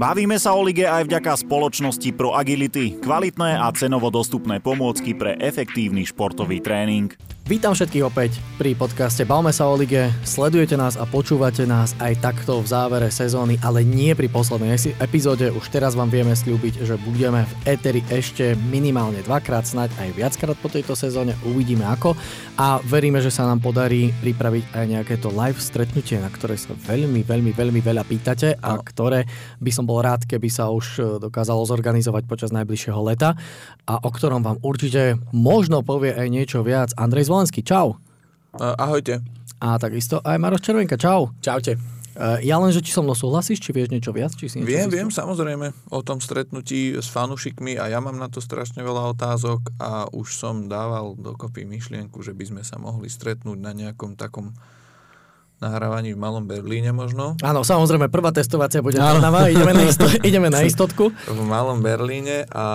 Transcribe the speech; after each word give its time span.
Bavíme 0.00 0.40
sa 0.40 0.56
o 0.56 0.64
lige 0.64 0.88
aj 0.88 1.12
vďaka 1.12 1.44
spoločnosti 1.44 2.16
Pro 2.16 2.32
Agility, 2.32 2.96
kvalitné 3.04 3.60
a 3.60 3.68
cenovo 3.76 4.08
dostupné 4.08 4.56
pomôcky 4.56 5.12
pre 5.12 5.36
efektívny 5.36 6.08
športový 6.08 6.64
tréning. 6.64 7.12
Vítam 7.50 7.74
všetkých 7.74 8.06
opäť 8.06 8.38
pri 8.62 8.78
podcaste 8.78 9.26
Bavme 9.26 9.50
sa 9.50 9.66
o 9.66 9.74
lige. 9.74 10.06
Sledujete 10.22 10.78
nás 10.78 10.94
a 10.94 11.02
počúvate 11.02 11.66
nás 11.66 11.98
aj 11.98 12.22
takto 12.22 12.62
v 12.62 12.70
závere 12.70 13.10
sezóny, 13.10 13.58
ale 13.58 13.82
nie 13.82 14.14
pri 14.14 14.30
poslednej 14.30 14.78
epizóde. 15.02 15.50
Už 15.50 15.66
teraz 15.66 15.98
vám 15.98 16.14
vieme 16.14 16.30
slúbiť, 16.30 16.86
že 16.86 16.94
budeme 17.02 17.42
v 17.42 17.74
Eteri 17.74 18.06
ešte 18.06 18.54
minimálne 18.70 19.18
dvakrát, 19.26 19.66
snať 19.66 19.90
aj 19.98 20.08
viackrát 20.14 20.54
po 20.62 20.70
tejto 20.70 20.94
sezóne. 20.94 21.34
Uvidíme 21.42 21.90
ako. 21.90 22.14
A 22.54 22.78
veríme, 22.86 23.18
že 23.18 23.34
sa 23.34 23.50
nám 23.50 23.58
podarí 23.58 24.14
pripraviť 24.22 24.70
aj 24.70 24.84
nejaké 24.86 25.14
to 25.18 25.34
live 25.34 25.58
stretnutie, 25.58 26.22
na 26.22 26.30
ktoré 26.30 26.54
sa 26.54 26.70
veľmi, 26.70 27.26
veľmi, 27.26 27.50
veľmi 27.50 27.82
veľa 27.82 28.06
pýtate 28.06 28.62
a 28.62 28.78
ktoré 28.78 29.26
by 29.58 29.74
som 29.74 29.90
bol 29.90 29.98
rád, 29.98 30.22
keby 30.22 30.46
sa 30.46 30.70
už 30.70 30.86
e, 30.86 31.00
dokázalo 31.18 31.66
zorganizovať 31.66 32.30
počas 32.30 32.54
najbližšieho 32.54 33.00
leta 33.02 33.34
a 33.90 33.98
o 33.98 34.10
ktorom 34.14 34.46
vám 34.46 34.62
určite 34.62 35.18
možno 35.34 35.82
povie 35.82 36.14
aj 36.14 36.30
niečo 36.30 36.62
viac 36.62 36.94
Andrej 36.94 37.26
Zvon 37.26 37.39
Zvolenský, 37.40 37.64
čau. 37.64 37.96
Ahojte. 38.52 39.24
A 39.64 39.80
takisto 39.80 40.20
aj 40.20 40.36
Maroš 40.36 40.60
Červenka, 40.60 41.00
čau. 41.00 41.32
Čaute. 41.40 41.80
Ja 42.44 42.60
len, 42.60 42.68
že 42.68 42.84
či 42.84 42.92
so 42.92 43.00
mnou 43.00 43.16
súhlasíš, 43.16 43.64
či 43.64 43.72
vieš 43.72 43.88
niečo 43.88 44.12
viac? 44.12 44.36
Či 44.36 44.44
si 44.44 44.56
niečo 44.60 44.68
viem, 44.68 44.92
viem, 44.92 45.08
samozrejme 45.08 45.72
o 45.88 46.04
tom 46.04 46.20
stretnutí 46.20 47.00
s 47.00 47.08
fanúšikmi 47.08 47.80
a 47.80 47.88
ja 47.88 48.04
mám 48.04 48.20
na 48.20 48.28
to 48.28 48.44
strašne 48.44 48.84
veľa 48.84 49.16
otázok 49.16 49.72
a 49.80 50.04
už 50.12 50.36
som 50.36 50.68
dával 50.68 51.16
dokopy 51.16 51.64
myšlienku, 51.64 52.20
že 52.20 52.36
by 52.36 52.44
sme 52.44 52.60
sa 52.60 52.76
mohli 52.76 53.08
stretnúť 53.08 53.56
na 53.56 53.72
nejakom 53.72 54.20
takom 54.20 54.52
nahrávaní 55.60 56.16
v 56.16 56.18
Malom 56.18 56.48
Berlíne 56.48 56.90
možno. 56.90 57.36
Áno, 57.44 57.60
samozrejme, 57.60 58.08
prvá 58.08 58.32
testovacia 58.32 58.80
bude 58.80 58.96
Trnava, 58.96 59.52
ideme 59.52 59.76
na, 59.76 59.84
isto, 59.84 60.08
ideme 60.28 60.48
na 60.48 60.64
istotku. 60.64 61.12
V 61.12 61.40
Malom 61.44 61.84
Berlíne 61.84 62.48
a 62.48 62.66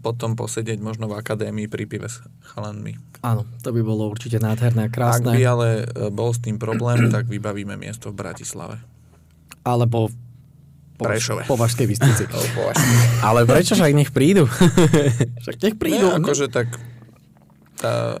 potom 0.00 0.34
posedieť 0.34 0.80
možno 0.80 1.12
v 1.12 1.20
akadémii 1.20 1.68
pri 1.68 1.84
pive 1.84 2.08
s 2.08 2.24
chalanmi. 2.56 2.96
Áno, 3.20 3.44
to 3.60 3.76
by 3.76 3.80
bolo 3.84 4.08
určite 4.08 4.40
nádherné 4.40 4.88
a 4.88 4.90
krásne. 4.90 5.28
Ak 5.28 5.36
by 5.36 5.42
ale 5.44 5.68
e, 5.84 6.08
bol 6.08 6.32
s 6.32 6.40
tým 6.40 6.56
problém, 6.56 7.12
tak 7.12 7.28
vybavíme 7.28 7.76
miesto 7.76 8.08
v 8.08 8.24
Bratislave. 8.24 8.80
Alebo 9.60 10.08
po 10.96 11.04
Prešove. 11.04 11.44
Po 11.44 11.60
Vašskej 11.60 11.86
Bystrici. 11.92 12.24
ale 13.28 13.44
prečo 13.44 13.76
však 13.76 13.92
nech 13.92 14.10
prídu? 14.16 14.48
však 15.44 15.56
nech 15.60 15.76
prídu. 15.76 16.08
Ne, 16.08 16.24
akože 16.24 16.48
tak 16.48 16.72
tá, 17.76 18.16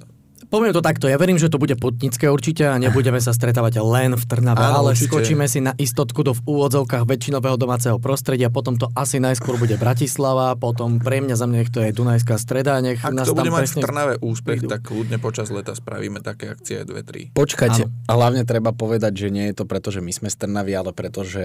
Poviem 0.46 0.70
to 0.70 0.78
takto, 0.78 1.10
ja 1.10 1.18
verím, 1.18 1.36
že 1.36 1.50
to 1.50 1.58
bude 1.58 1.74
putnické 1.74 2.30
určite 2.30 2.62
a 2.70 2.78
nebudeme 2.78 3.18
sa 3.18 3.34
stretávať 3.34 3.82
len 3.82 4.14
v 4.14 4.24
Trnave, 4.24 4.62
Áno, 4.62 4.86
ale 4.86 4.90
určite. 4.94 5.10
skočíme 5.10 5.46
si 5.50 5.58
na 5.58 5.74
istotku 5.74 6.22
do 6.22 6.32
v 6.32 6.40
úvodzovkách 6.46 7.02
väčšinového 7.02 7.58
domáceho 7.58 7.98
prostredia, 7.98 8.46
potom 8.46 8.78
to 8.78 8.86
asi 8.94 9.18
najskôr 9.18 9.58
bude 9.58 9.74
Bratislava, 9.74 10.54
potom 10.54 11.02
pre 11.02 11.18
mňa 11.18 11.34
za 11.34 11.50
mňa 11.50 11.58
nech 11.58 11.72
to 11.74 11.82
je 11.82 11.90
Dunajská 11.90 12.38
streda, 12.38 12.78
nech 12.78 13.02
Ak 13.02 13.10
nás 13.10 13.26
to 13.26 13.34
bude 13.34 13.50
mať 13.50 13.74
v 13.74 13.82
Trnave 13.82 14.14
úspech, 14.22 14.62
prídu. 14.62 14.70
tak 14.70 14.86
kľudne 14.86 15.18
počas 15.18 15.50
leta 15.50 15.74
spravíme 15.74 16.22
také 16.22 16.54
akcie 16.54 16.86
2-3. 16.86 17.34
Počkajte, 17.34 17.82
a 18.06 18.12
hlavne 18.14 18.46
treba 18.46 18.70
povedať, 18.70 19.26
že 19.26 19.28
nie 19.34 19.50
je 19.50 19.54
to 19.58 19.64
preto, 19.66 19.90
že 19.90 19.98
my 19.98 20.14
sme 20.14 20.30
z 20.30 20.36
Trnavy, 20.46 20.72
ale 20.72 20.94
preto, 20.94 21.26
že 21.26 21.44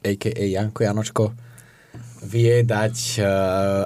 a.k.a. 0.00 0.44
Janko 0.48 0.80
Janočko 0.80 1.24
vie 2.26 2.66
dať 2.66 2.96
eh, 3.16 3.24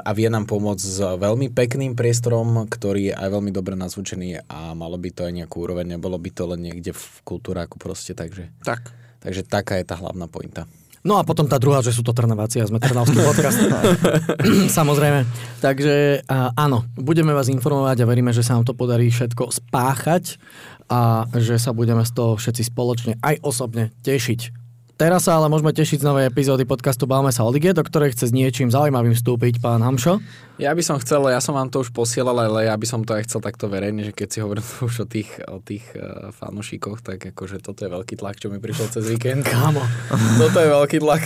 a 0.00 0.10
vie 0.16 0.28
nám 0.32 0.48
pomôcť 0.48 0.80
s 0.82 0.98
veľmi 0.98 1.52
pekným 1.52 1.92
priestorom, 1.92 2.64
ktorý 2.66 3.12
je 3.12 3.14
aj 3.14 3.28
veľmi 3.28 3.52
dobre 3.52 3.76
nazvučený 3.76 4.48
a 4.48 4.72
malo 4.72 4.96
by 4.96 5.12
to 5.12 5.28
aj 5.28 5.32
nejakú 5.36 5.60
úroveň, 5.60 6.00
nebolo 6.00 6.16
by 6.16 6.30
to 6.32 6.48
len 6.48 6.64
niekde 6.64 6.96
v 6.96 7.04
kultúráku 7.22 7.76
proste, 7.76 8.16
takže... 8.16 8.48
Tak. 8.64 8.96
Takže 9.20 9.44
taká 9.44 9.76
je 9.76 9.84
tá 9.84 10.00
hlavná 10.00 10.24
pointa. 10.32 10.64
No 11.00 11.16
a 11.16 11.24
potom 11.24 11.48
tá 11.48 11.56
druhá, 11.56 11.80
že 11.80 11.96
sú 11.96 12.04
to 12.04 12.12
Trnaváci 12.12 12.60
a 12.60 12.68
sme 12.68 12.76
Trnavský 12.76 13.24
podcast. 13.24 13.56
Samozrejme. 14.80 15.24
Takže 15.64 16.28
áno, 16.56 16.84
budeme 16.92 17.32
vás 17.32 17.48
informovať 17.48 18.04
a 18.04 18.08
veríme, 18.08 18.36
že 18.36 18.44
sa 18.44 18.60
nám 18.60 18.68
to 18.68 18.76
podarí 18.76 19.08
všetko 19.08 19.48
spáchať 19.48 20.36
a 20.92 21.24
že 21.40 21.56
sa 21.56 21.72
budeme 21.72 22.04
z 22.04 22.12
toho 22.12 22.36
všetci 22.36 22.68
spoločne 22.68 23.12
aj 23.24 23.40
osobne 23.40 23.96
tešiť. 24.04 24.59
Teraz 25.00 25.24
sa 25.24 25.40
ale 25.40 25.48
môžeme 25.48 25.72
tešiť 25.72 26.04
z 26.04 26.08
novej 26.12 26.28
epizódy 26.28 26.68
podcastu 26.68 27.08
Báme 27.08 27.32
sa 27.32 27.40
o 27.40 27.48
lige, 27.48 27.72
do 27.72 27.80
ktorej 27.80 28.12
chce 28.12 28.28
s 28.28 28.36
niečím 28.36 28.68
zaujímavým 28.68 29.16
vstúpiť 29.16 29.56
pán 29.56 29.80
Hamšo. 29.80 30.20
Ja 30.60 30.76
by 30.76 30.82
som 30.84 31.00
chcel, 31.00 31.24
ja 31.32 31.40
som 31.40 31.56
vám 31.56 31.72
to 31.72 31.80
už 31.80 31.88
posielal, 31.88 32.36
ale 32.36 32.68
ja 32.68 32.76
by 32.76 32.84
som 32.84 33.00
to 33.00 33.16
aj 33.16 33.24
chcel 33.24 33.40
takto 33.40 33.72
verejne, 33.72 34.04
že 34.04 34.12
keď 34.12 34.28
si 34.28 34.38
hovorím 34.44 34.60
už 34.92 34.94
o 35.00 35.06
tých, 35.08 35.40
o 35.48 35.64
tých 35.64 35.88
uh, 35.96 36.28
fanúšikoch, 36.36 37.00
tak 37.00 37.32
akože 37.32 37.64
toto 37.64 37.80
je 37.80 37.88
veľký 37.88 38.20
tlak, 38.20 38.44
čo 38.44 38.52
mi 38.52 38.60
prišiel 38.60 38.92
cez 38.92 39.08
víkend. 39.08 39.48
Kámo. 39.48 39.80
toto 40.36 40.60
je 40.60 40.68
veľký 40.68 40.98
tlak. 41.00 41.24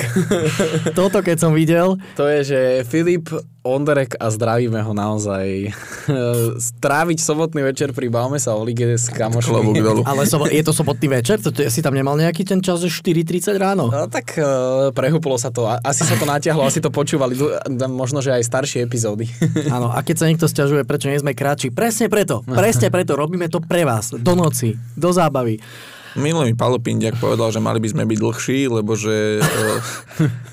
toto 0.94 1.18
keď 1.26 1.36
som 1.42 1.50
videl. 1.50 1.98
To 2.14 2.30
je, 2.30 2.46
že 2.46 2.60
Filip 2.86 3.26
Onderek 3.64 4.20
a 4.20 4.28
zdravíme 4.28 4.76
ho 4.84 4.92
naozaj. 4.92 5.72
Stráviť 6.76 7.16
sobotný 7.16 7.64
večer 7.64 7.96
pri 7.96 8.12
Baume 8.12 8.36
sa 8.36 8.52
o 8.52 8.60
lige 8.60 9.00
s 9.00 9.08
kamošmi. 9.08 9.80
Ale 10.04 10.28
so, 10.28 10.44
je 10.44 10.60
to 10.60 10.76
sobotný 10.76 11.08
večer? 11.08 11.40
To, 11.40 11.48
to, 11.48 11.64
si 11.72 11.80
tam 11.80 11.96
nemal 11.96 12.12
nejaký 12.12 12.44
ten 12.44 12.60
čas, 12.60 12.84
že 12.84 12.92
4.30 12.92 13.56
ráno? 13.56 13.88
No 13.88 14.04
tak 14.04 14.36
uh, 14.36 14.92
prehúplo 14.92 15.40
sa 15.40 15.48
to. 15.48 15.64
Asi 15.64 16.04
sa 16.04 16.12
to 16.20 16.28
natiahlo, 16.28 16.60
asi 16.60 16.84
to 16.84 16.92
počúvali. 16.92 17.40
Možno, 17.88 18.20
že 18.20 18.36
aj 18.36 18.44
staršie 18.44 18.84
epizódy. 18.84 19.32
Áno, 19.72 19.88
a 19.88 20.04
keď 20.04 20.16
sa 20.20 20.28
niekto 20.28 20.44
stiažuje, 20.44 20.84
prečo 20.84 21.08
nie 21.08 21.16
sme 21.16 21.32
kratší, 21.32 21.72
presne 21.72 22.12
preto. 22.12 22.44
Presne 22.44 22.92
preto. 22.92 23.16
Robíme 23.16 23.48
to 23.48 23.64
pre 23.64 23.88
vás. 23.88 24.12
Do 24.12 24.36
noci. 24.36 24.76
Do 24.92 25.08
zábavy. 25.08 25.56
Minulý 26.14 26.54
mi 26.54 26.56
Palo 26.56 26.78
Pindiak 26.78 27.18
povedal, 27.18 27.50
že 27.50 27.58
mali 27.58 27.82
by 27.82 27.88
sme 27.90 28.02
byť 28.06 28.18
dlhší, 28.22 28.58
lebo 28.70 28.94
že, 28.94 29.42
uh, 29.42 29.78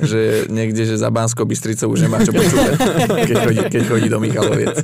že 0.01 0.49
niekde, 0.49 0.89
že 0.89 0.97
za 0.97 1.13
Bansko 1.13 1.45
Bystricou 1.45 1.93
už 1.93 2.09
nemá 2.09 2.17
čo 2.25 2.33
počúvať, 2.33 2.77
keď 3.29 3.37
chodí, 3.45 3.61
keď 3.69 3.83
chodí 3.85 4.07
do 4.09 4.17
Michaloviec. 4.17 4.81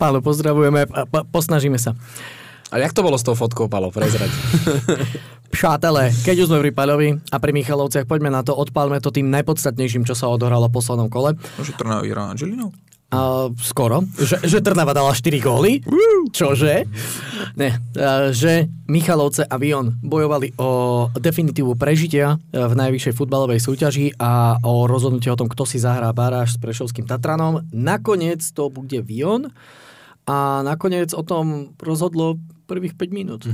Pálo, 0.00 0.24
pozdravujeme, 0.24 0.88
posnažíme 1.28 1.76
sa. 1.76 1.92
A 2.72 2.80
jak 2.80 2.96
to 2.96 3.04
bolo 3.04 3.20
s 3.20 3.24
tou 3.28 3.36
fotkou, 3.36 3.68
Palo, 3.68 3.92
prezrať? 3.92 4.32
Přátelé, 5.52 6.08
keď 6.24 6.36
už 6.42 6.48
sme 6.48 6.64
pri 6.64 6.72
Paľovi 6.72 7.08
a 7.28 7.36
pri 7.36 7.52
Michalovciach, 7.52 8.08
poďme 8.08 8.32
na 8.32 8.40
to, 8.40 8.56
odpálme 8.56 8.96
to 9.04 9.12
tým 9.12 9.28
najpodstatnejším, 9.28 10.08
čo 10.08 10.16
sa 10.16 10.32
odohralo 10.32 10.72
v 10.72 10.80
poslednom 10.80 11.12
kole. 11.12 11.36
Že 11.60 11.76
Trnava 11.76 12.00
vyhrala 12.00 12.32
Angelinou? 12.32 12.72
Uh, 13.12 13.52
skoro. 13.60 14.00
Že, 14.16 14.40
že 14.48 14.58
Trnava 14.64 14.96
dala 14.96 15.12
4 15.12 15.36
góly. 15.44 15.84
Čože? 16.32 16.88
Ne. 17.60 17.76
Uh, 17.92 18.32
že 18.32 18.72
Michalovce 18.88 19.44
a 19.44 19.60
Vion 19.60 20.00
bojovali 20.00 20.56
o 20.56 21.12
definitívu 21.12 21.76
prežitia 21.76 22.40
v 22.56 22.72
najvyššej 22.72 23.12
futbalovej 23.12 23.60
súťaži 23.60 24.16
a 24.16 24.56
o 24.64 24.88
rozhodnutie 24.88 25.28
o 25.28 25.36
tom, 25.36 25.52
kto 25.52 25.68
si 25.68 25.76
zahrá 25.76 26.08
baráž 26.16 26.56
s 26.56 26.60
Prešovským 26.60 27.04
Tatranom. 27.04 27.60
Nakoniec 27.68 28.40
to 28.56 28.72
bude 28.72 28.96
Vion 29.04 29.52
a 30.24 30.64
nakoniec 30.64 31.12
o 31.12 31.20
tom 31.20 31.76
rozhodlo 31.84 32.40
prvých 32.64 32.96
5 32.96 33.12
minút. 33.12 33.44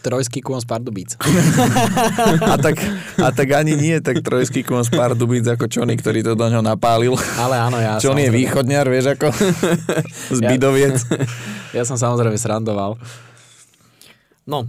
Trojský 0.00 0.40
kôň 0.40 0.64
z 0.64 0.66
Pardubíc. 0.66 1.10
a, 2.52 2.56
tak, 2.56 2.80
a 3.20 3.28
tak 3.30 3.48
ani 3.52 3.76
nie 3.76 4.00
tak 4.00 4.24
trojský 4.24 4.64
kôň 4.64 4.88
z 4.88 4.90
Pardubíc 4.96 5.44
ako 5.44 5.68
Čony, 5.68 6.00
ktorý 6.00 6.24
to 6.24 6.32
do 6.32 6.46
ňoho 6.48 6.64
napálil. 6.64 7.14
Ale 7.36 7.60
áno, 7.60 7.76
ja 7.76 8.00
Čony 8.00 8.28
je 8.28 8.32
východňar, 8.32 8.88
vieš 8.88 9.14
ako? 9.14 9.28
z 10.36 10.40
Bidoviec. 10.40 11.04
Ja, 11.72 11.80
ja 11.80 11.82
som 11.84 12.00
samozrejme 12.00 12.40
srandoval. 12.40 12.96
No, 14.50 14.66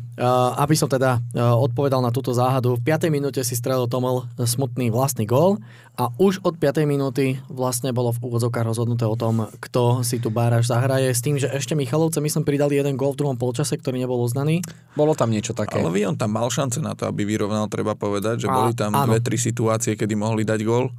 aby 0.61 0.77
som 0.77 0.85
teda 0.85 1.17
odpovedal 1.33 2.05
na 2.05 2.13
túto 2.13 2.29
záhadu, 2.37 2.77
v 2.77 2.85
5. 2.85 3.09
minúte 3.09 3.41
si 3.41 3.57
strelil 3.57 3.89
Tomel 3.89 4.29
smutný 4.37 4.93
vlastný 4.93 5.25
gól 5.25 5.57
a 5.97 6.13
už 6.21 6.45
od 6.45 6.61
5. 6.61 6.85
minúty 6.85 7.41
vlastne 7.49 7.89
bolo 7.89 8.13
v 8.13 8.21
úvodzovkách 8.29 8.61
rozhodnuté 8.61 9.09
o 9.09 9.17
tom, 9.17 9.49
kto 9.57 10.05
si 10.05 10.21
tu 10.21 10.29
báraž 10.29 10.69
zahraje, 10.69 11.09
s 11.09 11.25
tým, 11.25 11.41
že 11.41 11.49
ešte 11.49 11.73
Michalovce 11.73 12.21
my 12.21 12.29
som 12.29 12.45
pridali 12.45 12.77
jeden 12.77 12.93
gól 12.93 13.17
v 13.17 13.25
druhom 13.25 13.37
polčase, 13.41 13.73
ktorý 13.73 13.97
nebol 13.97 14.21
uznaný. 14.21 14.61
Bolo 14.93 15.17
tam 15.17 15.33
niečo 15.33 15.57
také. 15.57 15.81
Ale 15.81 15.89
on 16.05 16.13
tam 16.13 16.29
mal 16.29 16.45
šance 16.53 16.77
na 16.77 16.93
to, 16.93 17.09
aby 17.09 17.25
vyrovnal, 17.25 17.65
treba 17.65 17.97
povedať, 17.97 18.45
že 18.45 18.47
a, 18.47 18.53
boli 18.53 18.77
tam 18.77 18.93
áno. 18.93 19.09
dve, 19.09 19.17
tri 19.17 19.41
situácie, 19.41 19.97
kedy 19.97 20.13
mohli 20.13 20.45
dať 20.45 20.61
gól. 20.61 20.93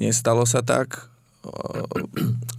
Nestalo 0.00 0.48
sa 0.48 0.64
tak. 0.64 1.04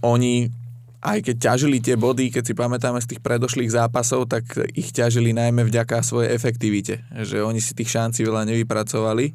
Oni 0.06 0.61
aj 1.02 1.18
keď 1.26 1.36
ťažili 1.50 1.82
tie 1.82 1.98
body, 1.98 2.30
keď 2.30 2.44
si 2.46 2.54
pamätáme 2.54 3.02
z 3.02 3.10
tých 3.14 3.20
predošlých 3.26 3.74
zápasov, 3.74 4.30
tak 4.30 4.46
ich 4.70 4.94
ťažili 4.94 5.34
najmä 5.34 5.66
vďaka 5.66 5.98
svojej 6.06 6.30
efektivite. 6.30 7.02
Že 7.10 7.42
oni 7.42 7.58
si 7.58 7.74
tých 7.74 7.90
šancí 7.90 8.22
veľa 8.22 8.46
nevypracovali, 8.46 9.34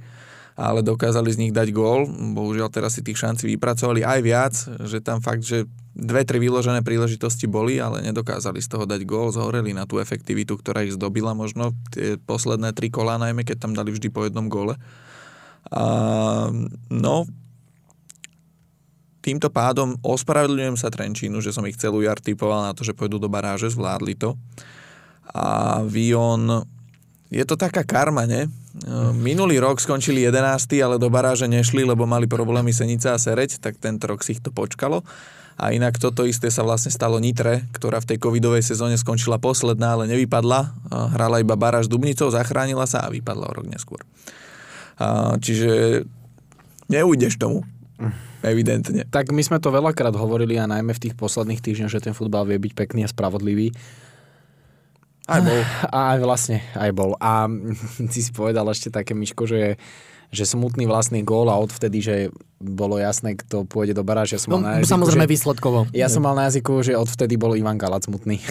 ale 0.56 0.80
dokázali 0.80 1.28
z 1.28 1.40
nich 1.44 1.54
dať 1.54 1.76
gól. 1.76 2.08
Bohužiaľ 2.08 2.72
teraz 2.72 2.96
si 2.96 3.04
tých 3.04 3.20
šancí 3.20 3.52
vypracovali 3.52 4.02
aj 4.02 4.20
viac, 4.24 4.56
že 4.88 5.04
tam 5.04 5.20
fakt, 5.20 5.44
že 5.44 5.68
dve, 5.92 6.24
tri 6.24 6.40
vyložené 6.40 6.88
príležitosti 6.88 7.52
boli, 7.52 7.84
ale 7.84 8.00
nedokázali 8.00 8.64
z 8.64 8.72
toho 8.72 8.88
dať 8.88 9.04
gól, 9.04 9.36
zhoreli 9.36 9.76
na 9.76 9.84
tú 9.84 10.00
efektivitu, 10.00 10.56
ktorá 10.56 10.88
ich 10.88 10.96
zdobila 10.96 11.36
možno 11.36 11.76
tie 11.92 12.16
posledné 12.16 12.72
tri 12.72 12.88
kola, 12.88 13.20
najmä 13.20 13.44
keď 13.44 13.68
tam 13.68 13.76
dali 13.76 13.92
vždy 13.92 14.08
po 14.08 14.24
jednom 14.24 14.48
gole. 14.48 14.80
A, 15.68 15.84
no, 16.88 17.28
týmto 19.28 19.52
pádom 19.52 20.00
ospravedlňujem 20.00 20.80
sa 20.80 20.88
Trenčínu, 20.88 21.44
že 21.44 21.52
som 21.52 21.68
ich 21.68 21.76
celú 21.76 22.00
jar 22.00 22.16
typoval 22.24 22.64
na 22.64 22.72
to, 22.72 22.88
že 22.88 22.96
pôjdu 22.96 23.20
do 23.20 23.28
baráže, 23.28 23.68
zvládli 23.68 24.16
to. 24.16 24.40
A 25.36 25.84
Vion, 25.84 26.64
je 27.28 27.44
to 27.44 27.60
taká 27.60 27.84
karma, 27.84 28.24
ne? 28.24 28.48
Minulý 29.20 29.60
rok 29.60 29.84
skončili 29.84 30.24
11. 30.24 30.64
ale 30.80 30.96
do 30.96 31.12
baráže 31.12 31.44
nešli, 31.44 31.84
lebo 31.84 32.08
mali 32.08 32.24
problémy 32.24 32.72
Senica 32.72 33.12
a 33.12 33.20
Sereď, 33.20 33.60
tak 33.60 33.76
tento 33.76 34.08
rok 34.08 34.24
si 34.24 34.40
ich 34.40 34.42
to 34.42 34.56
počkalo. 34.56 35.04
A 35.58 35.74
inak 35.74 35.98
toto 35.98 36.24
isté 36.24 36.48
sa 36.54 36.64
vlastne 36.64 36.94
stalo 36.94 37.18
Nitre, 37.18 37.66
ktorá 37.74 38.00
v 38.00 38.14
tej 38.14 38.18
covidovej 38.22 38.62
sezóne 38.64 38.96
skončila 38.96 39.42
posledná, 39.42 39.98
ale 39.98 40.08
nevypadla. 40.08 40.72
Hrala 41.18 41.42
iba 41.42 41.58
baráž 41.58 41.90
Dubnicou, 41.90 42.30
zachránila 42.30 42.86
sa 42.86 43.04
a 43.04 43.12
vypadla 43.12 43.50
o 43.50 43.56
rok 43.58 43.68
neskôr. 43.68 44.06
Čiže 45.42 46.06
neujdeš 46.88 47.42
tomu. 47.42 47.66
Evidentne. 48.46 49.10
Tak 49.10 49.34
my 49.34 49.42
sme 49.42 49.58
to 49.58 49.74
veľakrát 49.74 50.14
hovorili 50.14 50.62
a 50.62 50.70
najmä 50.70 50.94
v 50.94 51.10
tých 51.10 51.16
posledných 51.18 51.62
týždňoch, 51.62 51.92
že 51.92 52.04
ten 52.04 52.14
futbal 52.14 52.46
vie 52.46 52.62
byť 52.62 52.74
pekný 52.78 53.06
a 53.06 53.10
spravodlivý. 53.10 53.74
Aj 55.28 55.44
bol. 55.44 55.60
A 55.92 56.16
aj 56.16 56.20
vlastne, 56.24 56.64
aj 56.78 56.92
bol. 56.96 57.18
A 57.20 57.50
ty 58.14 58.20
si 58.22 58.32
povedal 58.32 58.70
ešte 58.72 58.94
také, 58.94 59.18
Miško, 59.18 59.50
že, 59.50 59.76
že 60.32 60.44
smutný 60.48 60.88
vlastný 60.88 61.26
gól 61.26 61.52
a 61.52 61.60
odvtedy, 61.60 62.00
že 62.00 62.16
bolo 62.62 63.02
jasné, 63.02 63.36
kto 63.36 63.68
pôjde 63.68 63.98
do 63.98 64.08
baráže. 64.08 64.40
Ja 64.40 64.42
som 64.42 64.56
no, 64.56 64.62
mal 64.62 64.64
na 64.64 64.72
jazyku, 64.80 64.94
samozrejme 64.94 65.26
že, 65.26 65.34
výsledkovo. 65.34 65.80
Ja 65.92 66.08
som 66.08 66.24
mal 66.24 66.38
na 66.38 66.48
jazyku, 66.48 66.80
že 66.86 66.96
odvtedy 66.96 67.36
bol 67.36 67.58
Ivan 67.58 67.76
Galac 67.76 68.08
smutný. 68.08 68.40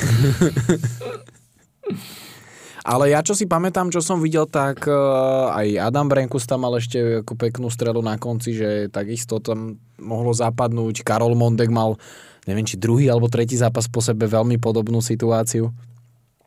Ale 2.87 3.11
ja 3.11 3.19
čo 3.19 3.35
si 3.35 3.51
pamätám, 3.51 3.91
čo 3.91 3.99
som 3.99 4.23
videl, 4.23 4.47
tak 4.47 4.87
uh, 4.87 5.51
aj 5.59 5.91
Adam 5.91 6.07
Brenkus 6.07 6.47
tam 6.47 6.63
mal 6.63 6.79
ešte 6.79 7.27
ako 7.27 7.35
peknú 7.35 7.67
strelu 7.67 7.99
na 7.99 8.15
konci, 8.15 8.55
že 8.55 8.87
takisto 8.95 9.43
tam 9.43 9.83
mohlo 9.99 10.31
zapadnúť. 10.31 11.03
Karol 11.03 11.35
Mondek 11.35 11.67
mal, 11.67 11.99
neviem, 12.47 12.63
či 12.63 12.79
druhý 12.79 13.11
alebo 13.11 13.27
tretí 13.27 13.59
zápas 13.59 13.91
po 13.91 13.99
sebe 13.99 14.31
veľmi 14.31 14.63
podobnú 14.63 15.03
situáciu. 15.03 15.75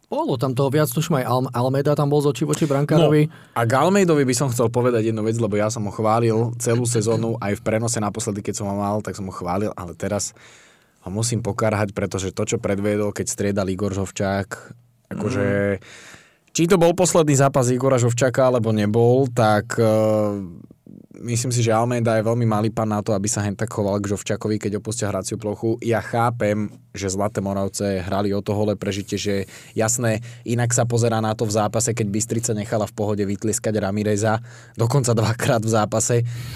Bolo 0.07 0.39
tam 0.39 0.55
toho 0.55 0.71
viac, 0.71 0.87
tuším 0.87 1.21
aj 1.21 1.25
Al- 1.27 1.51
Almeida 1.51 1.93
tam 1.93 2.07
bol 2.07 2.23
z 2.23 2.31
očí 2.31 2.47
voči 2.47 2.63
brankárovi. 2.63 3.27
No, 3.27 3.59
a 3.59 3.61
k 3.67 3.71
Almeidovi 3.75 4.23
by 4.23 4.33
som 4.33 4.47
chcel 4.49 4.71
povedať 4.71 5.11
jednu 5.11 5.21
vec, 5.27 5.35
lebo 5.37 5.59
ja 5.59 5.67
som 5.67 5.85
ho 5.85 5.93
chválil 5.93 6.55
celú 6.55 6.87
sezónu, 6.87 7.35
aj 7.43 7.59
v 7.59 7.65
prenose 7.67 7.99
naposledy, 7.99 8.41
keď 8.41 8.63
som 8.63 8.71
ho 8.71 8.79
mal, 8.79 9.03
tak 9.03 9.13
som 9.13 9.27
ho 9.27 9.33
chválil, 9.35 9.75
ale 9.75 9.91
teraz 9.93 10.31
ho 11.03 11.11
musím 11.11 11.43
pokárhať, 11.43 11.91
pretože 11.91 12.31
to, 12.31 12.47
čo 12.47 12.57
predviedol, 12.63 13.11
keď 13.11 13.27
striedal 13.27 13.67
Igor 13.67 13.91
Žovčák, 13.91 14.47
akože... 15.11 15.45
Mm 15.83 16.08
či 16.59 16.67
to 16.67 16.75
bol 16.75 16.91
posledný 16.91 17.39
zápas 17.39 17.71
Igora 17.71 17.95
Žovčaka, 17.95 18.51
alebo 18.51 18.75
nebol, 18.75 19.31
tak 19.31 19.79
uh, 19.79 20.43
myslím 21.21 21.51
si, 21.51 21.61
že 21.61 21.75
Almeida 21.75 22.17
je 22.17 22.23
veľmi 22.23 22.47
malý 22.47 22.69
pán 22.71 22.89
na 22.89 23.03
to, 23.03 23.11
aby 23.11 23.27
sa 23.27 23.43
hen 23.43 23.55
tak 23.55 23.69
choval 23.69 23.99
k 23.99 24.09
Žovčakovi, 24.11 24.59
keď 24.59 24.79
opustia 24.79 25.11
hraciu 25.11 25.35
plochu. 25.35 25.75
Ja 25.83 25.99
chápem, 25.99 26.71
že 26.91 27.11
Zlaté 27.11 27.39
Moravce 27.39 28.01
hrali 28.01 28.33
o 28.33 28.41
to 28.41 28.55
hole 28.55 28.73
prežite, 28.75 29.15
že 29.15 29.45
jasné, 29.77 30.19
inak 30.43 30.73
sa 30.73 30.83
pozerá 30.89 31.21
na 31.21 31.37
to 31.37 31.45
v 31.45 31.53
zápase, 31.53 31.93
keď 31.93 32.07
Bystrica 32.09 32.51
nechala 32.57 32.89
v 32.89 32.93
pohode 32.95 33.23
vytlieskať 33.23 33.77
Ramireza, 33.77 34.41
dokonca 34.75 35.13
dvakrát 35.13 35.61
v 35.61 35.71
zápase, 35.71 36.15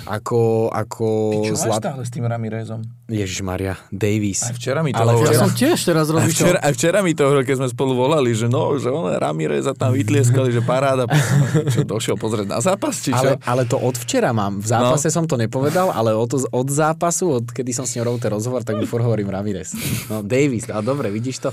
ako, 0.10 0.70
ako 0.74 1.06
Ty 1.32 1.38
čo 1.48 1.56
Zlat... 1.56 1.82
stále 1.84 2.02
s 2.04 2.12
tým 2.12 2.26
Ramirezom? 2.26 2.82
Ježiš 3.08 3.46
Maria, 3.46 3.78
Davis. 3.94 4.42
Aj 4.48 4.56
včera 4.56 4.82
mi 4.82 4.90
to 4.90 4.98
Ale 4.98 5.14
hovoril. 5.14 5.38
ja 5.38 5.44
som 5.46 5.54
tiež 5.54 5.80
teraz 5.86 6.10
Aj 6.10 6.18
rozmýšľal. 6.18 6.34
včera, 6.34 6.60
aj 6.64 6.74
včera 6.74 6.98
mi 7.06 7.12
to 7.14 7.22
hovoril, 7.28 7.44
keď 7.46 7.56
sme 7.62 7.70
spolu 7.70 7.94
volali, 7.94 8.32
že 8.34 8.48
no, 8.50 8.74
že 8.80 8.90
on 8.90 9.12
Ramireza 9.12 9.78
tam 9.78 9.94
vytlieskali, 9.94 10.50
že 10.50 10.66
paráda. 10.66 11.06
Čo, 11.74 11.86
došiel 11.86 12.18
pozrieť 12.18 12.48
na 12.50 12.60
zápas, 12.60 13.00
či 13.02 13.14
čo? 13.14 13.18
Ale, 13.18 13.32
ale 13.46 13.64
to 13.66 13.78
od 13.78 13.96
včera 13.98 14.34
mám. 14.34 14.53
V 14.60 14.68
zápase 14.68 15.10
no. 15.10 15.16
som 15.16 15.26
to 15.26 15.40
nepovedal, 15.40 15.90
ale 15.90 16.14
od, 16.14 16.50
od 16.50 16.68
zápasu, 16.70 17.42
od 17.42 17.46
kedy 17.50 17.72
som 17.74 17.86
s 17.88 17.98
ňou 17.98 18.20
ten 18.22 18.30
rozhovor, 18.30 18.62
tak 18.62 18.78
mu 18.78 18.86
furt 18.86 19.02
hovorím 19.02 19.34
Ramirez. 19.34 19.74
No 20.12 20.22
Davis, 20.22 20.70
ale 20.70 20.86
dobre, 20.86 21.10
vidíš 21.10 21.48
to? 21.48 21.50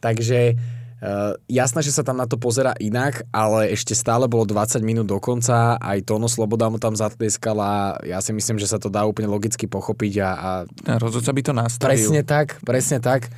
Takže 0.00 0.56
uh, 0.56 1.36
jasné, 1.44 1.80
že 1.84 1.92
sa 1.92 2.00
tam 2.00 2.16
na 2.16 2.24
to 2.24 2.40
pozera 2.40 2.72
inak, 2.80 3.28
ale 3.30 3.72
ešte 3.76 3.92
stále 3.92 4.24
bolo 4.26 4.48
20 4.48 4.80
minút 4.80 5.06
do 5.08 5.20
konca, 5.20 5.76
aj 5.76 6.08
Tono 6.08 6.26
Sloboda 6.26 6.72
mu 6.72 6.80
tam 6.80 6.96
zatlieskala, 6.96 8.00
ja 8.04 8.24
si 8.24 8.32
myslím, 8.32 8.56
že 8.56 8.68
sa 8.68 8.80
to 8.80 8.88
dá 8.88 9.04
úplne 9.04 9.28
logicky 9.28 9.68
pochopiť 9.68 10.12
a, 10.24 10.30
a 10.32 10.50
rozhodca 10.96 11.30
by 11.36 11.42
to 11.44 11.52
nastavil. 11.52 11.96
Presne 11.96 12.22
tak, 12.24 12.60
presne 12.64 12.98
tak. 12.98 13.28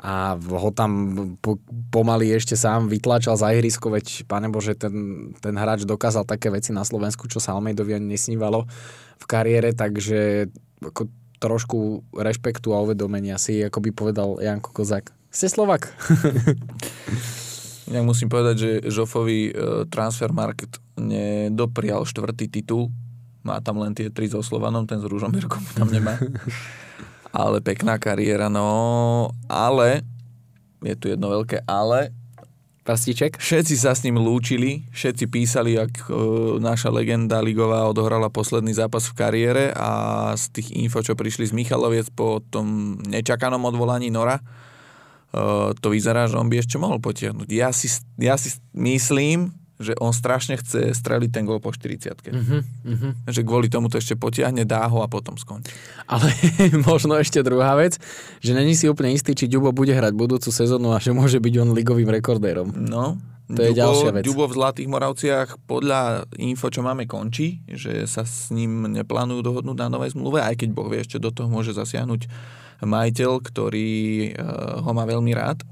A 0.00 0.32
ho 0.40 0.70
tam 0.72 0.90
po, 1.44 1.60
pomaly 1.92 2.32
ešte 2.32 2.56
sám 2.56 2.88
vytlačal 2.88 3.36
za 3.36 3.52
ihrisko, 3.52 3.92
veď 3.92 4.24
pane 4.24 4.48
Bože, 4.48 4.72
ten, 4.72 5.28
ten 5.44 5.52
hráč 5.52 5.84
dokázal 5.84 6.24
také 6.24 6.48
veci 6.48 6.72
na 6.72 6.88
Slovensku, 6.88 7.28
čo 7.28 7.36
sa 7.36 7.52
Almeidovi 7.52 7.92
ani 7.92 8.16
nesnívalo 8.16 8.64
v 9.20 9.24
kariére, 9.28 9.76
takže 9.76 10.48
ako 10.80 11.12
trošku 11.40 11.78
rešpektu 12.16 12.72
a 12.72 12.80
uvedomenia 12.80 13.36
si, 13.36 13.60
ako 13.60 13.80
by 13.80 13.90
povedal 13.92 14.28
Janko 14.40 14.72
Kozák. 14.72 15.12
Ste 15.28 15.52
Slovak. 15.52 15.92
Inak 17.90 18.04
musím 18.06 18.32
povedať, 18.32 18.56
že 18.56 18.70
Žofový 18.88 19.50
e, 19.50 19.52
transfer 19.90 20.30
market 20.30 20.80
nedoprial 20.96 22.06
štvrtý 22.06 22.46
titul. 22.46 22.88
Má 23.42 23.58
tam 23.64 23.80
len 23.82 23.96
tie 23.96 24.12
tri 24.12 24.28
so 24.30 24.44
Slovanom, 24.44 24.84
ten 24.84 25.00
s 25.00 25.06
Ružomírkom 25.08 25.60
tam 25.76 25.88
nemá. 25.92 26.16
ale 27.30 27.62
pekná 27.62 27.96
kariéra, 27.96 28.50
no 28.50 29.30
ale 29.46 30.02
je 30.82 30.94
tu 30.96 31.12
jedno 31.12 31.30
veľké 31.30 31.64
ale. 31.68 32.14
Prstiček? 32.80 33.36
Všetci 33.36 33.76
sa 33.76 33.92
s 33.92 34.02
ním 34.02 34.16
lúčili, 34.16 34.88
všetci 34.90 35.28
písali, 35.28 35.76
ak 35.76 36.08
e, 36.08 36.16
naša 36.58 36.88
legenda 36.88 37.38
ligová 37.44 37.84
odohrala 37.86 38.32
posledný 38.32 38.72
zápas 38.72 39.04
v 39.06 39.14
kariére 39.20 39.64
a 39.76 39.90
z 40.34 40.44
tých 40.58 40.68
info, 40.74 41.04
čo 41.04 41.12
prišli 41.12 41.44
z 41.44 41.54
Michaloviec 41.54 42.08
po 42.10 42.40
tom 42.40 42.96
nečakanom 43.04 43.60
odvolaní 43.68 44.08
Nora, 44.08 44.40
e, 44.40 44.44
to 45.76 45.92
vyzerá, 45.92 46.24
že 46.24 46.40
on 46.40 46.48
by 46.48 46.56
ešte 46.64 46.80
mohol 46.80 46.98
potiahnuť. 47.04 47.48
Ja 47.52 47.68
si, 47.70 47.92
ja 48.16 48.40
si 48.40 48.56
myslím, 48.72 49.52
že 49.80 49.96
on 49.96 50.12
strašne 50.12 50.60
chce 50.60 50.92
streliť 50.92 51.30
ten 51.32 51.48
gol 51.48 51.58
po 51.58 51.72
40 51.72 52.12
Uh-huh, 52.20 52.60
uh-huh. 52.60 53.12
Že 53.24 53.40
kvôli 53.42 53.72
tomu 53.72 53.88
to 53.88 53.96
ešte 53.96 54.12
potiahne, 54.12 54.68
dá 54.68 54.84
ho 54.86 55.00
a 55.00 55.08
potom 55.08 55.40
skončí. 55.40 55.72
Ale 56.04 56.28
možno 56.88 57.16
ešte 57.16 57.40
druhá 57.40 57.72
vec, 57.80 57.96
že 58.44 58.52
není 58.52 58.76
si 58.76 58.86
úplne 58.86 59.16
istý, 59.16 59.32
či 59.32 59.48
Ďubo 59.48 59.72
bude 59.72 59.96
hrať 59.96 60.12
budúcu 60.12 60.52
sezónu 60.52 60.92
a 60.92 61.00
že 61.00 61.16
môže 61.16 61.40
byť 61.40 61.54
on 61.64 61.72
ligovým 61.72 62.12
rekordérom. 62.12 62.68
No, 62.76 63.16
To 63.50 63.62
je 63.66 63.72
ďalšia 63.74 64.10
vec. 64.14 64.22
Ďubo 64.28 64.46
v 64.46 64.56
Zlatých 64.60 64.88
Moravciach 64.90 65.48
podľa 65.64 66.28
info, 66.38 66.70
čo 66.70 66.84
máme, 66.84 67.08
končí, 67.08 67.64
že 67.66 68.04
sa 68.04 68.22
s 68.22 68.52
ním 68.54 68.86
neplánujú 68.92 69.40
dohodnúť 69.42 69.78
na 69.80 69.88
novej 69.90 70.14
zmluve, 70.14 70.44
aj 70.44 70.60
keď 70.60 70.68
Boh 70.70 70.86
vie, 70.86 71.02
ešte 71.02 71.18
do 71.18 71.32
toho 71.32 71.50
môže 71.50 71.74
zasiahnuť 71.74 72.30
majiteľ, 72.84 73.32
ktorý 73.42 73.90
uh, 74.32 74.80
ho 74.84 74.90
má 74.94 75.04
veľmi 75.04 75.32
rád. 75.34 75.66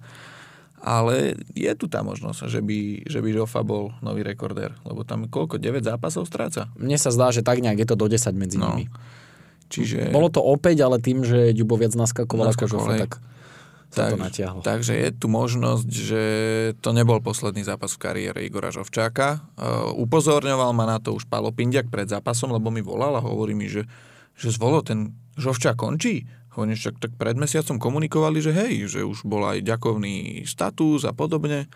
Ale 0.79 1.35
je 1.59 1.73
tu 1.75 1.91
tá 1.91 2.07
možnosť, 2.07 2.47
že 2.47 2.63
by, 2.63 3.11
že 3.11 3.19
by 3.19 3.29
Žofa 3.35 3.67
bol 3.67 3.91
nový 3.99 4.23
rekordér, 4.23 4.79
lebo 4.87 5.03
tam 5.03 5.27
koľko, 5.27 5.59
9 5.59 5.83
zápasov 5.83 6.25
stráca? 6.31 6.71
Mne 6.79 6.95
sa 6.95 7.11
zdá, 7.11 7.35
že 7.35 7.43
tak 7.43 7.59
nejak 7.59 7.83
je 7.83 7.89
to 7.89 7.97
do 7.99 8.07
10 8.07 8.31
medzi 8.39 8.57
No. 8.57 8.79
nimi. 8.79 8.87
Čiže... 9.69 10.15
Bolo 10.15 10.33
to 10.33 10.41
opäť, 10.41 10.87
ale 10.87 10.97
tým, 11.03 11.27
že 11.27 11.53
Ďubo 11.53 11.77
viac 11.77 11.93
naskakoval 11.93 12.57
ako 12.57 12.89
hej. 12.95 13.05
tak 13.05 13.21
sa 13.89 14.13
to 14.13 14.21
natiahlo. 14.21 14.61
Takže 14.61 14.93
je 14.93 15.09
tu 15.17 15.27
možnosť, 15.33 15.89
že 15.89 16.23
to 16.85 16.93
nebol 16.93 17.21
posledný 17.25 17.65
zápas 17.65 17.97
v 17.97 18.01
kariére 18.05 18.45
Igora 18.45 18.69
Žovčáka. 18.69 19.41
Uh, 19.57 19.93
upozorňoval 19.97 20.77
ma 20.77 20.85
na 20.85 20.99
to 21.01 21.17
už 21.17 21.25
Palo 21.25 21.49
Pindiak 21.53 21.89
pred 21.89 22.05
zápasom, 22.05 22.53
lebo 22.53 22.69
mi 22.69 22.85
volal 22.85 23.17
a 23.17 23.25
hovorí 23.25 23.57
mi, 23.57 23.69
že, 23.69 23.89
že 24.37 24.53
zvolo, 24.53 24.85
ten 24.85 25.17
Žovčák 25.41 25.77
končí. 25.81 26.29
Hovorím, 26.59 26.75
že 26.75 26.91
tak 26.91 27.15
pred 27.15 27.39
mesiacom 27.39 27.79
komunikovali, 27.79 28.43
že 28.43 28.51
hej, 28.51 28.91
že 28.91 29.07
už 29.07 29.23
bol 29.23 29.47
aj 29.47 29.63
ďakovný 29.63 30.43
status 30.43 31.07
a 31.07 31.15
podobne. 31.15 31.71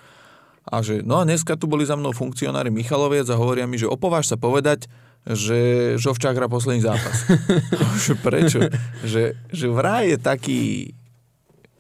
A 0.67 0.83
že, 0.83 1.07
no 1.07 1.23
a 1.23 1.27
dneska 1.27 1.55
tu 1.55 1.71
boli 1.71 1.87
za 1.87 1.95
mnou 1.95 2.11
funkcionári 2.11 2.75
Michaloviec 2.75 3.31
a 3.31 3.39
hovoria 3.39 3.71
mi, 3.71 3.79
že 3.79 3.87
opováž 3.87 4.27
sa 4.27 4.35
povedať, 4.35 4.91
že 5.23 5.95
Žovčák 6.03 6.35
hrá 6.35 6.51
posledný 6.51 6.83
zápas. 6.83 7.31
prečo? 8.27 8.67
Že, 9.07 9.39
že 9.55 9.67
vraj 9.71 10.11
je 10.11 10.19
taký 10.19 10.62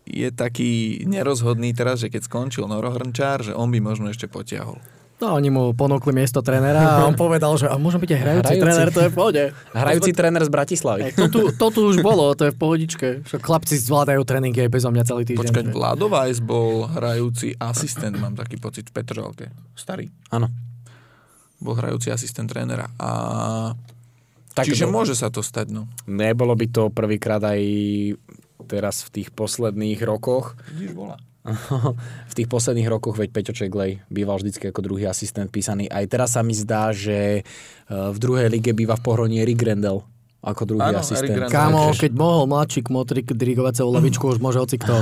je 0.02 0.28
taký 0.34 1.02
nerozhodný 1.06 1.74
teraz, 1.74 2.02
že 2.02 2.10
keď 2.10 2.26
skončil 2.26 2.66
Norohrnčár, 2.66 3.42
že 3.46 3.52
on 3.54 3.70
by 3.70 3.78
možno 3.78 4.10
ešte 4.10 4.26
potiahol. 4.26 4.78
No, 5.22 5.38
oni 5.38 5.54
mu 5.54 5.70
ponúkli 5.70 6.10
miesto 6.10 6.42
trénera 6.42 6.82
a 6.82 7.06
on 7.06 7.14
povedal, 7.24 7.54
že 7.54 7.70
a 7.70 7.78
môžem 7.78 8.02
byť 8.02 8.10
aj 8.10 8.20
hrajúci, 8.26 8.42
Hrajúci. 8.42 8.62
tréner, 8.66 8.88
to 8.90 9.00
je 9.06 9.08
v 9.08 9.14
pohode. 9.14 9.42
Hrajúci 9.70 10.10
tréner 10.10 10.42
z 10.42 10.50
Bratislavy. 10.50 11.14
to, 11.14 11.30
tu, 11.30 11.40
to 11.54 11.66
tu 11.70 11.80
už 11.94 12.02
bolo, 12.02 12.34
to 12.34 12.50
je 12.50 12.52
v 12.52 12.58
pohodičke. 12.58 13.08
Však 13.22 13.38
chlapci 13.38 13.78
zvládajú 13.78 14.18
tréningy 14.26 14.66
aj 14.66 14.70
bezo 14.74 14.90
mňa 14.90 15.04
celý 15.06 15.22
týždeň. 15.22 15.46
Počkať, 15.46 15.64
Vlado 15.70 16.10
bol 16.42 16.90
hrajúci 16.90 17.54
asistent, 17.54 18.18
mám 18.18 18.34
taký 18.34 18.58
pocit, 18.58 18.90
v 18.90 18.98
Petržalke. 18.98 19.54
Starý. 19.78 20.10
Áno. 20.34 20.50
Bol 21.62 21.78
hrajúci 21.78 22.10
asistent 22.10 22.50
trénera. 22.50 22.90
A... 22.98 23.10
Tak 24.58 24.66
Čiže 24.66 24.90
do- 24.90 24.92
môže 24.92 25.14
sa 25.14 25.30
to 25.30 25.40
stať, 25.40 25.70
no. 25.70 25.86
Nebolo 26.10 26.52
by 26.58 26.66
to 26.66 26.82
prvýkrát 26.90 27.40
aj 27.40 27.62
teraz 28.66 29.06
v 29.06 29.22
tých 29.22 29.28
posledných 29.30 30.02
rokoch. 30.02 30.58
Vidíš, 30.74 30.92
bola. 30.98 31.16
v 32.30 32.34
tých 32.38 32.46
posledných 32.46 32.86
rokoch, 32.86 33.18
veď 33.18 33.30
Peťo 33.34 33.52
Čeglej 33.54 33.98
býval 34.06 34.38
vždycky 34.38 34.70
ako 34.70 34.80
druhý 34.82 35.10
asistent 35.10 35.50
písaný. 35.50 35.90
Aj 35.90 36.06
teraz 36.06 36.38
sa 36.38 36.42
mi 36.46 36.54
zdá, 36.54 36.94
že 36.94 37.38
e, 37.38 37.42
v 37.90 38.18
druhej 38.18 38.46
lige 38.46 38.70
býva 38.70 38.94
v 38.94 39.02
pohroní 39.02 39.42
Erik 39.42 39.58
Grendel 39.58 40.06
ako 40.42 40.74
druhý 40.74 40.90
Áno, 40.90 40.98
asistent. 40.98 41.46
Kámo, 41.46 41.94
keď 41.94 42.18
mohol 42.18 42.50
mladší 42.50 42.82
kmotrik 42.82 43.30
dirigovať 43.30 43.78
celú 43.78 43.94
lavičku, 43.94 44.26
už 44.26 44.42
môže 44.42 44.58
hoci 44.58 44.74
kto. 44.74 44.90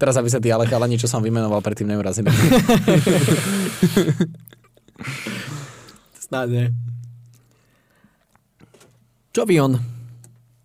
Teraz 0.00 0.20
aby 0.20 0.28
sa 0.28 0.36
tí 0.36 0.52
ale 0.52 0.68
chalani, 0.68 1.00
čo 1.00 1.08
som 1.08 1.24
vymenoval, 1.24 1.64
predtým 1.64 1.88
neurazili. 1.88 2.28
Snad 6.28 6.52
nie. 6.52 6.68
Čo 9.32 9.48
Vion, 9.48 9.80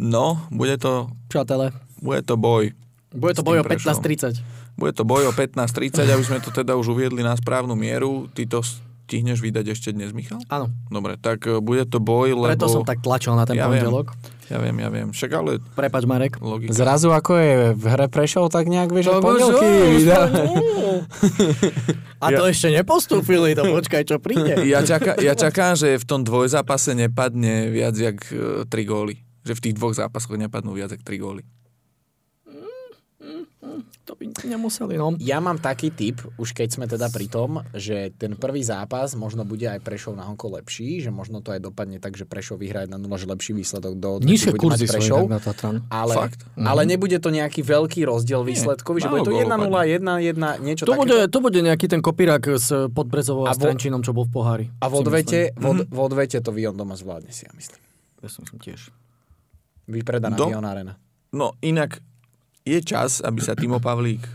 No, 0.04 0.44
bude 0.52 0.78
to, 0.78 1.08
přátelé? 1.28 1.72
bude 2.02 2.22
to 2.22 2.38
boj. 2.38 2.72
Bude 3.14 3.34
to 3.38 3.46
boj 3.46 3.62
o 3.62 3.64
tým 3.64 3.78
Prešovom. 3.78 4.02
15.30. 4.02 4.42
Bude 4.74 4.94
to 4.98 5.04
boj 5.06 5.30
o 5.30 5.34
15.30, 5.34 6.10
aby 6.10 6.24
sme 6.26 6.38
to 6.42 6.50
teda 6.50 6.74
už 6.74 6.98
uviedli 6.98 7.22
na 7.22 7.38
správnu 7.38 7.78
mieru. 7.78 8.26
Ty 8.34 8.50
to 8.50 8.66
stihneš 9.04 9.44
vydať 9.44 9.66
ešte 9.70 9.90
dnes, 9.94 10.10
Michal? 10.16 10.42
Áno, 10.50 10.72
Dobre, 10.90 11.20
tak 11.22 11.46
e, 11.46 11.60
bude 11.62 11.86
to 11.86 12.02
boj, 12.02 12.34
lebo... 12.34 12.50
preto 12.50 12.72
som 12.72 12.82
tak 12.82 13.04
tlačil 13.04 13.38
na 13.38 13.46
ten 13.46 13.60
Ja 13.60 13.70
pondelok. 13.70 14.16
Ja 14.50 14.58
viem, 14.58 14.76
ja 14.80 14.90
viem. 14.90 15.14
Však 15.14 15.30
ale 15.36 15.62
Prepač, 15.78 16.04
Marek. 16.10 16.40
logika. 16.42 16.74
Zrazu 16.74 17.14
ako 17.14 17.32
je 17.38 17.54
v 17.78 17.84
hre 17.86 18.08
Prešov, 18.10 18.50
tak 18.50 18.66
nejak 18.72 18.90
vieš, 18.90 19.12
že 19.12 19.14
Tak 19.14 19.24
pondelky. 19.24 19.68
vydá. 20.02 20.20
A 22.24 22.28
to 22.32 22.44
ešte 22.48 22.72
nepostúpili, 22.72 23.52
to 23.54 23.68
počkaj, 23.68 24.04
čo 24.08 24.18
príde. 24.18 24.56
Ja, 24.74 24.80
čaká, 24.82 25.20
ja 25.20 25.36
čakám, 25.36 25.76
že 25.76 26.00
v 26.00 26.06
tom 26.08 26.24
dvojzápase 26.24 26.96
nepadne 26.96 27.70
viac 27.70 27.94
jak 27.94 28.18
e, 28.32 28.64
3 28.66 28.72
góly. 28.88 29.20
Že 29.44 29.54
v 29.60 29.62
tých 29.70 29.76
dvoch 29.76 29.94
zápasoch 29.94 30.40
nepadnú 30.40 30.72
viac 30.72 30.96
jak 30.96 31.04
3 31.04 31.20
góly. 31.20 31.44
To 34.04 34.14
by 34.14 34.28
nemuseli, 34.44 35.00
no. 35.00 35.16
Ja 35.18 35.40
mám 35.40 35.56
taký 35.56 35.88
typ, 35.88 36.20
už 36.36 36.52
keď 36.52 36.68
sme 36.70 36.86
teda 36.86 37.08
pri 37.08 37.26
tom, 37.26 37.64
že 37.72 38.12
ten 38.12 38.36
prvý 38.36 38.60
zápas 38.60 39.16
možno 39.16 39.42
bude 39.42 39.64
aj 39.64 39.80
Prešov 39.80 40.14
na 40.14 40.28
hoko 40.28 40.52
lepší, 40.52 41.00
že 41.00 41.08
možno 41.08 41.40
to 41.40 41.50
aj 41.50 41.64
dopadne 41.64 41.98
tak, 41.98 42.14
že 42.14 42.28
Prešov 42.28 42.60
vyhrá 42.60 42.84
1-0, 42.84 43.00
že 43.00 43.26
lepší 43.26 43.52
výsledok 43.54 43.94
do 43.96 44.10
Nižšie 44.20 44.52
kurzy 44.54 44.84
Prešov. 44.84 45.26
na 45.26 45.40
Tatran. 45.40 45.88
Ale, 45.88 46.14
Fakt? 46.14 46.44
ale 46.54 46.84
nebude 46.84 47.16
to 47.18 47.32
nejaký 47.32 47.64
veľký 47.64 48.04
rozdiel 48.04 48.44
výsledkový, 48.44 49.00
že 49.00 49.08
bude 49.08 49.24
to 49.24 49.32
gólov 49.32 49.88
1-0, 49.88 50.04
1-1, 50.04 50.60
niečo 50.60 50.84
To 50.84 51.00
bude, 51.00 51.18
to 51.26 51.40
bude 51.40 51.60
nejaký 51.60 51.88
ten 51.88 52.04
kopírak 52.04 52.44
s 52.60 52.68
Podbrezovou 52.92 53.48
a, 53.48 53.52
A 53.52 53.56
s 53.56 53.58
vo- 53.58 53.66
Trenčínom, 53.66 54.04
čo 54.04 54.12
bol 54.12 54.28
v 54.28 54.32
pohári. 54.34 54.66
A 54.78 54.92
v 54.92 54.94
odvete, 55.00 55.56
v, 55.56 55.64
od, 55.64 55.78
v 55.88 55.98
odvete 55.98 56.38
to 56.38 56.52
Vion 56.52 56.76
doma 56.76 56.94
zvládne 56.94 57.32
si, 57.32 57.48
ja 57.48 57.54
myslím. 57.56 57.80
Ja 58.20 58.28
myslím 58.28 58.60
tiež. 58.60 58.92
Vypredaná 59.88 60.36
Do- 60.36 60.48
Vion 60.48 60.64
Arena. 60.64 61.00
No 61.32 61.56
inak 61.60 62.04
je 62.64 62.80
čas, 62.80 63.20
aby 63.20 63.44
sa 63.44 63.60
Timo 63.60 63.84
Pavlík 63.84 64.24
e, 64.24 64.32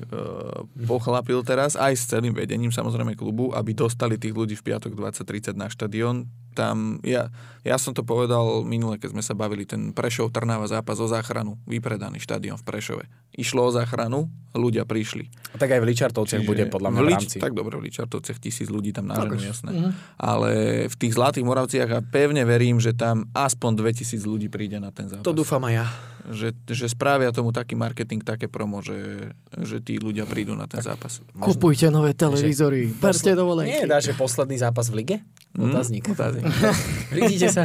pochlapil 0.85 1.41
teraz, 1.49 1.81
aj 1.81 1.97
s 1.97 2.13
celým 2.13 2.37
vedením 2.37 2.69
samozrejme 2.69 3.17
klubu, 3.17 3.57
aby 3.57 3.73
dostali 3.73 4.21
tých 4.21 4.37
ľudí 4.37 4.53
v 4.53 4.69
piatok 4.69 4.93
20.30 4.93 5.57
na 5.57 5.73
štadión. 5.73 6.29
Tam, 6.53 7.01
ja, 7.01 7.33
ja 7.65 7.81
som 7.81 7.97
to 7.97 8.05
povedal 8.05 8.69
minule, 8.69 9.01
keď 9.01 9.17
sme 9.17 9.25
sa 9.25 9.33
bavili, 9.33 9.65
ten 9.65 9.97
Prešov 9.97 10.29
Trnava 10.29 10.69
zápas 10.69 11.01
o 11.01 11.09
záchranu, 11.09 11.57
vypredaný 11.65 12.21
štadión 12.21 12.61
v 12.61 12.69
Prešove. 12.69 13.05
Išlo 13.33 13.65
o 13.65 13.73
záchranu, 13.73 14.29
ľudia 14.53 14.85
prišli. 14.85 15.33
A 15.55 15.57
tak 15.57 15.73
aj 15.73 15.81
v 15.81 15.89
Ličartovciach 15.89 16.45
bude 16.45 16.69
podľa 16.69 16.91
mňa 16.93 17.01
v 17.01 17.09
rámci. 17.09 17.37
Tak 17.41 17.57
dobre, 17.57 17.81
v 17.81 17.89
Ličartovciach 17.89 18.45
tisíc 18.45 18.69
ľudí 18.69 18.93
tam 18.93 19.09
náženú, 19.09 19.41
jasné. 19.41 19.71
Mhm. 19.73 19.91
Ale 20.21 20.51
v 20.93 20.95
tých 21.01 21.17
Zlatých 21.17 21.49
Moravciach 21.49 21.91
a 21.97 22.01
pevne 22.05 22.45
verím, 22.45 22.77
že 22.77 22.93
tam 22.93 23.25
aspoň 23.33 23.89
2000 23.89 24.21
ľudí 24.29 24.53
príde 24.53 24.77
na 24.77 24.93
ten 24.93 25.09
zápas. 25.09 25.25
To 25.25 25.33
dúfam 25.33 25.65
aj 25.65 25.73
ja. 25.73 25.87
Že, 26.29 26.53
že 26.69 26.87
spravia 26.93 27.33
tomu 27.33 27.57
taký 27.57 27.73
marketing, 27.73 28.21
také 28.21 28.53
promo, 28.53 28.85
že, 28.85 29.33
že 29.65 29.81
tí 29.81 29.97
ľudia 29.97 30.29
prídu 30.29 30.53
na 30.53 30.69
ten 30.69 30.85
zápas. 30.85 31.25
Kupujte 31.33 31.89
nové 31.89 32.13
televízory, 32.13 32.93
berte 33.01 33.33
dovolenky. 33.33 33.73
Nie, 33.73 33.89
dá, 33.89 33.97
že 34.05 34.13
posledný 34.13 34.61
zápas 34.61 34.93
v 34.93 35.01
lige? 35.01 35.17
Hm? 35.57 35.73
Otáznik. 35.73 36.05
Otáznik. 36.13 36.45
Prídite 37.17 37.49
sa... 37.49 37.65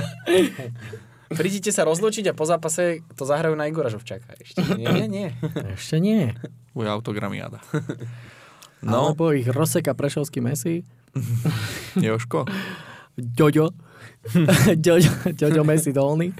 Prídite 1.33 1.73
sa 1.73 1.81
rozlúčiť 1.81 2.29
a 2.29 2.37
po 2.37 2.45
zápase 2.45 3.01
to 3.17 3.25
zahrajú 3.25 3.57
na 3.57 3.65
Igora 3.65 3.89
Žovčáka. 3.89 4.37
Ešte 4.37 4.61
nie, 4.77 4.85
nie, 4.85 5.07
nie. 5.09 5.27
Ešte 5.73 5.97
nie. 5.97 6.29
Bude 6.71 6.89
autogramiáda. 6.93 7.59
No, 8.83 9.15
Alebo 9.15 9.31
ich 9.31 9.47
rozseka 9.47 9.95
Prešovský 9.95 10.43
Messi. 10.43 10.83
Joško. 11.95 12.43
Ďoďo. 13.15 13.71
Ďoďo, 14.75 15.31
Ďoďo 15.31 15.61
Messi 15.63 15.95
dolný. 15.95 16.35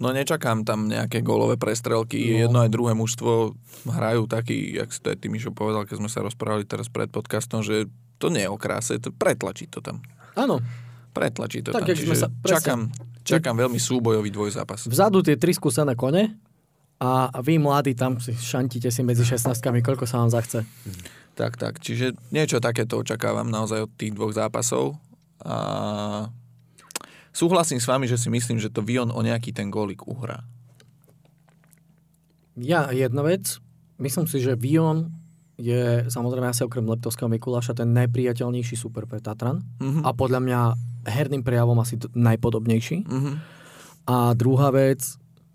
No 0.00 0.16
nečakám 0.16 0.64
tam 0.64 0.88
nejaké 0.88 1.20
gólové 1.20 1.60
prestrelky. 1.60 2.16
No. 2.16 2.48
Jedno 2.48 2.58
aj 2.64 2.72
druhé 2.72 2.96
mužstvo 2.96 3.52
hrajú 3.84 4.24
taký, 4.24 4.80
jak 4.80 4.88
si 4.88 5.00
to 5.04 5.12
aj 5.12 5.18
ty 5.20 5.28
Mišo 5.28 5.52
povedal, 5.52 5.84
keď 5.84 6.00
sme 6.00 6.08
sa 6.08 6.24
rozprávali 6.24 6.64
teraz 6.64 6.88
pred 6.88 7.12
podcastom, 7.12 7.60
že 7.60 7.84
to 8.16 8.32
nie 8.32 8.44
je 8.44 8.50
o 8.52 8.56
kráse, 8.56 8.96
to 8.96 9.12
pretlačí 9.12 9.68
to 9.68 9.84
tam. 9.84 10.00
Áno. 10.36 10.60
Pretlačí 11.12 11.60
to 11.60 11.72
Tak, 11.72 11.84
tam. 11.84 11.92
Čiže 11.92 12.16
sa- 12.16 12.32
presne. 12.32 12.48
čakám, 12.56 12.80
čakám 13.28 13.56
veľmi 13.60 13.76
súbojový 13.76 14.32
dvojzápas. 14.32 14.88
Vzadu 14.88 15.20
tie 15.20 15.36
tri 15.36 15.52
skúsené 15.52 15.92
kone 15.92 16.32
a 17.00 17.28
vy 17.40 17.60
mladí 17.60 17.92
tam 17.92 18.20
si 18.20 18.32
šantíte 18.32 18.88
si 18.88 19.04
medzi 19.04 19.24
16 19.24 19.52
koľko 19.84 20.04
sa 20.08 20.20
vám 20.24 20.32
zachce. 20.32 20.64
Tak, 21.36 21.56
tak. 21.56 21.80
Čiže 21.80 22.16
niečo 22.32 22.60
takéto 22.60 23.00
očakávam 23.00 23.48
naozaj 23.48 23.88
od 23.88 23.92
tých 23.96 24.12
dvoch 24.12 24.32
zápasov. 24.32 24.96
A 25.40 26.28
súhlasím 27.30 27.78
s 27.78 27.86
vami, 27.86 28.04
že 28.04 28.16
si 28.16 28.28
myslím, 28.28 28.56
že 28.56 28.68
to 28.68 28.80
Vion 28.80 29.08
o 29.08 29.20
nejaký 29.20 29.50
ten 29.50 29.68
gólik 29.68 30.04
uhrá. 30.04 30.42
Ja 32.54 32.90
jedna 32.90 33.22
vec, 33.22 33.56
myslím 33.96 34.26
si, 34.26 34.38
že 34.38 34.52
Vion 34.54 35.14
je 35.56 36.04
samozrejme 36.06 36.48
asi 36.48 36.64
okrem 36.64 36.82
Leptovského 36.82 37.28
Mikuláša 37.28 37.74
ten 37.74 37.92
najpriateľnejší 37.92 38.74
super 38.74 39.04
pre 39.04 39.20
Tatran 39.20 39.60
Mhm. 39.76 40.00
a 40.02 40.10
podľa 40.10 40.40
mňa 40.40 40.60
herným 41.06 41.40
prejavom 41.40 41.76
asi 41.78 41.96
t- 41.96 42.08
najpodobnejší. 42.10 43.04
Mhm. 43.04 43.32
A 44.06 44.32
druhá 44.32 44.68
vec, 44.70 45.04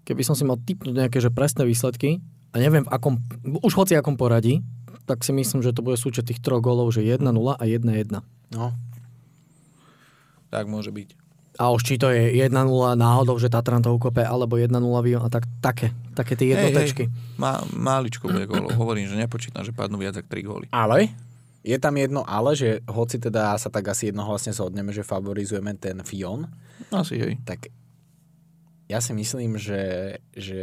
keby 0.04 0.22
som 0.22 0.34
si 0.34 0.46
mal 0.46 0.56
typnúť 0.56 0.94
nejaké 0.96 1.18
že 1.18 1.30
presné 1.30 1.66
výsledky 1.66 2.22
a 2.54 2.62
neviem 2.62 2.86
v 2.86 2.90
akom, 2.90 3.18
už 3.60 3.74
hoci 3.76 3.98
akom 3.98 4.16
poradí, 4.16 4.62
tak 5.06 5.22
si 5.22 5.34
myslím, 5.34 5.62
že 5.62 5.70
to 5.70 5.82
bude 5.82 5.98
súčet 5.98 6.26
tých 6.26 6.40
troch 6.40 6.62
gólov, 6.62 6.90
že 6.90 7.02
1-0 7.02 7.26
a 7.52 7.62
1-1. 7.62 8.22
No. 8.50 8.74
Tak 10.50 10.66
môže 10.66 10.90
byť. 10.90 11.18
A 11.56 11.72
už 11.72 11.82
či 11.88 11.96
to 11.96 12.12
je 12.12 12.36
1-0 12.44 12.52
náhodou, 13.00 13.40
že 13.40 13.48
Tatran 13.48 13.80
to 13.80 13.96
ukope, 13.96 14.20
alebo 14.20 14.60
1-0 14.60 14.76
Vion 14.76 15.24
a 15.24 15.30
tak, 15.32 15.48
také, 15.64 15.96
také 16.12 16.36
tie 16.36 16.52
jednotečky. 16.52 17.08
Hej, 17.08 17.12
hej. 17.12 17.40
Má, 17.40 17.64
máličko 17.72 18.28
bude 18.28 18.44
gólov. 18.44 18.76
Hovorím, 18.76 19.08
že 19.08 19.16
nepočítam, 19.16 19.64
že 19.64 19.72
padnú 19.72 19.96
viac 19.96 20.20
ako 20.20 20.28
3 20.28 20.44
góly. 20.44 20.66
Ale 20.76 21.16
je 21.66 21.78
tam 21.82 21.96
jedno 21.98 22.22
ale, 22.28 22.54
že 22.54 22.84
hoci 22.86 23.18
teda 23.18 23.58
sa 23.58 23.74
tak 23.74 23.90
asi 23.90 24.14
jednohlasne 24.14 24.54
zhodneme, 24.54 24.94
že 24.94 25.02
favorizujeme 25.02 25.74
ten 25.80 25.98
Fion, 26.06 26.46
Asi 26.94 27.18
hej. 27.18 27.42
tak 27.42 27.72
ja 28.86 29.02
si 29.02 29.18
myslím, 29.18 29.58
že, 29.58 30.16
že 30.38 30.62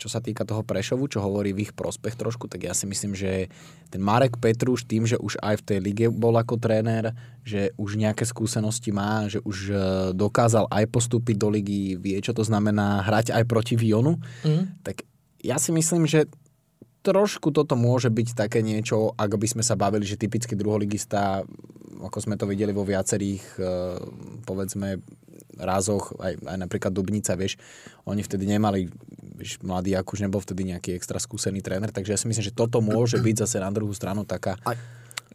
čo 0.00 0.08
sa 0.08 0.24
týka 0.24 0.48
toho 0.48 0.64
Prešovu, 0.64 1.12
čo 1.12 1.20
hovorí 1.20 1.52
v 1.52 1.68
ich 1.68 1.72
prospech 1.76 2.16
trošku, 2.16 2.48
tak 2.48 2.64
ja 2.64 2.72
si 2.72 2.88
myslím, 2.88 3.12
že 3.12 3.52
ten 3.92 4.00
Marek 4.00 4.40
Petruš 4.40 4.88
tým, 4.88 5.04
že 5.04 5.20
už 5.20 5.36
aj 5.44 5.60
v 5.60 5.66
tej 5.68 5.78
lige 5.84 6.06
bol 6.08 6.32
ako 6.40 6.56
tréner, 6.56 7.12
že 7.44 7.76
už 7.76 8.00
nejaké 8.00 8.24
skúsenosti 8.24 8.96
má, 8.96 9.28
že 9.28 9.44
už 9.44 9.58
e, 9.68 9.74
dokázal 10.16 10.72
aj 10.72 10.88
postúpiť 10.88 11.36
do 11.36 11.52
ligy, 11.52 12.00
vie, 12.00 12.16
čo 12.24 12.32
to 12.32 12.40
znamená 12.40 13.04
hrať 13.04 13.36
aj 13.36 13.44
proti 13.44 13.76
Vionu, 13.76 14.16
Mhm. 14.40 14.80
tak 14.80 15.04
ja 15.44 15.60
si 15.60 15.68
myslím, 15.72 16.08
že 16.08 16.28
trošku 17.00 17.52
toto 17.52 17.74
môže 17.76 18.12
byť 18.12 18.36
také 18.36 18.60
niečo, 18.60 19.16
ak 19.16 19.32
by 19.36 19.46
sme 19.48 19.62
sa 19.64 19.76
bavili, 19.76 20.04
že 20.04 20.20
typický 20.20 20.52
druholigista, 20.56 21.44
ako 22.00 22.18
sme 22.20 22.36
to 22.36 22.44
videli 22.44 22.72
vo 22.72 22.84
viacerých, 22.84 23.44
e, 23.56 23.62
povedzme, 24.44 25.00
rázoch, 25.60 26.16
aj, 26.20 26.40
aj 26.40 26.56
napríklad 26.56 26.92
Dubnica, 26.92 27.36
vieš, 27.36 27.60
oni 28.08 28.24
vtedy 28.24 28.48
nemali, 28.48 28.88
vieš, 29.36 29.60
mladý 29.60 29.96
už 30.00 30.24
nebol 30.24 30.40
vtedy 30.40 30.72
nejaký 30.72 30.96
extra 30.96 31.20
skúsený 31.20 31.60
tréner, 31.60 31.92
takže 31.92 32.16
ja 32.16 32.18
si 32.20 32.28
myslím, 32.28 32.44
že 32.44 32.56
toto 32.56 32.80
môže 32.80 33.20
byť 33.20 33.36
zase 33.44 33.60
na 33.60 33.68
druhú 33.72 33.92
stranu 33.92 34.24
taká... 34.24 34.56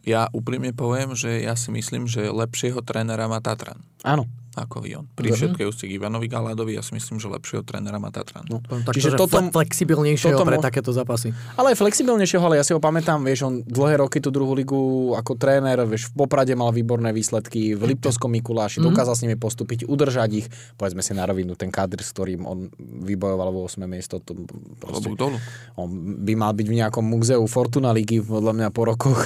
Ja 0.06 0.30
úprimne 0.30 0.70
poviem, 0.70 1.18
že 1.18 1.42
ja 1.42 1.58
si 1.58 1.74
myslím, 1.74 2.06
že 2.06 2.30
lepšieho 2.30 2.78
trénera 2.78 3.26
má 3.26 3.42
Tatran. 3.42 3.82
Áno, 4.06 4.30
ako 4.56 4.80
Vion. 4.80 5.04
Pri 5.10 5.30
všetkej 5.30 5.62
úcti 5.62 5.84
k 5.84 5.92
Ivanovi 5.94 6.26
Galádovi, 6.26 6.72
ja 6.72 6.80
si 6.80 6.92
myslím, 6.92 7.16
že 7.16 7.28
lepšieho 7.28 7.60
trénera 7.60 7.96
má 7.96 8.08
Tatran. 8.08 8.42
no. 8.46 8.58
Tak 8.58 8.90
Čiže 8.90 9.12
Čiže 9.12 9.20
toto, 9.20 9.36
flexibilnejšieho 9.46 10.32
toto 10.32 10.42
pre 10.42 10.56
mo- 10.56 10.64
takéto 10.64 10.90
zápasy. 10.90 11.36
Ale 11.54 11.70
aj 11.70 11.78
flexibilnejšieho, 11.78 12.40
ale 12.40 12.56
ja 12.56 12.64
si 12.64 12.72
ho 12.72 12.80
pamätám, 12.80 13.20
vieš, 13.20 13.44
on 13.44 13.60
dlhé 13.60 13.98
roky 13.98 14.16
tú 14.16 14.30
druhú 14.30 14.52
ligu 14.52 14.80
ako 15.12 15.36
tréner, 15.36 15.76
vieš, 15.82 16.08
v 16.08 16.18
Poprade 16.18 16.52
mal 16.52 16.70
výborné 16.70 17.12
výsledky, 17.12 17.72
v 17.72 17.82
Liptovskom 17.86 18.32
Mikuláši, 18.32 18.80
Mhm. 18.80 18.86
dokázal 18.86 19.12
s 19.12 19.22
nimi 19.22 19.36
postúpiť, 19.36 19.84
udržať 19.84 20.30
ich, 20.34 20.46
povedzme 20.74 21.00
si 21.00 21.12
na 21.12 21.22
rovinu, 21.22 21.52
ten 21.52 21.68
kádr, 21.68 22.00
s 22.00 22.10
ktorým 22.10 22.42
on 22.42 22.72
vybojoval 22.80 23.48
vo 23.50 23.60
8. 23.62 23.84
miesto, 23.84 24.18
to 24.18 24.32
proste, 24.74 25.12
dolu. 25.12 25.36
on 25.74 25.88
by 26.18 26.32
mal 26.34 26.50
byť 26.50 26.64
v 26.64 26.76
nejakom 26.76 27.04
múzeu 27.04 27.44
Fortuna 27.44 27.90
ligy, 27.90 28.18
podľa 28.18 28.52
mňa 28.54 28.68
po 28.70 28.82
rokoch. 28.86 29.20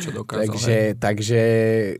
Čo 0.00 0.10
dokázal. 0.14 0.40
takže, 0.48 0.76
takže, 0.96 1.40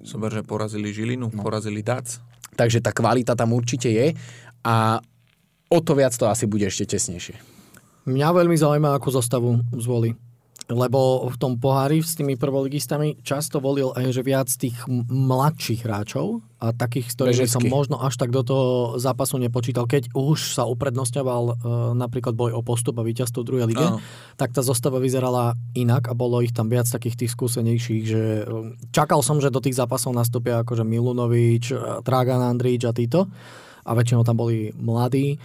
Sober, 0.00 0.30
že 0.30 0.42
porazili 0.42 0.88
Žilinu, 0.88 1.28
no. 1.28 1.38
porazili 1.38 1.80
Dac. 1.80 2.24
Takže 2.58 2.82
tá 2.82 2.90
kvalita 2.90 3.38
tam 3.38 3.54
určite 3.54 3.86
je 3.86 4.18
a 4.66 4.98
o 5.70 5.78
to 5.78 5.94
viac 5.94 6.10
to 6.18 6.26
asi 6.26 6.50
bude 6.50 6.66
ešte 6.66 6.98
tesnejšie. 6.98 7.38
Mňa 8.10 8.28
veľmi 8.34 8.56
zaujíma, 8.58 8.98
akú 8.98 9.14
zostavu 9.14 9.62
zvolí. 9.78 10.18
Lebo 10.68 11.28
v 11.28 11.36
tom 11.40 11.56
pohári 11.56 12.02
s 12.02 12.18
tými 12.18 12.36
prvoligistami 12.36 13.20
často 13.24 13.62
volil 13.62 13.94
aj 13.96 14.12
že 14.12 14.22
viac 14.26 14.48
tých 14.52 14.76
mladších 15.08 15.84
hráčov 15.86 16.44
a 16.58 16.74
takých, 16.74 17.14
ktorými 17.14 17.46
som 17.46 17.62
možno 17.70 18.02
až 18.02 18.18
tak 18.18 18.34
do 18.34 18.42
toho 18.42 18.98
zápasu 18.98 19.38
nepočítal. 19.38 19.86
Keď 19.86 20.10
už 20.10 20.58
sa 20.58 20.66
uprednostňoval 20.66 21.44
uh, 21.46 21.54
napríklad 21.94 22.34
boj 22.34 22.50
o 22.50 22.66
postup 22.66 22.98
a 22.98 23.06
víťazstvo 23.06 23.46
druhej 23.46 23.70
lige, 23.70 23.86
Áno. 23.86 24.02
tak 24.34 24.50
tá 24.50 24.66
zostava 24.66 24.98
vyzerala 24.98 25.54
inak 25.78 26.10
a 26.10 26.18
bolo 26.18 26.42
ich 26.42 26.50
tam 26.50 26.66
viac 26.66 26.90
takých 26.90 27.14
tých 27.14 27.30
skúsenejších, 27.38 28.02
že 28.02 28.22
um, 28.50 28.74
čakal 28.90 29.22
som, 29.22 29.38
že 29.38 29.54
do 29.54 29.62
tých 29.62 29.78
zápasov 29.78 30.10
nastúpia 30.10 30.66
akože 30.66 30.82
Milunovič, 30.82 31.70
uh, 31.70 32.02
Dragan 32.02 32.42
Andrič 32.42 32.82
a 32.82 32.92
títo 32.92 33.30
a 33.86 33.90
väčšinou 33.94 34.26
tam 34.26 34.42
boli 34.42 34.74
mladí 34.74 35.38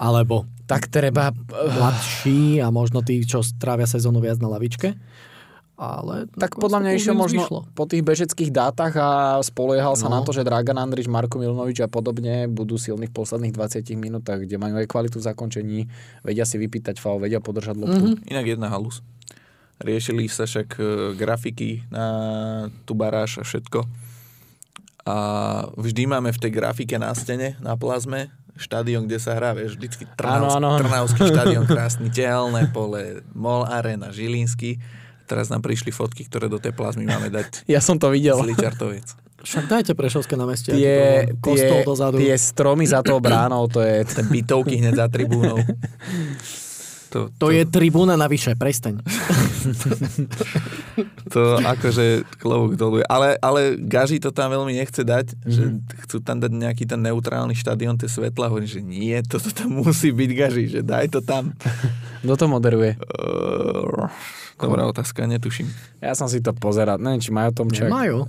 alebo 0.00 0.48
Tak 0.64 0.86
treba... 0.88 1.34
mladší 1.50 2.62
a 2.62 2.70
možno 2.70 3.02
tí, 3.02 3.20
čo 3.26 3.42
strávia 3.42 3.90
sezónu 3.90 4.22
viac 4.22 4.38
na 4.38 4.48
lavičke. 4.48 4.94
Ale 5.80 6.28
Tak 6.28 6.60
podľa 6.60 6.78
mňa 6.78 6.90
išiel 6.92 7.16
možno 7.16 7.40
vyšlo. 7.40 7.60
po 7.72 7.84
tých 7.84 8.04
bežeckých 8.04 8.52
dátach 8.52 8.92
a 8.92 9.08
spoliehal 9.40 9.96
sa 9.96 10.06
No. 10.06 10.14
na 10.14 10.20
to, 10.20 10.30
že 10.30 10.44
Dragan 10.44 10.76
Andrič, 10.76 11.08
Marko 11.08 11.40
Milnovič 11.40 11.80
a 11.80 11.88
podobne 11.88 12.44
budú 12.46 12.76
silní 12.76 13.08
v 13.08 13.14
posledných 13.14 13.50
20 13.50 13.96
minútach, 13.96 14.38
kde 14.38 14.54
majú 14.54 14.76
aj 14.76 14.84
kvalitu 14.84 15.16
v 15.16 15.24
zakončení, 15.24 15.78
vedia 16.20 16.44
si 16.44 16.54
vypýtať 16.54 16.96
faul, 16.96 17.16
vedia 17.18 17.40
podržať 17.40 17.74
loptu. 17.74 17.96
Mhm. 18.12 18.28
Inak 18.28 18.44
jedna 18.46 18.68
halus. 18.68 19.00
Riešili 19.78 20.28
sa 20.28 20.44
však 20.44 20.68
e, 20.74 20.82
grafiky 21.16 21.88
na 21.88 22.04
tú 22.84 22.92
baráž 22.92 23.40
a 23.40 23.42
všetko. 23.42 23.88
A 25.02 25.16
vždy 25.74 26.04
máme 26.06 26.28
v 26.28 26.38
tej 26.38 26.52
grafike 26.52 26.94
na 26.94 27.08
stene, 27.10 27.56
na 27.58 27.72
plazme, 27.74 28.28
štadión, 28.54 29.08
kde 29.08 29.16
sa 29.16 29.32
hrá, 29.32 29.56
vieš, 29.56 29.74
vždycky. 29.74 30.04
Trnavský 30.14 31.24
štadión, 31.24 31.64
krásny, 31.64 32.12
tehelné 32.12 32.68
pole, 32.68 33.24
Mol 33.32 33.64
Arena, 33.64 34.12
Žilinský. 34.12 34.76
Teraz 35.30 35.46
nám 35.46 35.62
prišli 35.62 35.94
fotky, 35.94 36.26
ktoré 36.26 36.50
do 36.50 36.58
tej 36.58 36.74
plazmy 36.74 37.06
máme 37.06 37.30
dať 37.30 37.62
Ja 37.74 37.78
som 37.78 38.02
to 38.02 38.10
videl. 38.10 38.34
z 38.42 38.50
Ličartoviec. 38.50 39.06
Však 39.40 39.64
dajte 39.70 39.92
Prešovské 39.96 40.34
na 40.36 40.44
meste. 40.44 40.74
Tie, 40.74 41.30
tie, 41.32 41.80
dozadu. 41.80 42.20
tie 42.20 42.34
stromy 42.36 42.84
za 42.84 43.00
tou 43.00 43.22
bránou, 43.24 43.72
to 43.72 43.80
je... 43.80 44.04
Ten 44.04 44.28
bytovky 44.28 44.76
hneď 44.76 45.00
za 45.00 45.06
tribúnou. 45.08 45.56
To, 47.10 47.26
To 47.42 47.50
je 47.50 47.66
tribúna 47.66 48.14
navyše, 48.14 48.54
prestaň. 48.54 49.02
To 51.30 51.62
akože 51.62 52.26
klobúk 52.42 52.74
dolu. 52.74 53.00
Ale, 53.06 53.38
ale 53.38 53.78
Gaži 53.78 54.18
to 54.18 54.34
tam 54.34 54.50
veľmi 54.50 54.74
nechce 54.76 55.00
dať, 55.00 55.32
mm-hmm. 55.32 55.52
že 55.52 55.62
chcú 56.06 56.16
tam 56.20 56.42
dať 56.42 56.50
nejaký 56.50 56.84
ten 56.84 57.00
neutrálny 57.00 57.54
štadión, 57.54 57.96
tie 57.96 58.10
svetla, 58.10 58.50
hovorím, 58.50 58.68
že 58.68 58.82
nie, 58.82 59.14
toto 59.22 59.48
tam 59.54 59.80
musí 59.80 60.10
byť 60.10 60.30
Gaži, 60.34 60.64
že 60.68 60.80
daj 60.82 61.14
to 61.14 61.20
tam. 61.22 61.54
Kto 62.26 62.34
to 62.34 62.46
moderuje? 62.50 62.98
Uh, 62.98 64.10
dobrá 64.58 64.84
otázka, 64.90 65.24
netuším. 65.24 65.70
Ja 66.02 66.12
som 66.18 66.26
si 66.26 66.42
to 66.42 66.50
pozeral, 66.52 66.98
neviem, 66.98 67.22
či 67.22 67.30
majú 67.30 67.54
Tomčak. 67.54 67.88
Nemajú. 67.88 68.26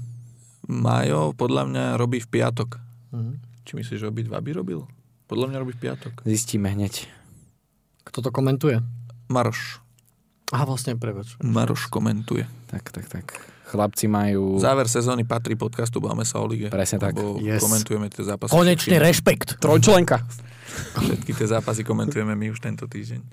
Majo 0.70 1.34
podľa 1.36 1.68
mňa 1.68 1.86
robí 1.98 2.22
v 2.22 2.28
piatok. 2.30 2.78
Mhm. 3.12 3.34
Či 3.66 3.72
myslíš, 3.78 4.00
že 4.02 4.10
obidva 4.10 4.42
by 4.42 4.52
robil? 4.58 4.86
Podľa 5.26 5.48
mňa 5.48 5.58
robí 5.64 5.74
v 5.74 5.82
piatok. 5.90 6.28
Zistíme 6.28 6.70
hneď. 6.72 7.21
Kto 8.04 8.20
to 8.22 8.30
komentuje? 8.30 8.82
Maroš. 9.28 9.80
Aha, 10.52 10.68
vlastne 10.68 11.00
prebač. 11.00 11.40
Maroš 11.40 11.88
komentuje. 11.88 12.44
Tak, 12.68 12.92
tak, 12.92 13.08
tak. 13.08 13.26
Chlapci 13.72 14.12
majú... 14.12 14.60
Záver 14.60 14.92
sezóny 14.92 15.24
patrí 15.24 15.56
podcastu 15.56 16.04
Báme 16.04 16.28
sa 16.28 16.44
o 16.44 16.46
lige. 16.46 16.68
Presne 16.68 17.00
tak. 17.00 17.16
Lebo 17.16 17.40
Yes. 17.40 17.64
komentujeme 17.64 18.12
tie 18.12 18.28
zápasy. 18.28 18.52
Konečne 18.52 19.00
všetky, 19.00 19.06
rešpekt. 19.08 19.48
Trojčlenka. 19.64 20.28
všetky 21.00 21.32
tie 21.32 21.48
zápasy 21.48 21.88
komentujeme 21.88 22.36
my 22.36 22.52
už 22.52 22.60
tento 22.60 22.84
týždeň. 22.84 23.24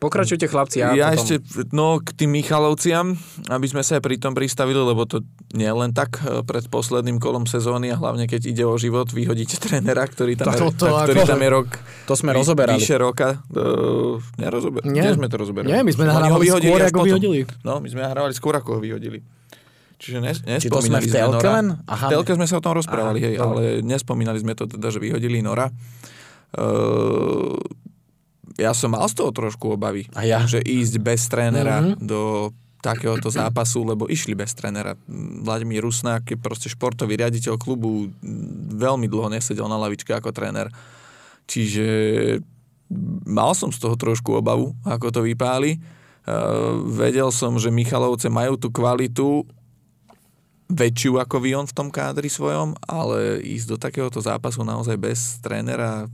Pokračujte 0.00 0.44
chlapci. 0.44 0.80
Ja, 0.80 0.90
Ja, 0.90 1.06
potom... 1.10 1.20
ešte, 1.20 1.34
no 1.70 2.00
k 2.00 2.16
tým 2.16 2.32
Michalovciam, 2.32 3.20
aby 3.46 3.66
sme 3.66 3.80
sa 3.80 3.94
aj 3.94 4.02
pri 4.02 4.16
tom 4.16 4.32
pristavili, 4.32 4.76
lebo 4.76 5.04
to 5.04 5.20
nie 5.52 5.62
je 5.62 5.76
len 5.76 5.92
tak 5.92 6.18
e, 6.18 6.40
pred 6.40 6.64
posledným 6.64 7.16
kolom 7.16 7.44
sezóny 7.44 7.88
a 7.88 7.96
hlavne 7.96 8.24
keď 8.24 8.48
ide 8.48 8.64
o 8.64 8.74
život, 8.74 9.06
vyhodíte 9.06 9.60
trénera, 9.62 10.02
ktorý 10.02 10.34
tam, 10.34 10.48
je, 10.48 10.56
to- 10.58 10.72
to 10.74 10.86
tak, 10.86 11.04
ktorý 11.04 11.18
ako- 11.18 11.28
tam 11.28 11.38
je 11.38 11.50
rok. 11.50 11.68
To 12.02 12.14
sme 12.14 12.30
vy- 12.30 12.38
rozoberali. 12.38 12.80
Vyše 12.80 12.96
roka. 12.96 13.28
Uh, 13.46 14.16
nerozober- 14.34 14.82
Nie. 14.82 15.04
Kde 15.04 15.12
sme 15.14 15.28
to 15.28 15.36
rozoberali? 15.36 15.68
Nie, 15.68 15.80
my 15.80 15.92
sme 15.92 16.04
nahrávali 16.06 16.42
vyhodili 16.42 16.72
skôr, 16.72 16.82
ako 16.82 17.00
vyhodili. 17.04 17.38
No, 17.60 17.72
my 17.76 17.88
sme 17.88 18.00
nahrávali 18.00 18.32
skôr, 18.32 18.54
ako 18.56 18.68
ho 18.72 18.80
vyhodili. 18.80 19.20
Čiže 20.00 20.18
nes, 20.18 20.40
Či 20.40 20.72
to 20.72 20.80
sme 20.80 20.96
v 20.96 21.12
telke 21.12 21.44
Nora. 21.44 21.60
len? 21.60 21.66
Aha. 21.84 22.08
v 22.08 22.12
telke 22.16 22.32
sme 22.32 22.48
sa 22.48 22.56
o 22.56 22.64
tom 22.64 22.72
rozprávali, 22.72 23.20
Aha, 23.20 23.26
hej, 23.26 23.34
ale 23.36 23.62
nespomínali 23.84 24.40
sme 24.40 24.56
to 24.56 24.64
teda, 24.64 24.88
že 24.88 24.96
vyhodili 24.96 25.38
Nora. 25.38 25.68
Uh, 26.50 27.54
ja 28.60 28.76
som 28.76 28.92
mal 28.92 29.08
z 29.08 29.16
toho 29.16 29.32
trošku 29.32 29.72
obavy, 29.72 30.04
A 30.12 30.28
ja? 30.28 30.44
že 30.44 30.60
ísť 30.60 31.00
bez 31.00 31.24
trénera 31.26 31.80
Mhm. 31.80 32.04
do 32.04 32.52
takéhoto 32.80 33.28
zápasu, 33.28 33.84
lebo 33.84 34.08
išli 34.08 34.32
bez 34.32 34.56
trénera. 34.56 34.96
Vladimír 35.44 35.84
Rusnák 35.84 36.24
je 36.24 36.36
proste 36.36 36.68
športový 36.68 37.16
riaditeľ 37.16 37.60
klubu, 37.60 38.08
veľmi 38.72 39.04
dlho 39.04 39.28
nesedel 39.28 39.68
na 39.68 39.76
lavičke 39.76 40.12
ako 40.12 40.32
tréner. 40.32 40.72
Čiže 41.44 41.84
mal 43.28 43.52
som 43.52 43.68
z 43.68 43.84
toho 43.84 44.00
trošku 44.00 44.32
obavu, 44.32 44.72
ako 44.84 45.12
to 45.12 45.20
vypáli. 45.20 45.76
Uh, 46.20 46.80
vedel 46.88 47.28
som, 47.28 47.60
že 47.60 47.68
Michalovce 47.68 48.32
majú 48.32 48.56
tú 48.56 48.72
kvalitu 48.72 49.44
väčšiu 50.70 51.18
ako 51.18 51.36
Vion 51.42 51.66
v 51.66 51.76
tom 51.76 51.88
kádri 51.90 52.30
svojom, 52.30 52.78
ale 52.86 53.42
ísť 53.42 53.66
do 53.66 53.76
takéhoto 53.76 54.22
zápasu 54.22 54.62
naozaj 54.62 54.94
bez 54.96 55.18
trénera 55.42 56.06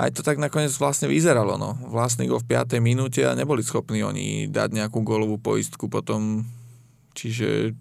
aj 0.00 0.16
to 0.16 0.22
tak 0.24 0.40
nakoniec 0.40 0.72
vlastne 0.80 1.06
vyzeralo. 1.12 1.60
No. 1.60 1.76
Vlastný 1.92 2.24
gol 2.24 2.40
v 2.40 2.56
5. 2.56 2.80
minúte 2.80 3.20
a 3.28 3.36
neboli 3.36 3.60
schopní 3.60 4.00
oni 4.00 4.48
dať 4.48 4.72
nejakú 4.72 5.04
golovú 5.04 5.36
poistku 5.36 5.92
potom. 5.92 6.48
Čiže 7.12 7.76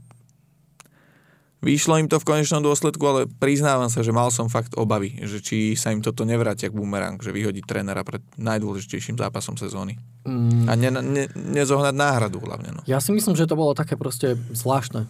vyšlo 1.64 2.00
im 2.00 2.08
to 2.12 2.20
v 2.20 2.28
konečnom 2.28 2.64
dôsledku, 2.64 3.04
ale 3.04 3.22
priznávam 3.28 3.88
sa, 3.88 4.04
že 4.04 4.16
mal 4.16 4.32
som 4.32 4.52
fakt 4.52 4.76
obavy, 4.76 5.16
že 5.24 5.40
či 5.40 5.76
sa 5.76 5.92
im 5.92 6.04
toto 6.04 6.24
nevrátia 6.24 6.72
k 6.72 6.76
bumerang, 6.76 7.20
že 7.20 7.36
vyhodí 7.36 7.64
trénera 7.64 8.04
pred 8.04 8.24
najdôležitejším 8.40 9.20
zápasom 9.20 9.56
sezóny. 9.56 9.96
Mm, 10.24 10.66
A 10.68 10.72
ne, 10.76 10.90
ne, 10.92 11.24
nezohnať 11.36 11.96
náhradu 11.96 12.40
hlavne. 12.44 12.80
No. 12.80 12.82
ja 12.88 13.00
si 13.00 13.12
myslím, 13.16 13.36
že 13.36 13.48
to 13.48 13.60
bolo 13.60 13.76
také 13.76 13.96
proste 14.00 14.36
zvláštne. 14.52 15.08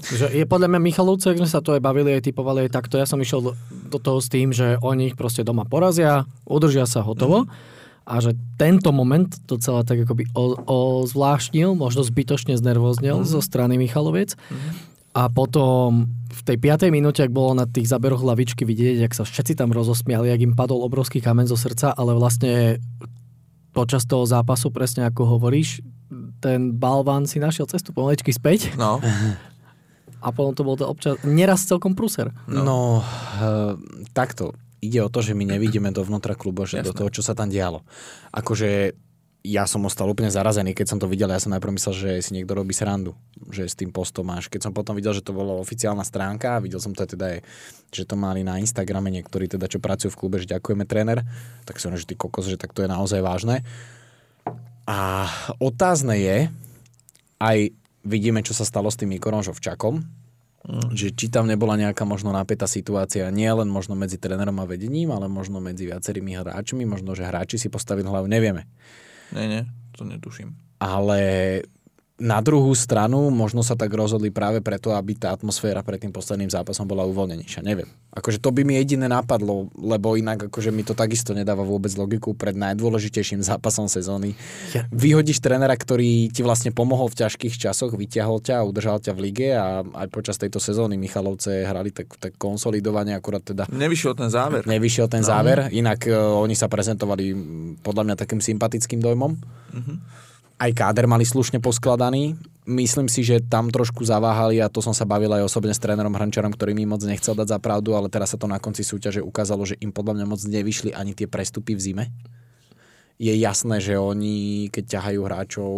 Že 0.00 0.32
je 0.32 0.44
podľa 0.48 0.72
mňa 0.72 0.80
Michalovce, 0.80 1.32
ak 1.32 1.40
sme 1.40 1.50
sa 1.50 1.60
to 1.60 1.76
aj 1.76 1.84
bavili, 1.84 2.16
aj 2.16 2.24
typovali 2.24 2.66
aj 2.66 2.70
takto, 2.72 2.96
ja 2.96 3.04
som 3.04 3.20
išiel 3.20 3.52
do, 3.92 3.98
toho 4.00 4.18
s 4.24 4.32
tým, 4.32 4.50
že 4.50 4.80
oni 4.80 5.12
ich 5.12 5.16
proste 5.16 5.44
doma 5.44 5.68
porazia, 5.68 6.24
udržia 6.48 6.88
sa 6.88 7.04
hotovo 7.04 7.44
a 8.06 8.14
že 8.22 8.38
tento 8.54 8.94
moment 8.94 9.26
to 9.50 9.58
celé 9.58 9.82
tak 9.82 10.06
akoby 10.06 10.30
ozvláštnil, 10.64 11.74
možno 11.74 12.06
zbytočne 12.06 12.54
znervoznil 12.54 13.26
zo 13.26 13.42
strany 13.42 13.76
Michaloviec. 13.76 14.38
A 15.16 15.32
potom 15.32 16.12
v 16.28 16.40
tej 16.44 16.56
5. 16.60 16.92
minúte, 16.92 17.24
ak 17.24 17.32
bolo 17.32 17.56
na 17.56 17.64
tých 17.64 17.88
záberoch 17.88 18.20
hlavičky 18.20 18.68
vidieť, 18.68 19.00
jak 19.00 19.16
sa 19.16 19.24
všetci 19.24 19.56
tam 19.56 19.72
rozosmiali, 19.72 20.28
jak 20.28 20.44
im 20.44 20.52
padol 20.52 20.84
obrovský 20.84 21.24
kamen 21.24 21.48
zo 21.48 21.56
srdca, 21.56 21.96
ale 21.96 22.12
vlastne 22.12 22.78
počas 23.72 24.04
toho 24.04 24.28
zápasu, 24.28 24.68
presne 24.68 25.08
ako 25.08 25.36
hovoríš, 25.36 25.80
ten 26.38 26.76
balván 26.76 27.24
si 27.26 27.40
našiel 27.42 27.66
cestu 27.66 27.90
pomaličky 27.90 28.30
späť 28.30 28.76
No, 28.78 29.00
a 30.26 30.34
potom 30.34 30.58
to 30.58 30.66
bol 30.66 30.74
to 30.74 30.90
občas 30.90 31.22
neraz 31.22 31.62
celkom 31.62 31.94
pruser. 31.94 32.34
No, 32.50 32.66
no 32.66 32.78
uh, 32.98 33.78
takto. 34.10 34.58
Ide 34.82 35.06
o 35.06 35.08
to, 35.08 35.22
že 35.22 35.38
my 35.38 35.46
nevidíme 35.46 35.94
dovnútra 35.94 36.34
klubu, 36.34 36.66
že 36.66 36.82
do 36.82 36.90
Jasné. 36.90 36.98
toho, 36.98 37.08
čo 37.14 37.22
sa 37.22 37.38
tam 37.38 37.46
dialo. 37.46 37.86
Akože 38.34 38.98
ja 39.46 39.62
som 39.70 39.86
ostal 39.86 40.10
úplne 40.10 40.26
zarazený, 40.26 40.74
keď 40.74 40.86
som 40.90 40.98
to 40.98 41.06
videl. 41.06 41.30
Ja 41.30 41.38
som 41.38 41.54
najprv 41.54 41.78
myslel, 41.78 41.94
že 41.94 42.10
si 42.18 42.34
niekto 42.34 42.58
robí 42.58 42.74
srandu, 42.74 43.14
že 43.54 43.70
s 43.70 43.78
tým 43.78 43.94
postom 43.94 44.26
máš. 44.26 44.50
Keď 44.50 44.66
som 44.66 44.72
potom 44.74 44.98
videl, 44.98 45.14
že 45.14 45.22
to 45.22 45.30
bola 45.30 45.54
oficiálna 45.62 46.02
stránka, 46.02 46.58
a 46.58 46.62
videl 46.62 46.82
som 46.82 46.90
to 46.90 47.06
teda 47.06 47.38
aj, 47.38 47.46
že 47.94 48.02
to 48.02 48.18
mali 48.18 48.42
na 48.42 48.58
Instagrame 48.58 49.14
niektorí 49.14 49.46
teda, 49.46 49.70
čo 49.70 49.78
pracujú 49.78 50.10
v 50.10 50.18
klube, 50.18 50.42
že 50.42 50.50
ďakujeme 50.50 50.82
tréner, 50.82 51.22
tak 51.62 51.78
som 51.78 51.94
že 51.94 52.10
ty 52.10 52.18
kokos, 52.18 52.50
že 52.50 52.58
tak 52.58 52.74
to 52.74 52.82
je 52.82 52.90
naozaj 52.90 53.22
vážne. 53.22 53.62
A 54.90 55.30
otázne 55.62 56.18
je, 56.18 56.38
aj 57.38 57.58
vidíme, 58.06 58.40
čo 58.40 58.54
sa 58.54 58.62
stalo 58.62 58.86
s 58.88 58.96
tým 58.96 59.10
Ikorom 59.18 59.42
Žovčakom, 59.42 60.00
mm. 60.64 60.94
že 60.94 61.10
či 61.12 61.26
tam 61.28 61.50
nebola 61.50 61.74
nejaká 61.74 62.06
možno 62.06 62.30
napätá 62.30 62.70
situácia, 62.70 63.28
nie 63.34 63.50
len 63.50 63.66
možno 63.66 63.98
medzi 63.98 64.16
trénerom 64.16 64.56
a 64.62 64.64
vedením, 64.64 65.10
ale 65.10 65.26
možno 65.26 65.58
medzi 65.58 65.90
viacerými 65.90 66.38
hráčmi, 66.38 66.86
možno, 66.86 67.18
že 67.18 67.26
hráči 67.26 67.58
si 67.58 67.68
postavili 67.68 68.06
hlavu, 68.06 68.30
nevieme. 68.30 68.70
nie, 69.34 69.46
nie, 69.50 69.62
to 69.98 70.06
netuším. 70.06 70.54
Ale 70.78 71.18
na 72.16 72.40
druhú 72.40 72.72
stranu 72.72 73.28
možno 73.28 73.60
sa 73.60 73.76
tak 73.76 73.92
rozhodli 73.92 74.32
práve 74.32 74.64
preto, 74.64 74.96
aby 74.96 75.12
tá 75.12 75.36
atmosféra 75.36 75.84
pred 75.84 76.00
tým 76.00 76.16
posledným 76.16 76.48
zápasom 76.48 76.88
bola 76.88 77.04
uvoľnenejšia. 77.04 77.60
Neviem. 77.60 77.92
Akože 78.16 78.40
to 78.40 78.48
by 78.48 78.64
mi 78.64 78.80
jediné 78.80 79.04
napadlo, 79.04 79.68
lebo 79.76 80.16
inak 80.16 80.48
akože 80.48 80.72
mi 80.72 80.80
to 80.80 80.96
takisto 80.96 81.36
nedáva 81.36 81.60
vôbec 81.60 81.92
logiku 81.92 82.32
pred 82.32 82.56
najdôležitejším 82.56 83.44
zápasom 83.44 83.84
sezóny. 83.84 84.32
Ja- 84.72 84.88
Vyhodíš 84.88 85.44
trénera, 85.44 85.76
ktorý 85.76 86.32
ti 86.32 86.40
vlastne 86.40 86.72
pomohol 86.72 87.12
v 87.12 87.20
ťažkých 87.20 87.52
časoch, 87.60 87.92
vyťahol 87.92 88.40
ťa, 88.40 88.64
udržal 88.64 88.96
ťa 88.96 89.12
v 89.12 89.20
lige 89.20 89.52
a 89.52 89.84
aj 89.84 90.08
počas 90.08 90.40
tejto 90.40 90.56
sezóny 90.56 90.96
Michalovce 90.96 91.68
hrali 91.68 91.92
tak, 91.92 92.16
tak 92.16 92.32
konsolidovanie, 92.40 93.12
akurát 93.12 93.44
teda 93.44 93.68
Nevyšiel 93.68 94.16
ten 94.16 94.32
záver. 94.32 94.64
nevyšiel 94.64 95.12
ten 95.12 95.20
záver, 95.20 95.68
inak 95.68 96.00
uh, 96.08 96.40
oni 96.40 96.56
sa 96.56 96.72
prezentovali 96.72 97.36
podľa 97.84 98.02
mňa 98.08 98.14
takým 98.16 98.40
sympatickým 98.40 99.04
dojmom. 99.04 99.36
Aj 100.56 100.70
káder 100.72 101.04
mali 101.04 101.28
slušne 101.28 101.60
poskladaný. 101.60 102.36
Myslím 102.66 103.06
si, 103.06 103.22
že 103.22 103.44
tam 103.44 103.70
trošku 103.70 104.02
zaváhali 104.02 104.58
a 104.58 104.72
to 104.72 104.82
som 104.82 104.90
sa 104.90 105.06
bavil 105.06 105.30
aj 105.30 105.46
osobne 105.46 105.70
s 105.70 105.78
trénerom 105.78 106.10
Hrančarom, 106.10 106.50
ktorý 106.50 106.74
mi 106.74 106.82
moc 106.82 106.98
nechcel 107.04 107.38
dať 107.38 107.54
za 107.54 107.58
pravdu, 107.62 107.94
ale 107.94 108.10
teraz 108.10 108.34
sa 108.34 108.40
to 108.40 108.50
na 108.50 108.58
konci 108.58 108.82
súťaže 108.82 109.22
ukázalo, 109.22 109.62
že 109.62 109.78
im 109.78 109.94
podľa 109.94 110.18
mňa 110.18 110.26
moc 110.26 110.40
nevyšli 110.42 110.90
ani 110.90 111.14
tie 111.14 111.30
prestupy 111.30 111.78
v 111.78 111.84
zime. 111.84 112.04
Je 113.16 113.32
jasné, 113.32 113.78
že 113.80 113.96
oni, 113.96 114.68
keď 114.68 114.98
ťahajú 114.98 115.20
hráčov, 115.24 115.72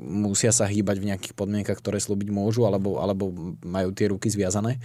musia 0.00 0.50
sa 0.50 0.64
hýbať 0.66 0.96
v 0.98 1.08
nejakých 1.12 1.34
podmienkach, 1.36 1.78
ktoré 1.78 2.00
slúbiť 2.00 2.32
môžu, 2.32 2.64
alebo, 2.64 2.98
alebo 2.98 3.30
majú 3.62 3.92
tie 3.92 4.10
ruky 4.10 4.32
zviazané. 4.32 4.80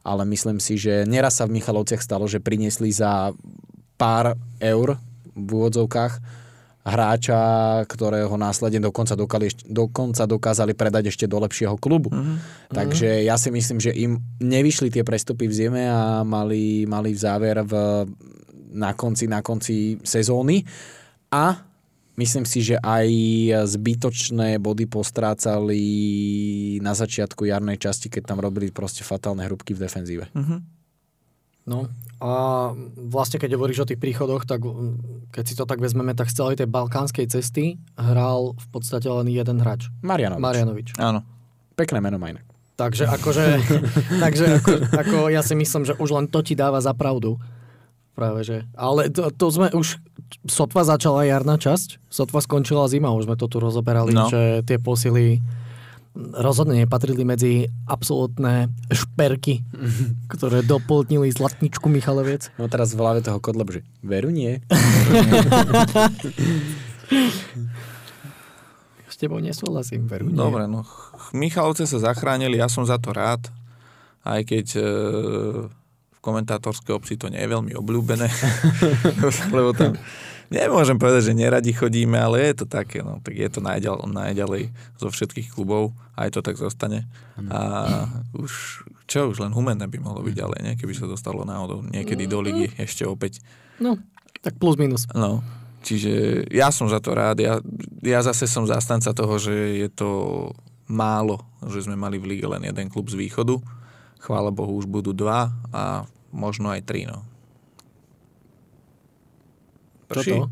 Ale 0.00 0.24
myslím 0.24 0.56
si, 0.62 0.80
že 0.80 1.04
neraz 1.04 1.42
sa 1.42 1.44
v 1.44 1.60
Michalovciach 1.60 2.00
stalo, 2.00 2.24
že 2.24 2.40
priniesli 2.40 2.88
za 2.88 3.36
pár 4.00 4.38
eur 4.62 4.96
v 5.36 5.48
úvodzovkách 5.52 6.39
hráča, 6.80 7.40
ktorého 7.84 8.32
následne 8.40 8.80
dokonca, 8.88 9.12
dokali, 9.12 9.52
dokonca 9.68 10.24
dokázali 10.24 10.72
predať 10.72 11.12
ešte 11.12 11.28
do 11.28 11.36
lepšieho 11.44 11.76
klubu. 11.76 12.08
Mm-hmm. 12.08 12.36
Takže 12.72 13.24
ja 13.28 13.36
si 13.36 13.52
myslím, 13.52 13.78
že 13.84 13.92
im 13.92 14.16
nevyšli 14.40 14.88
tie 14.88 15.04
prestupy 15.04 15.44
v 15.44 15.54
zime 15.54 15.84
a 15.84 16.24
mali, 16.24 16.88
mali 16.88 17.12
v 17.12 17.20
záver 17.20 17.60
v, 17.68 17.72
na, 18.72 18.96
konci, 18.96 19.28
na 19.28 19.44
konci 19.44 20.00
sezóny. 20.00 20.64
A 21.28 21.68
myslím 22.16 22.48
si, 22.48 22.64
že 22.64 22.80
aj 22.80 23.08
zbytočné 23.76 24.56
body 24.56 24.88
postrácali 24.88 25.82
na 26.80 26.96
začiatku 26.96 27.44
jarnej 27.44 27.76
časti, 27.76 28.08
keď 28.08 28.32
tam 28.32 28.40
robili 28.40 28.72
proste 28.72 29.04
fatálne 29.04 29.44
hrubky 29.44 29.76
v 29.76 29.84
defenzíve. 29.84 30.32
Mm-hmm. 30.32 30.60
No, 31.68 31.92
a 32.20 32.32
vlastne, 33.00 33.40
keď 33.40 33.56
hovoríš 33.56 33.82
o 33.82 33.88
tých 33.88 33.96
príchodoch, 33.96 34.44
tak 34.44 34.60
mm, 34.60 35.32
keď 35.32 35.44
si 35.48 35.54
to 35.56 35.64
tak 35.64 35.80
vezmeme, 35.80 36.12
tak 36.12 36.28
z 36.28 36.44
celej 36.44 36.60
tej 36.60 36.68
balkánskej 36.68 37.26
cesty 37.32 37.80
hral 37.96 38.52
v 38.60 38.66
podstate 38.68 39.08
len 39.08 39.24
jeden 39.32 39.56
hráč. 39.64 39.88
Marianovič. 40.04 40.44
Marianovič. 40.44 40.88
Áno. 41.00 41.24
Pekné 41.80 42.04
meno 42.04 42.20
má 42.20 42.28
inak. 42.28 42.44
Takže 42.76 43.08
akože, 43.08 43.44
takže 44.24 44.44
ako, 44.60 44.72
ako 44.92 45.16
ja 45.32 45.40
si 45.40 45.56
myslím, 45.56 45.88
že 45.88 45.96
už 45.96 46.12
len 46.12 46.28
to 46.28 46.44
ti 46.44 46.52
dáva 46.52 46.84
za 46.84 46.92
pravdu. 46.92 47.40
Práve 48.12 48.44
že. 48.44 48.68
Ale 48.76 49.08
to, 49.08 49.32
to 49.32 49.46
sme 49.48 49.72
už, 49.72 49.96
sotva 50.44 50.84
začala 50.84 51.24
jarná 51.24 51.56
časť, 51.56 52.04
sotva 52.12 52.44
skončila 52.44 52.84
zima, 52.92 53.16
už 53.16 53.32
sme 53.32 53.36
to 53.40 53.48
tu 53.48 53.64
rozoberali, 53.64 54.12
no. 54.12 54.28
že 54.28 54.60
tie 54.68 54.76
posily 54.76 55.40
rozhodne 56.14 56.74
nepatrili 56.74 57.22
medzi 57.22 57.70
absolútne 57.86 58.68
šperky, 58.90 59.62
ktoré 60.32 60.62
doplnili 60.66 61.30
zlatničku 61.30 61.86
Michaloviec. 61.88 62.50
No 62.58 62.66
teraz 62.66 62.94
v 62.94 63.00
hlave 63.02 63.20
toho 63.22 63.38
Kodleb, 63.38 63.70
že 63.70 63.80
veru 64.02 64.30
nie. 64.30 64.58
S 69.10 69.18
tebou 69.18 69.42
nesúhlasím, 69.42 70.06
veru 70.06 70.30
nie. 70.30 70.38
Dobre, 70.38 70.70
no 70.70 70.86
Michalovce 71.34 71.86
sa 71.86 71.98
zachránili, 71.98 72.58
ja 72.58 72.70
som 72.70 72.86
za 72.86 72.98
to 72.98 73.10
rád, 73.14 73.50
aj 74.26 74.40
keď 74.46 74.66
e, 74.78 74.82
v 76.10 76.18
komentátorskej 76.22 76.94
obci 76.94 77.14
to 77.18 77.30
nie 77.30 77.42
je 77.42 77.50
veľmi 77.50 77.72
obľúbené, 77.74 78.28
lebo 79.56 79.74
tam 79.74 79.94
nemôžem 80.50 80.98
povedať, 80.98 81.30
že 81.30 81.38
neradi 81.38 81.72
chodíme, 81.72 82.18
ale 82.18 82.50
je 82.50 82.62
to 82.62 82.66
také, 82.66 83.00
no, 83.00 83.22
tak 83.22 83.38
je 83.38 83.48
to 83.48 83.62
najďal, 83.62 84.04
najďalej 84.10 84.74
zo 84.98 85.08
všetkých 85.08 85.54
klubov, 85.54 85.94
aj 86.18 86.34
to 86.34 86.40
tak 86.42 86.58
zostane. 86.58 87.06
A 87.48 87.60
už, 88.34 88.84
čo, 89.06 89.30
už 89.30 89.40
len 89.40 89.54
humenné 89.54 89.86
by 89.86 89.98
mohlo 90.02 90.20
byť 90.26 90.34
ďalej, 90.34 90.60
nie? 90.66 90.74
keby 90.76 90.92
sa 90.92 91.06
dostalo 91.06 91.46
náhodou 91.46 91.86
niekedy 91.86 92.26
do 92.26 92.42
ligy 92.42 92.68
ešte 92.76 93.06
opäť. 93.06 93.38
No, 93.78 93.96
tak 94.42 94.58
plus 94.58 94.76
minus. 94.76 95.06
No, 95.14 95.40
čiže 95.86 96.44
ja 96.50 96.74
som 96.74 96.90
za 96.90 96.98
to 96.98 97.14
rád, 97.14 97.40
ja, 97.40 97.62
ja 98.02 98.20
zase 98.20 98.50
som 98.50 98.66
zastanca 98.66 99.14
toho, 99.14 99.38
že 99.38 99.86
je 99.86 99.88
to 99.88 100.10
málo, 100.90 101.46
že 101.70 101.86
sme 101.86 101.94
mali 101.94 102.18
v 102.18 102.36
lige 102.36 102.46
len 102.50 102.66
jeden 102.66 102.90
klub 102.90 103.06
z 103.06 103.14
východu. 103.14 103.62
Chvála 104.20 104.50
Bohu, 104.52 104.76
už 104.76 104.90
budú 104.90 105.14
dva 105.14 105.54
a 105.70 106.04
možno 106.34 106.68
aj 106.68 106.82
tri, 106.84 107.06
no. 107.06 107.29
Prší? 110.10 110.34
Toto? 110.34 110.50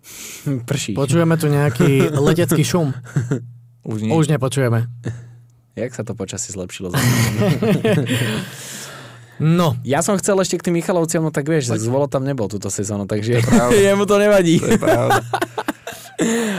Prší. 0.70 0.92
Počujeme 0.96 1.36
tu 1.36 1.52
nejaký 1.52 2.10
letecký 2.26 2.64
šum. 2.64 2.96
Už, 3.84 3.98
nie. 4.02 4.10
Už 4.10 4.32
nepočujeme. 4.32 4.88
Jak 5.76 5.92
sa 5.92 6.02
to 6.02 6.16
počasie 6.16 6.56
zlepšilo? 6.56 6.90
no. 9.60 9.76
Ja 9.84 10.00
som 10.00 10.16
chcel 10.16 10.40
ešte 10.40 10.56
k 10.56 10.64
tým 10.70 10.80
Michalovciam, 10.80 11.20
no 11.20 11.28
tak 11.28 11.46
vieš, 11.46 11.76
zvolo 11.76 12.08
tam 12.08 12.24
nebol 12.24 12.48
túto 12.48 12.72
sezónu, 12.72 13.04
takže 13.04 13.44
jemu 13.76 14.08
to 14.08 14.16
nevadí. 14.16 14.56
To 14.58 14.72
je 14.72 14.80
pravda. 14.80 15.20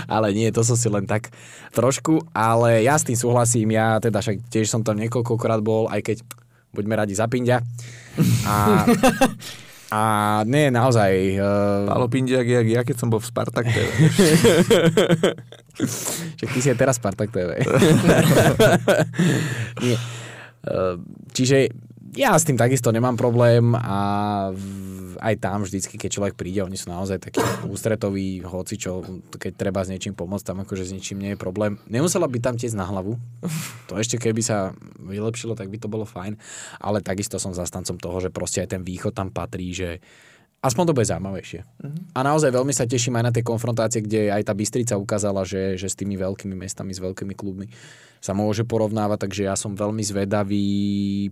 ale 0.06 0.38
nie, 0.38 0.54
to 0.54 0.62
som 0.62 0.78
si 0.78 0.86
len 0.86 1.10
tak 1.10 1.34
trošku, 1.74 2.30
ale 2.30 2.86
ja 2.86 2.94
s 2.94 3.10
tým 3.10 3.18
súhlasím, 3.18 3.74
ja 3.74 3.98
teda 3.98 4.22
však 4.22 4.54
tiež 4.54 4.70
som 4.70 4.86
tam 4.86 5.02
niekoľkokrát 5.02 5.66
bol, 5.66 5.90
aj 5.90 6.06
keď 6.06 6.18
buďme 6.78 6.94
radi 6.94 7.18
za 7.18 7.26
Pindia. 7.26 7.66
A 8.46 8.86
A 9.88 10.44
nie, 10.44 10.68
naozaj... 10.68 11.40
Uh... 11.40 11.88
Pálo 11.88 12.12
Pindiak, 12.12 12.44
jak 12.44 12.68
ja, 12.68 12.84
keď 12.84 12.96
som 13.00 13.08
bol 13.08 13.24
v 13.24 13.32
Spartak 13.32 13.72
TV. 13.72 13.88
Však 16.38 16.50
ty 16.52 16.60
si 16.60 16.68
aj 16.68 16.78
teraz 16.78 17.00
Spartak 17.00 17.32
TV. 17.32 17.56
nie. 19.84 19.96
Uh, 20.68 21.00
čiže 21.32 21.72
ja 22.18 22.34
s 22.34 22.44
tým 22.50 22.58
takisto 22.58 22.90
nemám 22.90 23.14
problém 23.14 23.78
a 23.78 23.98
aj 25.22 25.36
tam 25.38 25.62
vždycky, 25.62 25.98
keď 25.98 26.10
človek 26.18 26.34
príde, 26.34 26.66
oni 26.66 26.78
sú 26.78 26.90
naozaj 26.90 27.22
takí 27.22 27.42
ústretoví, 27.70 28.42
hoci 28.42 28.78
čo, 28.78 29.06
keď 29.38 29.54
treba 29.54 29.86
s 29.86 29.94
niečím 29.94 30.18
pomôcť, 30.18 30.54
tam 30.54 30.66
akože 30.66 30.90
s 30.90 30.92
ničím 30.94 31.22
nie 31.22 31.32
je 31.34 31.40
problém. 31.40 31.78
Nemusela 31.86 32.26
by 32.26 32.38
tam 32.42 32.56
tiec 32.58 32.74
na 32.74 32.86
hlavu. 32.86 33.22
To 33.90 33.96
ešte 33.96 34.18
keby 34.18 34.42
sa 34.42 34.74
vylepšilo, 34.98 35.54
tak 35.54 35.70
by 35.70 35.78
to 35.78 35.88
bolo 35.88 36.04
fajn. 36.04 36.36
Ale 36.82 37.06
takisto 37.06 37.38
som 37.38 37.54
zastancom 37.54 37.98
toho, 38.02 38.18
že 38.20 38.34
proste 38.34 38.66
aj 38.66 38.78
ten 38.78 38.82
východ 38.82 39.14
tam 39.14 39.30
patrí, 39.30 39.72
že 39.72 40.04
aspoň 40.62 40.84
to 40.90 40.96
bude 40.98 41.08
zaujímavejšie. 41.08 41.62
Uh-huh. 41.64 41.98
A 42.18 42.20
naozaj 42.26 42.50
veľmi 42.50 42.74
sa 42.74 42.90
teším 42.90 43.16
aj 43.22 43.24
na 43.30 43.34
tie 43.34 43.46
konfrontácie, 43.46 44.02
kde 44.02 44.34
aj 44.34 44.44
tá 44.50 44.54
Bystrica 44.58 44.98
ukázala, 44.98 45.46
že, 45.46 45.78
že 45.78 45.88
s 45.88 45.96
tými 45.96 46.18
veľkými 46.18 46.58
mestami, 46.58 46.92
s 46.92 47.00
veľkými 47.00 47.34
klubmi 47.38 47.70
sa 48.18 48.34
môže 48.34 48.66
porovnávať, 48.66 49.30
takže 49.30 49.42
ja 49.46 49.56
som 49.56 49.78
veľmi 49.78 50.02
zvedavý 50.02 50.68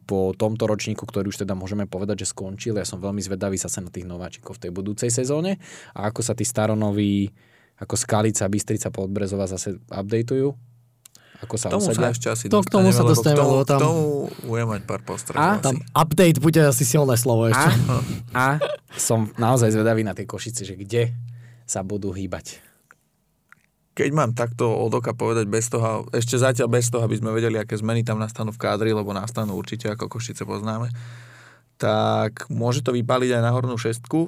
po 0.06 0.32
tomto 0.38 0.70
ročníku, 0.70 1.04
ktorý 1.04 1.34
už 1.34 1.46
teda 1.46 1.58
môžeme 1.58 1.90
povedať, 1.90 2.26
že 2.26 2.32
skončil, 2.32 2.78
ja 2.78 2.86
som 2.86 3.02
veľmi 3.02 3.20
zvedavý 3.22 3.58
sa 3.58 3.70
na 3.82 3.90
tých 3.90 4.06
nováčikov 4.06 4.58
v 4.58 4.70
tej 4.70 4.72
budúcej 4.72 5.10
sezóne. 5.10 5.58
A 5.98 6.10
ako 6.10 6.22
sa 6.22 6.38
tí 6.38 6.46
staronoví 6.46 7.34
ako 7.76 7.96
Skalica, 8.00 8.48
Bystrica, 8.48 8.88
Podbrezova 8.94 9.52
zase 9.52 9.76
updateujú? 9.92 10.56
Ako 11.44 11.56
sa 11.60 11.68
tomu 11.68 11.84
osadia. 11.84 12.10
sa 12.10 12.16
ešte 12.16 12.28
asi 12.32 12.46
to, 12.48 12.64
k 12.64 12.72
tomu 12.72 12.96
sa 12.96 13.04
dostaneme, 13.04 13.44
lebo 13.44 13.68
tam... 13.68 13.80
K 13.80 13.84
tomu 13.84 14.04
budem 14.48 14.68
mať 14.72 14.82
pár 14.88 15.02
postrehov 15.04 15.44
A? 15.44 15.60
tam 15.60 15.84
update 15.92 16.40
bude 16.40 16.64
asi 16.64 16.88
silné 16.88 17.20
slovo 17.20 17.52
ešte. 17.52 17.70
A, 18.32 18.56
a? 18.56 18.64
Som 18.96 19.36
naozaj 19.36 19.76
zvedavý 19.76 20.08
na 20.08 20.16
tie 20.16 20.24
Košice, 20.24 20.64
že 20.64 20.80
kde 20.80 21.12
sa 21.68 21.84
budú 21.84 22.16
hýbať. 22.16 22.65
Keď 23.96 24.10
mám 24.12 24.36
takto 24.36 24.68
od 24.68 24.92
oka 24.92 25.16
povedať 25.16 25.48
bez 25.48 25.72
toho, 25.72 26.04
ešte 26.12 26.36
zatiaľ 26.36 26.68
bez 26.68 26.92
toho, 26.92 27.08
aby 27.08 27.16
sme 27.16 27.32
vedeli, 27.32 27.56
aké 27.56 27.80
zmeny 27.80 28.04
tam 28.04 28.20
nastanú 28.20 28.52
v 28.52 28.60
kádri, 28.60 28.92
lebo 28.92 29.16
nastanú 29.16 29.56
určite, 29.56 29.88
ako 29.88 30.12
Košice 30.12 30.44
poznáme, 30.44 30.92
tak 31.80 32.52
môže 32.52 32.84
to 32.84 32.92
vypáliť 32.92 33.40
aj 33.40 33.42
na 33.44 33.52
hornú 33.56 33.80
šestku, 33.80 34.28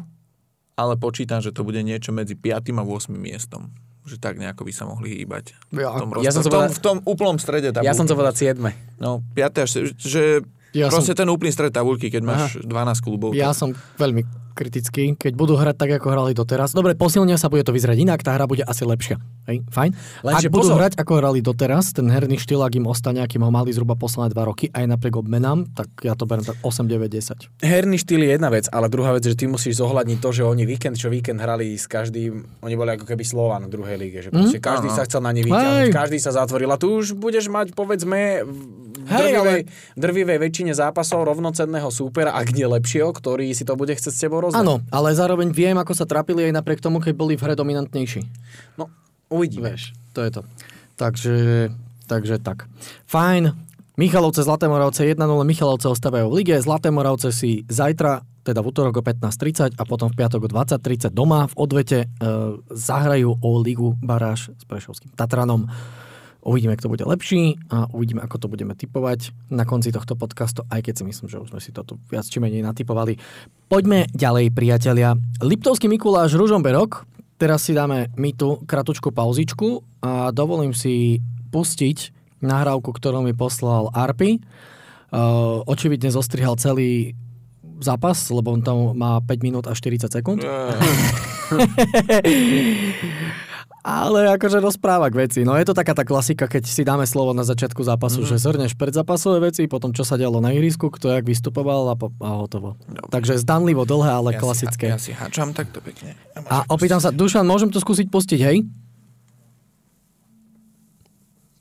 ale 0.80 0.96
počítam, 0.96 1.44
že 1.44 1.52
to 1.52 1.68
bude 1.68 1.84
niečo 1.84 2.16
medzi 2.16 2.40
5. 2.40 2.80
a 2.80 2.84
8. 2.84 3.12
miestom 3.12 3.76
že 4.08 4.16
tak 4.16 4.40
nejako 4.40 4.64
by 4.64 4.72
sa 4.72 4.88
mohli 4.88 5.20
hýbať. 5.20 5.52
Ja, 5.76 5.92
v, 5.92 6.00
tom 6.00 6.10
ja 6.24 6.32
som 6.32 6.40
v, 6.40 6.48
tom, 6.48 6.64
v 6.72 6.80
tom 6.80 6.98
úplnom 7.04 7.36
strede 7.36 7.76
tabulky. 7.76 7.92
Ja 7.92 7.94
som 7.94 8.08
to 8.08 8.16
povedal 8.16 8.32
7. 8.32 8.56
No, 9.04 9.20
5. 9.36 9.64
až, 9.68 9.70
že 10.00 10.48
ja 10.72 10.88
proste 10.88 11.12
som... 11.12 11.20
ten 11.20 11.28
úplný 11.28 11.52
stred 11.52 11.76
tabulky, 11.76 12.08
keď 12.08 12.24
máš 12.24 12.64
Aha. 12.64 12.96
12 12.96 13.04
klubov. 13.06 13.36
Ja 13.36 13.52
tak... 13.52 13.60
som 13.60 13.70
veľmi 14.00 14.47
kritický, 14.58 15.14
keď 15.14 15.38
budú 15.38 15.54
hrať 15.54 15.78
tak, 15.78 15.92
ako 16.02 16.08
hrali 16.10 16.34
doteraz. 16.34 16.74
Dobre, 16.74 16.98
posilnia 16.98 17.38
sa, 17.38 17.54
bude 17.54 17.62
to 17.62 17.70
vyzerať 17.70 17.98
inak, 18.02 18.26
tá 18.26 18.34
hra 18.34 18.50
bude 18.50 18.66
asi 18.66 18.82
lepšia. 18.82 19.22
Hej, 19.46 19.62
fajn. 19.70 19.92
Lenže 20.26 20.50
Ak 20.50 20.54
budú 20.58 20.74
pozor. 20.74 20.82
hrať, 20.82 20.94
ako 20.98 21.14
hrali 21.22 21.40
doteraz, 21.46 21.94
ten 21.94 22.10
herný 22.10 22.42
štýl, 22.42 22.66
ak 22.66 22.74
im 22.74 22.90
ostane, 22.90 23.22
akým 23.22 23.46
ho 23.46 23.52
mali 23.54 23.70
zhruba 23.70 23.94
posledné 23.94 24.34
dva 24.34 24.50
roky, 24.50 24.74
aj 24.74 24.90
napriek 24.90 25.22
obmenám, 25.22 25.70
tak 25.72 25.88
ja 26.02 26.18
to 26.18 26.26
beriem 26.26 26.44
tak 26.44 26.58
8, 26.66 26.90
9, 26.90 27.06
10. 27.06 27.64
Herný 27.64 28.02
štýl 28.02 28.26
je 28.26 28.32
jedna 28.34 28.50
vec, 28.50 28.66
ale 28.74 28.90
druhá 28.90 29.14
vec, 29.14 29.24
že 29.24 29.38
ty 29.38 29.46
musíš 29.46 29.78
zohľadniť 29.80 30.18
to, 30.18 30.30
že 30.34 30.44
oni 30.44 30.66
víkend 30.66 30.98
čo 30.98 31.14
víkend 31.14 31.38
hrali 31.38 31.78
s 31.78 31.86
každým, 31.86 32.66
oni 32.66 32.76
boli 32.76 32.98
ako 32.98 33.06
keby 33.06 33.24
Slovan 33.24 33.70
v 33.70 33.72
druhej 33.72 33.98
líge, 34.02 34.20
že 34.26 34.34
mm? 34.34 34.58
každý 34.58 34.90
Aha. 34.90 34.98
sa 34.98 35.06
chcel 35.06 35.22
na 35.22 35.30
ne 35.30 35.46
vyťahnuť, 35.46 35.94
každý 35.94 36.18
sa 36.18 36.34
zatvoril 36.34 36.74
a 36.74 36.82
tu 36.82 36.98
už 36.98 37.14
budeš 37.14 37.48
mať, 37.54 37.78
povedzme, 37.78 38.42
v 39.08 39.12
drvivej, 39.16 39.62
ale... 39.64 39.72
drvivej 39.96 40.38
väčšine 40.44 40.74
zápasov 40.76 41.24
rovnocenného 41.24 41.88
súpera, 41.88 42.36
ak 42.36 42.52
nie 42.52 42.68
lepšieho, 42.68 43.10
ktorý 43.16 43.56
si 43.56 43.64
to 43.64 43.80
bude 43.80 43.96
chcieť 43.96 44.14
s 44.14 44.20
tebou 44.28 44.44
rozdať. 44.44 44.60
Áno, 44.60 44.84
ale 44.92 45.16
zároveň 45.16 45.56
viem, 45.56 45.80
ako 45.80 45.96
sa 45.96 46.04
trapili 46.04 46.46
aj 46.52 46.60
napriek 46.60 46.84
tomu, 46.84 47.00
keď 47.00 47.14
boli 47.16 47.40
v 47.40 47.48
hre 47.48 47.56
dominantnejší. 47.56 48.28
No, 48.76 48.92
uvidíme. 49.32 49.72
Vieš, 49.72 49.96
to 50.12 50.28
je 50.28 50.32
to. 50.36 50.42
Takže, 51.00 51.38
takže 52.12 52.44
tak. 52.44 52.68
Fajn. 53.08 53.56
Michalovce, 53.98 54.46
Zlaté 54.46 54.70
Moravce 54.70 55.02
1-0. 55.02 55.18
Michalovce 55.42 55.90
ostávajú 55.90 56.30
v 56.30 56.36
lige. 56.38 56.56
Zlaté 56.62 56.94
Moravce 56.94 57.34
si 57.34 57.66
zajtra 57.66 58.22
teda 58.48 58.64
v 58.64 58.70
útorok 58.72 59.02
o 59.02 59.04
15.30 59.04 59.76
a 59.76 59.84
potom 59.84 60.08
v 60.08 60.16
piatok 60.16 60.48
o 60.48 60.50
20.30 60.54 61.12
doma 61.12 61.52
v 61.52 61.54
odvete 61.60 62.00
e, 62.06 62.08
zahrajú 62.72 63.44
o 63.44 63.50
Ligu 63.60 64.00
Baráž 64.00 64.56
s 64.56 64.64
Prešovským 64.64 65.12
Tatranom. 65.20 65.68
Uvidíme, 66.48 66.80
kto 66.80 66.88
bude 66.88 67.04
lepší 67.04 67.60
a 67.68 67.92
uvidíme, 67.92 68.24
ako 68.24 68.40
to 68.40 68.48
budeme 68.48 68.72
typovať 68.72 69.36
na 69.52 69.68
konci 69.68 69.92
tohto 69.92 70.16
podcastu, 70.16 70.64
aj 70.72 70.80
keď 70.80 70.94
si 70.96 71.04
myslím, 71.04 71.28
že 71.28 71.44
už 71.44 71.52
sme 71.52 71.60
si 71.60 71.76
to 71.76 71.84
tu 71.84 72.00
viac 72.08 72.24
či 72.24 72.40
menej 72.40 72.64
natypovali. 72.64 73.20
Poďme 73.68 74.08
ďalej, 74.16 74.56
priatelia. 74.56 75.20
Liptovský 75.44 75.92
Mikuláš 75.92 76.40
Ružomberok. 76.40 77.04
Teraz 77.36 77.68
si 77.68 77.76
dáme 77.76 78.16
my 78.16 78.32
tu 78.32 78.64
kratučku 78.64 79.12
pauzičku 79.12 79.84
a 80.00 80.32
dovolím 80.32 80.72
si 80.72 81.20
pustiť 81.52 82.16
nahrávku, 82.40 82.96
ktorú 82.96 83.28
mi 83.28 83.36
poslal 83.36 83.92
Arpi. 83.92 84.40
Uh, 85.12 85.68
očividne 85.68 86.16
zostrihal 86.16 86.56
celý 86.56 87.12
zápas, 87.84 88.24
lebo 88.32 88.56
on 88.56 88.64
tam 88.64 88.96
má 88.96 89.20
5 89.20 89.44
minút 89.44 89.68
a 89.68 89.76
40 89.76 90.08
sekúnd. 90.08 90.48
Ale 93.86 94.28
akože 94.36 94.60
rozpráva 94.60 95.08
k 95.08 95.28
veci. 95.28 95.40
No 95.48 95.56
je 95.56 95.64
to 95.64 95.78
taká 95.78 95.96
tá 95.96 96.04
klasika, 96.04 96.50
keď 96.50 96.68
si 96.68 96.84
dáme 96.84 97.08
slovo 97.08 97.32
na 97.32 97.46
začiatku 97.48 97.86
zápasu, 97.86 98.26
mm. 98.26 98.28
že 98.28 98.36
zhrneš 98.42 98.74
predzápasové 98.76 99.54
veci, 99.54 99.64
potom 99.70 99.96
čo 99.96 100.04
sa 100.04 100.20
dialo 100.20 100.44
na 100.44 100.52
ihrisku, 100.52 100.92
kto 100.92 101.14
jak 101.14 101.24
vystupoval 101.24 101.94
a, 101.94 101.96
po, 101.96 102.12
a 102.20 102.42
hotovo. 102.42 102.76
Dobre. 102.84 103.14
Takže 103.14 103.40
zdanlivo 103.40 103.88
dlhé, 103.88 104.12
ale 104.12 104.30
ja 104.36 104.40
klasické. 104.44 104.92
Si, 104.92 104.94
ja 104.94 105.00
si 105.00 105.12
hačam 105.16 105.56
takto 105.56 105.80
pekne. 105.80 106.20
A, 106.36 106.66
a 106.66 106.74
opýtam 106.74 107.00
sa, 107.00 107.16
Dušan, 107.16 107.48
môžem 107.48 107.72
to 107.72 107.80
skúsiť 107.80 108.12
pustiť, 108.12 108.40
hej? 108.44 108.68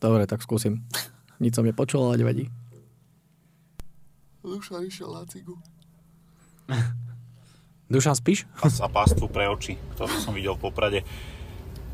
Dobre, 0.02 0.26
tak 0.26 0.42
skúsim. 0.42 0.83
Nic 1.38 1.52
som 1.55 1.62
nepočul, 1.62 2.00
ale 2.00 2.20
nevadí. 2.20 2.50
Dušan 4.46 4.87
išiel 4.87 5.11
na 5.11 5.26
cigu. 5.26 5.59
Dušan, 7.92 8.18
spíš? 8.18 8.50
A 8.83 8.90
pastvu 8.90 9.31
pre 9.31 9.46
oči, 9.46 9.79
ktorú 9.94 10.14
som 10.18 10.35
videl 10.35 10.59
v 10.59 10.62
Poprade. 10.66 11.00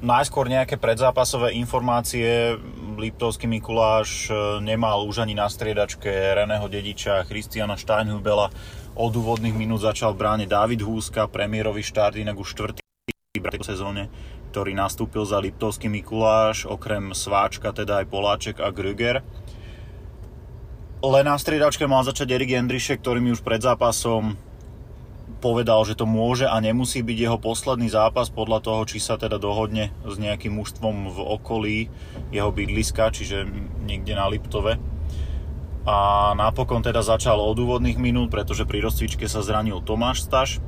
Najskôr 0.02 0.50
nejaké 0.50 0.82
predzápasové 0.82 1.54
informácie. 1.54 2.58
Liptovský 2.98 3.46
Mikuláš 3.46 4.26
e, 4.26 4.58
nemal 4.58 5.06
už 5.06 5.22
ani 5.22 5.38
na 5.38 5.46
striedačke 5.46 6.10
Reného 6.10 6.66
Dediča, 6.66 7.22
Christiana 7.22 7.78
Steinhubela. 7.78 8.50
Od 8.98 9.14
úvodných 9.14 9.54
minút 9.54 9.86
začal 9.86 10.18
bráne 10.18 10.50
David 10.50 10.82
Húska, 10.82 11.30
premiérový 11.30 11.86
štart, 11.86 12.18
inak 12.18 12.34
už 12.34 12.50
štvrtý 12.50 12.82
v 12.82 13.62
sezóne, 13.62 14.10
ktorý 14.50 14.74
nastúpil 14.74 15.22
za 15.22 15.38
Liptovský 15.38 15.86
Mikuláš, 15.86 16.66
okrem 16.66 17.14
Sváčka, 17.14 17.70
teda 17.70 18.02
aj 18.02 18.10
Poláček 18.10 18.56
a 18.58 18.74
Grüger. 18.74 19.22
Len 20.98 21.24
na 21.30 21.38
striedačke 21.38 21.86
mal 21.86 22.02
začať 22.02 22.26
Erik 22.26 22.58
Jendrišek, 22.58 22.98
ktorý 23.06 23.22
mi 23.22 23.30
už 23.30 23.46
pred 23.46 23.62
zápasom 23.62 24.34
povedal, 25.42 25.82
že 25.82 25.98
to 25.98 26.06
môže 26.06 26.46
a 26.46 26.54
nemusí 26.62 27.02
byť 27.02 27.18
jeho 27.18 27.38
posledný 27.42 27.90
zápas 27.90 28.30
podľa 28.30 28.62
toho, 28.62 28.86
či 28.86 29.02
sa 29.02 29.18
teda 29.18 29.42
dohodne 29.42 29.90
s 30.06 30.14
nejakým 30.22 30.54
mužstvom 30.54 31.10
v 31.10 31.18
okolí 31.18 31.78
jeho 32.30 32.54
bydliska, 32.54 33.10
čiže 33.10 33.42
niekde 33.82 34.14
na 34.14 34.30
Liptove. 34.30 34.78
A 35.82 36.30
napokon 36.38 36.78
teda 36.78 37.02
začal 37.02 37.42
od 37.42 37.58
úvodných 37.58 37.98
minút, 37.98 38.30
pretože 38.30 38.62
pri 38.62 38.86
rozcvičke 38.86 39.26
sa 39.26 39.42
zranil 39.42 39.82
Tomáš 39.82 40.22
Staš. 40.22 40.62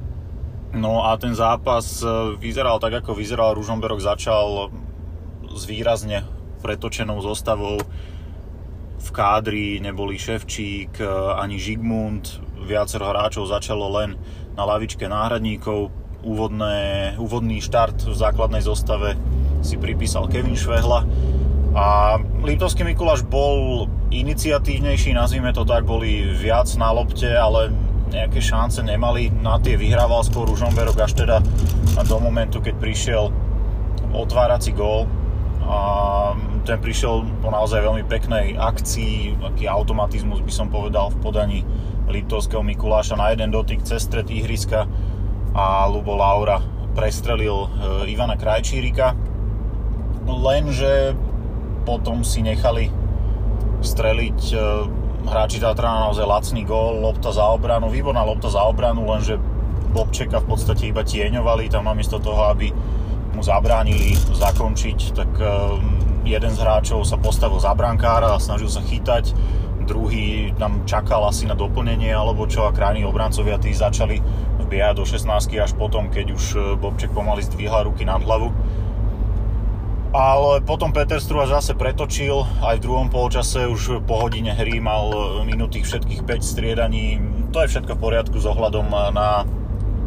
No 0.75 1.07
a 1.07 1.15
ten 1.15 1.39
zápas 1.39 2.03
e, 2.03 2.35
vyzeral 2.35 2.83
tak, 2.83 2.99
ako 2.99 3.15
vyzeral. 3.15 3.55
Ružomberok 3.55 4.03
začal 4.03 4.75
s 5.55 5.71
výrazne 5.71 6.27
pretočenou 6.67 7.23
zostavou. 7.23 7.79
V 8.99 9.09
kádri 9.15 9.79
neboli 9.79 10.19
Ševčík 10.19 10.99
e, 10.99 11.07
ani 11.39 11.63
Žigmund. 11.63 12.43
Viacero 12.67 13.07
hráčov 13.07 13.47
začalo 13.47 13.87
len 14.03 14.19
na 14.55 14.63
lavičke 14.65 15.07
náhradníkov. 15.07 15.91
Úvodné, 16.25 17.13
úvodný 17.21 17.61
štart 17.61 18.09
v 18.09 18.17
základnej 18.17 18.65
zostave 18.65 19.13
si 19.61 19.77
pripísal 19.77 20.25
Kevin 20.31 20.57
Švehla. 20.57 21.05
A 21.75 22.17
Liptovský 22.41 22.87
Mikuláš 22.87 23.27
bol 23.27 23.91
iniciatívnejší, 24.15 25.13
nazvime 25.13 25.51
to 25.51 25.67
tak, 25.67 25.85
boli 25.85 26.23
viac 26.33 26.71
na 26.79 26.95
lopte, 26.95 27.29
ale 27.29 27.75
nejaké 28.15 28.39
šance 28.39 28.79
nemali. 28.81 29.29
Na 29.43 29.59
tie 29.59 29.75
vyhrával 29.75 30.23
skôr 30.23 30.47
Ružomberok 30.47 30.97
až 31.03 31.19
teda 31.19 31.43
do 32.07 32.17
momentu, 32.23 32.63
keď 32.63 32.75
prišiel 32.79 33.35
otvárací 34.15 34.71
gól. 34.71 35.11
A 35.67 35.79
ten 36.65 36.81
prišiel 36.81 37.29
po 37.45 37.53
naozaj 37.53 37.85
veľmi 37.85 38.09
peknej 38.09 38.57
akcii, 38.57 39.37
aký 39.45 39.69
automatizmus 39.69 40.41
by 40.41 40.53
som 40.53 40.73
povedal 40.73 41.13
v 41.13 41.21
podaní 41.21 41.61
Liptovského 42.09 42.65
Mikuláša 42.65 43.21
na 43.21 43.37
jeden 43.37 43.53
dotyk 43.53 43.85
cez 43.85 44.09
stred 44.09 44.33
ihriska 44.33 44.89
a 45.53 45.85
Lubo 45.87 46.17
Laura 46.17 46.65
prestrelil 46.97 47.69
e, 47.69 47.69
Ivana 48.17 48.41
Krajčírika. 48.41 49.13
Lenže 50.25 51.13
potom 51.85 52.25
si 52.25 52.41
nechali 52.41 52.89
streliť 53.85 54.41
e, 54.53 54.57
hráči 55.29 55.61
Tatrana 55.61 56.09
naozaj 56.09 56.25
lacný 56.25 56.65
gól, 56.65 57.05
lopta 57.05 57.29
za 57.29 57.45
obranu, 57.53 57.93
výborná 57.93 58.25
lopta 58.25 58.49
za 58.49 58.65
obranu, 58.65 59.05
lenže 59.05 59.37
Bobčeka 59.95 60.43
v 60.43 60.49
podstate 60.49 60.91
iba 60.91 61.05
tieňovali, 61.05 61.71
tam 61.71 61.87
namiesto 61.87 62.19
toho, 62.19 62.51
aby 62.51 62.73
mu 63.37 63.43
zabránili 63.45 64.17
zakončiť, 64.17 64.99
tak 65.13 65.31
e, 65.39 65.47
jeden 66.25 66.53
z 66.53 66.59
hráčov 66.59 67.05
sa 67.05 67.21
postavil 67.21 67.61
za 67.61 67.77
brankára 67.77 68.35
a 68.35 68.43
snažil 68.43 68.73
sa 68.73 68.81
chytať 68.81 69.37
druhý 69.85 70.57
tam 70.57 70.83
čakal 70.89 71.29
asi 71.29 71.45
na 71.45 71.53
doplnenie 71.53 72.11
alebo 72.11 72.49
čo 72.49 72.65
a 72.65 72.73
krajní 72.73 73.05
obrancovia 73.05 73.61
tí 73.61 73.71
začali 73.71 74.19
vbiehať 74.65 74.97
do 74.97 75.05
16 75.05 75.61
až 75.61 75.73
potom, 75.77 76.09
keď 76.09 76.27
už 76.33 76.45
e, 76.57 76.59
Bobček 76.81 77.13
pomaly 77.13 77.45
zdvihla 77.45 77.85
ruky 77.85 78.09
nad 78.09 78.25
hlavu. 78.25 78.49
Ale 80.15 80.63
potom 80.63 80.95
Peter 80.95 81.21
Struhač 81.21 81.53
zase 81.53 81.75
pretočil, 81.77 82.47
aj 82.65 82.81
v 82.81 82.85
druhom 82.87 83.11
polčase 83.13 83.67
už 83.67 84.01
po 84.09 84.25
hodine 84.25 84.57
hry 84.57 84.81
mal 84.81 85.13
e, 85.13 85.45
minutých 85.45 85.85
všetkých 85.85 86.25
5 86.25 86.41
striedaní. 86.41 87.21
To 87.53 87.61
je 87.61 87.77
všetko 87.77 87.93
v 87.95 88.03
poriadku 88.03 88.41
s 88.41 88.49
ohľadom 88.49 88.89
na 89.13 89.45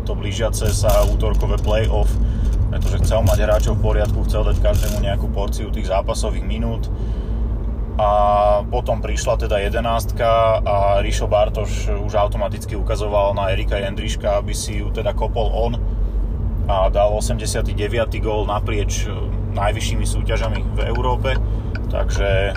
to 0.08 0.16
blížiace 0.16 0.72
sa 0.72 1.04
útorkové 1.12 1.60
play-off, 1.60 2.08
pretože 2.68 3.04
chcel 3.04 3.24
mať 3.24 3.38
hráčov 3.48 3.80
v 3.80 3.86
poriadku, 3.92 4.28
chcel 4.28 4.44
dať 4.48 4.60
každému 4.60 5.00
nejakú 5.00 5.28
porciu 5.32 5.72
tých 5.72 5.88
zápasových 5.88 6.44
minút 6.44 6.92
a 7.98 8.10
potom 8.70 9.02
prišla 9.02 9.42
teda 9.42 9.58
jedenástka 9.58 10.62
a 10.62 11.02
Rišo 11.02 11.26
Bartoš 11.26 11.90
už 11.90 12.14
automaticky 12.14 12.78
ukazoval 12.78 13.34
na 13.34 13.50
Erika 13.50 13.82
Jendriška, 13.82 14.38
aby 14.38 14.54
si 14.54 14.86
ju 14.86 14.94
teda 14.94 15.18
kopol 15.18 15.50
on 15.50 15.74
a 16.68 16.92
dal 16.94 17.10
89. 17.16 17.74
gól 18.22 18.46
naprieč 18.46 19.08
e, 19.08 19.16
najvyššími 19.56 20.06
súťažami 20.06 20.60
v 20.78 20.80
Európe. 20.92 21.40
Takže 21.90 22.54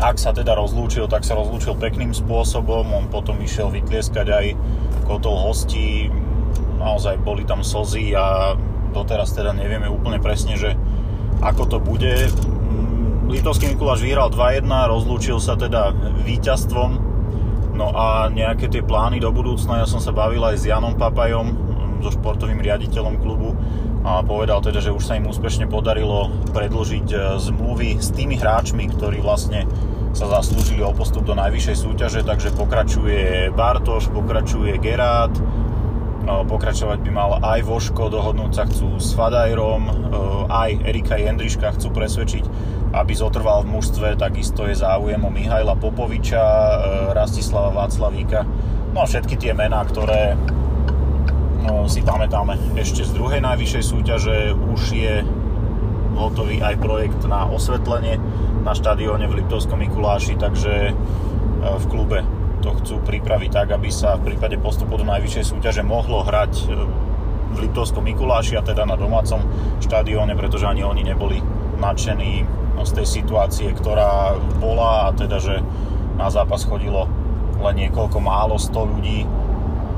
ak 0.00 0.16
sa 0.16 0.30
teda 0.32 0.56
rozlúčil, 0.56 1.10
tak 1.10 1.26
sa 1.26 1.36
rozlúčil 1.36 1.76
pekným 1.76 2.14
spôsobom. 2.14 2.86
On 2.94 3.10
potom 3.10 3.36
išiel 3.42 3.68
vytlieskať 3.68 4.26
aj 4.30 4.46
kotol 5.04 5.36
hostí. 5.36 6.08
Naozaj 6.80 7.20
boli 7.20 7.44
tam 7.44 7.60
slzy 7.60 8.14
a 8.16 8.56
doteraz 8.90 9.32
teda 9.32 9.54
nevieme 9.54 9.86
úplne 9.86 10.18
presne, 10.18 10.58
že 10.58 10.74
ako 11.40 11.62
to 11.66 11.78
bude 11.80 12.28
Litovský 13.30 13.70
Mikuláš 13.70 14.02
vyhral 14.02 14.28
2-1, 14.28 14.66
rozlúčil 14.66 15.38
sa 15.38 15.54
teda 15.54 15.94
víťazstvom. 16.26 17.08
No 17.78 17.94
a 17.94 18.26
nejaké 18.26 18.66
tie 18.66 18.82
plány 18.82 19.22
do 19.22 19.30
budúcna, 19.30 19.80
ja 19.80 19.86
som 19.86 20.02
sa 20.02 20.10
bavil 20.10 20.42
aj 20.42 20.58
s 20.58 20.66
Janom 20.66 20.98
Papajom, 20.98 21.70
so 22.00 22.10
športovým 22.10 22.58
riaditeľom 22.64 23.20
klubu 23.20 23.52
a 24.00 24.24
povedal 24.24 24.64
teda, 24.64 24.80
že 24.80 24.90
už 24.90 25.04
sa 25.04 25.20
im 25.20 25.28
úspešne 25.28 25.68
podarilo 25.68 26.32
predložiť 26.56 27.06
e, 27.12 27.16
zmluvy 27.36 28.00
s 28.00 28.08
tými 28.16 28.40
hráčmi, 28.40 28.88
ktorí 28.96 29.20
vlastne 29.20 29.68
sa 30.16 30.26
zaslúžili 30.26 30.80
o 30.80 30.96
postup 30.96 31.28
do 31.28 31.36
najvyššej 31.36 31.76
súťaže, 31.76 32.20
takže 32.24 32.56
pokračuje 32.56 33.52
Bartoš, 33.52 34.10
pokračuje 34.10 34.80
Gerát, 34.80 35.30
pokračovať 36.26 36.98
by 37.00 37.10
mal 37.10 37.30
aj 37.40 37.64
Voško, 37.64 38.12
dohodnúť 38.12 38.52
sa 38.52 38.64
chcú 38.68 39.00
s 39.00 39.16
Fadajrom, 39.16 39.82
e, 39.88 39.92
aj 40.50 40.70
Erika 40.84 41.16
Jendriška 41.16 41.76
chcú 41.78 41.92
presvedčiť, 41.94 42.44
aby 42.92 43.12
zotrval 43.14 43.64
v 43.64 43.78
mužstve, 43.78 44.18
takisto 44.20 44.68
je 44.68 44.76
záujem 44.76 45.20
o 45.20 45.30
Mihajla 45.32 45.78
Popoviča, 45.80 46.42
e, 46.42 46.78
Rastislava 47.16 47.72
Václavíka, 47.72 48.44
no 48.92 48.98
a 49.02 49.06
všetky 49.08 49.40
tie 49.40 49.52
mená, 49.56 49.80
ktoré 49.88 50.36
no, 51.64 51.88
si 51.88 52.04
pamätáme 52.04 52.76
ešte 52.76 53.06
z 53.06 53.16
druhej 53.16 53.40
najvyššej 53.40 53.84
súťaže, 53.84 54.36
už 54.52 54.80
je 54.92 55.14
hotový 56.18 56.60
aj 56.60 56.76
projekt 56.82 57.22
na 57.24 57.48
osvetlenie 57.48 58.20
na 58.60 58.76
štadióne 58.76 59.24
v 59.24 59.40
Liptovskom 59.40 59.80
Mikuláši, 59.80 60.36
takže 60.36 60.92
v 61.60 61.84
klube 61.88 62.20
to 62.60 62.76
chcú 62.80 62.94
pripraviť 63.00 63.50
tak, 63.50 63.68
aby 63.72 63.88
sa 63.88 64.20
v 64.20 64.32
prípade 64.32 64.60
postupu 64.60 65.00
do 65.00 65.04
najvyššej 65.08 65.44
súťaže 65.48 65.82
mohlo 65.82 66.22
hrať 66.22 66.52
e, 66.60 66.64
v 67.50 67.56
Liptovskom 67.66 68.06
Mikuláši 68.06 68.54
a 68.54 68.62
teda 68.62 68.86
na 68.86 68.94
domácom 68.94 69.42
štadióne, 69.82 70.38
pretože 70.38 70.68
ani 70.68 70.86
oni 70.86 71.02
neboli 71.02 71.42
nadšení 71.80 72.46
z 72.80 72.90
tej 72.96 73.06
situácie, 73.08 73.68
ktorá 73.74 74.36
bola 74.60 75.10
a 75.10 75.16
teda, 75.16 75.40
že 75.40 75.60
na 76.16 76.28
zápas 76.28 76.64
chodilo 76.64 77.08
len 77.60 77.74
niekoľko 77.76 78.18
málo 78.20 78.56
100 78.56 78.92
ľudí. 78.96 79.28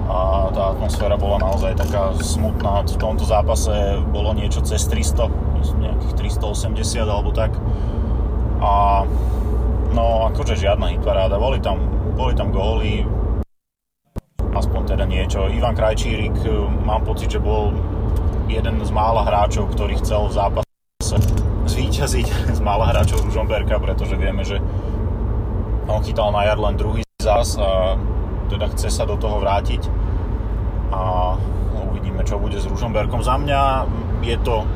a 0.02 0.50
tá 0.50 0.74
atmosféra 0.74 1.14
bola 1.14 1.38
naozaj 1.38 1.78
taká 1.78 2.12
smutná. 2.18 2.82
V 2.84 2.98
tomto 2.98 3.22
zápase 3.22 4.02
bolo 4.10 4.34
niečo 4.34 4.60
cez 4.60 4.82
300, 4.90 5.30
nejakých 5.78 6.36
380 6.42 7.06
alebo 7.06 7.30
tak. 7.30 7.54
A 8.58 9.06
no 9.94 10.26
akože 10.32 10.58
žiadna 10.58 10.90
hitparáda, 10.90 11.38
boli 11.38 11.62
tam, 11.62 11.80
boli 12.12 12.32
tam 12.36 12.52
góly, 12.52 13.04
aspoň 14.52 14.80
teda 14.96 15.04
niečo. 15.08 15.48
Ivan 15.48 15.72
Krajčírik, 15.72 16.36
mám 16.84 17.02
pocit, 17.02 17.32
že 17.32 17.40
bol 17.40 17.72
jeden 18.46 18.76
z 18.84 18.90
mála 18.92 19.24
hráčov, 19.24 19.72
ktorý 19.72 19.96
chcel 20.04 20.28
v 20.28 20.36
zápase 20.36 21.16
zvíťaziť 21.66 22.26
z 22.58 22.60
mála 22.60 22.92
hráčov 22.92 23.24
Ružomberka, 23.24 23.80
pretože 23.80 24.14
vieme, 24.20 24.44
že 24.44 24.60
on 25.88 26.04
chytal 26.04 26.30
na 26.30 26.46
jar 26.46 26.60
len 26.60 26.76
druhý 26.76 27.02
zás 27.18 27.56
a 27.58 27.96
teda 28.52 28.68
chce 28.76 28.92
sa 28.92 29.08
do 29.08 29.16
toho 29.16 29.40
vrátiť 29.40 29.88
a 30.92 31.34
uvidíme, 31.88 32.20
čo 32.22 32.36
bude 32.36 32.60
s 32.60 32.68
Ružomberkom. 32.68 33.24
Za 33.24 33.40
mňa 33.40 33.60
je 34.20 34.36
to 34.44 34.68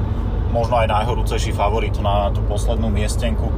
možno 0.50 0.78
aj 0.80 0.88
najhorúcejší 0.90 1.52
favorit 1.54 1.96
na 1.98 2.30
tú 2.30 2.42
poslednú 2.46 2.90
miestenku 2.90 3.50
e, 3.50 3.54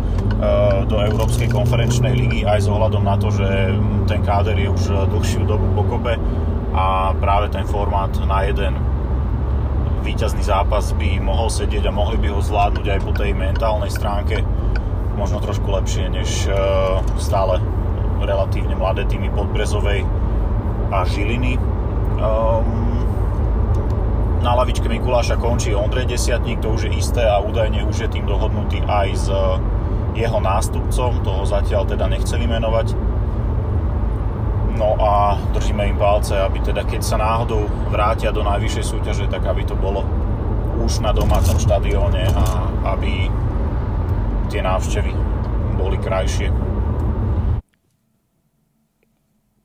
do 0.88 0.98
Európskej 1.00 1.52
konferenčnej 1.52 2.12
ligy 2.16 2.40
aj 2.48 2.64
s 2.64 2.68
ohľadom 2.68 3.04
na 3.04 3.16
to, 3.20 3.28
že 3.32 3.76
ten 4.08 4.20
káder 4.24 4.56
je 4.56 4.68
už 4.72 5.08
dlhšiu 5.12 5.44
dobu 5.44 5.68
pokope 5.76 6.16
a 6.72 7.12
práve 7.16 7.52
ten 7.52 7.64
formát 7.64 8.12
na 8.24 8.44
jeden 8.44 8.76
víťazný 10.04 10.40
zápas 10.40 10.96
by 10.96 11.20
mohol 11.20 11.52
sedieť 11.52 11.88
a 11.88 11.92
mohli 11.92 12.16
by 12.16 12.32
ho 12.32 12.40
zvládnuť 12.40 12.86
aj 12.86 13.00
po 13.04 13.12
tej 13.12 13.36
mentálnej 13.36 13.92
stránke 13.92 14.40
možno 15.18 15.42
trošku 15.42 15.66
lepšie 15.74 16.06
než 16.08 16.46
e, 16.46 16.54
stále 17.18 17.58
relatívne 18.22 18.78
mladé 18.78 19.06
týmy 19.06 19.30
Podbrezovej 19.34 20.06
a 20.94 21.04
Žiliny. 21.04 21.58
Um, 22.18 22.97
na 24.38 24.54
lavičke 24.54 24.86
Mikuláša 24.86 25.34
končí 25.36 25.74
Ondrej 25.74 26.06
Desiatník, 26.06 26.62
to 26.62 26.70
už 26.74 26.86
je 26.86 26.92
isté 26.94 27.22
a 27.26 27.42
údajne 27.42 27.82
už 27.86 28.06
je 28.06 28.08
tým 28.08 28.24
dohodnutý 28.26 28.82
aj 28.86 29.08
s 29.14 29.26
jeho 30.14 30.38
nástupcom, 30.38 31.22
toho 31.22 31.42
zatiaľ 31.46 31.86
teda 31.86 32.06
nechceli 32.06 32.46
menovať. 32.46 32.94
No 34.78 34.94
a 34.98 35.34
držíme 35.54 35.90
im 35.90 35.98
palce, 35.98 36.38
aby 36.38 36.62
teda 36.62 36.86
keď 36.86 37.02
sa 37.02 37.18
náhodou 37.18 37.66
vrátia 37.90 38.30
do 38.30 38.46
najvyššej 38.46 38.84
súťaže, 38.86 39.26
tak 39.26 39.42
aby 39.42 39.66
to 39.66 39.74
bolo 39.74 40.06
už 40.78 41.02
na 41.02 41.10
domácom 41.10 41.58
štadióne 41.58 42.30
a 42.30 42.44
aby 42.94 43.26
tie 44.46 44.62
návštevy 44.62 45.10
boli 45.74 45.98
krajšie. 45.98 46.54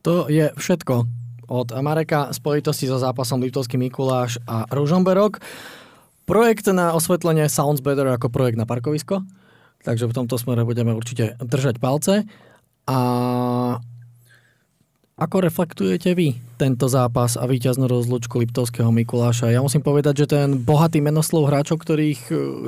To 0.03 0.27
je 0.27 0.51
všetko 0.57 1.22
od 1.47 1.71
Mareka 1.73 2.31
spojitosti 2.35 2.87
so 2.87 2.99
zápasom 2.99 3.41
Liptovský 3.43 3.79
Mikuláš 3.79 4.39
a 4.47 4.67
Ružomberok. 4.69 5.43
Projekt 6.23 6.71
na 6.71 6.95
osvetlenie 6.95 7.51
Sounds 7.51 7.83
Better 7.83 8.07
ako 8.07 8.31
projekt 8.31 8.55
na 8.55 8.63
parkovisko, 8.63 9.27
takže 9.83 10.07
v 10.07 10.15
tomto 10.15 10.39
smere 10.39 10.63
budeme 10.63 10.95
určite 10.95 11.35
držať 11.43 11.83
palce. 11.83 12.23
A 12.87 12.99
ako 15.13 15.45
reflektujete 15.45 16.17
vy 16.17 16.35
tento 16.57 16.89
zápas 16.89 17.37
a 17.37 17.45
víťaznú 17.45 17.85
rozlučku 17.85 18.41
Liptovského 18.41 18.89
Mikuláša? 18.89 19.53
Ja 19.53 19.61
musím 19.61 19.85
povedať, 19.85 20.25
že 20.25 20.31
ten 20.31 20.57
bohatý 20.57 21.05
menoslov 21.05 21.47
hráčov, 21.47 21.79
ktorých 21.85 22.21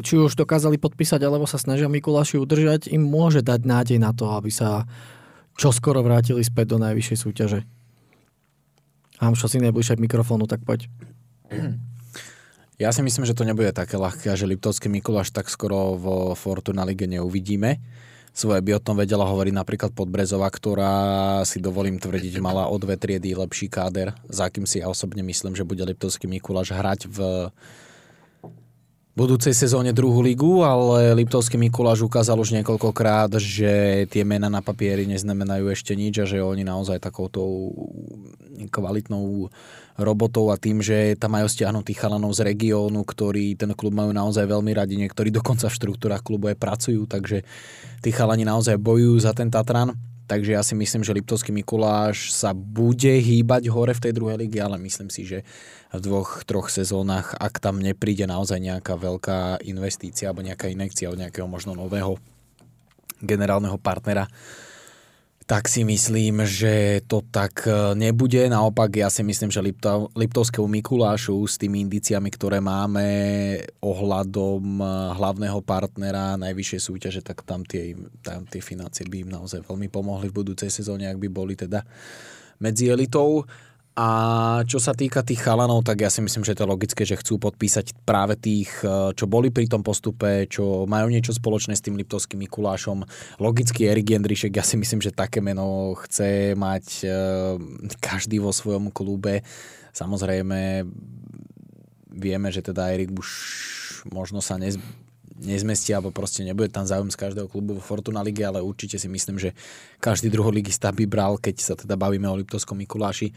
či 0.06 0.14
už 0.22 0.38
dokázali 0.38 0.78
podpísať, 0.78 1.26
alebo 1.26 1.50
sa 1.50 1.58
snažia 1.58 1.90
Mikuláši 1.90 2.38
udržať, 2.38 2.94
im 2.94 3.02
môže 3.02 3.42
dať 3.42 3.66
nádej 3.66 3.98
na 3.98 4.14
to, 4.14 4.30
aby 4.30 4.54
sa 4.54 4.86
čo 5.58 5.74
skoro 5.74 6.06
vrátili 6.06 6.44
späť 6.46 6.76
do 6.76 6.84
najvyššej 6.84 7.18
súťaže. 7.18 7.60
Čo 9.20 9.48
si 9.48 9.64
najbližšie 9.64 9.96
k 9.96 10.04
mikrofónu, 10.04 10.48
tak 10.48 10.64
poď. 10.64 10.88
Ja 12.76 12.92
si 12.92 13.00
myslím, 13.00 13.24
že 13.24 13.32
to 13.32 13.48
nebude 13.48 13.72
také 13.72 13.96
ľahké, 13.96 14.36
že 14.36 14.44
Liptovský 14.44 14.92
Mikuláš 14.92 15.32
tak 15.32 15.48
skoro 15.48 15.96
vo 15.96 16.36
Fortuna 16.36 16.84
Lige 16.84 17.08
neuvidíme. 17.08 17.80
Svoje 18.36 18.60
by 18.60 18.76
o 18.76 18.84
tom 18.84 19.00
vedela 19.00 19.24
hovoriť 19.24 19.54
napríklad 19.56 19.92
Podbrezová, 19.96 20.52
ktorá 20.52 20.94
si 21.48 21.64
dovolím 21.64 22.04
tvrdiť, 22.04 22.44
mala 22.44 22.68
o 22.68 22.76
dve 22.76 23.00
triedy 23.00 23.32
lepší 23.32 23.72
káder, 23.72 24.12
za 24.28 24.52
kým 24.52 24.68
si 24.68 24.84
ja 24.84 24.92
osobne 24.92 25.24
myslím, 25.24 25.56
že 25.56 25.64
bude 25.64 25.88
Liptovský 25.88 26.28
Mikuláš 26.28 26.76
hrať 26.76 27.08
v 27.08 27.48
budúcej 29.16 29.56
sezóne 29.56 29.96
druhú 29.96 30.20
ligu, 30.20 30.60
ale 30.60 31.16
Liptovský 31.16 31.56
Mikuláš 31.56 32.04
ukázal 32.04 32.36
už 32.36 32.52
niekoľkokrát, 32.60 33.32
že 33.40 34.04
tie 34.12 34.28
mená 34.28 34.52
na 34.52 34.60
papieri 34.60 35.08
neznamenajú 35.08 35.72
ešte 35.72 35.96
nič 35.96 36.20
a 36.20 36.28
že 36.28 36.44
oni 36.44 36.68
naozaj 36.68 37.00
takouto 37.00 37.72
kvalitnou 38.68 39.48
robotou 39.96 40.52
a 40.52 40.60
tým, 40.60 40.84
že 40.84 41.16
tam 41.16 41.40
majú 41.40 41.48
stiahnutých 41.48 41.96
chalanov 41.96 42.36
z 42.36 42.44
regiónu, 42.44 43.08
ktorí 43.08 43.56
ten 43.56 43.72
klub 43.72 43.96
majú 43.96 44.12
naozaj 44.12 44.44
veľmi 44.52 44.76
radi, 44.76 45.00
niektorí 45.00 45.32
dokonca 45.32 45.72
v 45.72 45.78
štruktúrach 45.80 46.20
klubu 46.20 46.52
aj 46.52 46.60
pracujú, 46.60 47.08
takže 47.08 47.48
tí 48.04 48.12
chalani 48.12 48.44
naozaj 48.44 48.76
bojujú 48.76 49.16
za 49.24 49.32
ten 49.32 49.48
Tatran. 49.48 49.96
Takže 50.26 50.58
ja 50.58 50.66
si 50.66 50.74
myslím, 50.74 51.06
že 51.06 51.14
Liptovský 51.14 51.54
Mikuláš 51.54 52.34
sa 52.34 52.50
bude 52.58 53.14
hýbať 53.22 53.70
hore 53.70 53.94
v 53.94 54.04
tej 54.10 54.14
druhej 54.18 54.42
lige, 54.42 54.58
ale 54.58 54.82
myslím 54.82 55.14
si, 55.14 55.22
že 55.22 55.46
v 55.94 56.00
dvoch, 56.02 56.42
troch 56.50 56.74
sezónach, 56.74 57.38
ak 57.38 57.62
tam 57.62 57.78
nepríde 57.78 58.26
naozaj 58.26 58.58
nejaká 58.58 58.98
veľká 58.98 59.62
investícia 59.70 60.34
alebo 60.34 60.42
nejaká 60.42 60.66
inekcia 60.74 61.14
od 61.14 61.22
nejakého 61.22 61.46
možno 61.46 61.78
nového 61.78 62.18
generálneho 63.22 63.78
partnera, 63.78 64.26
tak 65.46 65.70
si 65.70 65.86
myslím, 65.86 66.42
že 66.42 67.06
to 67.06 67.22
tak 67.22 67.70
e, 67.70 67.94
nebude. 67.94 68.50
Naopak, 68.50 68.90
ja 68.98 69.14
si 69.14 69.22
myslím, 69.22 69.54
že 69.54 69.62
Lipto, 69.62 70.10
Liptovskému 70.18 70.66
Mikulášu 70.66 71.38
s 71.46 71.62
tými 71.62 71.86
indiciami, 71.86 72.34
ktoré 72.34 72.58
máme 72.58 73.06
ohľadom 73.78 74.82
e, 74.82 74.86
hlavného 75.14 75.62
partnera 75.62 76.34
najvyššej 76.42 76.82
súťaže, 76.82 77.22
tak 77.22 77.46
tam 77.46 77.62
tie, 77.62 77.94
tam 78.26 78.50
tie 78.50 78.58
financie 78.58 79.06
by 79.06 79.22
im 79.22 79.30
naozaj 79.30 79.62
veľmi 79.70 79.86
pomohli 79.94 80.34
v 80.34 80.38
budúcej 80.42 80.74
sezóne, 80.74 81.06
ak 81.06 81.22
by 81.22 81.30
boli 81.30 81.54
teda 81.54 81.86
medzi 82.58 82.90
elitou. 82.90 83.46
A 83.96 84.08
čo 84.68 84.76
sa 84.76 84.92
týka 84.92 85.24
tých 85.24 85.40
chalanov, 85.40 85.88
tak 85.88 86.04
ja 86.04 86.12
si 86.12 86.20
myslím, 86.20 86.44
že 86.44 86.52
to 86.52 86.68
je 86.68 86.74
logické, 86.76 87.08
že 87.08 87.16
chcú 87.16 87.40
podpísať 87.40 87.96
práve 88.04 88.36
tých, 88.36 88.68
e, 88.84 89.16
čo 89.16 89.24
boli 89.24 89.56
pri 89.56 89.72
tom 89.72 89.88
postupe, 89.88 90.52
čo 90.52 90.84
majú 90.84 91.08
niečo 91.08 91.32
spoločné 91.32 91.80
s 91.80 91.84
tým 91.84 91.96
Liptovským 91.96 92.44
Mikulášom. 92.44 93.08
Logicky 93.40 93.88
Erik 93.88 94.12
Jendrišek, 94.12 94.52
ja 94.52 94.68
si 94.68 94.76
myslím, 94.76 95.00
že 95.00 95.16
také 95.16 95.40
meno 95.40 95.96
chce 95.96 96.60
mať 96.60 97.08
e, 97.08 97.10
každý 98.04 98.44
vo 98.44 98.52
svojom 98.52 98.92
klube. 98.92 99.48
Samozrejme, 99.96 100.84
vieme, 102.12 102.52
že 102.52 102.68
teda 102.68 102.92
Erik 102.92 103.16
už 103.16 103.30
možno 104.12 104.44
sa 104.44 104.60
nez, 104.60 104.76
nezmestí 105.40 105.96
alebo 105.96 106.12
proste 106.12 106.44
nebude 106.44 106.68
tam 106.68 106.84
záujem 106.84 107.16
z 107.16 107.20
každého 107.32 107.48
klubu 107.48 107.80
vo 107.80 107.84
Fortuna 107.84 108.20
Lige, 108.20 108.44
ale 108.44 108.60
určite 108.60 109.00
si 109.00 109.08
myslím, 109.08 109.40
že 109.40 109.56
každý 110.04 110.28
druholigista 110.28 110.92
by 110.92 111.08
bral, 111.08 111.40
keď 111.40 111.56
sa 111.64 111.80
teda 111.80 111.96
bavíme 111.96 112.28
o 112.28 112.36
Liptovskom 112.36 112.76
Mikuláši 112.76 113.32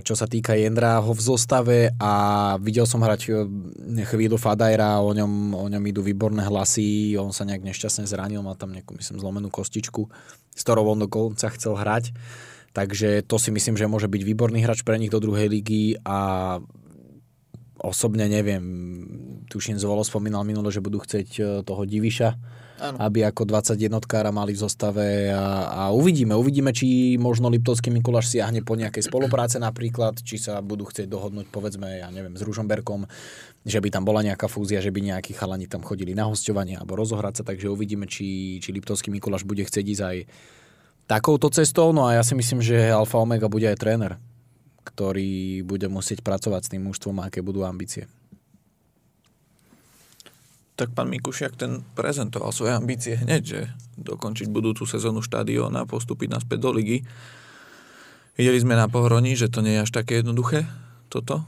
čo 0.00 0.16
sa 0.16 0.24
týka 0.24 0.56
Jendra 0.56 1.04
ho 1.04 1.12
v 1.12 1.20
zostave 1.20 1.92
a 2.00 2.12
videl 2.56 2.88
som 2.88 3.04
hrať 3.04 3.20
e, 3.28 4.04
chvíľu 4.08 4.40
Fadajra, 4.40 5.04
o 5.04 5.12
ňom, 5.12 5.52
o 5.52 5.66
ňom 5.68 5.84
idú 5.84 6.00
výborné 6.00 6.48
hlasy, 6.48 7.12
on 7.20 7.28
sa 7.28 7.44
nejak 7.44 7.68
nešťastne 7.68 8.08
zranil, 8.08 8.40
mal 8.40 8.56
tam 8.56 8.72
nejakú, 8.72 8.96
myslím, 8.96 9.20
zlomenú 9.20 9.52
kostičku, 9.52 10.08
s 10.56 10.60
ktorou 10.64 10.96
on 10.96 11.04
do 11.04 11.08
konca 11.12 11.52
chcel 11.52 11.76
hrať. 11.76 12.16
Takže 12.72 13.20
to 13.28 13.36
si 13.36 13.52
myslím, 13.52 13.76
že 13.76 13.90
môže 13.90 14.08
byť 14.08 14.22
výborný 14.24 14.64
hráč 14.64 14.80
pre 14.80 14.96
nich 14.96 15.12
do 15.12 15.20
druhej 15.20 15.52
ligy 15.52 16.00
a 16.08 16.56
osobne 17.84 18.32
neviem, 18.32 18.64
tuším 19.52 19.76
Zvolo 19.76 20.08
spomínal 20.08 20.40
minule, 20.48 20.72
že 20.72 20.80
budú 20.80 21.04
chcieť 21.04 21.28
e, 21.36 21.42
toho 21.68 21.84
Diviša, 21.84 22.32
ano. 22.80 22.96
aby 22.96 23.28
ako 23.28 23.44
21 23.44 24.00
mali 24.32 24.56
v 24.56 24.60
zostave 24.64 25.28
a, 25.30 25.68
a 25.68 25.82
uvidíme, 25.92 26.32
uvidíme, 26.32 26.72
či 26.72 27.14
možno 27.20 27.52
Liptovský 27.52 27.92
Mikuláš 27.92 28.32
siahne 28.32 28.64
po 28.64 28.74
nejakej 28.74 29.06
spolupráce 29.06 29.60
napríklad, 29.60 30.24
či 30.24 30.40
sa 30.40 30.64
budú 30.64 30.88
chcieť 30.88 31.06
dohodnúť 31.06 31.52
povedzme, 31.52 32.00
ja 32.00 32.08
neviem, 32.08 32.34
s 32.34 32.42
Ružomberkom, 32.42 33.04
že 33.62 33.78
by 33.78 33.88
tam 33.92 34.08
bola 34.08 34.24
nejaká 34.24 34.48
fúzia, 34.48 34.80
že 34.80 34.90
by 34.90 35.12
nejakí 35.12 35.36
chalani 35.36 35.68
tam 35.68 35.84
chodili 35.84 36.16
na 36.16 36.26
hostovanie 36.26 36.80
alebo 36.80 36.96
rozohrať 36.96 37.44
sa, 37.44 37.52
takže 37.52 37.68
uvidíme, 37.68 38.08
či, 38.08 38.58
či 38.58 38.72
Liptovský 38.72 39.12
Mikuláš 39.12 39.44
bude 39.44 39.62
chcieť 39.62 39.84
ísť 39.84 40.02
aj 40.02 40.16
takouto 41.04 41.52
cestou, 41.52 41.92
no 41.92 42.08
a 42.08 42.16
ja 42.16 42.22
si 42.24 42.32
myslím, 42.32 42.64
že 42.64 42.88
Alfa 42.88 43.20
Omega 43.20 43.52
bude 43.52 43.68
aj 43.68 43.76
tréner, 43.76 44.12
ktorý 44.88 45.60
bude 45.62 45.86
musieť 45.92 46.24
pracovať 46.24 46.60
s 46.64 46.70
tým 46.72 46.82
mužstvom, 46.88 47.20
aké 47.20 47.44
budú 47.44 47.68
ambície 47.68 48.08
tak 50.80 50.96
pán 50.96 51.12
Mikušiak 51.12 51.60
ten 51.60 51.84
prezentoval 51.92 52.56
svoje 52.56 52.72
ambície 52.72 53.20
hneď, 53.20 53.42
že 53.44 53.60
dokončiť 54.00 54.48
budúcu 54.48 54.88
sezónu 54.88 55.20
štadióna 55.20 55.84
postúpiť 55.84 56.32
naspäť 56.32 56.58
do 56.64 56.72
ligy. 56.72 57.04
Videli 58.40 58.56
sme 58.56 58.80
na 58.80 58.88
pohroní, 58.88 59.36
že 59.36 59.52
to 59.52 59.60
nie 59.60 59.76
je 59.76 59.84
až 59.84 59.92
také 59.92 60.24
jednoduché 60.24 60.64
toto. 61.12 61.44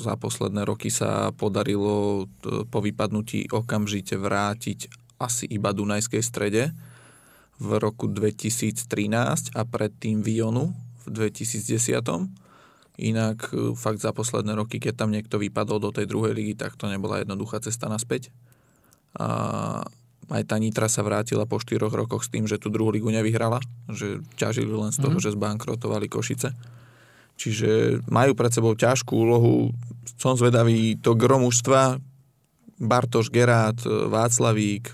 Za 0.00 0.16
posledné 0.16 0.64
roky 0.64 0.88
sa 0.88 1.28
podarilo 1.36 2.24
po 2.72 2.78
vypadnutí 2.80 3.52
okamžite 3.52 4.16
vrátiť 4.16 4.88
asi 5.20 5.44
iba 5.44 5.76
Dunajskej 5.76 6.24
strede 6.24 6.72
v 7.60 7.70
roku 7.76 8.08
2013 8.08 9.52
a 9.52 9.62
predtým 9.68 10.24
Vionu 10.24 10.72
v 11.04 11.28
2010. 11.28 12.47
Inak 12.98 13.54
e, 13.54 13.78
fakt 13.78 14.02
za 14.02 14.10
posledné 14.10 14.58
roky, 14.58 14.82
keď 14.82 15.06
tam 15.06 15.14
niekto 15.14 15.38
vypadol 15.38 15.78
do 15.78 15.90
tej 15.94 16.10
druhej 16.10 16.34
ligy, 16.34 16.58
tak 16.58 16.74
to 16.74 16.90
nebola 16.90 17.22
jednoduchá 17.22 17.62
cesta 17.62 17.86
naspäť. 17.86 18.34
A 19.14 19.86
aj 20.28 20.42
tá 20.44 20.60
Nitra 20.60 20.90
sa 20.92 21.00
vrátila 21.00 21.48
po 21.48 21.56
4 21.56 21.88
rokoch 21.88 22.26
s 22.26 22.28
tým, 22.28 22.44
že 22.44 22.60
tú 22.60 22.68
druhú 22.68 22.92
ligu 22.92 23.08
nevyhrala, 23.08 23.64
že 23.88 24.20
ťažili 24.36 24.68
len 24.68 24.92
z 24.92 25.00
toho, 25.00 25.16
mm. 25.16 25.24
že 25.24 25.32
zbankrotovali 25.32 26.10
Košice. 26.10 26.52
Čiže 27.38 28.02
majú 28.10 28.34
pred 28.34 28.50
sebou 28.52 28.74
ťažkú 28.74 29.14
úlohu. 29.14 29.72
Som 30.18 30.34
zvedavý 30.34 30.98
to 30.98 31.14
gro 31.14 31.38
mužstva, 31.38 32.02
Bartoš, 32.78 33.30
Gerát, 33.30 33.78
Václavík, 33.86 34.90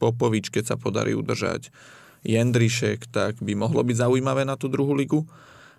Popovič, 0.00 0.52
keď 0.52 0.64
sa 0.74 0.76
podarí 0.76 1.12
udržať, 1.12 1.72
Jendrišek, 2.24 3.08
tak 3.08 3.40
by 3.40 3.56
mohlo 3.56 3.80
byť 3.84 4.04
zaujímavé 4.04 4.44
na 4.44 4.54
tú 4.54 4.68
druhú 4.68 4.92
ligu, 4.96 5.24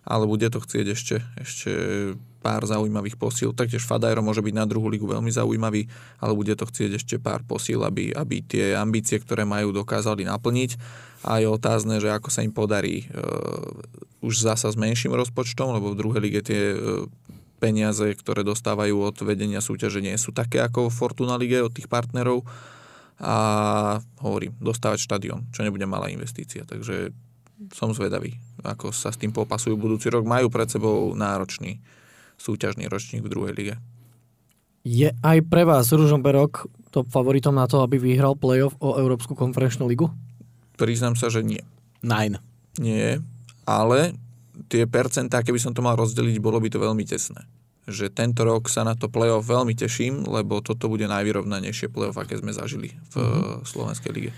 ale 0.06 0.24
bude 0.26 0.48
to 0.50 0.60
chcieť 0.64 0.86
ešte, 0.92 1.16
ešte 1.40 1.72
pár 2.40 2.64
zaujímavých 2.64 3.20
posíl. 3.20 3.52
Taktiež 3.52 3.84
Fadajro 3.84 4.24
môže 4.24 4.40
byť 4.40 4.56
na 4.56 4.64
druhú 4.64 4.88
ligu 4.88 5.04
veľmi 5.04 5.28
zaujímavý, 5.28 5.92
ale 6.24 6.32
bude 6.34 6.56
to 6.56 6.66
chcieť 6.66 6.92
ešte 6.96 7.16
pár 7.20 7.44
posíl, 7.44 7.84
aby, 7.84 8.16
aby 8.16 8.40
tie 8.40 8.80
ambície, 8.80 9.20
ktoré 9.20 9.44
majú, 9.44 9.76
dokázali 9.76 10.24
naplniť. 10.24 10.72
A 11.28 11.44
je 11.44 11.52
otázne, 11.52 12.00
že 12.00 12.16
ako 12.16 12.32
sa 12.32 12.48
im 12.48 12.56
podarí 12.56 13.12
uh, 13.12 14.24
už 14.24 14.40
zasa 14.40 14.72
s 14.72 14.80
menším 14.80 15.12
rozpočtom, 15.20 15.76
lebo 15.76 15.92
v 15.92 16.00
druhej 16.00 16.22
lige 16.24 16.42
tie 16.48 16.62
uh, 16.72 17.04
peniaze, 17.60 18.16
ktoré 18.16 18.48
dostávajú 18.48 19.04
od 19.04 19.20
vedenia 19.28 19.60
súťaže, 19.60 20.00
nie 20.00 20.16
sú 20.16 20.32
také 20.32 20.64
ako 20.64 20.88
Fortuna 20.88 21.36
lige 21.36 21.60
od 21.60 21.76
tých 21.76 21.92
partnerov. 21.92 22.48
A 23.20 23.36
hovorím, 24.24 24.56
dostávať 24.64 25.04
štadión, 25.04 25.52
čo 25.52 25.68
nebude 25.68 25.84
malá 25.84 26.08
investícia. 26.08 26.64
Takže 26.64 27.12
som 27.76 27.92
zvedavý, 27.92 28.40
ako 28.64 28.96
sa 28.96 29.12
s 29.12 29.20
tým 29.20 29.36
popasujú 29.36 29.76
budúci 29.76 30.08
rok. 30.08 30.24
Majú 30.24 30.48
pred 30.48 30.72
sebou 30.72 31.12
náročný 31.14 31.84
súťažný 32.40 32.88
ročník 32.88 33.28
v 33.28 33.32
druhej 33.32 33.54
lige. 33.54 33.76
Je 34.88 35.12
aj 35.12 35.44
pre 35.52 35.68
vás 35.68 35.92
Ružomberok 35.92 36.72
top 36.90 37.12
favoritom 37.12 37.52
na 37.52 37.68
to, 37.68 37.84
aby 37.84 38.00
vyhral 38.00 38.40
playoff 38.40 38.74
o 38.80 38.96
Európsku 38.96 39.36
konferenčnú 39.36 39.86
ligu? 39.86 40.08
Priznám 40.80 41.20
sa, 41.20 41.28
že 41.28 41.44
nie. 41.44 41.60
Nine. 42.00 42.40
Nie, 42.80 43.20
ale 43.68 44.16
tie 44.72 44.88
percentá, 44.88 45.44
keby 45.44 45.60
som 45.60 45.76
to 45.76 45.84
mal 45.84 46.00
rozdeliť, 46.00 46.40
bolo 46.40 46.64
by 46.64 46.72
to 46.72 46.80
veľmi 46.80 47.04
tesné. 47.04 47.44
Že 47.90 48.14
tento 48.14 48.48
rok 48.48 48.72
sa 48.72 48.88
na 48.88 48.96
to 48.96 49.12
playoff 49.12 49.44
veľmi 49.44 49.76
teším, 49.76 50.24
lebo 50.24 50.64
toto 50.64 50.88
bude 50.88 51.10
najvyrovnanejšie 51.12 51.92
playoff, 51.92 52.16
aké 52.16 52.40
sme 52.40 52.56
zažili 52.56 52.96
v 53.12 53.16
mm-hmm. 53.20 53.68
Slovenskej 53.68 54.12
lige. 54.16 54.32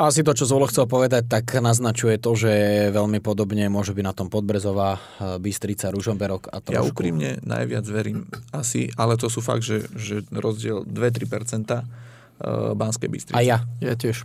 Asi 0.00 0.24
to, 0.24 0.32
čo 0.32 0.48
Zolo 0.48 0.64
chcel 0.64 0.88
povedať, 0.88 1.28
tak 1.28 1.44
naznačuje 1.60 2.16
to, 2.16 2.32
že 2.32 2.52
veľmi 2.88 3.20
podobne 3.20 3.68
môže 3.68 3.92
byť 3.92 4.04
na 4.04 4.16
tom 4.16 4.32
Podbrezová, 4.32 4.96
Bystrica, 5.36 5.92
Ružomberok 5.92 6.48
a 6.48 6.64
trošku... 6.64 6.72
Ja 6.72 6.88
úprimne 6.88 7.36
najviac 7.44 7.84
verím 7.84 8.24
asi, 8.48 8.88
ale 8.96 9.20
to 9.20 9.28
sú 9.28 9.44
fakt, 9.44 9.60
že, 9.60 9.84
že 10.00 10.24
rozdiel 10.32 10.88
2-3% 10.88 11.68
Banskej 12.80 13.08
Bystrice. 13.12 13.36
A 13.36 13.44
ja. 13.44 13.60
Ja 13.84 13.92
tiež. 13.92 14.24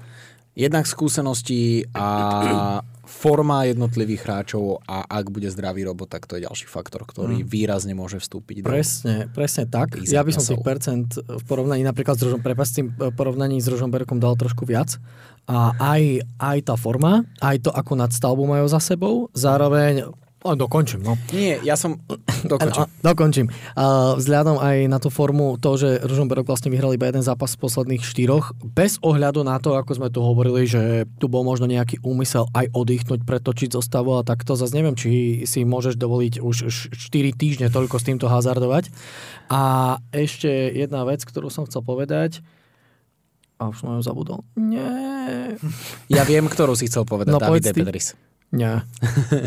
Jednak 0.56 0.88
skúsenosti 0.88 1.84
a 1.92 2.80
forma 3.06 3.70
jednotlivých 3.70 4.22
hráčov 4.26 4.82
a 4.88 5.06
ak 5.06 5.30
bude 5.30 5.46
zdravý 5.52 5.86
robot, 5.86 6.10
tak 6.10 6.26
to 6.26 6.40
je 6.40 6.50
ďalší 6.50 6.66
faktor, 6.66 7.06
ktorý 7.06 7.44
mm. 7.44 7.48
výrazne 7.48 7.94
môže 7.94 8.18
vstúpiť. 8.18 8.66
Presne, 8.66 9.30
presne 9.30 9.70
tak. 9.70 10.00
Ja 10.10 10.26
by 10.26 10.32
som 10.34 10.56
tých 10.56 10.66
percent 10.66 11.14
v 11.22 11.44
porovnaní 11.46 11.86
napríklad 11.86 12.18
s 12.18 12.26
Rožom, 12.26 12.42
prepastým 12.42 12.96
porovnaní 13.14 13.62
s 13.62 13.70
Rožomberkom 13.70 14.18
dal 14.18 14.34
trošku 14.40 14.66
viac, 14.66 14.98
a 15.46 15.78
aj, 15.78 16.26
aj 16.42 16.58
tá 16.66 16.74
forma, 16.74 17.22
aj 17.38 17.70
to, 17.70 17.70
ako 17.70 17.94
nadstavbu 17.94 18.44
majú 18.50 18.66
za 18.66 18.82
sebou, 18.82 19.30
zároveň 19.38 20.10
len 20.46 20.58
dokončím, 20.62 21.02
no. 21.02 21.18
Nie, 21.34 21.58
ja 21.66 21.74
som... 21.74 21.98
Dokončím. 22.46 22.86
dokončím. 23.02 23.48
Uh, 23.74 24.14
vzhľadom 24.22 24.62
aj 24.62 24.78
na 24.86 25.02
tú 25.02 25.10
formu, 25.10 25.58
to, 25.58 25.82
že 25.82 26.06
Ružomberok 26.06 26.46
vlastne 26.46 26.70
vyhral 26.70 26.94
iba 26.94 27.10
jeden 27.10 27.26
zápas 27.26 27.58
z 27.58 27.58
posledných 27.58 28.06
štyroch, 28.06 28.54
bez 28.62 29.02
ohľadu 29.02 29.42
na 29.42 29.58
to, 29.58 29.74
ako 29.74 29.98
sme 29.98 30.14
tu 30.14 30.22
hovorili, 30.22 30.70
že 30.70 31.10
tu 31.18 31.26
bol 31.26 31.42
možno 31.42 31.66
nejaký 31.66 32.06
úmysel 32.06 32.46
aj 32.54 32.70
oddychnúť, 32.78 33.26
pretočiť 33.26 33.74
zostavu 33.74 34.22
a 34.22 34.22
takto, 34.22 34.54
zase 34.54 34.78
neviem, 34.78 34.94
či 34.94 35.42
si 35.50 35.66
môžeš 35.66 35.98
dovoliť 35.98 36.38
už 36.46 36.56
4 36.94 37.34
týždne 37.34 37.74
toľko 37.74 37.98
s 37.98 38.06
týmto 38.06 38.30
hazardovať. 38.30 38.94
A 39.50 39.98
ešte 40.14 40.70
jedna 40.70 41.02
vec, 41.02 41.26
ktorú 41.26 41.50
som 41.50 41.66
chcel 41.66 41.82
povedať, 41.82 42.46
a 43.56 43.72
už 43.72 43.76
som 43.80 43.96
ju 43.96 44.04
zabudol. 44.04 44.44
Nie. 44.60 45.56
Ja 46.12 46.28
viem, 46.28 46.46
ktorú 46.52 46.76
si 46.76 46.92
chcel 46.92 47.08
povedať. 47.08 47.32
No, 47.32 47.40
Davide 47.40 47.72
Pedris. 47.72 48.14
Nie. 48.54 48.86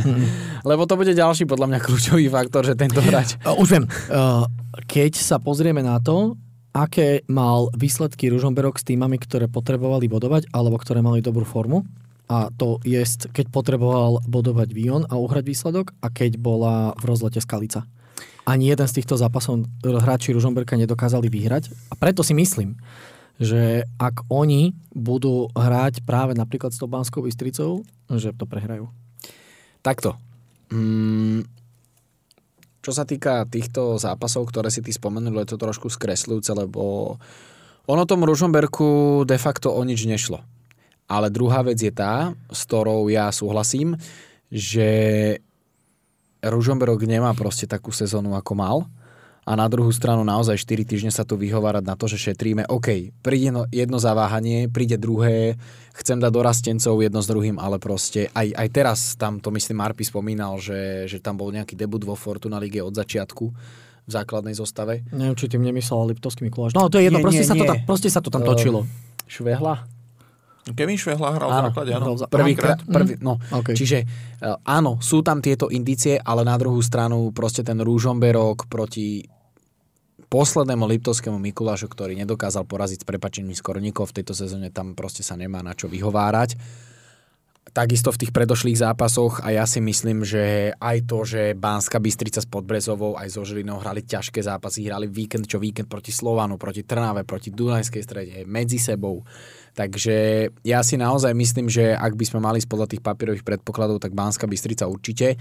Lebo 0.68 0.84
to 0.84 0.98
bude 0.98 1.14
ďalší 1.14 1.46
podľa 1.46 1.66
mňa 1.70 1.78
kľúčový 1.84 2.26
faktor, 2.28 2.66
že 2.66 2.74
tento 2.74 2.98
hráč... 2.98 3.38
Uh, 3.46 3.54
už 3.60 3.68
viem. 3.78 3.84
Uh, 4.10 4.44
keď 4.90 5.16
sa 5.18 5.38
pozrieme 5.38 5.80
na 5.80 6.02
to, 6.02 6.34
aké 6.74 7.24
mal 7.30 7.72
výsledky 7.74 8.28
Ružomberok 8.28 8.78
s 8.78 8.84
týmami, 8.84 9.16
ktoré 9.16 9.48
potrebovali 9.48 10.06
bodovať, 10.10 10.52
alebo 10.52 10.76
ktoré 10.76 11.00
mali 11.00 11.24
dobrú 11.24 11.46
formu, 11.46 11.86
a 12.28 12.52
to 12.52 12.76
je, 12.84 13.00
keď 13.32 13.48
potreboval 13.48 14.20
bodovať 14.28 14.68
Vion 14.76 15.08
a 15.08 15.16
uhrať 15.16 15.44
výsledok 15.48 15.96
a 16.04 16.12
keď 16.12 16.36
bola 16.36 16.92
v 17.00 17.08
rozlete 17.08 17.40
Skalica. 17.40 17.88
Ani 18.44 18.68
jeden 18.68 18.84
z 18.84 19.00
týchto 19.00 19.16
zápasov 19.16 19.64
hráči 19.80 20.36
Ružomberka 20.36 20.76
nedokázali 20.76 21.32
vyhrať 21.32 21.72
a 21.88 21.96
preto 21.96 22.20
si 22.20 22.36
myslím, 22.36 22.76
že 23.38 23.86
ak 24.02 24.26
oni 24.26 24.74
budú 24.90 25.46
hrať 25.54 26.02
práve 26.02 26.34
napríklad 26.34 26.74
s 26.74 26.82
Tobánskou 26.82 27.22
Bystricou, 27.22 27.86
že 28.10 28.34
to 28.34 28.44
prehrajú. 28.44 28.90
Takto. 29.78 30.18
Mm, 30.74 31.46
čo 32.82 32.90
sa 32.90 33.06
týka 33.06 33.46
týchto 33.46 33.96
zápasov, 33.96 34.50
ktoré 34.50 34.74
si 34.74 34.82
ty 34.82 34.90
spomenul, 34.90 35.46
je 35.46 35.54
to 35.54 35.62
trošku 35.62 35.86
skresľujúce, 35.86 36.50
lebo 36.52 37.14
ono 37.88 38.02
tom 38.04 38.26
Ružomberku 38.26 39.22
de 39.24 39.38
facto 39.38 39.70
o 39.70 39.80
nič 39.86 40.04
nešlo. 40.04 40.42
Ale 41.08 41.32
druhá 41.32 41.64
vec 41.64 41.80
je 41.80 41.88
tá, 41.88 42.36
s 42.52 42.68
ktorou 42.68 43.08
ja 43.08 43.32
súhlasím, 43.32 43.96
že 44.52 44.88
Ružomberok 46.44 47.06
nemá 47.08 47.32
proste 47.32 47.64
takú 47.64 47.94
sezónu, 47.94 48.36
ako 48.36 48.52
mal 48.52 48.76
a 49.48 49.56
na 49.56 49.64
druhú 49.64 49.88
stranu 49.88 50.28
naozaj 50.28 50.60
4 50.60 50.84
týždne 50.84 51.08
sa 51.08 51.24
tu 51.24 51.40
vyhovárať 51.40 51.80
na 51.88 51.96
to, 51.96 52.04
že 52.04 52.20
šetríme. 52.20 52.68
OK, 52.68 53.16
príde 53.24 53.48
jedno 53.72 53.96
zaváhanie, 53.96 54.68
príde 54.68 55.00
druhé, 55.00 55.56
chcem 55.96 56.20
dať 56.20 56.28
dorastencov 56.28 57.00
jedno 57.00 57.24
s 57.24 57.32
druhým, 57.32 57.56
ale 57.56 57.80
proste 57.80 58.28
aj, 58.36 58.52
aj 58.52 58.68
teraz 58.68 58.98
tam 59.16 59.40
to 59.40 59.48
myslím 59.56 59.80
Marpi 59.80 60.04
spomínal, 60.04 60.60
že, 60.60 61.08
že 61.08 61.16
tam 61.24 61.40
bol 61.40 61.48
nejaký 61.48 61.80
debut 61.80 62.04
vo 62.04 62.12
Fortuna 62.12 62.60
Lige 62.60 62.84
od 62.84 62.92
začiatku 62.92 63.44
v 64.04 64.10
základnej 64.12 64.52
zostave. 64.52 65.08
Neviem, 65.16 65.32
či 65.32 65.48
tým 65.48 65.64
nemyslel 65.64 66.12
Liptovský 66.12 66.44
Mikuláš. 66.44 66.76
No 66.76 66.92
to 66.92 67.00
je 67.00 67.08
jedno, 67.08 67.20
nie, 67.20 67.24
proste, 67.24 67.44
nie, 67.44 67.48
sa 67.48 67.56
nie. 67.56 67.64
To 67.64 67.72
tam, 67.72 67.78
proste 67.88 68.08
sa 68.12 68.20
to 68.20 68.28
tam 68.28 68.44
točilo. 68.44 68.84
Uh, 68.84 68.88
Švehla? 69.24 69.88
Kevin 70.76 71.00
Švehla 71.00 71.32
hral 71.32 71.48
áno, 71.48 71.56
v 71.56 71.64
základe, 71.72 71.90
áno. 71.96 72.06
Prvý, 72.28 72.52
krát, 72.52 72.84
prvý, 72.84 73.16
no. 73.24 73.40
Okay. 73.48 73.72
Čiže 73.72 74.04
uh, 74.44 74.60
áno, 74.68 75.00
sú 75.00 75.24
tam 75.24 75.40
tieto 75.40 75.72
indície, 75.72 76.20
ale 76.20 76.44
na 76.44 76.56
druhú 76.60 76.84
stranu 76.84 77.32
proste 77.32 77.64
ten 77.64 77.80
Rúžomberok 77.80 78.68
proti 78.68 79.24
poslednému 80.28 80.84
Liptovskému 80.84 81.40
Mikulášu, 81.40 81.88
ktorý 81.88 82.12
nedokázal 82.20 82.68
poraziť 82.68 83.04
s 83.04 83.08
prepačením 83.08 83.56
skorníkov 83.56 84.12
v 84.12 84.16
tejto 84.20 84.36
sezóne, 84.36 84.68
tam 84.68 84.92
proste 84.92 85.24
sa 85.24 85.34
nemá 85.40 85.64
na 85.64 85.72
čo 85.72 85.88
vyhovárať. 85.88 86.60
Takisto 87.68 88.08
v 88.08 88.24
tých 88.24 88.32
predošlých 88.32 88.80
zápasoch 88.80 89.44
a 89.44 89.52
ja 89.52 89.68
si 89.68 89.84
myslím, 89.84 90.24
že 90.24 90.72
aj 90.80 91.04
to, 91.04 91.28
že 91.28 91.52
Bánska 91.52 92.00
Bystrica 92.00 92.40
s 92.40 92.48
Podbrezovou 92.48 93.20
aj 93.20 93.28
so 93.28 93.44
Žilinou 93.44 93.76
hrali 93.76 94.08
ťažké 94.08 94.40
zápasy, 94.40 94.88
hrali 94.88 95.04
víkend 95.04 95.44
čo 95.44 95.60
víkend 95.60 95.84
proti 95.84 96.08
Slovanu, 96.08 96.56
proti 96.56 96.88
Trnave, 96.88 97.28
proti 97.28 97.52
Dunajskej 97.52 98.02
strede, 98.04 98.34
medzi 98.48 98.80
sebou. 98.80 99.20
Takže 99.76 100.48
ja 100.64 100.80
si 100.80 100.96
naozaj 100.96 101.36
myslím, 101.36 101.68
že 101.68 101.92
ak 101.92 102.16
by 102.16 102.24
sme 102.24 102.40
mali 102.40 102.56
spodľa 102.56 102.88
tých 102.88 103.04
papierových 103.04 103.44
predpokladov, 103.44 104.00
tak 104.00 104.16
Bánska 104.16 104.48
Bystrica 104.48 104.88
určite. 104.88 105.36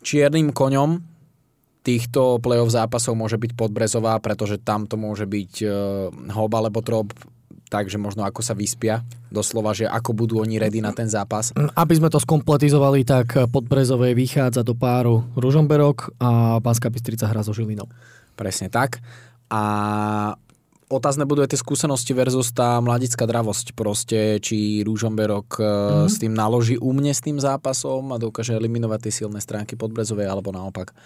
Čiernym 0.00 0.56
koňom 0.56 1.17
týchto 1.82 2.42
play-off 2.42 2.74
zápasov 2.74 3.16
môže 3.16 3.40
byť 3.40 3.56
Podbrezová, 3.56 4.18
pretože 4.20 4.60
tam 4.60 4.84
to 4.84 5.00
môže 5.00 5.24
byť 5.24 5.52
uh, 5.64 5.70
hob 6.36 6.52
alebo 6.52 6.84
trop, 6.84 7.08
takže 7.68 8.00
možno 8.00 8.24
ako 8.24 8.40
sa 8.40 8.56
vyspia, 8.56 9.04
doslova, 9.28 9.76
že 9.76 9.84
ako 9.84 10.16
budú 10.16 10.40
oni 10.40 10.56
ready 10.56 10.80
na 10.80 10.92
ten 10.92 11.04
zápas. 11.04 11.52
Aby 11.76 12.00
sme 12.00 12.08
to 12.08 12.16
skompletizovali, 12.16 13.04
tak 13.04 13.48
Podbrezové 13.52 14.16
vychádza 14.16 14.64
do 14.64 14.72
páru 14.72 15.28
Ružomberok 15.36 16.16
a 16.16 16.58
Banská 16.64 16.88
Bystrica 16.88 17.28
hra 17.28 17.44
so 17.44 17.52
Žilinou. 17.52 17.84
Presne 18.34 18.72
tak. 18.72 19.04
A 19.52 19.62
otázne 20.88 21.28
budú 21.28 21.44
aj 21.44 21.52
tie 21.52 21.60
skúsenosti 21.60 22.16
versus 22.16 22.48
tá 22.56 22.80
mladická 22.80 23.28
dravosť. 23.28 23.76
Proste, 23.76 24.40
či 24.40 24.80
Rúžomberok 24.80 25.60
mm-hmm. 25.60 26.08
s 26.08 26.16
tým 26.16 26.32
naloží 26.32 26.80
umne 26.80 27.12
s 27.12 27.20
tým 27.20 27.36
zápasom 27.36 28.08
a 28.12 28.20
dokáže 28.20 28.56
eliminovať 28.56 29.08
tie 29.08 29.12
silné 29.24 29.44
stránky 29.44 29.76
Podbrezovej, 29.76 30.24
alebo 30.24 30.48
naopak 30.48 30.96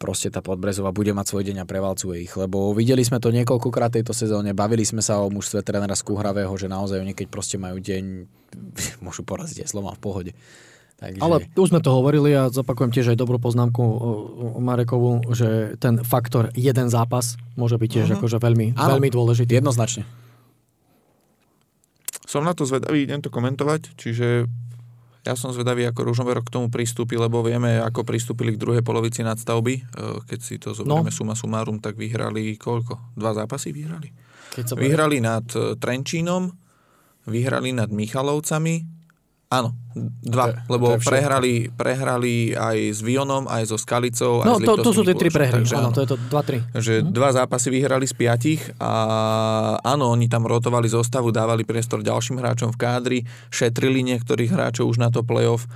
proste 0.00 0.32
tá 0.32 0.40
Podbrezová 0.40 0.96
bude 0.96 1.12
mať 1.12 1.36
svoj 1.36 1.44
deň 1.52 1.62
a 1.62 1.68
prevalcuje 1.68 2.24
ich. 2.24 2.32
Lebo 2.32 2.72
videli 2.72 3.04
sme 3.04 3.20
to 3.20 3.28
niekoľkokrát 3.28 3.92
tejto 3.92 4.16
sezóne, 4.16 4.56
bavili 4.56 4.80
sme 4.80 5.04
sa 5.04 5.20
o 5.20 5.28
mužstve 5.28 5.60
trénera 5.60 5.92
Skúhravého, 5.92 6.50
že 6.56 6.72
naozaj 6.72 7.04
oni 7.04 7.12
keď 7.12 7.28
proste 7.28 7.60
majú 7.60 7.76
deň, 7.76 8.04
môžu 9.04 9.20
poraziť 9.28 9.62
aj 9.62 9.68
slova 9.68 9.92
v 9.92 10.00
pohode. 10.00 10.32
Takže... 11.00 11.20
Ale 11.20 11.36
už 11.56 11.72
sme 11.72 11.80
to 11.80 11.96
hovorili 11.96 12.32
a 12.36 12.52
zopakujem 12.52 12.92
tiež 12.92 13.12
aj 13.12 13.20
dobrú 13.20 13.40
poznámku 13.40 13.80
Marekovu, 14.60 15.32
že 15.32 15.80
ten 15.80 16.04
faktor 16.04 16.52
jeden 16.52 16.92
zápas 16.92 17.40
môže 17.56 17.80
byť 17.80 17.88
tiež 17.88 18.06
uh-huh. 18.12 18.20
akože 18.20 18.36
veľmi, 18.36 18.76
Áno, 18.76 18.96
veľmi 18.96 19.08
dôležitý. 19.08 19.64
Jednoznačne. 19.64 20.04
Som 22.28 22.44
na 22.44 22.52
to 22.52 22.68
zvedavý, 22.68 23.08
idem 23.08 23.24
to 23.24 23.32
komentovať, 23.32 23.96
čiže 23.96 24.44
ja 25.20 25.36
som 25.36 25.52
zvedavý, 25.52 25.84
ako 25.84 26.00
Ružomberok 26.08 26.48
k 26.48 26.54
tomu 26.56 26.72
pristúpi, 26.72 27.20
lebo 27.20 27.44
vieme, 27.44 27.76
ako 27.76 28.08
pristúpili 28.08 28.56
k 28.56 28.60
druhej 28.60 28.80
polovici 28.80 29.20
nadstavby. 29.20 29.74
E, 29.76 29.82
Keď 30.24 30.38
si 30.40 30.56
to 30.56 30.72
zoberieme 30.72 31.12
no. 31.12 31.16
suma 31.16 31.36
sumárum, 31.36 31.76
tak 31.76 32.00
vyhrali 32.00 32.56
koľko? 32.56 33.16
Dva 33.20 33.36
zápasy 33.36 33.76
vyhrali? 33.76 34.08
Keď 34.56 34.80
Vyhrali 34.80 35.20
nad 35.20 35.44
e, 35.52 35.76
Trenčínom, 35.76 36.48
vyhrali 37.28 37.76
nad 37.76 37.92
Michalovcami, 37.92 38.99
áno, 39.50 39.74
dva, 40.22 40.54
To 40.54 40.70
lebo 40.70 40.94
to 40.94 41.02
prehrali, 41.02 41.66
prehrali 41.74 42.54
aj 42.54 42.94
s 42.94 43.00
Vionom, 43.02 43.50
aj 43.50 43.74
so 43.74 43.76
Skalicou, 43.76 44.40
aj 44.40 44.46
No 44.46 44.54
s 44.56 44.62
to, 44.62 44.72
to 44.78 44.90
sú 44.94 45.02
tie 45.02 45.18
tri 45.18 45.26
prehry, 45.26 45.66
takže 45.66 45.74
áno, 45.74 45.90
áno. 45.90 45.96
to 45.98 46.00
je 46.06 46.08
to 46.14 46.16
2-3. 46.30 46.78
že 46.78 46.94
dva 47.02 47.34
zápasy 47.34 47.68
vyhrali 47.74 48.06
z 48.06 48.14
piatich 48.14 48.62
a 48.78 48.92
áno, 49.82 50.14
oni 50.14 50.30
tam 50.30 50.46
rotovali 50.46 50.86
zostavu, 50.86 51.34
dávali 51.34 51.66
priestor 51.66 52.06
ďalším 52.06 52.38
hráčom 52.38 52.70
v 52.70 52.78
kádri, 52.78 53.18
šetrili 53.50 54.06
niektorých 54.06 54.54
hráčov 54.54 54.86
už 54.86 55.02
na 55.02 55.10
to 55.10 55.26
playoff 55.26 55.66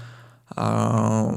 a, 0.55 1.35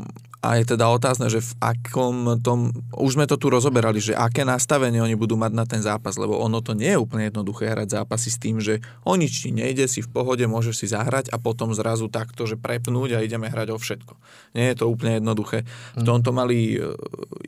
a 0.47 0.55
je 0.55 0.63
teda 0.63 0.87
otázne, 0.87 1.27
že 1.27 1.43
v 1.43 1.53
akom 1.59 2.39
tom, 2.39 2.71
už 2.95 3.19
sme 3.19 3.27
to 3.27 3.35
tu 3.35 3.51
rozoberali, 3.51 3.99
že 3.99 4.15
aké 4.15 4.47
nastavenie 4.47 5.03
oni 5.03 5.19
budú 5.19 5.35
mať 5.35 5.51
na 5.51 5.67
ten 5.67 5.83
zápas, 5.83 6.15
lebo 6.15 6.39
ono 6.39 6.63
to 6.63 6.71
nie 6.71 6.95
je 6.95 7.01
úplne 7.03 7.27
jednoduché 7.27 7.67
hrať 7.67 7.99
zápasy 7.99 8.31
s 8.31 8.39
tým, 8.39 8.63
že 8.63 8.79
o 9.03 9.19
nič 9.19 9.43
ti 9.43 9.51
nejde, 9.51 9.91
si 9.91 9.99
v 9.99 10.07
pohode, 10.07 10.47
môžeš 10.47 10.75
si 10.79 10.87
zahrať 10.87 11.27
a 11.35 11.37
potom 11.37 11.75
zrazu 11.75 12.07
takto, 12.07 12.47
že 12.47 12.55
prepnúť 12.55 13.19
a 13.19 13.23
ideme 13.27 13.51
hrať 13.51 13.75
o 13.75 13.77
všetko. 13.77 14.15
Nie 14.55 14.71
je 14.71 14.79
to 14.79 14.85
úplne 14.87 15.19
jednoduché. 15.19 15.67
V 15.99 16.03
tomto 16.07 16.31
mali 16.31 16.79
e, 16.79 16.95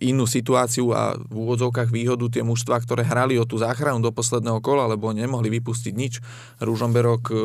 inú 0.04 0.28
situáciu 0.28 0.92
a 0.92 1.16
v 1.16 1.36
úvodzovkách 1.40 1.96
výhodu 1.96 2.28
tie 2.28 2.44
mužstva, 2.44 2.84
ktoré 2.84 3.08
hrali 3.08 3.40
o 3.40 3.48
tú 3.48 3.56
záchranu 3.56 4.04
do 4.04 4.12
posledného 4.12 4.60
kola, 4.60 4.92
lebo 4.92 5.16
nemohli 5.16 5.48
vypustiť 5.48 5.94
nič. 5.96 6.14
Rúžomberok 6.60 7.24
e, 7.32 7.36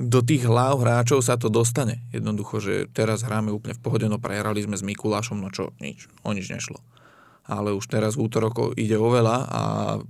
do 0.00 0.24
tých 0.24 0.48
hlav 0.48 0.80
hráčov 0.80 1.20
sa 1.20 1.36
to 1.36 1.52
dostane. 1.52 2.00
Jednoducho, 2.08 2.56
že 2.64 2.88
teraz 2.88 3.20
hráme 3.20 3.52
úplne 3.52 3.76
v 3.76 3.84
pohode, 3.84 4.08
no 4.08 4.16
prehrali 4.16 4.64
sme 4.64 4.80
s 4.80 4.86
Mikulášom, 4.86 5.36
no 5.36 5.52
čo, 5.52 5.76
nič, 5.76 6.08
o 6.24 6.32
nič 6.32 6.48
nešlo. 6.48 6.80
Ale 7.44 7.76
už 7.76 7.84
teraz 7.84 8.16
v 8.16 8.24
útorok 8.24 8.72
ide 8.80 8.96
o 8.96 9.12
veľa 9.12 9.36
a 9.44 9.62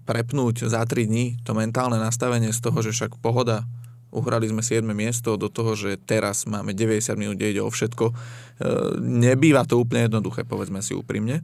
prepnúť 0.06 0.70
za 0.70 0.86
3 0.86 1.10
dní 1.10 1.42
to 1.42 1.58
mentálne 1.58 1.98
nastavenie 1.98 2.54
z 2.54 2.60
toho, 2.62 2.78
že 2.86 2.94
však 2.94 3.18
pohoda, 3.18 3.66
uhrali 4.14 4.46
sme 4.46 4.62
7 4.62 4.86
miesto 4.94 5.34
do 5.34 5.50
toho, 5.50 5.74
že 5.74 5.98
teraz 5.98 6.46
máme 6.46 6.70
90 6.70 7.18
minút, 7.18 7.34
kde 7.38 7.58
ide 7.58 7.62
o 7.62 7.70
všetko. 7.70 8.04
E, 8.10 8.14
nebýva 9.02 9.66
to 9.66 9.82
úplne 9.82 10.06
jednoduché, 10.06 10.46
povedzme 10.46 10.82
si 10.86 10.94
úprimne. 10.94 11.42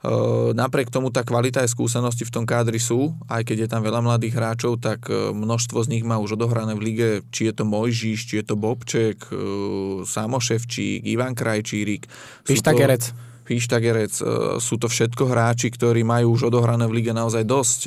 Uh, 0.00 0.56
napriek 0.56 0.88
tomu 0.88 1.12
tá 1.12 1.20
kvalita 1.20 1.60
aj 1.60 1.76
skúsenosti 1.76 2.24
v 2.24 2.32
tom 2.32 2.44
kádri 2.48 2.80
sú, 2.80 3.12
aj 3.28 3.44
keď 3.44 3.56
je 3.64 3.68
tam 3.68 3.84
veľa 3.84 4.00
mladých 4.00 4.32
hráčov, 4.32 4.80
tak 4.80 5.04
uh, 5.12 5.28
množstvo 5.36 5.76
z 5.84 5.92
nich 5.92 6.04
má 6.08 6.16
už 6.16 6.40
odohrané 6.40 6.72
v 6.72 6.84
lige, 6.88 7.08
či 7.28 7.52
je 7.52 7.60
to 7.60 7.68
Mojžiš, 7.68 8.20
či 8.24 8.40
je 8.40 8.44
to 8.48 8.56
Bobček, 8.56 9.28
uh, 9.28 10.00
Samoševčík, 10.08 11.04
Ivan 11.04 11.36
Krajčírik. 11.36 12.08
Pištagerec. 12.48 13.12
Pištagerec, 13.50 14.14
sú 14.62 14.78
to 14.78 14.86
všetko 14.86 15.26
hráči, 15.26 15.74
ktorí 15.74 16.06
majú 16.06 16.38
už 16.38 16.54
odohrané 16.54 16.86
v 16.86 17.02
lige 17.02 17.10
naozaj 17.10 17.42
dosť. 17.42 17.80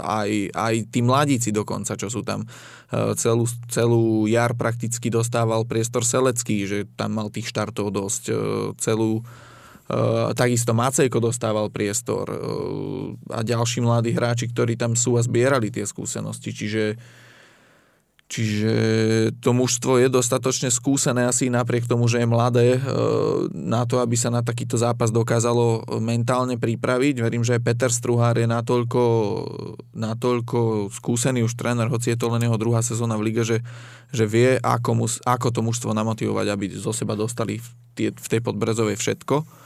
Aj, 0.00 0.30
aj 0.48 0.74
tí 0.88 1.04
mladíci 1.04 1.52
dokonca, 1.52 1.92
čo 1.92 2.08
sú 2.08 2.24
tam. 2.24 2.48
Celú, 3.20 3.44
celú 3.68 4.24
jar 4.32 4.56
prakticky 4.56 5.12
dostával 5.12 5.68
priestor 5.68 6.08
Selecký, 6.08 6.64
že 6.64 6.78
tam 6.96 7.20
mal 7.20 7.28
tých 7.28 7.52
štartov 7.52 7.92
dosť. 7.92 8.32
Celú 8.80 9.28
takisto 10.36 10.76
Macejko 10.76 11.16
dostával 11.16 11.72
priestor 11.72 12.28
uh, 12.28 12.36
a 13.32 13.40
ďalší 13.40 13.80
mladí 13.80 14.12
hráči, 14.12 14.52
ktorí 14.52 14.76
tam 14.76 14.92
sú 14.92 15.16
a 15.16 15.24
zbierali 15.24 15.72
tie 15.72 15.88
skúsenosti. 15.88 16.52
Čiže, 16.52 17.00
čiže 18.28 18.74
to 19.40 19.56
mužstvo 19.56 19.96
je 19.96 20.12
dostatočne 20.12 20.68
skúsené 20.68 21.24
asi 21.24 21.48
napriek 21.48 21.88
tomu, 21.88 22.04
že 22.04 22.20
je 22.20 22.28
mladé 22.28 22.76
uh, 22.76 23.48
na 23.48 23.88
to, 23.88 24.04
aby 24.04 24.12
sa 24.12 24.28
na 24.28 24.44
takýto 24.44 24.76
zápas 24.76 25.08
dokázalo 25.08 25.88
mentálne 26.04 26.60
pripraviť. 26.60 27.24
Verím, 27.24 27.40
že 27.40 27.56
aj 27.56 27.64
Peter 27.64 27.88
Struhár 27.88 28.36
je 28.36 28.44
natoľko, 28.44 29.02
natoľko 29.96 30.92
skúsený 30.92 31.48
už 31.48 31.56
tréner, 31.56 31.88
hoci 31.88 32.12
je 32.12 32.20
to 32.20 32.28
len 32.28 32.44
jeho 32.44 32.60
druhá 32.60 32.84
sezóna 32.84 33.16
v 33.16 33.32
lige, 33.32 33.40
že, 33.40 33.64
že 34.12 34.28
vie, 34.28 34.60
ako, 34.60 34.90
mus, 34.92 35.16
ako 35.24 35.48
to 35.48 35.64
mužstvo 35.64 35.96
namotivovať, 35.96 36.46
aby 36.52 36.76
zo 36.76 36.92
seba 36.92 37.16
dostali 37.16 37.56
v, 37.56 37.68
tie, 37.96 38.08
v 38.12 38.26
tej 38.28 38.44
podbrezovej 38.44 39.00
všetko 39.00 39.64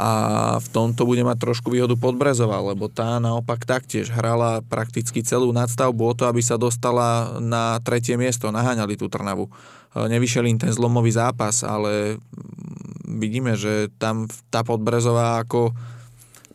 a 0.00 0.10
v 0.56 0.68
tomto 0.72 1.04
bude 1.04 1.20
mať 1.20 1.36
trošku 1.36 1.68
výhodu 1.68 1.92
Podbrezová, 1.92 2.56
lebo 2.64 2.88
tá 2.88 3.20
naopak 3.20 3.68
taktiež 3.68 4.08
hrala 4.08 4.64
prakticky 4.64 5.20
celú 5.20 5.52
nadstavbu 5.52 6.00
o 6.00 6.16
to, 6.16 6.24
aby 6.24 6.40
sa 6.40 6.56
dostala 6.56 7.36
na 7.36 7.76
tretie 7.84 8.16
miesto, 8.16 8.48
naháňali 8.48 8.96
tú 8.96 9.12
Trnavu. 9.12 9.52
E, 9.92 10.08
Nevyšiel 10.08 10.48
im 10.48 10.56
ten 10.56 10.72
zlomový 10.72 11.12
zápas, 11.12 11.60
ale 11.60 12.16
mm, 12.16 13.20
vidíme, 13.20 13.52
že 13.60 13.92
tam 14.00 14.24
tá 14.48 14.64
Podbrezová 14.64 15.44
ako 15.44 15.76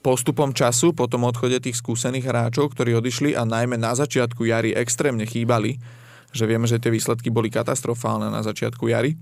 postupom 0.01 0.49
času, 0.49 0.97
po 0.97 1.05
tom 1.05 1.29
odchode 1.29 1.61
tých 1.61 1.77
skúsených 1.77 2.25
hráčov, 2.25 2.73
ktorí 2.73 2.97
odišli 2.97 3.37
a 3.37 3.45
najmä 3.45 3.77
na 3.77 3.93
začiatku 3.93 4.45
jary 4.45 4.73
extrémne 4.73 5.25
chýbali, 5.29 5.77
že 6.33 6.49
vieme, 6.49 6.65
že 6.65 6.81
tie 6.81 6.89
výsledky 6.89 7.29
boli 7.29 7.53
katastrofálne 7.53 8.29
na 8.29 8.41
začiatku 8.41 8.89
jary, 8.89 9.17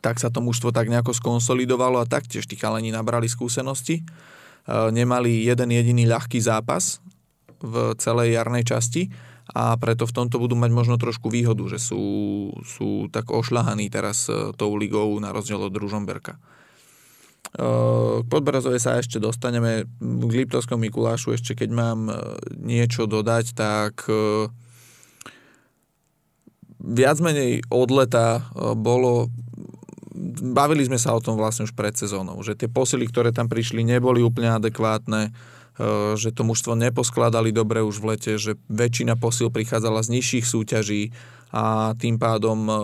tak 0.00 0.16
sa 0.16 0.32
to 0.32 0.40
mužstvo 0.40 0.72
tak 0.72 0.88
nejako 0.88 1.12
skonsolidovalo 1.12 2.00
a 2.00 2.08
taktiež 2.08 2.48
tí 2.48 2.56
chalani 2.56 2.88
nabrali 2.90 3.28
skúsenosti. 3.28 4.00
E, 4.00 4.04
Nemali 4.90 5.44
jeden 5.44 5.68
jediný 5.70 6.08
ľahký 6.08 6.40
zápas 6.40 7.04
v 7.60 7.92
celej 8.00 8.40
jarnej 8.40 8.64
časti 8.64 9.12
a 9.52 9.76
preto 9.76 10.08
v 10.08 10.16
tomto 10.16 10.40
budú 10.40 10.56
mať 10.56 10.72
možno 10.72 10.96
trošku 10.96 11.28
výhodu, 11.28 11.60
že 11.68 11.76
sú, 11.76 12.02
sú 12.64 13.12
tak 13.12 13.28
ošľahaní 13.28 13.92
teraz 13.92 14.32
e, 14.32 14.56
tou 14.56 14.72
ligou 14.80 15.12
na 15.20 15.36
rozdiel 15.36 15.60
od 15.60 15.76
Ružomberka. 15.76 16.40
E, 16.40 16.40
K 18.24 18.26
Podbrazove 18.26 18.80
sa 18.80 18.96
ešte 18.96 19.20
dostaneme. 19.20 19.84
K 20.00 20.30
Liptovskom 20.32 20.80
Mikulášu 20.80 21.36
ešte 21.36 21.52
keď 21.52 21.70
mám 21.76 22.08
niečo 22.56 23.04
dodať, 23.04 23.52
tak 23.52 24.08
viac 26.80 27.20
menej 27.20 27.60
od 27.68 27.92
leta 27.92 28.48
bolo 28.72 29.28
bavili 30.38 30.86
sme 30.86 30.96
sa 30.96 31.12
o 31.12 31.20
tom 31.20 31.34
vlastne 31.34 31.66
už 31.66 31.74
pred 31.74 31.92
sezónou, 31.94 32.38
že 32.46 32.54
tie 32.54 32.70
posily, 32.70 33.06
ktoré 33.10 33.34
tam 33.34 33.50
prišli, 33.50 33.82
neboli 33.82 34.22
úplne 34.22 34.54
adekvátne, 34.54 35.28
e, 35.28 35.30
že 36.14 36.30
to 36.30 36.46
mužstvo 36.46 36.78
neposkladali 36.78 37.50
dobre 37.50 37.82
už 37.82 37.98
v 37.98 38.14
lete, 38.14 38.32
že 38.38 38.54
väčšina 38.70 39.18
posil 39.18 39.50
prichádzala 39.50 40.00
z 40.06 40.18
nižších 40.18 40.46
súťaží 40.46 41.10
a 41.50 41.94
tým 41.98 42.16
pádom 42.16 42.58
e, 42.66 42.74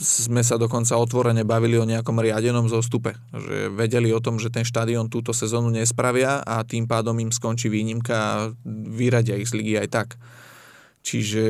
sme 0.00 0.40
sa 0.40 0.56
dokonca 0.56 0.96
otvorene 0.96 1.44
bavili 1.44 1.76
o 1.76 1.84
nejakom 1.84 2.16
riadenom 2.16 2.72
zostupe. 2.72 3.20
Že 3.36 3.76
vedeli 3.76 4.16
o 4.16 4.20
tom, 4.20 4.40
že 4.40 4.48
ten 4.48 4.64
štadión 4.64 5.12
túto 5.12 5.36
sezónu 5.36 5.68
nespravia 5.68 6.40
a 6.40 6.64
tým 6.64 6.88
pádom 6.88 7.20
im 7.20 7.28
skončí 7.28 7.68
výnimka 7.68 8.16
a 8.16 8.36
vyradia 8.88 9.36
ich 9.36 9.52
z 9.52 9.60
ligy 9.60 9.74
aj 9.76 9.88
tak. 9.92 10.08
Čiže 11.04 11.44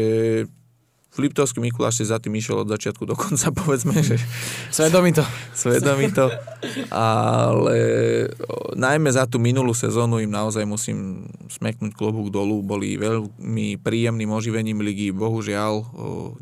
Liptovský 1.15 1.63
Mikuláš 1.63 2.03
si 2.03 2.05
za 2.11 2.19
tým 2.19 2.35
išiel 2.35 2.67
od 2.67 2.69
začiatku 2.69 3.07
do 3.07 3.15
konca, 3.15 3.55
povedzme, 3.63 3.95
že 4.03 4.19
Svedomito. 4.71 5.23
svedomito, 5.55 6.27
ale 6.91 7.79
najmä 8.75 9.11
za 9.15 9.31
tú 9.31 9.39
minulú 9.39 9.71
sezónu 9.71 10.19
im 10.19 10.31
naozaj 10.31 10.67
musím 10.67 11.31
smeknúť 11.47 11.95
klobúk 11.95 12.35
dolu, 12.35 12.61
boli 12.67 12.99
veľmi 12.99 13.79
príjemným 13.79 14.31
oživením 14.35 14.83
ligy, 14.83 15.15
bohužiaľ 15.15 15.87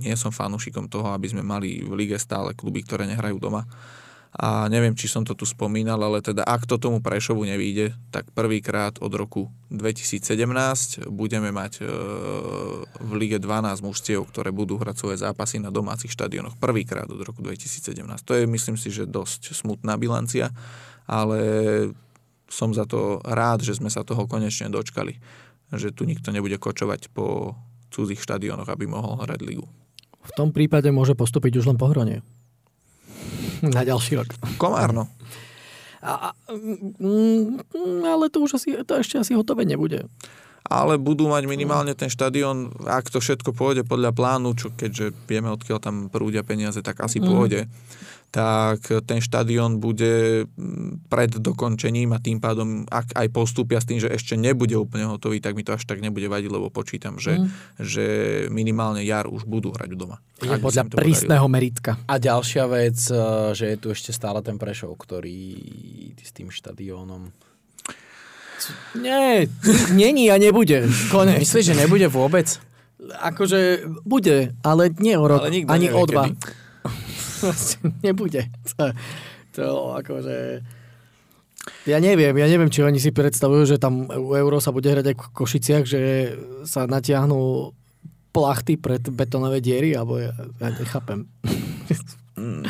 nie 0.01 0.17
som 0.17 0.33
fanúšikom 0.33 0.89
toho, 0.89 1.13
aby 1.13 1.29
sme 1.29 1.45
mali 1.45 1.85
v 1.85 1.93
lige 1.93 2.17
stále 2.17 2.57
kluby, 2.57 2.81
ktoré 2.81 3.05
nehrajú 3.05 3.37
doma 3.37 3.69
a 4.33 4.65
neviem, 4.73 4.97
či 4.97 5.13
som 5.13 5.29
to 5.29 5.37
tu 5.37 5.45
spomínal, 5.45 6.01
ale 6.01 6.25
teda 6.25 6.41
ak 6.41 6.65
to 6.65 6.81
tomu 6.81 7.05
Prešovu 7.05 7.45
nevíde, 7.45 7.93
tak 8.09 8.33
prvýkrát 8.33 8.97
od 9.05 9.13
roku 9.13 9.53
2017 9.69 11.05
budeme 11.13 11.53
mať 11.53 11.85
e, 11.85 11.93
v 12.97 13.13
lige 13.21 13.37
12 13.37 13.85
mužstiev, 13.85 14.25
ktoré 14.25 14.49
budú 14.49 14.81
hrať 14.81 14.97
svoje 14.97 15.17
zápasy 15.21 15.61
na 15.61 15.69
domácich 15.69 16.09
štadionoch. 16.09 16.57
Prvýkrát 16.57 17.05
od 17.13 17.21
roku 17.21 17.45
2017. 17.45 18.01
To 18.25 18.33
je, 18.33 18.49
myslím 18.49 18.81
si, 18.81 18.89
že 18.89 19.05
dosť 19.05 19.53
smutná 19.53 20.01
bilancia, 20.01 20.49
ale 21.05 21.39
som 22.49 22.73
za 22.73 22.89
to 22.89 23.21
rád, 23.29 23.61
že 23.61 23.77
sme 23.77 23.93
sa 23.93 24.01
toho 24.01 24.25
konečne 24.25 24.73
dočkali. 24.73 25.21
Že 25.77 25.93
tu 25.93 26.09
nikto 26.09 26.33
nebude 26.33 26.57
kočovať 26.57 27.13
po 27.13 27.53
cudzích 27.93 28.25
štadionoch, 28.25 28.69
aby 28.73 28.89
mohol 28.89 29.21
hrať 29.21 29.41
ligu. 29.45 29.69
V 30.25 30.33
tom 30.33 30.57
prípade 30.57 30.89
môže 30.89 31.13
postúpiť 31.13 31.61
už 31.61 31.69
len 31.69 31.77
pohronie. 31.77 32.25
Na 33.77 33.87
ďalší 33.87 34.19
rok. 34.19 34.29
Komárno. 34.59 35.07
A, 36.03 36.35
mm, 36.51 38.03
ale 38.03 38.27
to 38.27 38.43
už 38.43 38.59
asi, 38.59 38.75
to 38.83 38.99
ešte 38.99 39.23
asi 39.23 39.39
hotové 39.39 39.63
nebude. 39.63 40.11
ale 40.67 40.99
budú 40.99 41.31
mať 41.31 41.47
minimálne 41.47 41.95
ten 41.95 42.11
štadión, 42.11 42.75
ak 42.87 43.07
to 43.07 43.23
všetko 43.23 43.55
pôjde 43.55 43.83
podľa 43.87 44.11
plánu, 44.11 44.55
čo 44.59 44.75
keďže 44.75 45.15
vieme, 45.31 45.55
odkiaľ 45.55 45.79
tam 45.79 45.97
prúdia 46.11 46.43
peniaze, 46.43 46.83
tak 46.83 47.03
asi 47.07 47.23
mm. 47.23 47.27
pôjde 47.27 47.61
tak 48.33 48.89
ten 49.05 49.21
štadión 49.21 49.77
bude 49.77 50.49
mm, 50.49 51.13
pred 51.13 51.37
dokončením 51.37 52.17
a 52.17 52.19
tým 52.19 52.41
pádom, 52.41 52.89
ak 52.89 53.13
aj 53.13 53.29
postúpia 53.29 53.77
s 53.77 53.85
tým, 53.85 54.01
že 54.01 54.09
ešte 54.09 54.41
nebude 54.41 54.73
úplne 54.73 55.05
hotový, 55.05 55.45
tak 55.45 55.53
mi 55.53 55.61
to 55.61 55.77
až 55.77 55.85
tak 55.85 56.01
nebude 56.01 56.33
vadiť, 56.33 56.49
lebo 56.49 56.73
počítam, 56.73 57.21
že, 57.21 57.37
mm. 57.37 57.49
že 57.77 58.07
minimálne 58.49 59.05
jar 59.05 59.29
už 59.29 59.45
budú 59.45 59.77
hrať 59.77 59.93
doma. 59.93 60.25
Je 60.41 60.49
podľa 60.57 60.89
prísneho 60.89 61.45
meritka. 61.45 62.01
A 62.09 62.17
ďalšia 62.17 62.65
vec, 62.73 62.97
eh, 63.13 63.53
že 63.53 63.65
je 63.69 63.77
tu 63.77 63.93
ešte 63.93 64.17
stále 64.17 64.41
ten 64.41 64.57
Prešov, 64.57 64.97
ktorý 64.97 65.61
s 66.17 66.33
tým 66.33 66.49
štadiónom 66.49 67.29
nie, 68.95 69.51
není 69.91 70.31
a 70.31 70.39
nebude. 70.39 70.87
Konec. 71.11 71.43
Myslíš, 71.43 71.75
že 71.75 71.75
nebude 71.75 72.07
vôbec? 72.07 72.63
Akože 73.03 73.83
bude, 74.07 74.55
ale 74.63 74.95
nie 75.03 75.19
o 75.19 75.27
rok, 75.27 75.43
ale 75.43 75.67
ani 75.67 75.91
nevie, 75.91 75.99
o 75.99 76.03
dva. 76.07 76.31
Kedy. 76.31 76.62
Nebude. 78.07 78.49
To, 78.75 78.93
to 79.53 79.65
akože... 79.99 80.63
Ja 81.87 82.03
neviem, 82.03 82.35
ja 82.35 82.47
neviem, 82.51 82.71
či 82.75 82.83
oni 82.83 82.99
si 82.99 83.15
predstavujú, 83.15 83.63
že 83.71 83.79
tam 83.79 84.11
Euro 84.11 84.59
sa 84.59 84.75
bude 84.75 84.91
hrať 84.91 85.15
aj 85.15 85.17
v 85.17 85.23
Košiciach, 85.31 85.85
že 85.87 86.01
sa 86.67 86.91
natiahnú 86.91 87.71
plachty 88.35 88.75
pred 88.81 89.05
betonové 89.13 89.63
diery, 89.63 89.95
alebo 89.95 90.19
ja, 90.19 90.35
ja 90.59 90.69
nechápem. 90.75 91.29
Mm. 92.35 92.67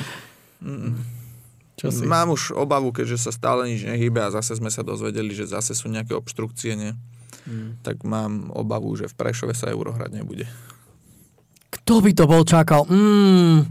Mm. 0.61 0.93
Čo 1.81 1.87
si? 1.89 2.05
Mám 2.05 2.37
už 2.37 2.53
obavu, 2.53 2.93
keďže 2.93 3.27
sa 3.27 3.33
stále 3.33 3.71
nič 3.73 3.87
nehýbe 3.89 4.21
a 4.21 4.35
zase 4.35 4.61
sme 4.61 4.69
sa 4.69 4.85
dozvedeli, 4.85 5.33
že 5.33 5.49
zase 5.49 5.73
sú 5.73 5.89
nejaké 5.89 6.13
obštrukcie, 6.13 6.77
nie? 6.77 6.93
Mm. 7.49 7.81
Tak 7.81 8.05
mám 8.05 8.53
obavu, 8.53 8.93
že 8.93 9.09
v 9.09 9.17
Prešove 9.17 9.57
sa 9.57 9.73
Euro 9.73 9.97
hrať 9.97 10.21
nebude. 10.21 10.45
Kto 11.73 12.05
by 12.05 12.11
to 12.13 12.25
bol 12.29 12.45
čakal? 12.45 12.85
Mm. 12.85 13.65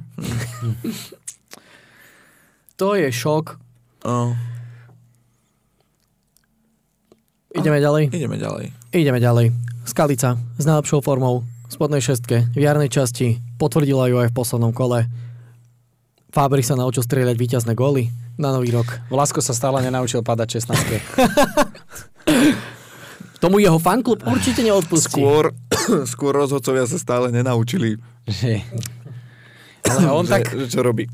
to 2.80 2.98
je 2.98 3.14
šok. 3.14 3.62
Oh. 4.02 4.34
Ideme 7.54 7.78
ďalej? 7.78 8.10
Ideme 8.10 8.38
ďalej. 8.42 8.66
Ideme 8.96 9.20
ďalej. 9.22 9.54
Skalica 9.86 10.40
s 10.58 10.64
najlepšou 10.66 11.04
formou 11.06 11.46
v 11.46 11.72
spodnej 11.72 12.02
šestke, 12.04 12.50
v 12.52 12.62
jarnej 12.64 12.90
časti, 12.92 13.40
potvrdila 13.56 14.10
ju 14.10 14.20
aj 14.24 14.32
v 14.32 14.36
poslednom 14.36 14.74
kole. 14.74 15.08
Fabri 16.32 16.64
sa 16.64 16.80
naučil 16.80 17.04
strieľať 17.04 17.36
víťazné 17.36 17.74
góly 17.76 18.08
na 18.40 18.56
nový 18.56 18.72
rok. 18.72 18.88
Vlasko 19.12 19.44
sa 19.44 19.52
stále 19.52 19.84
nenaučil 19.84 20.24
padať 20.24 20.64
16. 20.64 20.72
Tomu 23.44 23.60
jeho 23.60 23.82
fanklub 23.82 24.24
určite 24.24 24.64
neodpustí. 24.64 25.18
Skôr, 25.18 25.52
skôr 26.12 26.36
rozhodcovia 26.36 26.86
sa 26.86 26.98
stále 26.98 27.30
nenaučili. 27.34 27.98
Že... 28.28 28.62
Ale 29.88 30.10
on 30.14 30.26
že, 30.26 30.32
tak... 30.32 30.44
Že 30.54 30.68
čo 30.70 30.82
robí. 30.86 31.06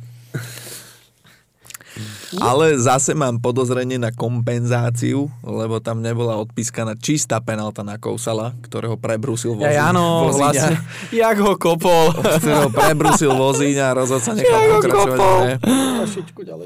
Ale 2.37 2.75
zase 2.75 3.15
mám 3.15 3.39
podozrenie 3.39 3.95
na 3.95 4.11
kompenzáciu, 4.11 5.31
lebo 5.41 5.79
tam 5.79 6.03
nebola 6.03 6.35
odpískaná 6.37 6.99
čistá 6.99 7.39
penálta 7.39 7.87
na 7.87 7.95
Kousala, 7.95 8.53
ktorého 8.61 8.99
prebrusil 8.99 9.55
vozíňa. 9.55 9.73
Ja, 9.73 9.89
áno, 9.95 10.29
vlastne. 10.35 10.77
Jak 11.15 11.39
ho 11.39 11.55
kopol. 11.55 12.11
Ktorého 12.43 12.69
prebrusil 12.69 13.31
vozíňa 13.31 13.95
a 13.95 13.97
rozhodca 13.97 14.35
nechal 14.35 14.59
pokračovať 14.77 15.17
v 15.17 15.23
hre. 15.23 15.53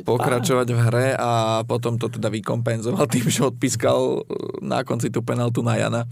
Pokračovať 0.04 0.68
v 0.74 0.80
hre 0.90 1.08
a 1.16 1.62
potom 1.64 1.96
to 2.02 2.10
teda 2.10 2.34
vykompenzoval 2.34 3.06
tým, 3.06 3.30
že 3.30 3.46
odpískal 3.46 4.00
e, 4.02 4.20
na 4.66 4.82
konci 4.82 5.14
tú 5.14 5.22
penáltu 5.22 5.62
na 5.62 5.78
Jana. 5.78 6.10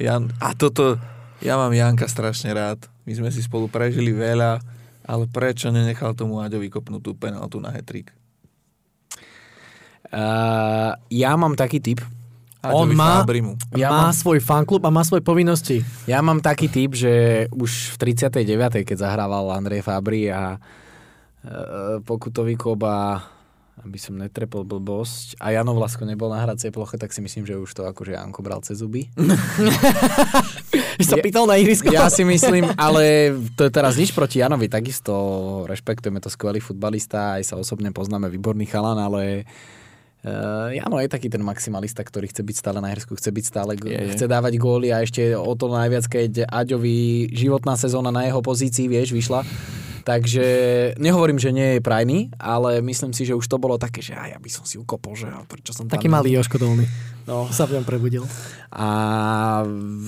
Jan, 0.00 0.32
a 0.40 0.56
toto, 0.56 0.96
ja 1.44 1.60
mám 1.60 1.76
Janka 1.76 2.08
strašne 2.08 2.56
rád. 2.56 2.88
My 3.04 3.12
sme 3.12 3.28
si 3.28 3.44
spolu 3.44 3.68
prežili 3.68 4.16
veľa, 4.16 4.56
ale 5.04 5.24
prečo 5.28 5.68
nenechal 5.68 6.16
tomu 6.16 6.40
Aďovi 6.40 6.72
kopnúť 6.72 7.02
tú 7.04 7.12
penáltu 7.12 7.60
na 7.60 7.68
hetrik? 7.68 8.08
Uh, 10.10 10.96
ja 11.12 11.36
mám 11.36 11.52
taký 11.54 11.78
typ. 11.78 12.00
On 12.60 12.84
má, 12.92 13.24
ja 13.72 13.88
má 13.88 14.12
mám, 14.12 14.12
svoj 14.12 14.36
fanklub 14.44 14.84
a 14.84 14.92
má 14.92 15.00
svoje 15.00 15.24
povinnosti. 15.24 15.80
Ja 16.04 16.20
mám 16.20 16.44
taký 16.44 16.68
typ, 16.68 16.92
že 16.92 17.46
už 17.56 17.96
v 17.96 18.12
39. 18.12 18.84
keď 18.84 18.96
zahrával 19.00 19.48
Andrej 19.48 19.80
Fabri 19.80 20.28
a 20.28 20.60
uh, 20.60 22.04
pokutový 22.04 22.60
kop 22.60 22.84
a 22.84 23.24
aby 23.84 23.98
som 23.98 24.16
netrepol 24.16 24.62
blbosť 24.68 25.40
a 25.40 25.56
Jano 25.56 25.72
Vlasko 25.72 26.04
nebol 26.04 26.28
na 26.28 26.44
hracej 26.44 26.70
ploche, 26.70 27.00
tak 27.00 27.10
si 27.10 27.24
myslím, 27.24 27.48
že 27.48 27.56
už 27.56 27.70
to 27.72 27.82
akože 27.88 28.12
Janko 28.16 28.40
bral 28.44 28.60
cez 28.60 28.80
zuby. 28.80 29.08
sa 31.10 31.16
pýtal 31.18 31.48
na 31.48 31.58
ihrisko? 31.58 31.90
Ja 31.90 32.06
si 32.12 32.22
myslím, 32.22 32.70
ale 32.76 33.34
to 33.56 33.66
je 33.66 33.72
teraz 33.72 33.96
nič 33.96 34.12
proti 34.14 34.38
Janovi, 34.38 34.68
takisto 34.70 35.12
rešpektujeme 35.66 36.20
to 36.22 36.30
skvelý 36.30 36.60
futbalista, 36.62 37.40
aj 37.40 37.50
sa 37.50 37.54
osobne 37.58 37.90
poznáme, 37.90 38.30
výborný 38.30 38.68
chalan, 38.68 39.00
ale 39.00 39.48
uh, 40.24 40.68
Jano 40.72 41.00
je 41.00 41.08
taký 41.08 41.28
ten 41.28 41.40
maximalista, 41.40 42.04
ktorý 42.04 42.28
chce 42.28 42.42
byť 42.44 42.56
stále 42.56 42.78
na 42.78 42.88
hrsku, 42.92 43.16
chce 43.16 43.30
byť 43.30 43.44
stále, 43.44 43.72
je, 43.76 44.16
chce 44.16 44.26
dávať 44.28 44.56
góly 44.60 44.92
a 44.92 45.04
ešte 45.04 45.34
o 45.36 45.52
to 45.56 45.72
najviac, 45.72 46.04
keď 46.06 46.48
Aďovi 46.48 47.30
životná 47.32 47.76
sezóna 47.76 48.12
na 48.12 48.28
jeho 48.28 48.40
pozícii, 48.44 48.86
vieš, 48.88 49.16
vyšla. 49.16 49.42
Takže 50.00 50.46
nehovorím, 50.96 51.36
že 51.36 51.52
nie 51.52 51.76
je 51.76 51.80
prajný, 51.84 52.32
ale 52.40 52.80
myslím 52.80 53.12
si, 53.12 53.28
že 53.28 53.36
už 53.36 53.46
to 53.46 53.60
bolo 53.60 53.76
také, 53.76 54.00
že 54.00 54.16
aj 54.16 54.28
ja 54.32 54.38
by 54.40 54.50
som 54.50 54.64
si 54.64 54.80
ukopol, 54.80 55.12
že 55.12 55.28
prečo 55.44 55.76
som 55.76 55.86
tam... 55.86 56.00
Taký 56.00 56.08
malý 56.08 56.40
Joško 56.40 56.56
Dolný. 56.56 56.88
No. 57.28 57.46
Sa 57.52 57.68
v 57.68 57.78
ňom 57.78 57.84
prebudil. 57.84 58.24
A, 58.72 58.88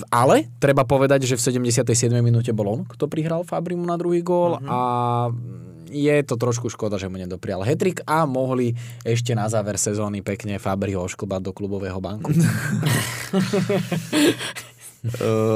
ale 0.09 0.49
treba 0.57 0.83
povedať, 0.83 1.29
že 1.29 1.37
v 1.37 1.71
77. 1.71 2.09
minúte 2.19 2.51
bol 2.51 2.67
on, 2.67 2.81
kto 2.83 3.05
prihral 3.07 3.45
Fabrimu 3.45 3.85
na 3.85 3.95
druhý 3.95 4.25
gól 4.25 4.59
uh-huh. 4.59 4.67
a 4.67 4.79
je 5.93 6.15
to 6.25 6.35
trošku 6.35 6.73
škoda, 6.73 6.97
že 6.97 7.07
mu 7.07 7.21
nedoprial 7.21 7.61
hetrik 7.61 8.01
a 8.09 8.25
mohli 8.25 8.73
ešte 9.05 9.37
na 9.37 9.45
záver 9.45 9.77
sezóny 9.77 10.25
pekne 10.25 10.57
Fabriho 10.57 11.05
ošklbať 11.05 11.41
do 11.45 11.51
klubového 11.53 12.01
banku. 12.01 12.33
uh, 12.33 12.41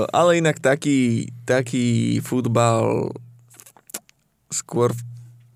ale 0.18 0.38
inak 0.38 0.62
taký, 0.62 1.34
taký 1.44 2.22
futbal 2.22 3.10
skôr 4.54 4.94
v 4.94 5.02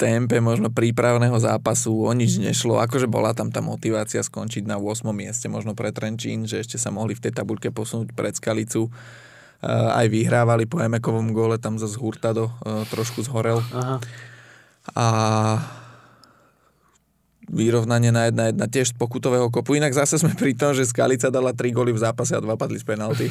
tempe 0.01 0.41
možno 0.41 0.73
prípravného 0.73 1.37
zápasu 1.37 1.93
o 1.93 2.11
nič 2.17 2.41
nešlo. 2.41 2.81
Akože 2.81 3.05
bola 3.05 3.37
tam 3.37 3.53
tá 3.53 3.61
motivácia 3.61 4.25
skončiť 4.25 4.65
na 4.65 4.81
8. 4.81 5.05
mieste, 5.13 5.45
možno 5.45 5.77
pre 5.77 5.93
Trenčín, 5.93 6.49
že 6.49 6.65
ešte 6.65 6.81
sa 6.81 6.89
mohli 6.89 7.13
v 7.13 7.29
tej 7.29 7.37
tabuľke 7.37 7.69
posunúť 7.69 8.17
pred 8.17 8.33
Skalicu. 8.33 8.89
Uh, 9.61 9.93
aj 9.93 10.09
vyhrávali 10.09 10.65
po 10.65 10.81
Emekovom 10.81 11.37
gole, 11.37 11.61
tam 11.61 11.77
zase 11.77 12.01
Hurtado 12.01 12.49
uh, 12.65 12.81
trošku 12.89 13.21
zhorel. 13.21 13.61
Aha 13.77 14.01
a 14.97 15.07
vyrovnanie 17.51 18.15
na 18.15 18.31
jedna 18.31 18.43
jedna 18.47 18.65
tiež 18.71 18.95
z 18.95 18.95
pokutového 18.95 19.51
kopu. 19.51 19.75
Inak 19.75 19.91
zase 19.91 20.15
sme 20.15 20.31
pri 20.31 20.55
tom, 20.55 20.71
že 20.71 20.87
Skalica 20.87 21.27
dala 21.27 21.51
3 21.51 21.75
góly 21.75 21.91
v 21.91 21.99
zápase 21.99 22.31
a 22.31 22.39
dva 22.39 22.55
padli 22.55 22.79
z 22.79 22.87
penalty. 22.87 23.27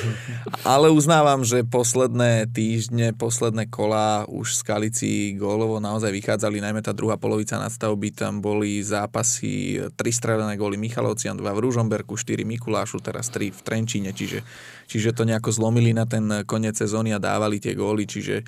Ale 0.64 0.88
uznávam, 0.88 1.44
že 1.44 1.60
posledné 1.68 2.48
týždne, 2.48 3.12
posledné 3.12 3.68
kola 3.68 4.24
už 4.32 4.56
Skalici 4.56 5.36
gólovo 5.36 5.76
naozaj 5.76 6.08
vychádzali, 6.08 6.64
najmä 6.64 6.80
tá 6.80 6.96
druhá 6.96 7.20
polovica 7.20 7.60
nadstavby, 7.60 8.16
tam 8.16 8.40
boli 8.40 8.80
zápasy, 8.80 9.76
3 9.92 9.92
strelené 10.08 10.56
góly 10.56 10.80
Michalovcian, 10.80 11.36
2 11.36 11.44
v 11.44 11.60
Ružomberku, 11.60 12.16
4 12.16 12.40
Mikulášu, 12.48 13.04
teraz 13.04 13.28
3 13.28 13.52
v 13.52 13.60
Trenčíne, 13.60 14.16
čiže, 14.16 14.40
čiže 14.88 15.12
to 15.12 15.28
nejako 15.28 15.52
zlomili 15.52 15.92
na 15.92 16.08
ten 16.08 16.48
koniec 16.48 16.80
sezóny 16.80 17.12
a 17.12 17.20
dávali 17.20 17.60
tie 17.60 17.76
góly, 17.76 18.08
čiže 18.08 18.40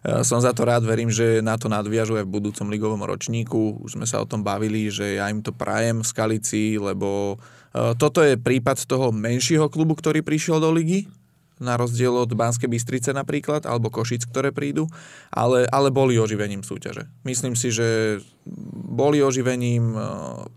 som 0.00 0.40
za 0.40 0.56
to 0.56 0.64
rád, 0.64 0.88
verím, 0.88 1.12
že 1.12 1.44
na 1.44 1.60
to 1.60 1.68
nadviažu 1.68 2.16
aj 2.16 2.24
v 2.24 2.34
budúcom 2.40 2.72
ligovom 2.72 3.04
ročníku. 3.04 3.84
Už 3.84 4.00
sme 4.00 4.08
sa 4.08 4.24
o 4.24 4.28
tom 4.28 4.40
bavili, 4.40 4.88
že 4.88 5.20
ja 5.20 5.28
im 5.28 5.44
to 5.44 5.52
prajem 5.52 6.00
v 6.00 6.08
Skalici, 6.08 6.80
lebo 6.80 7.36
eh, 7.76 7.92
toto 8.00 8.24
je 8.24 8.40
prípad 8.40 8.88
toho 8.88 9.12
menšieho 9.12 9.68
klubu, 9.68 9.92
ktorý 9.92 10.24
prišiel 10.24 10.56
do 10.56 10.72
ligy, 10.72 11.04
na 11.60 11.76
rozdiel 11.76 12.16
od 12.16 12.32
Banskej 12.32 12.72
Bystrice 12.72 13.12
napríklad, 13.12 13.68
alebo 13.68 13.92
Košic, 13.92 14.24
ktoré 14.32 14.48
prídu, 14.48 14.88
ale, 15.28 15.68
ale 15.68 15.92
boli 15.92 16.16
oživením 16.16 16.64
súťaže. 16.64 17.04
Myslím 17.28 17.52
si, 17.52 17.68
že 17.68 18.20
boli 18.88 19.20
oživením, 19.20 19.92
eh, 19.92 20.04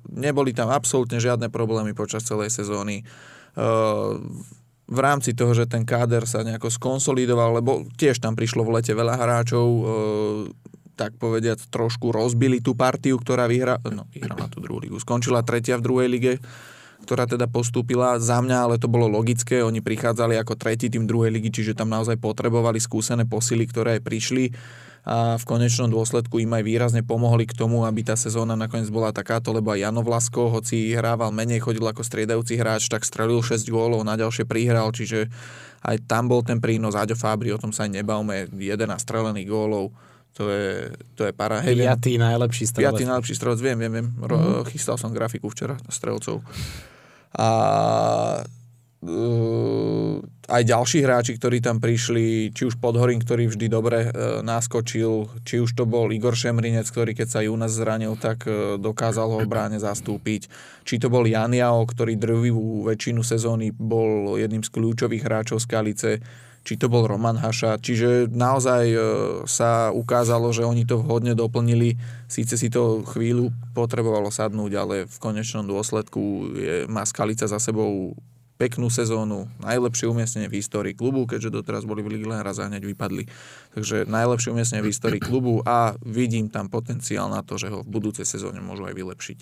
neboli 0.07 0.55
tam 0.55 0.71
absolútne 0.71 1.19
žiadne 1.19 1.51
problémy 1.51 1.91
počas 1.91 2.23
celej 2.23 2.55
sezóny 2.55 3.03
v 4.93 4.99
rámci 5.01 5.33
toho, 5.33 5.57
že 5.57 5.65
ten 5.65 5.81
káder 5.81 6.29
sa 6.29 6.45
nejako 6.45 6.69
skonsolidoval, 6.69 7.57
lebo 7.57 7.83
tiež 7.97 8.21
tam 8.21 8.37
prišlo 8.37 8.61
v 8.61 8.79
lete 8.79 8.93
veľa 8.93 9.17
hráčov, 9.17 9.65
e, 9.65 9.83
tak 10.93 11.17
povediať, 11.17 11.73
trošku 11.73 12.13
rozbili 12.13 12.61
tú 12.61 12.77
partiu, 12.77 13.17
ktorá 13.17 13.49
vyhra, 13.49 13.81
no, 13.89 14.05
vyhrala 14.13 14.45
tú 14.45 14.61
druhú 14.61 14.85
ligu. 14.85 14.97
Skončila 15.01 15.41
tretia 15.41 15.81
v 15.81 15.85
druhej 15.89 16.07
lige, 16.07 16.33
ktorá 17.03 17.25
teda 17.25 17.49
postúpila 17.49 18.21
za 18.21 18.39
mňa, 18.39 18.57
ale 18.69 18.75
to 18.77 18.87
bolo 18.87 19.09
logické. 19.09 19.65
Oni 19.65 19.81
prichádzali 19.81 20.37
ako 20.39 20.55
tretí 20.55 20.87
tým 20.87 21.09
druhej 21.09 21.33
ligy, 21.33 21.49
čiže 21.49 21.73
tam 21.75 21.89
naozaj 21.91 22.21
potrebovali 22.21 22.77
skúsené 22.77 23.25
posily, 23.27 23.65
ktoré 23.67 23.99
aj 23.99 24.01
prišli. 24.05 24.45
A 25.03 25.35
v 25.35 25.43
konečnom 25.43 25.91
dôsledku 25.91 26.39
im 26.39 26.47
aj 26.55 26.63
výrazne 26.63 27.01
pomohli 27.03 27.43
k 27.43 27.51
tomu, 27.51 27.83
aby 27.83 28.07
tá 28.07 28.15
sezóna 28.15 28.55
nakoniec 28.55 28.87
bola 28.87 29.11
takáto, 29.11 29.51
lebo 29.51 29.75
aj 29.75 29.83
Jano 29.83 29.99
Vlasko, 29.99 30.47
hoci 30.47 30.95
hrával 30.95 31.35
menej, 31.35 31.59
chodil 31.59 31.83
ako 31.83 32.07
striedajúci 32.07 32.55
hráč, 32.55 32.87
tak 32.87 33.03
strelil 33.03 33.43
6 33.43 33.67
gólov, 33.67 34.07
na 34.07 34.15
ďalšie 34.15 34.47
prihral, 34.47 34.95
čiže 34.95 35.27
aj 35.83 36.07
tam 36.07 36.31
bol 36.31 36.39
ten 36.39 36.63
prínos 36.63 36.95
Aďo 36.95 37.19
Fábri, 37.19 37.51
o 37.51 37.59
tom 37.59 37.75
sa 37.75 37.83
aj 37.83 37.99
nebavme, 37.99 38.47
11 38.55 38.95
strelených 38.95 39.47
gólov, 39.51 39.91
to 40.33 40.47
je, 40.47 40.95
to 41.19 41.27
je 41.27 41.31
para. 41.35 41.59
Hej, 41.61 41.83
Piatý 41.83 42.15
najlepší 42.15 42.63
strelec. 42.63 42.95
Piatý 42.95 43.03
najlepší 43.03 43.35
strelec, 43.35 43.59
viem, 43.59 43.77
viem, 43.77 43.93
viem. 43.93 44.07
Ro- 44.23 44.63
Chystal 44.71 44.95
som 44.95 45.11
grafiku 45.11 45.51
včera 45.51 45.75
strelcov. 45.91 46.41
A 47.35 47.47
aj 50.43 50.63
ďalší 50.63 51.03
hráči, 51.03 51.35
ktorí 51.39 51.59
tam 51.63 51.79
prišli, 51.79 52.51
či 52.51 52.67
už 52.67 52.79
Podhorín, 52.79 53.19
ktorý 53.19 53.51
vždy 53.51 53.67
dobre 53.71 54.07
uh, 54.07 54.39
naskočil, 54.43 55.27
či 55.43 55.59
už 55.63 55.75
to 55.75 55.83
bol 55.87 56.11
Igor 56.11 56.35
Šemrinec, 56.35 56.87
ktorý 56.87 57.15
keď 57.15 57.27
sa 57.27 57.39
Junas 57.43 57.75
zranil, 57.75 58.15
tak 58.19 58.47
uh, 58.47 58.75
dokázal 58.79 59.27
ho 59.27 59.39
v 59.43 59.51
bráne 59.51 59.79
zastúpiť. 59.79 60.47
Či 60.83 60.99
to 60.99 61.07
bol 61.11 61.23
Janiao, 61.23 61.83
ktorý 61.87 62.19
drvivú 62.19 62.87
väčšinu 62.87 63.23
sezóny 63.23 63.71
bol 63.71 64.35
jedným 64.35 64.63
z 64.63 64.71
kľúčových 64.71 65.23
hráčov 65.23 65.63
Skalice, 65.63 66.19
či 66.63 66.79
to 66.79 66.87
bol 66.87 67.03
Roman 67.03 67.35
Haša. 67.35 67.75
Čiže 67.83 68.31
naozaj 68.31 68.95
sa 69.43 69.91
ukázalo, 69.91 70.55
že 70.55 70.63
oni 70.63 70.87
to 70.87 70.95
vhodne 70.95 71.35
doplnili. 71.35 71.99
Síce 72.31 72.55
si 72.55 72.71
to 72.71 73.03
chvíľu 73.03 73.51
potrebovalo 73.75 74.31
sadnúť, 74.31 74.71
ale 74.79 74.95
v 75.03 75.17
konečnom 75.19 75.67
dôsledku 75.67 76.55
je, 76.55 76.75
má 76.87 77.03
Skalica 77.03 77.51
za 77.51 77.59
sebou 77.59 78.15
peknú 78.63 78.87
sezónu, 78.87 79.51
najlepšie 79.59 80.07
umiestnenie 80.07 80.47
v 80.47 80.63
histórii 80.63 80.95
klubu, 80.95 81.27
keďže 81.27 81.51
doteraz 81.51 81.83
boli 81.83 81.99
v 81.99 82.15
Ligi 82.15 82.23
len 82.23 82.39
raz 82.39 82.63
a 82.63 82.71
hneď 82.71 82.87
vypadli. 82.87 83.27
Takže 83.75 84.07
najlepšie 84.07 84.55
umiestnenie 84.55 84.87
v 84.87 84.91
histórii 84.95 85.19
klubu 85.19 85.59
a 85.67 85.99
vidím 85.99 86.47
tam 86.47 86.71
potenciál 86.71 87.27
na 87.27 87.43
to, 87.43 87.59
že 87.59 87.67
ho 87.67 87.83
v 87.83 87.91
budúcej 87.91 88.23
sezóne 88.23 88.63
môžu 88.63 88.87
aj 88.87 88.95
vylepšiť. 88.95 89.37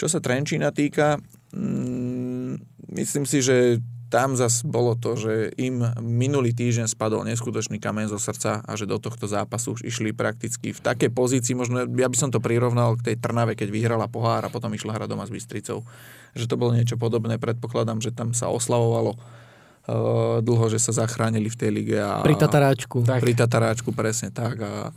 Čo 0.00 0.08
sa 0.08 0.24
Trenčína 0.24 0.72
týka, 0.72 1.20
mm, 1.52 2.88
myslím 2.96 3.28
si, 3.28 3.44
že 3.44 3.76
tam 4.10 4.34
zas 4.34 4.66
bolo 4.66 4.98
to, 4.98 5.14
že 5.14 5.54
im 5.54 5.86
minulý 6.02 6.50
týždeň 6.50 6.90
spadol 6.90 7.22
neskutočný 7.30 7.78
kamen 7.78 8.10
zo 8.10 8.18
srdca 8.18 8.58
a 8.66 8.72
že 8.74 8.90
do 8.90 8.98
tohto 8.98 9.30
zápasu 9.30 9.78
už 9.78 9.86
išli 9.86 10.10
prakticky 10.10 10.74
v 10.74 10.80
takej 10.82 11.14
pozícii, 11.14 11.54
možno 11.54 11.86
ja 11.86 12.08
by 12.10 12.16
som 12.18 12.34
to 12.34 12.42
prirovnal 12.42 12.98
k 12.98 13.14
tej 13.14 13.16
Trnave, 13.22 13.54
keď 13.54 13.70
vyhrala 13.70 14.10
pohár 14.10 14.42
a 14.42 14.50
potom 14.50 14.74
išla 14.74 14.98
hra 14.98 15.06
doma 15.06 15.22
s 15.22 15.30
Bystricou. 15.30 15.86
Že 16.34 16.50
to 16.50 16.58
bolo 16.58 16.74
niečo 16.74 16.98
podobné, 16.98 17.38
predpokladám, 17.38 18.02
že 18.02 18.10
tam 18.10 18.34
sa 18.34 18.50
oslavovalo 18.50 19.14
uh, 19.14 20.42
dlho, 20.42 20.66
že 20.66 20.82
sa 20.82 20.90
zachránili 20.90 21.46
v 21.46 21.56
tej 21.56 21.70
lige. 21.70 21.96
A, 22.02 22.26
Pri 22.26 22.34
Tataráčku. 22.34 23.06
Tak. 23.06 23.22
Pri 23.22 23.38
Tataráčku, 23.38 23.94
presne 23.94 24.34
tak. 24.34 24.58
A, 24.58 24.90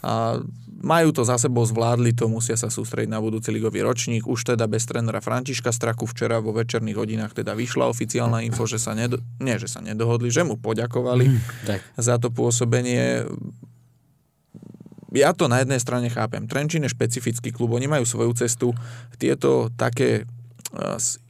a 0.00 0.40
majú 0.80 1.12
to 1.12 1.28
za 1.28 1.36
sebou, 1.36 1.60
zvládli 1.68 2.16
to, 2.16 2.24
musia 2.24 2.56
sa 2.56 2.72
sústrediť 2.72 3.12
na 3.12 3.20
budúci 3.20 3.52
ligový 3.52 3.84
ročník. 3.84 4.24
Už 4.24 4.48
teda 4.48 4.64
bez 4.64 4.88
trénera 4.88 5.20
Františka 5.20 5.76
Straku 5.76 6.08
včera 6.08 6.40
vo 6.40 6.56
večerných 6.56 6.96
hodinách 6.96 7.32
teda 7.36 7.52
vyšla 7.52 7.92
oficiálna 7.92 8.40
info, 8.48 8.64
že 8.64 8.80
sa, 8.80 8.96
nedo, 8.96 9.20
nie, 9.44 9.60
že 9.60 9.68
sa 9.68 9.84
nedohodli, 9.84 10.32
že 10.32 10.40
mu 10.40 10.56
poďakovali 10.56 11.28
Tak. 11.68 11.80
za 12.00 12.16
to 12.16 12.32
pôsobenie. 12.32 13.28
Ja 15.12 15.36
to 15.36 15.52
na 15.52 15.60
jednej 15.60 15.82
strane 15.84 16.08
chápem. 16.08 16.48
Trenčín 16.48 16.80
je 16.88 16.90
špecifický 16.96 17.52
klub, 17.52 17.76
oni 17.76 17.84
majú 17.84 18.08
svoju 18.08 18.32
cestu. 18.40 18.72
Tieto 19.20 19.68
také 19.76 20.24
eh, 20.24 20.96
z 20.96 21.20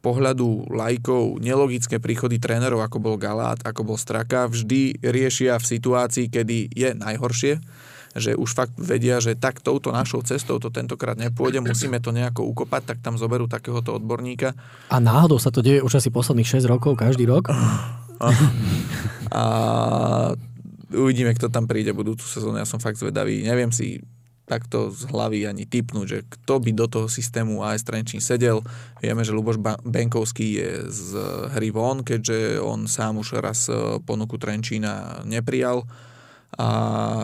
pohľadu 0.00 0.72
lajkov 0.72 1.42
nelogické 1.44 2.00
príchody 2.00 2.40
trénerov, 2.40 2.80
ako 2.80 3.02
bol 3.02 3.16
Galát, 3.20 3.60
ako 3.66 3.84
bol 3.84 3.98
Straka, 4.00 4.48
vždy 4.48 5.02
riešia 5.04 5.60
v 5.60 5.68
situácii, 5.76 6.32
kedy 6.32 6.72
je 6.72 6.96
najhoršie 6.96 7.60
že 8.16 8.32
už 8.36 8.50
fakt 8.54 8.74
vedia, 8.78 9.20
že 9.20 9.36
tak 9.36 9.60
touto 9.60 9.92
našou 9.92 10.24
cestou 10.24 10.56
to 10.56 10.72
tentokrát 10.72 11.18
nepôjde, 11.18 11.60
musíme 11.60 12.00
to 12.00 12.14
nejako 12.14 12.46
ukopať, 12.48 12.94
tak 12.94 12.98
tam 13.04 13.20
zoberú 13.20 13.50
takéhoto 13.50 13.96
odborníka. 13.96 14.56
A 14.88 14.96
náhodou 15.02 15.36
sa 15.36 15.52
to 15.52 15.60
deje 15.60 15.84
už 15.84 16.00
asi 16.00 16.08
posledných 16.08 16.48
6 16.48 16.70
rokov, 16.70 16.96
každý 16.96 17.28
rok. 17.28 17.52
A 19.30 19.44
uvidíme, 20.92 21.34
kto 21.36 21.52
tam 21.52 21.68
príde 21.68 21.92
budúcu 21.92 22.24
sezónu. 22.24 22.58
Ja 22.58 22.66
som 22.68 22.80
fakt 22.80 22.98
zvedavý. 22.98 23.44
Neviem 23.44 23.70
si 23.70 24.00
takto 24.48 24.88
z 24.88 25.04
hlavy 25.12 25.44
ani 25.44 25.68
typnúť, 25.68 26.06
že 26.08 26.18
kto 26.24 26.64
by 26.64 26.70
do 26.72 26.88
toho 26.88 27.06
systému 27.06 27.60
AS 27.60 27.84
Trenčín 27.84 28.24
sedel. 28.24 28.64
Vieme, 29.04 29.20
že 29.20 29.36
Luboš 29.36 29.60
Benkovský 29.84 30.56
je 30.56 30.70
z 30.88 31.08
hry 31.52 31.68
von, 31.68 32.00
keďže 32.00 32.56
on 32.64 32.88
sám 32.88 33.20
už 33.20 33.44
raz 33.44 33.68
e, 33.68 34.00
ponuku 34.00 34.40
Trenčína 34.40 35.22
neprijal 35.28 35.84
a 36.56 36.68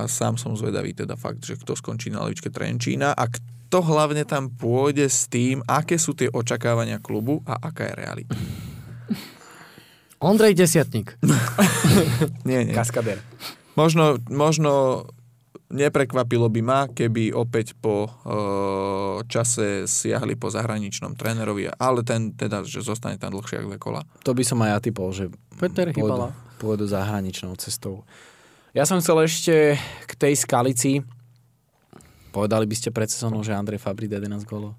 sám 0.05 0.37
som 0.37 0.53
zvedavý 0.53 0.93
teda 0.93 1.17
fakt, 1.17 1.41
že 1.41 1.57
kto 1.57 1.73
skončí 1.73 2.13
na 2.13 2.21
lavičke 2.27 2.53
Trenčína 2.53 3.17
a 3.17 3.25
kto 3.27 3.81
hlavne 3.81 4.29
tam 4.29 4.53
pôjde 4.53 5.09
s 5.09 5.27
tým, 5.27 5.65
aké 5.65 5.97
sú 5.97 6.13
tie 6.13 6.29
očakávania 6.29 7.01
klubu 7.01 7.41
a 7.49 7.57
aká 7.57 7.89
je 7.89 7.95
realita. 7.97 8.37
Ondrej 10.29 10.57
Desiatník. 10.57 11.17
Nie, 12.49 12.65
nie. 12.65 12.73
Kaskader. 12.73 13.21
Možno, 13.77 14.17
možno 14.31 15.05
neprekvapilo 15.75 16.47
by 16.47 16.61
ma, 16.63 16.81
keby 16.87 17.35
opäť 17.35 17.75
po 17.75 18.07
e, 18.07 18.11
čase 19.27 19.91
siahli 19.91 20.39
po 20.39 20.49
zahraničnom 20.49 21.19
trénerovi, 21.19 21.75
ale 21.75 22.07
ten 22.07 22.31
teda, 22.33 22.63
že 22.63 22.87
zostane 22.87 23.19
tam 23.19 23.35
dlhšie 23.35 23.67
ako 23.67 23.77
kola. 23.83 24.07
To 24.23 24.33
by 24.33 24.45
som 24.47 24.63
aj 24.63 24.71
ja 24.71 24.79
typol, 24.79 25.11
že 25.11 25.35
Peter 25.59 25.91
pôjdu, 25.91 26.31
pôjdu 26.63 26.85
zahraničnou 26.87 27.59
cestou. 27.59 28.07
Ja 28.75 28.83
som 28.83 28.99
chcel 28.99 29.23
ešte 29.23 29.79
k 30.11 30.13
tej 30.19 30.35
skalici. 30.35 30.99
Povedali 32.35 32.67
by 32.67 32.75
ste 32.75 32.91
pred 32.91 33.07
sezónou, 33.07 33.47
že 33.47 33.55
Andrej 33.55 33.79
Fabri 33.79 34.11
dá 34.11 34.19
11 34.19 34.43
gólov? 34.43 34.75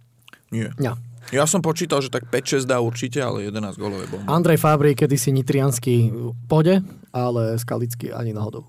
Nie. 0.52 0.76
Ja. 0.84 1.00
Ja 1.32 1.48
som 1.48 1.64
počítal, 1.64 2.04
že 2.04 2.12
tak 2.12 2.28
5-6 2.28 2.68
dá 2.68 2.84
určite, 2.84 3.24
ale 3.24 3.48
11 3.48 3.80
golov 3.80 4.04
je 4.04 4.12
bomba. 4.12 4.28
Andrej 4.28 4.60
Fabri, 4.60 5.00
kedysi 5.00 5.32
nitrianský 5.32 6.12
pôjde, 6.52 6.84
ale 7.16 7.56
skalický 7.56 8.12
ani 8.12 8.36
náhodou. 8.36 8.68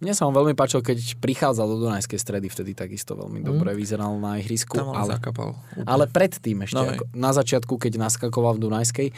Mne 0.00 0.16
sa 0.16 0.24
on 0.24 0.32
veľmi 0.32 0.56
páčil, 0.56 0.80
keď 0.80 1.20
prichádzal 1.20 1.66
do 1.68 1.76
Dunajskej 1.84 2.16
stredy, 2.16 2.48
vtedy 2.48 2.72
takisto 2.72 3.12
veľmi 3.12 3.44
dobre 3.44 3.76
vyzeral 3.76 4.16
na 4.16 4.40
ihrisku. 4.40 4.72
Tam 4.72 4.96
ale 4.96 5.20
zakapal. 5.20 5.52
ale 5.84 6.08
predtým 6.08 6.64
ešte, 6.64 6.80
No 6.80 6.88
no, 6.88 6.96
ako, 6.96 7.04
na 7.12 7.30
začiatku, 7.36 7.74
keď 7.76 8.00
naskakoval 8.00 8.56
v 8.56 8.72
Dunajskej. 8.72 9.08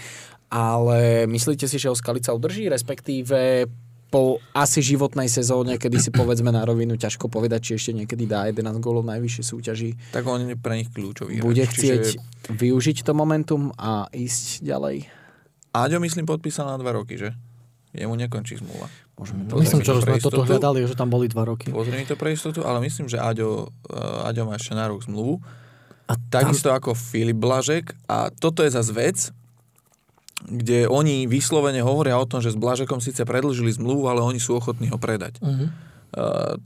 Ale 0.50 1.28
myslíte 1.30 1.70
si, 1.70 1.78
že 1.78 1.92
ho 1.92 1.94
Skalica 1.94 2.34
udrží, 2.34 2.66
respektíve 2.72 3.68
po 4.08 4.40
asi 4.56 4.80
životnej 4.80 5.28
sezóne, 5.28 5.76
kedy 5.76 6.00
si 6.00 6.10
povedzme 6.10 6.48
na 6.48 6.64
rovinu, 6.64 6.96
ťažko 6.96 7.28
povedať, 7.28 7.60
či 7.60 7.72
ešte 7.76 7.92
niekedy 7.92 8.24
dá 8.24 8.48
11 8.48 8.80
gólov 8.80 9.04
v 9.04 9.16
najvyššej 9.16 9.44
súťaži, 9.44 9.90
Tak 10.16 10.24
on 10.24 10.48
je 10.48 10.56
pre 10.56 10.80
nich 10.80 10.88
kľúčový. 10.88 11.44
bude 11.44 11.60
hráč. 11.60 11.76
chcieť 11.76 12.04
Čiže 12.16 12.20
využiť 12.48 13.04
to 13.04 13.12
momentum 13.12 13.68
a 13.76 14.08
ísť 14.08 14.64
ďalej? 14.64 15.04
Aďo, 15.76 16.00
myslím, 16.00 16.24
podpísal 16.24 16.72
na 16.72 16.80
2 16.80 16.88
roky, 16.96 17.20
že? 17.20 17.36
Jemu 17.92 18.16
nekončí 18.16 18.56
zmluva. 18.60 18.88
Môžeme 19.16 19.48
To 19.48 19.58
Myslím, 19.58 19.80
pre 19.82 20.20
sme 20.20 20.22
toto 20.22 20.44
hľadali, 20.44 20.84
že 20.84 20.94
tam 20.94 21.08
boli 21.10 21.26
dva 21.26 21.48
roky. 21.48 21.72
Pozri 21.72 21.96
mi 21.98 22.06
to 22.06 22.14
pre 22.14 22.36
istotu, 22.36 22.62
ale 22.62 22.84
myslím, 22.84 23.10
že 23.10 23.18
Aďo, 23.18 23.72
uh, 23.90 24.28
Aďo 24.28 24.46
má 24.46 24.54
ešte 24.54 24.76
na 24.76 24.86
rok 24.86 25.02
zmluvu. 25.02 25.40
A 26.08 26.14
tam, 26.30 26.48
Takisto 26.48 26.72
ako 26.72 26.94
Filip 26.96 27.36
Blažek. 27.36 27.92
A 28.08 28.30
toto 28.32 28.64
je 28.64 28.70
zase 28.72 28.92
vec, 28.94 29.18
kde 30.46 30.86
oni 30.86 31.26
vyslovene 31.26 31.82
hovoria 31.82 32.14
o 32.14 32.28
tom, 32.28 32.38
že 32.38 32.54
s 32.54 32.58
Blažekom 32.58 33.02
síce 33.02 33.26
predlžili 33.26 33.74
zmluvu, 33.74 34.06
ale 34.06 34.22
oni 34.22 34.38
sú 34.38 34.54
ochotní 34.54 34.86
ho 34.90 34.98
predať. 34.98 35.42
Mhm. 35.42 35.66
Uh, 36.14 36.56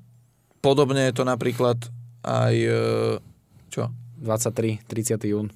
podobne 0.60 1.08
je 1.10 1.14
to 1.16 1.24
napríklad 1.24 1.80
aj... 2.22 2.54
Uh, 2.54 3.72
čo? 3.72 3.88
23, 4.20 4.84
30. 4.86 5.18
jún. 5.32 5.50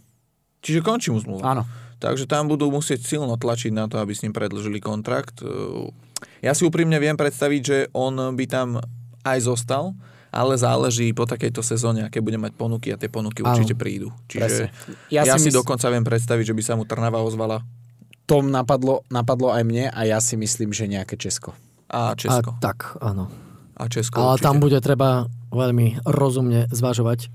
Čiže 0.65 0.83
končí 0.83 1.15
mu 1.15 1.23
zmluva. 1.23 1.55
Áno. 1.55 1.63
Takže 2.03 2.27
tam 2.27 2.51
budú 2.51 2.69
musieť 2.69 3.07
silno 3.07 3.39
tlačiť 3.39 3.73
na 3.73 3.87
to, 3.87 4.03
aby 4.03 4.13
s 4.13 4.27
ním 4.27 4.35
predlžili 4.35 4.83
kontrakt. 4.83 5.41
Ja 6.45 6.53
si 6.53 6.67
úprimne 6.67 6.99
viem 7.01 7.17
predstaviť, 7.17 7.61
že 7.63 7.79
on 7.97 8.37
by 8.37 8.45
tam 8.51 8.83
aj 9.25 9.39
zostal, 9.47 9.97
ale 10.29 10.61
záleží 10.61 11.17
po 11.17 11.25
takejto 11.25 11.65
sezóne, 11.65 12.05
aké 12.05 12.21
bude 12.21 12.37
mať 12.37 12.53
ponuky 12.53 12.93
a 12.93 13.01
tie 13.01 13.09
ponuky 13.09 13.41
Áno. 13.41 13.57
určite 13.57 13.73
prídu. 13.73 14.13
Čiže 14.29 14.45
Presne. 14.45 14.69
ja, 15.09 15.25
ja 15.25 15.41
si, 15.41 15.49
mys- 15.49 15.57
dokonca 15.57 15.89
viem 15.89 16.05
predstaviť, 16.05 16.53
že 16.53 16.57
by 16.59 16.63
sa 16.67 16.75
mu 16.77 16.85
Trnava 16.85 17.25
ozvala 17.25 17.65
To 18.27 18.41
napadlo, 18.41 19.07
napadlo 19.09 19.51
aj 19.51 19.63
mne 19.63 19.85
a 19.87 20.01
ja 20.03 20.19
si 20.19 20.35
myslím, 20.35 20.71
že 20.71 20.87
nejaké 20.87 21.15
Česko. 21.15 21.55
a 21.87 22.11
a 22.11 22.15
Česko. 22.15 22.59
tak, 22.59 22.99
áno. 22.99 23.31
A, 23.73 23.87
Česko 23.87 24.19
Ale 24.19 24.35
určite. 24.35 24.45
tam 24.45 24.57
bude 24.59 24.79
treba 24.81 25.09
veľmi 25.49 26.03
rozumne 26.03 26.67
zvažovať 26.69 27.31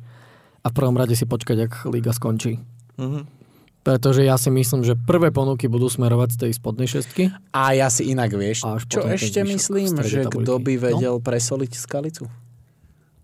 a 0.59 0.67
v 0.67 0.73
prvom 0.73 0.93
rade 0.93 1.13
si 1.13 1.23
počkať, 1.23 1.57
ak 1.61 1.73
liga 1.87 2.11
skončí. 2.11 2.59
Mhm. 2.97 3.39
Pretože 3.81 4.21
ja 4.21 4.35
si 4.35 4.49
myslím, 4.49 4.83
že 4.83 4.93
prvé 4.93 5.29
ponuky 5.29 5.65
budú 5.65 5.87
smerovať 5.87 6.29
z 6.29 6.37
tej 6.37 6.51
spodnej 6.53 6.85
šestky. 6.87 7.33
A 7.49 7.73
ja 7.73 7.89
si 7.89 8.05
inak 8.05 8.29
vieš, 8.29 8.61
A 8.61 8.77
až 8.77 8.85
čo 8.85 9.01
ešte 9.01 9.41
zvyšok 9.41 9.49
myslím, 9.49 9.93
že 9.97 10.19
kto 10.23 10.53
by 10.59 10.73
No. 10.75 10.81
vedel 10.83 11.15
presoliť 11.17 11.71
Skalicu? 11.73 12.29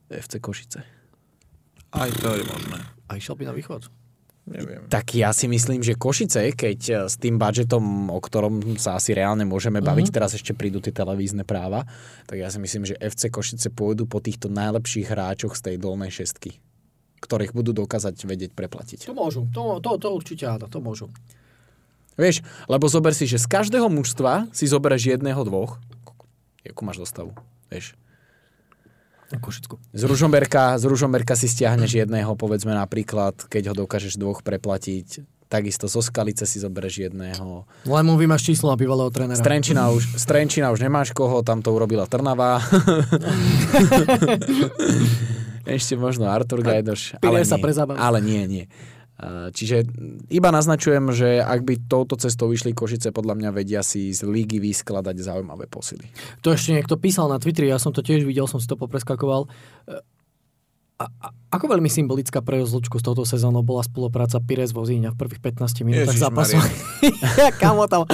FC 0.07 0.39
Košice. 0.39 0.81
Aj 1.91 2.09
to 2.09 2.29
je 2.31 2.43
možné. 2.43 2.79
A 3.05 3.11
išiel 3.13 3.35
by 3.35 3.43
na 3.43 3.53
východ. 3.53 3.85
Neviem. 4.47 4.87
Tak 4.87 5.11
ja 5.11 5.35
si 5.35 5.51
myslím, 5.51 5.83
že 5.83 5.99
Košice, 5.99 6.55
keď 6.55 6.79
eh, 6.87 6.97
s 7.11 7.19
tým 7.19 7.35
budžetom, 7.35 8.07
o 8.07 8.19
ktorom 8.23 8.79
sa 8.79 8.95
asi 8.95 9.11
reálne 9.11 9.43
môžeme 9.43 9.83
baviť, 9.83 10.07
teraz 10.07 10.31
ešte 10.39 10.55
prídu 10.55 10.79
tie 10.79 10.95
televízne 10.95 11.43
práva, 11.43 11.83
tak 12.23 12.39
ja 12.39 12.47
si 12.47 12.57
myslím, 12.63 12.87
že 12.87 12.95
FC 12.95 13.27
Košice 13.27 13.67
pôjdu 13.75 14.07
po 14.07 14.23
týchto 14.23 14.47
najlepších 14.47 15.11
hráčoch 15.11 15.59
z 15.59 15.61
tej 15.71 15.75
dolnej 15.83 16.15
šestky, 16.15 16.55
ktorých 17.19 17.51
budú 17.51 17.75
dokázať 17.75 18.15
vedieť 18.23 18.55
preplatiť. 18.55 19.03
To 19.11 19.13
môžu, 19.13 19.43
to, 19.51 19.83
to, 19.83 19.99
to 19.99 20.07
určite 20.15 20.47
áno, 20.47 20.71
to 20.71 20.79
môžu. 20.79 21.11
Vieš, 22.17 22.41
lebo 22.65 22.89
zober 22.89 23.13
si, 23.13 23.29
že 23.29 23.37
z 23.37 23.45
každého 23.45 23.91
mužstva 23.93 24.49
si 24.49 24.65
zoberieš 24.65 25.13
jedného, 25.13 25.37
dvoch. 25.43 25.77
Jakú 26.65 26.81
máš 26.87 27.03
dostavu? 27.03 27.35
Vieš. 27.69 27.93
Košicku. 29.35 29.75
Z 29.91 30.03
Ružomberka, 30.07 30.79
z 30.79 30.87
Ružomberka 30.87 31.35
si 31.35 31.51
stiahneš 31.51 32.07
jedného, 32.07 32.31
povedzme 32.39 32.71
napríklad, 32.71 33.35
keď 33.51 33.75
ho 33.75 33.83
dokážeš 33.83 34.15
dvoch 34.15 34.39
preplatiť. 34.39 35.27
Takisto 35.47 35.87
zo 35.87 36.03
Skalice 36.03 36.43
si 36.43 36.59
zoberieš 36.59 37.07
jedného. 37.07 37.63
Len 37.87 38.03
mu 38.03 38.19
vymáš 38.19 38.51
číslo 38.51 38.67
na 38.67 38.75
bývalého 38.75 39.07
trénera. 39.07 39.39
Z 39.39 39.47
Trenčina 39.47 39.87
už, 39.95 40.19
z 40.19 40.25
Trenčina 40.27 40.75
už 40.75 40.83
nemáš 40.83 41.15
koho, 41.15 41.39
tam 41.39 41.63
to 41.63 41.71
urobila 41.71 42.03
Trnava. 42.03 42.59
Ešte 45.67 45.95
možno 45.95 46.27
Artur 46.27 46.63
Gajdoš. 46.63 47.23
Ale 47.23 47.43
nie, 47.43 47.59
ale 47.95 48.19
nie, 48.19 48.43
nie. 48.47 48.65
A, 49.17 49.49
Čiže 49.49 49.89
iba 50.29 50.49
naznačujem, 50.53 51.09
že 51.09 51.41
ak 51.41 51.65
by 51.65 51.73
touto 51.89 52.13
cestou 52.21 52.53
vyšli 52.53 52.77
Košice, 52.77 53.09
podľa 53.09 53.33
mňa 53.33 53.49
vedia 53.49 53.81
si 53.81 54.13
z 54.13 54.21
lígy 54.29 54.61
vyskladať 54.61 55.17
zaujímavé 55.17 55.65
posily. 55.65 56.05
To 56.45 56.53
ešte 56.53 56.77
niekto 56.77 57.01
písal 57.01 57.25
na 57.25 57.41
Twitteri, 57.41 57.73
ja 57.73 57.81
som 57.81 57.89
to 57.89 58.05
tiež 58.05 58.21
videl, 58.21 58.45
som 58.45 58.61
si 58.61 58.69
to 58.69 58.77
popreskakoval. 58.77 59.49
A, 60.97 61.05
a, 61.05 61.27
ako 61.53 61.77
veľmi 61.77 61.89
symbolická 61.89 62.41
pre 62.41 62.57
rozlučku 62.61 62.97
s 62.97 63.05
touto 63.05 63.21
sezónou 63.21 63.61
bola 63.61 63.85
spolupráca 63.85 64.41
Pires 64.41 64.73
Vozíňa 64.73 65.13
v 65.13 65.17
prvých 65.17 65.41
15 65.61 65.85
minútach 65.85 66.17
zápasu. 66.17 66.57
Kamo 67.61 67.85
tam, 67.85 68.09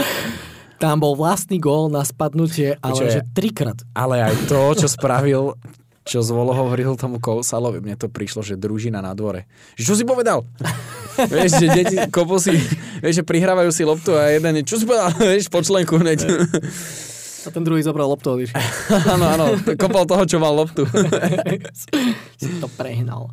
tam 0.84 1.00
bol 1.00 1.16
vlastný 1.16 1.64
gól 1.64 1.88
na 1.88 2.04
spadnutie, 2.04 2.76
ale 2.84 3.00
Počkaj. 3.00 3.12
že 3.12 3.22
trikrát. 3.32 3.80
Ale 3.96 4.20
aj 4.20 4.36
to, 4.52 4.76
čo 4.76 4.88
spravil, 4.92 5.56
čo 6.04 6.20
zvolo 6.20 6.52
hovoril 6.52 7.00
tomu 7.00 7.24
Kousalovi, 7.24 7.80
mne 7.80 7.96
to 7.96 8.12
prišlo, 8.12 8.44
že 8.44 8.60
družina 8.60 9.00
na 9.00 9.16
dvore. 9.16 9.48
Že 9.80 9.84
čo 9.88 9.94
si 9.96 10.04
povedal? 10.04 10.44
vieš, 11.32 11.64
že 11.64 11.68
deti 11.72 11.96
kopu 12.12 12.44
si, 12.44 12.52
vieš, 13.00 13.24
že 13.24 13.24
prihrávajú 13.24 13.72
si 13.72 13.88
loptu 13.88 14.12
a 14.12 14.28
jeden 14.28 14.60
je, 14.60 14.64
čo 14.68 14.76
si 14.76 14.84
povedal? 14.84 15.16
vieš, 15.32 15.48
po 15.48 15.64
členku 15.64 15.96
hneď. 15.96 16.28
A 17.44 17.52
ten 17.52 17.64
druhý 17.64 17.80
zobral 17.84 18.12
loptu, 18.12 18.36
víš. 18.36 18.52
Áno, 19.14 19.28
áno, 19.28 19.46
kopal 19.76 20.08
toho, 20.08 20.24
čo 20.24 20.40
mal 20.40 20.56
loptu. 20.56 20.88
si 22.40 22.52
to 22.60 22.68
prehnal. 22.76 23.32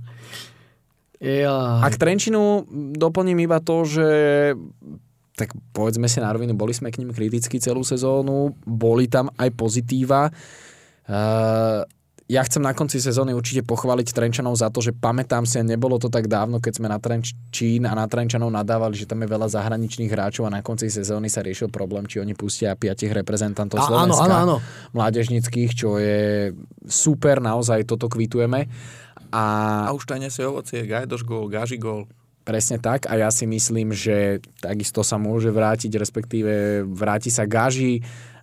Ja, 1.21 1.85
A 1.85 1.87
k 1.93 2.01
Trenčinu 2.01 2.65
doplním 2.97 3.45
iba 3.45 3.61
to, 3.61 3.85
že 3.85 4.09
tak 5.37 5.53
povedzme 5.73 6.05
si 6.09 6.21
na 6.21 6.33
rovinu, 6.33 6.53
boli 6.53 6.77
sme 6.77 6.93
k 6.93 7.01
ním 7.01 7.17
kriticky 7.17 7.57
celú 7.57 7.81
sezónu, 7.81 8.57
boli 8.65 9.09
tam 9.09 9.33
aj 9.41 9.49
pozitíva. 9.57 10.29
Uh, 11.09 11.85
ja 12.31 12.47
chcem 12.47 12.63
na 12.63 12.71
konci 12.71 13.03
sezóny 13.03 13.35
určite 13.35 13.67
pochváliť 13.67 14.15
Trenčanov 14.15 14.55
za 14.55 14.71
to, 14.71 14.79
že 14.79 14.95
pamätám 14.95 15.43
si, 15.43 15.59
a 15.59 15.67
nebolo 15.67 15.99
to 15.99 16.07
tak 16.07 16.31
dávno, 16.31 16.63
keď 16.63 16.79
sme 16.79 16.87
na 16.87 17.03
Trenčín 17.03 17.83
a 17.91 17.93
na 17.99 18.07
Trenčanov 18.07 18.55
nadávali, 18.55 18.95
že 18.95 19.11
tam 19.11 19.27
je 19.27 19.35
veľa 19.35 19.51
zahraničných 19.51 20.07
hráčov 20.07 20.47
a 20.47 20.55
na 20.55 20.63
konci 20.63 20.87
sezóny 20.87 21.27
sa 21.27 21.43
riešil 21.43 21.75
problém, 21.75 22.07
či 22.07 22.23
oni 22.23 22.39
pustia 22.39 22.79
piatich 22.79 23.11
reprezentantov 23.11 23.83
A- 23.83 24.07
áno, 24.07 24.15
Slovenska 24.15 24.31
áno, 24.31 24.39
áno. 24.39 24.57
mládežnických, 24.95 25.71
čo 25.75 25.99
je 25.99 26.55
super, 26.87 27.43
naozaj 27.43 27.83
toto 27.83 28.07
kvitujeme. 28.07 28.71
A, 29.35 29.43
A 29.87 29.91
už 29.91 30.07
to 30.07 30.15
nesie 30.15 30.47
ovocie, 30.47 30.87
Gajdoš 30.87 31.27
gól, 31.27 31.51
Gaži 31.51 31.83
gól. 31.83 32.07
Presne 32.47 32.79
tak 32.79 33.11
a 33.11 33.19
ja 33.19 33.29
si 33.35 33.45
myslím, 33.47 33.91
že 33.91 34.39
takisto 34.63 35.03
sa 35.03 35.19
môže 35.19 35.51
vrátiť, 35.51 35.93
respektíve 35.99 36.83
vráti 36.87 37.29
sa 37.29 37.45
Gaži. 37.45 38.01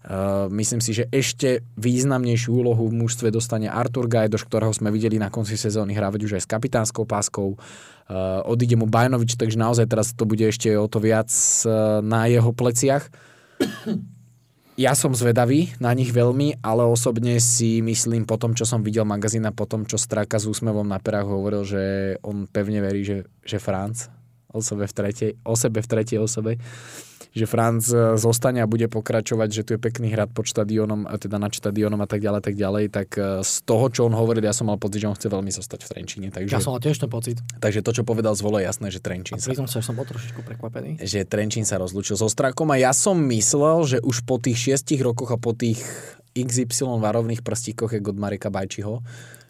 Uh, 0.08 0.48
myslím 0.56 0.80
si, 0.80 0.96
že 0.96 1.04
ešte 1.12 1.68
významnejšiu 1.76 2.64
úlohu 2.64 2.88
v 2.88 2.96
mužstve 2.96 3.28
dostane 3.28 3.68
Artur 3.68 4.08
Gajdoš, 4.08 4.48
ktorého 4.48 4.72
sme 4.72 4.88
videli 4.88 5.20
na 5.20 5.28
konci 5.28 5.60
sezóny 5.60 5.92
hrávať 5.92 6.24
už 6.24 6.32
aj 6.40 6.44
s 6.48 6.52
kapitánskou 6.52 7.04
páskou. 7.04 7.60
Uh, 8.08 8.40
odíde 8.48 8.80
mu 8.80 8.88
Bajnovič, 8.88 9.36
takže 9.36 9.60
naozaj 9.60 9.92
teraz 9.92 10.16
to 10.16 10.24
bude 10.24 10.48
ešte 10.48 10.72
o 10.80 10.88
to 10.88 11.04
viac 11.04 11.28
uh, 11.68 12.00
na 12.00 12.32
jeho 12.32 12.56
pleciach. 12.56 13.04
Ja 14.78 14.94
som 14.94 15.10
zvedavý 15.10 15.74
na 15.82 15.90
nich 15.98 16.14
veľmi, 16.14 16.62
ale 16.62 16.86
osobne 16.86 17.42
si 17.42 17.82
myslím 17.82 18.30
po 18.30 18.38
tom, 18.38 18.54
čo 18.54 18.62
som 18.62 18.86
videl 18.86 19.10
magazín 19.10 19.42
a 19.50 19.52
po 19.52 19.66
tom, 19.66 19.90
čo 19.90 19.98
Straka 19.98 20.38
s 20.38 20.46
úsmevom 20.46 20.86
na 20.86 21.02
perách 21.02 21.26
hovoril, 21.26 21.66
že 21.66 21.82
on 22.22 22.46
pevne 22.46 22.78
verí, 22.86 23.02
že, 23.02 23.26
že 23.42 23.58
Franc 23.58 24.06
o 24.54 24.62
sebe 24.62 24.86
v 24.86 24.94
tretej, 24.94 25.32
o 25.42 25.58
sebe 25.58 25.82
v 25.82 25.90
tretej 25.90 26.22
osobe, 26.22 26.62
že 27.38 27.46
Franc 27.46 27.86
e, 27.94 28.18
zostane 28.18 28.66
a 28.66 28.68
bude 28.68 28.90
pokračovať, 28.90 29.50
že 29.54 29.62
tu 29.62 29.70
je 29.78 29.80
pekný 29.80 30.10
hrad 30.10 30.34
pod 30.34 30.50
štadiónom, 30.50 31.06
a 31.06 31.16
teda 31.22 31.38
nad 31.38 31.54
štadiónom 31.54 32.02
a 32.02 32.08
tak 32.10 32.26
ďalej, 32.26 32.42
tak 32.42 32.56
ďalej, 32.58 32.84
tak 32.90 33.10
e, 33.16 33.46
z 33.46 33.54
toho, 33.64 33.86
čo 33.94 34.10
on 34.10 34.18
hovoril, 34.18 34.42
ja 34.42 34.56
som 34.56 34.66
mal 34.66 34.82
pocit, 34.82 35.06
že 35.06 35.08
on 35.08 35.16
chce 35.16 35.30
veľmi 35.30 35.52
zostať 35.54 35.86
v 35.86 35.90
Trenčíne. 35.94 36.28
Takže, 36.34 36.54
ja 36.54 36.64
som 36.64 36.74
mal 36.74 36.82
tiež 36.82 36.98
ten 36.98 37.12
pocit. 37.12 37.38
takže 37.62 37.86
to, 37.86 37.92
čo 37.94 38.02
povedal 38.02 38.34
Zvolo, 38.34 38.58
je 38.58 38.66
jasné, 38.66 38.90
že 38.90 39.00
A 39.00 39.06
Trenčín 39.06 39.38
pritom 39.38 39.70
sa, 39.70 39.80
že 39.80 39.86
som 39.88 39.96
bol 39.96 40.08
trošičku 40.10 40.42
prekvapený. 40.42 40.98
že 41.04 41.24
Trenčín 41.24 41.64
sa 41.64 41.78
rozlúčil 41.78 42.18
so 42.18 42.26
Strakom 42.26 42.74
a 42.74 42.82
ja 42.82 42.92
som 42.92 43.16
myslel, 43.30 43.78
že 43.86 43.98
už 44.02 44.26
po 44.26 44.42
tých 44.42 44.58
šiestich 44.58 45.00
rokoch 45.04 45.30
a 45.30 45.38
po 45.38 45.54
tých 45.54 45.80
XY 46.38 47.02
varovných 47.02 47.42
prstíkoch 47.42 47.94
je 47.94 48.02
od 48.02 48.18
Mareka 48.18 48.54
Bajčiho, 48.54 49.02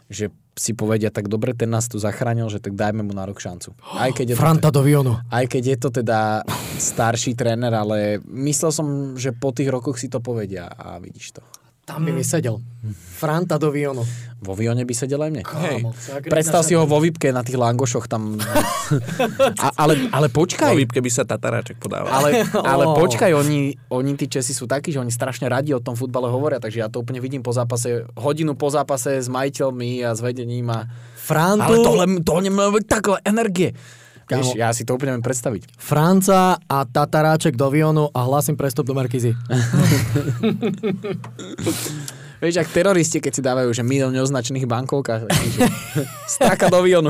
že 0.07 0.31
si 0.57 0.73
povedia, 0.73 1.13
tak 1.13 1.29
dobre, 1.29 1.53
ten 1.53 1.69
nás 1.69 1.85
tu 1.85 2.01
zachránil, 2.01 2.49
že 2.49 2.57
tak 2.57 2.73
dajme 2.73 3.05
mu 3.05 3.13
na 3.13 3.23
rok 3.23 3.37
šancu. 3.37 3.77
Aj 3.93 4.09
keď 4.11 4.33
je 4.33 4.35
to, 4.35 4.41
Franta 4.41 4.69
do 4.73 4.81
Vionu. 4.81 5.21
aj 5.29 5.45
keď 5.47 5.63
je 5.63 5.77
to 5.77 5.89
teda 6.03 6.41
starší 6.81 7.37
tréner, 7.37 7.71
ale 7.71 8.19
myslel 8.25 8.73
som, 8.73 8.87
že 9.15 9.31
po 9.33 9.53
tých 9.53 9.69
rokoch 9.69 10.01
si 10.01 10.09
to 10.09 10.19
povedia 10.19 10.67
a 10.67 10.97
vidíš 10.97 11.39
to. 11.39 11.41
Tam 11.87 12.03
by 12.03 12.11
mi 12.11 12.19
sedel. 12.19 12.59
Franta 13.15 13.55
do 13.55 13.71
Vionu. 13.71 14.03
Vo 14.43 14.51
Vione 14.59 14.83
by 14.83 14.91
sedel 14.91 15.23
aj 15.23 15.31
mne. 15.31 15.43
Hej. 15.47 15.87
jak 15.87 16.27
Predstav 16.27 16.67
si 16.67 16.75
ho 16.75 16.83
vo 16.83 16.99
výpke 16.99 17.31
na 17.31 17.47
tých 17.47 17.55
langošoch 17.55 18.11
tam. 18.11 18.35
a, 19.63 19.67
ale, 19.79 20.11
ale 20.11 20.27
počkaj. 20.27 20.75
Po 20.75 20.83
výpke 20.83 20.99
by 20.99 21.07
sa 21.07 21.23
Tataráček 21.23 21.79
podával. 21.79 22.11
Ale, 22.11 22.43
ale 22.75 22.83
Oh. 22.91 22.99
počkaj, 22.99 23.31
oni, 23.31 23.71
oni 23.87 24.11
tí 24.19 24.27
Česi 24.27 24.51
sú 24.51 24.67
takí, 24.67 24.91
že 24.91 24.99
oni 24.99 25.15
strašne 25.15 25.47
radi 25.47 25.71
o 25.71 25.79
tom 25.79 25.95
futbale 25.95 26.27
hovoria, 26.27 26.59
takže 26.59 26.83
ja 26.83 26.91
to 26.91 26.99
úplne 26.99 27.23
vidím 27.23 27.39
po 27.39 27.55
zápase, 27.55 28.03
hodinu 28.19 28.59
po 28.59 28.67
zápase 28.67 29.23
s 29.23 29.31
majiteľmi 29.31 30.03
a 30.03 30.11
s 30.11 30.19
vedením 30.19 30.67
a... 30.67 30.91
Frantu, 31.15 31.71
Ale 31.71 31.77
tohle, 31.83 32.05
tohle 32.23 32.41
nemá 32.47 32.63
takové 32.83 33.23
energie. 33.23 33.71
Kámo. 34.27 34.43
Vieš, 34.43 34.59
ja 34.59 34.75
si 34.75 34.83
to 34.83 34.99
úplne 34.99 35.15
viem 35.15 35.23
predstaviť. 35.23 35.79
Franca 35.79 36.59
a 36.59 36.77
Tataráček 36.83 37.55
do 37.55 37.71
Vionu 37.71 38.11
a 38.11 38.27
hlasím 38.27 38.59
prestup 38.59 38.83
do 38.83 38.91
Markizy. 38.91 39.31
Vieš, 42.43 42.59
ak 42.61 42.69
teroristi, 42.69 43.23
keď 43.23 43.31
si 43.33 43.41
dávajú, 43.41 43.71
že 43.71 43.81
my 43.81 44.11
v 44.11 44.19
neoznačených 44.19 44.67
bankovkách, 44.67 45.31
stáka 46.37 46.67
do 46.67 46.83
Vionu. 46.83 47.09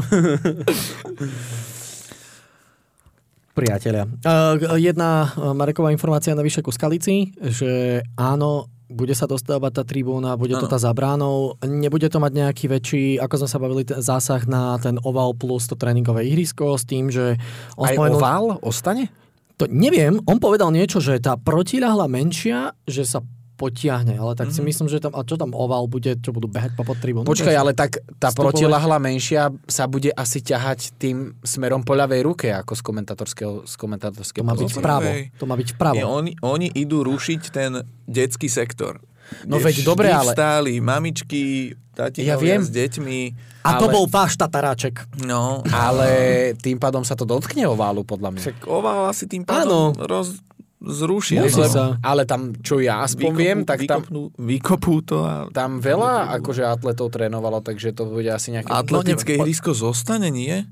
Priatelia. 3.57 4.05
Uh, 4.22 4.78
jedna 4.78 5.34
uh, 5.34 5.51
Mareková 5.57 5.89
informácia 5.89 6.38
na 6.38 6.45
ku 6.45 6.70
Skalici, 6.70 7.34
že 7.41 8.05
áno, 8.13 8.70
bude 8.88 9.11
sa 9.11 9.27
dostávať 9.27 9.71
tá 9.79 9.83
tribúna, 9.83 10.39
bude 10.39 10.55
to 10.55 10.67
Áno. 10.67 10.71
tá 10.71 10.79
za 10.79 10.91
bránou, 10.95 11.59
nebude 11.63 12.07
to 12.07 12.23
mať 12.23 12.31
nejaký 12.31 12.65
väčší, 12.71 13.05
ako 13.19 13.43
sme 13.43 13.49
sa 13.51 13.59
bavili, 13.59 13.83
t- 13.83 13.99
zásah 13.99 14.47
na 14.47 14.79
ten 14.79 14.95
oval 15.03 15.35
plus 15.35 15.67
to 15.67 15.75
tréningové 15.75 16.23
ihrisko 16.23 16.79
s 16.79 16.88
tým, 16.88 17.11
že 17.11 17.35
on 17.75 17.88
Aj 17.91 17.95
spomenul, 17.99 18.15
ovál 18.17 18.45
ostane? 18.63 19.11
To 19.59 19.67
neviem, 19.67 20.23
on 20.23 20.39
povedal 20.39 20.71
niečo, 20.71 21.03
že 21.03 21.19
tá 21.19 21.35
protiľahla 21.35 22.07
menšia, 22.07 22.77
že 22.88 23.03
sa 23.03 23.19
potiahne, 23.58 24.14
ale 24.14 24.38
tak 24.38 24.53
si 24.53 24.62
myslím, 24.62 24.86
že 24.86 25.01
tam, 25.01 25.12
a 25.12 25.26
čo 25.26 25.34
tam 25.34 25.51
oval 25.51 25.89
bude, 25.89 26.14
čo 26.16 26.30
budú 26.30 26.45
behať 26.45 26.78
po 26.78 26.86
pod 26.86 27.01
tribúnu? 27.01 27.26
Počkaj, 27.26 27.51
ale 27.51 27.74
tak 27.74 27.97
tá 28.16 28.30
Vstupovať. 28.30 28.38
protilahla 28.53 28.97
menšia 28.97 29.49
sa 29.66 29.84
bude 29.84 30.14
asi 30.14 30.39
ťahať 30.39 30.93
tým 30.95 31.34
smerom 31.41 31.82
po 31.82 31.91
ľavej 31.91 32.22
ruke, 32.22 32.47
ako 32.47 32.72
z 32.72 32.82
komentatorského, 32.82 33.53
z 33.66 33.74
komentatorského 33.76 34.45
To 34.45 34.47
má 34.47 34.55
byť 34.55 34.72
vpravo. 34.72 35.10
To 35.36 35.45
má 35.49 35.55
byť 35.58 35.70
vpravo. 35.74 35.97
Nie, 35.97 36.05
oni, 36.05 36.32
oni 36.39 36.68
idú 36.72 37.01
rušiť 37.01 37.41
ten 37.49 37.82
detský 38.05 38.45
sektor. 38.45 39.01
No 39.43 39.60
veď 39.60 39.84
dobre, 39.84 40.08
ale- 40.08 40.32
vstáli 40.32 40.80
mamičky, 40.80 41.74
tatinovia 41.91 42.32
Ja 42.32 42.36
viem. 42.38 42.62
s 42.64 42.72
deťmi. 42.72 43.20
A 43.68 43.76
to 43.76 43.89
ale- 43.89 43.95
bol 43.99 44.05
váš 44.08 44.39
Tataráček. 44.39 45.03
No, 45.20 45.60
Ale 45.68 46.08
tým 46.55 46.78
pádom 46.78 47.03
sa 47.03 47.12
to 47.12 47.28
dotkne 47.28 47.68
oválu, 47.68 48.08
podľa 48.08 48.32
mňa. 48.32 48.41
však 48.45 48.60
oval 48.64 49.12
asi 49.12 49.28
tým 49.28 49.43
Áno. 49.43 49.51
pádom 49.51 49.84
roz, 49.99 50.39
zrušia. 50.78 51.41
Musí 51.41 51.57
lebo 51.57 51.67
sa. 51.67 51.86
Ale 51.99 52.23
tam, 52.23 52.53
čo 52.55 52.78
ja 52.78 53.01
aspoň 53.01 53.23
vykopú- 53.28 53.41
viem, 53.41 53.59
tak 53.63 53.80
tam, 53.84 54.01
vykopnú, 54.01 54.21
vykopú 54.38 54.95
to 55.01 55.17
a 55.21 55.49
tam 55.49 55.78
veľa 55.78 56.38
akože 56.38 56.63
atletov 56.63 57.09
trénovalo, 57.09 57.59
takže 57.59 57.91
to 57.91 58.05
bude 58.05 58.28
asi 58.28 58.53
nejaké... 58.53 58.69
atletické 58.69 59.36
No, 59.36 59.43
ihrisko 59.43 59.73
zostane, 59.73 60.30
nie? 60.30 60.65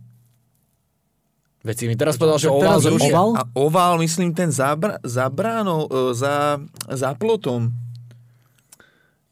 Veď 1.61 1.75
si 1.75 1.85
mi 1.87 1.97
teraz 1.97 2.13
povedal, 2.15 2.37
že 2.37 2.45
oval 2.47 2.77
zrušia. 2.77 3.09
oval? 3.09 3.29
A 3.33 3.41
oval, 3.51 3.93
myslím, 3.97 4.29
ten 4.31 4.53
za, 4.53 4.77
br- 4.77 5.01
za 5.01 5.25
bránou, 5.27 5.89
e, 5.89 6.13
za, 6.13 6.61
za 6.85 7.17
plotom. 7.17 7.73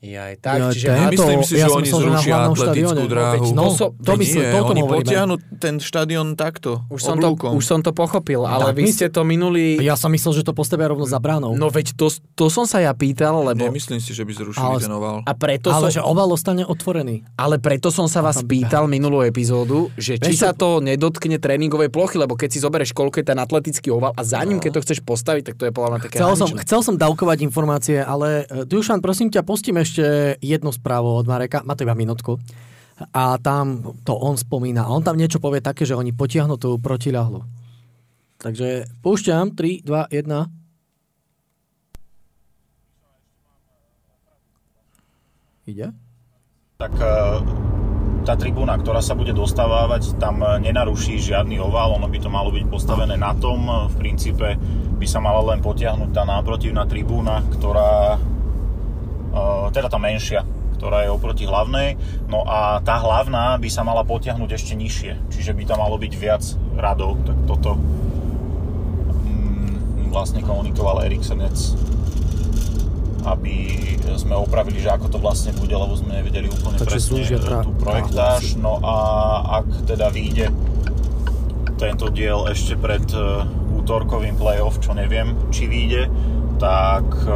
Ja 0.04 0.28
aj 0.28 0.36
tak, 0.43 0.58
Ja, 0.60 0.68
čiže 0.76 0.84
to 0.84 0.91
je- 0.91 0.99
a 0.99 1.10
Myslím 1.16 1.41
si, 1.47 1.54
ja 1.56 1.68
že 1.72 1.80
oni 1.80 1.88
zrušia 1.88 2.36
atletickú 2.51 3.04
dráhu. 3.08 3.45
No, 3.56 3.72
veď 3.72 3.88
no, 3.88 3.88
to- 4.04 4.20
myslím, 4.20 4.43
nie, 4.43 4.51
toto 4.51 4.72
oni 4.76 4.84
potiahnu 4.84 5.36
ten 5.64 5.76
štadión 5.80 6.36
takto, 6.36 6.84
už 6.91 6.99
som, 6.99 7.16
to, 7.16 7.32
už 7.32 7.64
som 7.64 7.80
to 7.80 7.95
pochopil, 7.95 8.43
ale 8.43 8.76
Tak 8.76 8.84
vy 8.84 8.91
ste 8.91 9.08
to 9.08 9.24
minuli... 9.24 9.80
Ja 9.80 9.95
som 9.95 10.12
myslel, 10.12 10.36
že 10.36 10.43
to 10.43 10.51
postavia 10.51 10.91
rovno 10.91 11.08
za 11.08 11.24
bránou. 11.24 11.56
No 11.56 11.72
veď 11.72 11.95
to, 11.95 12.12
to 12.36 12.51
som 12.51 12.68
sa 12.68 12.84
ja 12.84 12.91
pýtal, 12.91 13.47
lebo... 13.47 13.64
Nemyslím 13.64 14.04
si, 14.04 14.12
že 14.12 14.28
by 14.28 14.32
zrušili 14.36 14.60
Ale- 14.60 14.84
ten 14.84 14.91
oval. 14.91 15.24
A 15.24 15.32
preto 15.39 15.72
ale 15.72 15.88
som... 15.88 15.95
že 15.95 16.01
oval 16.04 16.36
ostane 16.36 16.68
otvorený. 16.68 17.24
Ale 17.39 17.64
preto 17.64 17.88
som 17.88 18.12
sa 18.12 18.20
vás 18.20 18.43
pýtal 18.43 18.91
minulú 18.91 19.24
epizódu, 19.24 19.88
že 19.95 20.20
či 20.20 20.36
sa 20.36 20.51
to 20.51 20.84
nedotkne 20.84 21.39
tréningovej 21.39 21.88
plochy, 21.88 22.20
lebo 22.20 22.36
keď 22.36 22.51
si 22.51 22.60
zoberieš, 22.60 22.91
koľko 22.91 23.24
je 23.24 23.26
ten 23.32 23.39
atletický 23.39 23.88
oval 23.95 24.12
a 24.20 24.22
za 24.28 24.43
ním, 24.43 24.60
keď 24.60 24.76
to 24.76 24.84
chceš 24.84 24.99
postaviť, 24.99 25.43
tak 25.47 25.56
to 25.56 25.64
je 25.64 25.72
podľa 25.72 25.89
mňa 25.95 25.99
také 26.04 26.16
Chcel 26.20 26.34
som, 26.36 26.49
chcel 26.60 26.80
som 26.84 26.95
dávkovať 26.99 27.39
informácie, 27.47 28.04
ale 28.04 28.43
e, 28.51 28.68
Dušan, 28.68 28.99
prosím 28.99 29.32
ťa, 29.32 29.47
pustím 29.47 29.80
ešte 29.94 30.41
jednu 30.41 30.74
správu 30.74 31.14
od 31.14 31.30
Mareka. 31.30 31.62
Má 31.62 31.78
to 31.78 31.86
iba 31.86 31.94
minútku. 31.94 32.41
A 33.14 33.38
tam 33.38 33.94
to 34.02 34.18
on 34.18 34.34
spomína. 34.34 34.89
A 34.89 34.94
on 34.94 35.06
tam 35.06 35.22
niečo 35.22 35.38
povie 35.38 35.62
také, 35.62 35.86
že 35.86 35.94
oni 35.94 36.10
potiahnu 36.10 36.58
tú 36.58 36.82
protiľahlu. 36.82 37.46
Takže 38.41 38.89
púšťam. 39.06 39.54
3, 39.54 39.86
2, 39.86 40.10
1. 40.10 40.50
Ide? 45.64 45.94
tak 46.84 47.00
e, 47.00 47.16
tá 48.28 48.36
tribúna, 48.36 48.76
ktorá 48.76 49.00
sa 49.00 49.16
bude 49.16 49.32
dostávať, 49.32 50.20
tam 50.20 50.44
nenaruší 50.60 51.20
žiadny 51.20 51.60
oval, 51.64 51.96
ono 51.96 52.12
by 52.12 52.20
to 52.20 52.28
malo 52.28 52.52
byť 52.52 52.66
postavené 52.68 53.16
na 53.16 53.32
tom. 53.36 53.68
V 53.88 53.96
princípe 53.96 54.60
by 55.00 55.08
sa 55.08 55.24
mala 55.24 55.56
len 55.56 55.64
potiahnuť 55.64 56.12
tá 56.12 56.24
náprotivná 56.28 56.84
tribúna, 56.88 57.39
ktorá, 57.56 58.20
teda 59.73 59.89
tá 59.89 59.97
menšia, 59.97 60.45
ktorá 60.77 61.03
je 61.05 61.09
oproti 61.09 61.43
hlavnej. 61.47 61.97
No 62.29 62.45
a 62.45 62.84
tá 62.86 62.99
hlavná 63.01 63.57
by 63.57 63.69
sa 63.71 63.81
mala 63.81 64.05
potiahnuť 64.05 64.49
ešte 64.53 64.73
nižšie, 64.77 65.34
čiže 65.34 65.51
by 65.57 65.63
tam 65.65 65.81
malo 65.81 65.97
byť 65.97 66.13
viac 66.15 66.43
radov. 66.77 67.17
Tak 67.25 67.38
toto 67.49 67.77
mm, 69.23 70.13
vlastne 70.13 70.45
komunikoval 70.45 71.03
Eriksenec 71.07 71.57
aby 73.23 73.55
sme 74.19 74.36
opravili, 74.36 74.84
že 74.84 74.91
ako 74.91 75.07
to 75.07 75.17
vlastne 75.19 75.55
bude, 75.55 75.71
lebo 75.71 75.95
sme 75.95 76.19
nevedeli 76.19 76.51
úplne 76.51 76.75
Takže 76.75 76.91
presne 76.99 77.11
zúžia 77.15 77.39
tra- 77.39 77.63
tú 77.63 77.71
projektáž. 77.79 78.59
No 78.59 78.84
a 78.84 78.95
ak 79.63 79.88
teda 79.88 80.11
vyjde 80.11 80.51
tento 81.79 82.11
diel 82.11 82.45
ešte 82.51 82.75
pred 82.75 83.03
e, 83.15 83.47
útorkovým 83.79 84.36
playoff, 84.36 84.79
čo 84.84 84.91
neviem, 84.91 85.36
či 85.49 85.67
vyjde, 85.67 86.11
tak 86.59 87.07
e, 87.23 87.31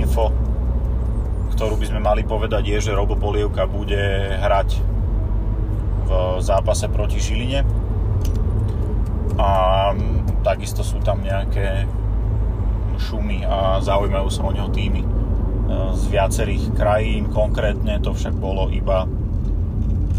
info, 0.00 0.32
ktorú 1.56 1.80
by 1.80 1.86
sme 1.88 2.00
mali 2.04 2.22
povedať, 2.22 2.68
je, 2.68 2.92
že 2.92 2.92
Robo 2.92 3.16
Polievka 3.16 3.64
bude 3.64 3.96
hrať 4.36 4.76
v 6.06 6.10
zápase 6.44 6.84
proti 6.92 7.16
Žiline. 7.16 7.64
A 9.40 9.48
mm, 9.96 10.44
takisto 10.44 10.84
sú 10.84 11.00
tam 11.00 11.24
nejaké 11.24 11.88
šumy 13.00 13.48
a 13.48 13.80
zaujímajú 13.80 14.28
sa 14.28 14.44
o 14.44 14.52
neho 14.52 14.68
týmy 14.68 15.00
e, 15.00 15.08
z 15.96 16.02
viacerých 16.12 16.76
krajín. 16.76 17.32
Konkrétne 17.32 18.04
to 18.04 18.12
však 18.12 18.36
bolo 18.36 18.68
iba 18.68 19.08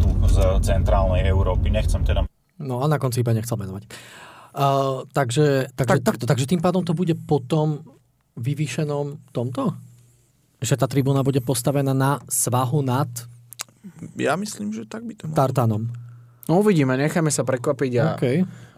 tu 0.02 0.10
z 0.26 0.62
centrálnej 0.66 1.26
Európy. 1.30 1.70
Nechcem 1.70 2.02
teda 2.02 2.26
No 2.58 2.82
a 2.82 2.90
na 2.90 2.98
konci 2.98 3.22
iba 3.22 3.38
nechcel 3.38 3.54
menovať. 3.54 3.86
Uh, 4.58 5.06
takže, 5.14 5.70
takže, 5.78 6.02
tak. 6.02 6.02
takto, 6.02 6.26
takže 6.26 6.50
tým 6.50 6.58
pádom 6.58 6.82
to 6.82 6.98
bude 6.98 7.14
potom 7.30 7.86
vyvýšenom 8.34 9.30
tomto? 9.30 9.78
Že 10.58 10.76
tá 10.80 10.88
tribúna 10.90 11.22
bude 11.22 11.40
postavená 11.40 11.94
na 11.94 12.18
svahu 12.26 12.82
nad 12.82 13.10
Ja 14.18 14.36
myslím, 14.36 14.74
že 14.74 14.84
tak 14.84 15.06
by 15.06 15.14
to 15.16 15.24
malo. 15.30 15.38
Tartanom. 15.38 15.84
No 16.48 16.64
uvidíme, 16.64 16.96
necháme 16.96 17.28
sa 17.28 17.44
prekvapiť 17.44 17.92
a... 18.00 18.06
OK. 18.16 18.26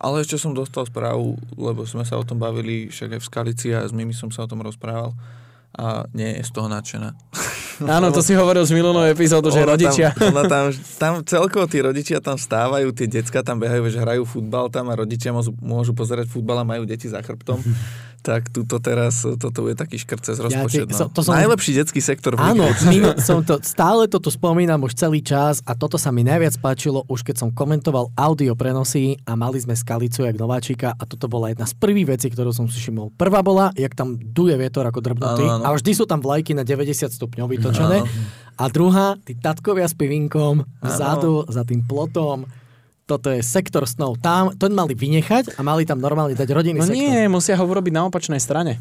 Ale 0.02 0.16
ešte 0.26 0.42
som 0.42 0.58
dostal 0.58 0.90
správu, 0.90 1.38
lebo 1.54 1.86
sme 1.86 2.02
sa 2.02 2.18
o 2.18 2.26
tom 2.26 2.42
bavili 2.42 2.90
však 2.90 3.16
aj 3.16 3.22
v 3.22 3.28
Skalici 3.30 3.68
a 3.70 3.86
s 3.86 3.94
Mimi 3.94 4.16
som 4.16 4.34
sa 4.34 4.44
o 4.46 4.50
tom 4.50 4.66
rozprával 4.66 5.14
a 5.78 6.10
nie 6.18 6.42
je 6.42 6.50
z 6.50 6.52
toho 6.52 6.66
nadšená. 6.66 7.14
Áno, 7.96 8.10
to 8.10 8.26
si 8.26 8.34
hovoril 8.34 8.66
z 8.66 8.74
minulého 8.74 9.14
epizódu, 9.14 9.54
že 9.54 9.62
rodičia... 9.62 10.12
Tam, 10.18 10.34
ona 10.34 10.44
tam, 10.50 10.66
tam 10.98 11.14
celkovo 11.24 11.70
tí 11.70 11.80
rodičia 11.80 12.18
tam 12.20 12.36
stávajú, 12.36 12.90
tie 12.92 13.06
decka 13.06 13.46
tam 13.46 13.62
behajú, 13.62 13.86
že 13.88 14.02
hrajú 14.02 14.26
futbal 14.26 14.68
tam 14.74 14.90
a 14.90 14.98
rodičia 14.98 15.30
môžu, 15.30 15.54
môžu 15.62 15.94
pozerať 15.94 16.28
futbal 16.28 16.60
a 16.60 16.66
majú 16.66 16.90
deti 16.90 17.06
za 17.06 17.22
chrbtom. 17.22 17.62
Tak 18.22 18.48
tuto 18.48 18.78
teraz, 18.78 19.24
toto 19.24 19.60
bude 19.62 19.74
taký 19.74 19.96
škrt 19.96 20.22
cez 20.22 20.38
Ja 20.38 20.44
rozpočet. 20.44 20.84
ti- 20.84 20.92
no. 20.92 20.98
so- 20.98 21.10
to 21.10 21.22
som- 21.22 21.34
Najlepší 21.34 21.72
detský 21.74 22.00
sektor 22.00 22.34
v 22.34 22.44
Áno, 22.46 22.68
mimo, 22.86 23.16
som 23.22 23.40
to, 23.40 23.58
stále 23.60 24.06
toto 24.06 24.28
spomínam 24.28 24.80
už 24.82 24.94
celý 24.94 25.20
čas 25.20 25.64
a 25.64 25.74
toto 25.74 25.96
sa 25.96 26.10
mi 26.10 26.22
najviac 26.22 26.56
páčilo, 26.58 27.04
už 27.06 27.24
keď 27.24 27.36
som 27.38 27.50
komentoval 27.50 28.12
audio 28.14 28.54
prenosy 28.54 29.16
a 29.24 29.34
mali 29.34 29.58
sme 29.58 29.74
skalicu 29.74 30.22
jak 30.22 30.36
nováčika 30.36 30.92
a 30.92 31.04
toto 31.04 31.26
bola 31.26 31.50
jedna 31.50 31.64
z 31.64 31.74
prvých 31.74 32.08
vecí, 32.10 32.28
ktorú 32.28 32.52
som 32.52 32.66
si 32.66 32.78
všimol. 32.78 33.16
Prvá 33.16 33.40
bola, 33.40 33.72
jak 33.74 33.94
tam 33.94 34.16
duje 34.16 34.56
vietor 34.56 34.84
ako 34.84 35.00
drbnutý 35.00 35.44
Áno, 35.44 35.56
áno. 35.60 35.64
a 35.64 35.74
vždy 35.74 35.92
sú 35.94 36.04
tam 36.04 36.20
vlajky 36.20 36.52
na 36.52 36.62
90 36.62 37.10
stupňov 37.10 37.48
vytočené. 37.50 38.04
A 38.54 38.68
druhá, 38.68 39.16
tí 39.18 39.34
tatkovia 39.34 39.88
s 39.88 39.96
pivinkom 39.96 40.62
vzadu 40.80 41.48
za 41.48 41.64
tým 41.64 41.80
plotom. 41.82 42.44
Toto 43.10 43.34
je 43.34 43.42
sektor 43.42 43.90
snov. 43.90 44.22
Tam, 44.22 44.54
to 44.54 44.70
mali 44.70 44.94
vynechať 44.94 45.58
a 45.58 45.66
mali 45.66 45.82
tam 45.82 45.98
normálne 45.98 46.38
dať 46.38 46.46
rodinný 46.54 46.78
No 46.78 46.86
sektor. 46.86 47.02
nie, 47.02 47.26
musia 47.26 47.58
ho 47.58 47.66
urobiť 47.66 47.90
na 47.90 48.06
opačnej 48.06 48.38
strane. 48.38 48.78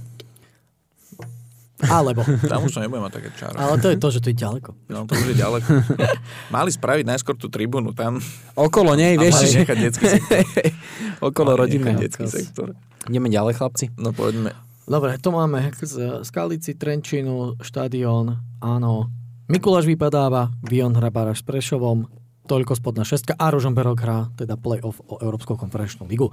Alebo. 1.78 2.26
Tam 2.50 2.66
už 2.66 2.74
to 2.74 2.82
nebude 2.82 2.98
mať 2.98 3.22
také 3.22 3.30
čaro. 3.38 3.54
Ale 3.54 3.78
to 3.78 3.94
je 3.94 3.96
to, 4.02 4.08
že 4.10 4.18
to 4.18 4.28
je 4.34 4.36
ďaleko. 4.36 4.70
No, 4.90 5.06
to 5.06 5.14
už 5.14 5.30
je 5.30 5.36
ďaleko. 5.38 5.70
Mali 6.58 6.70
spraviť 6.74 7.04
najskôr 7.06 7.38
tú 7.38 7.46
tribúnu 7.46 7.94
tam 7.94 8.18
Okolo 8.58 8.98
nej, 8.98 9.14
a 9.14 9.22
vieš, 9.22 9.38
mali 9.38 9.46
že... 9.46 9.58
nechať 9.62 9.76
detský 9.78 10.06
sektor. 10.10 10.38
Okolo 11.30 11.50
nechať 11.54 11.96
detský 12.02 12.26
sektor. 12.26 12.66
Ideme 13.06 13.30
ďalej, 13.30 13.62
chlapci. 13.62 13.94
No 13.94 14.10
poďme. 14.10 14.58
Dobre, 14.90 15.22
to 15.22 15.30
máme 15.30 15.70
z 15.78 16.24
Skalici, 16.26 16.74
Trenčínu, 16.74 17.62
štadión, 17.62 18.42
áno. 18.58 19.12
Mikuláš 19.46 19.86
vypadáva, 19.86 20.50
Vion 20.66 20.92
baráž 20.92 21.40
s 21.40 21.46
Prešovom, 21.46 22.08
toľko 22.48 22.80
spodná 22.80 23.04
šestka 23.04 23.36
a 23.36 23.52
Rožomberok 23.52 24.00
hrá 24.00 24.18
teda 24.40 24.56
play-off 24.56 25.04
o 25.04 25.20
Európskou 25.20 25.60
konferenčnú 25.60 26.08
ligu. 26.08 26.32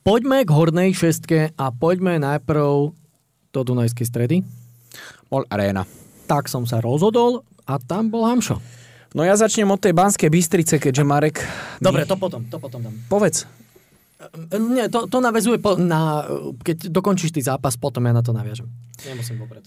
Poďme 0.00 0.44
k 0.44 0.50
hornej 0.50 0.96
šestke 0.96 1.52
a 1.52 1.68
poďme 1.68 2.16
najprv 2.16 2.96
do 3.52 3.60
Dunajskej 3.60 4.08
stredy. 4.08 4.40
Mol 5.28 5.44
Arena. 5.52 5.84
Tak 6.24 6.48
som 6.48 6.64
sa 6.64 6.80
rozhodol 6.80 7.44
a 7.68 7.76
tam 7.76 8.08
bol 8.08 8.24
Hamšo. 8.24 8.60
No 9.14 9.22
ja 9.22 9.38
začnem 9.38 9.70
od 9.70 9.78
tej 9.78 9.94
Banskej 9.94 10.26
Bystrice, 10.26 10.82
keďže 10.82 11.04
Marek... 11.06 11.38
Dobre, 11.78 12.02
to 12.02 12.18
potom, 12.18 12.42
to 12.50 12.58
potom 12.58 12.82
dám. 12.82 12.94
Povedz. 13.06 13.46
Nie, 14.58 14.90
to, 14.90 15.06
to 15.06 15.22
navezuje 15.22 15.62
po, 15.62 15.78
na... 15.78 16.26
Keď 16.64 16.90
dokončíš 16.90 17.30
ty 17.30 17.38
zápas, 17.38 17.78
potom 17.78 18.02
ja 18.08 18.12
na 18.16 18.26
to 18.26 18.34
naviažem. 18.34 18.66
Nemusím 19.06 19.38
vopred. 19.38 19.62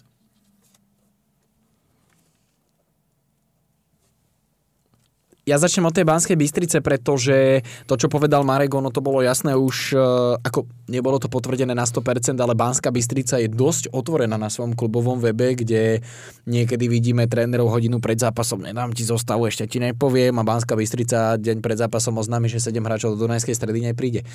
Ja 5.48 5.56
začnem 5.56 5.88
od 5.88 5.96
tej 5.96 6.04
Banskej 6.04 6.36
Bystrice, 6.36 6.84
pretože 6.84 7.64
to, 7.88 7.96
čo 7.96 8.12
povedal 8.12 8.44
Marek, 8.44 8.76
ono 8.76 8.92
to 8.92 9.00
bolo 9.00 9.24
jasné 9.24 9.56
už, 9.56 9.96
e, 9.96 10.00
ako 10.44 10.68
nebolo 10.92 11.24
to 11.24 11.32
potvrdené 11.32 11.72
na 11.72 11.88
100%, 11.88 12.36
ale 12.36 12.52
Banská 12.52 12.92
Bystrica 12.92 13.40
je 13.40 13.48
dosť 13.48 13.96
otvorená 13.96 14.36
na 14.36 14.52
svojom 14.52 14.76
klubovom 14.76 15.24
webe, 15.24 15.56
kde 15.56 16.04
niekedy 16.44 16.92
vidíme 16.92 17.32
trénerov 17.32 17.72
hodinu 17.72 18.04
pred 18.04 18.20
zápasom, 18.20 18.68
nedám 18.68 18.92
ti 18.92 19.08
zostavu, 19.08 19.48
ešte 19.48 19.72
ti 19.72 19.80
nepoviem 19.80 20.36
a 20.36 20.44
Banská 20.44 20.76
Bystrica 20.76 21.40
deň 21.40 21.64
pred 21.64 21.80
zápasom 21.80 22.20
oznámi, 22.20 22.52
že 22.52 22.60
7 22.60 22.84
hráčov 22.84 23.16
do 23.16 23.24
Dunajskej 23.24 23.56
stredy 23.56 23.80
nepríde. 23.88 24.28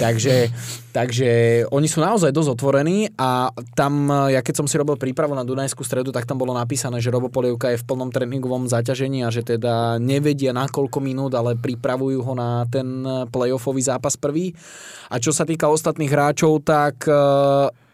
takže, 0.00 0.48
takže 0.96 1.28
oni 1.68 1.92
sú 1.92 2.00
naozaj 2.00 2.32
dosť 2.32 2.56
otvorení 2.56 3.12
a 3.20 3.52
tam, 3.76 4.08
ja 4.32 4.40
keď 4.40 4.64
som 4.64 4.66
si 4.70 4.80
robil 4.80 4.96
prípravu 4.96 5.36
na 5.36 5.44
Dunajskú 5.44 5.84
stredu, 5.84 6.08
tak 6.08 6.24
tam 6.24 6.40
bolo 6.40 6.56
napísané, 6.56 7.04
že 7.04 7.12
Robo 7.12 7.28
Polievka 7.28 7.68
je 7.76 7.80
v 7.80 7.84
plnom 7.84 8.08
tréningovom 8.08 8.64
zaťažení 8.64 9.28
a 9.28 9.28
že 9.28 9.44
teda 9.44 10.00
nevedia 10.00 10.53
na 10.54 10.70
koľko 10.70 11.02
minút, 11.02 11.34
ale 11.34 11.58
pripravujú 11.58 12.22
ho 12.22 12.32
na 12.38 12.62
ten 12.70 13.02
playoffový 13.26 13.82
zápas 13.82 14.14
prvý. 14.14 14.54
A 15.10 15.18
čo 15.18 15.34
sa 15.34 15.42
týka 15.42 15.66
ostatných 15.66 16.14
hráčov, 16.14 16.62
tak 16.62 17.10
e, 17.10 17.14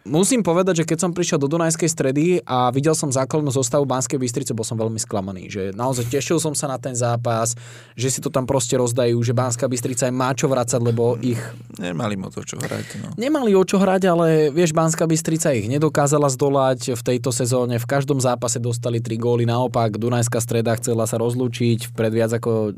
musím 0.04 0.40
povedať, 0.40 0.82
že 0.82 0.88
keď 0.88 0.98
som 0.98 1.10
prišiel 1.12 1.38
do 1.40 1.50
Dunajskej 1.50 1.90
stredy 1.90 2.26
a 2.44 2.72
videl 2.72 2.96
som 2.96 3.12
základnú 3.12 3.52
zostavu 3.52 3.84
Banskej 3.84 4.16
Bystrice, 4.16 4.56
bol 4.56 4.64
som 4.64 4.78
veľmi 4.78 4.96
sklamaný. 4.96 5.52
Že 5.52 5.62
naozaj 5.76 6.08
tešil 6.08 6.40
som 6.40 6.56
sa 6.56 6.68
na 6.68 6.80
ten 6.80 6.96
zápas, 6.96 7.52
že 7.96 8.08
si 8.08 8.20
to 8.20 8.32
tam 8.32 8.48
proste 8.48 8.76
rozdajú, 8.76 9.16
že 9.20 9.36
Banská 9.36 9.68
Bystrica 9.68 10.08
aj 10.08 10.14
má 10.14 10.32
čo 10.32 10.48
vrácať, 10.48 10.80
lebo 10.80 11.20
ich 11.20 11.40
Nemali 11.80 12.12
o 12.20 12.44
čo 12.44 12.60
hrať. 12.60 12.86
No. 13.00 13.08
Nemali 13.16 13.56
o 13.56 13.64
čo 13.64 13.80
hrať, 13.80 14.04
ale 14.04 14.52
vieš, 14.52 14.76
Banská 14.76 15.08
Bystrica 15.08 15.56
ich 15.56 15.64
nedokázala 15.64 16.28
zdolať 16.28 16.92
v 16.92 17.02
tejto 17.02 17.32
sezóne. 17.32 17.80
V 17.80 17.88
každom 17.88 18.20
zápase 18.20 18.60
dostali 18.60 19.00
3 19.00 19.16
góly. 19.16 19.48
Naopak, 19.48 19.96
Dunajská 19.96 20.44
streda 20.44 20.76
chcela 20.76 21.08
sa 21.08 21.16
rozlúčiť 21.16 21.96
pred 21.96 22.12
viac 22.12 22.36
ako 22.36 22.76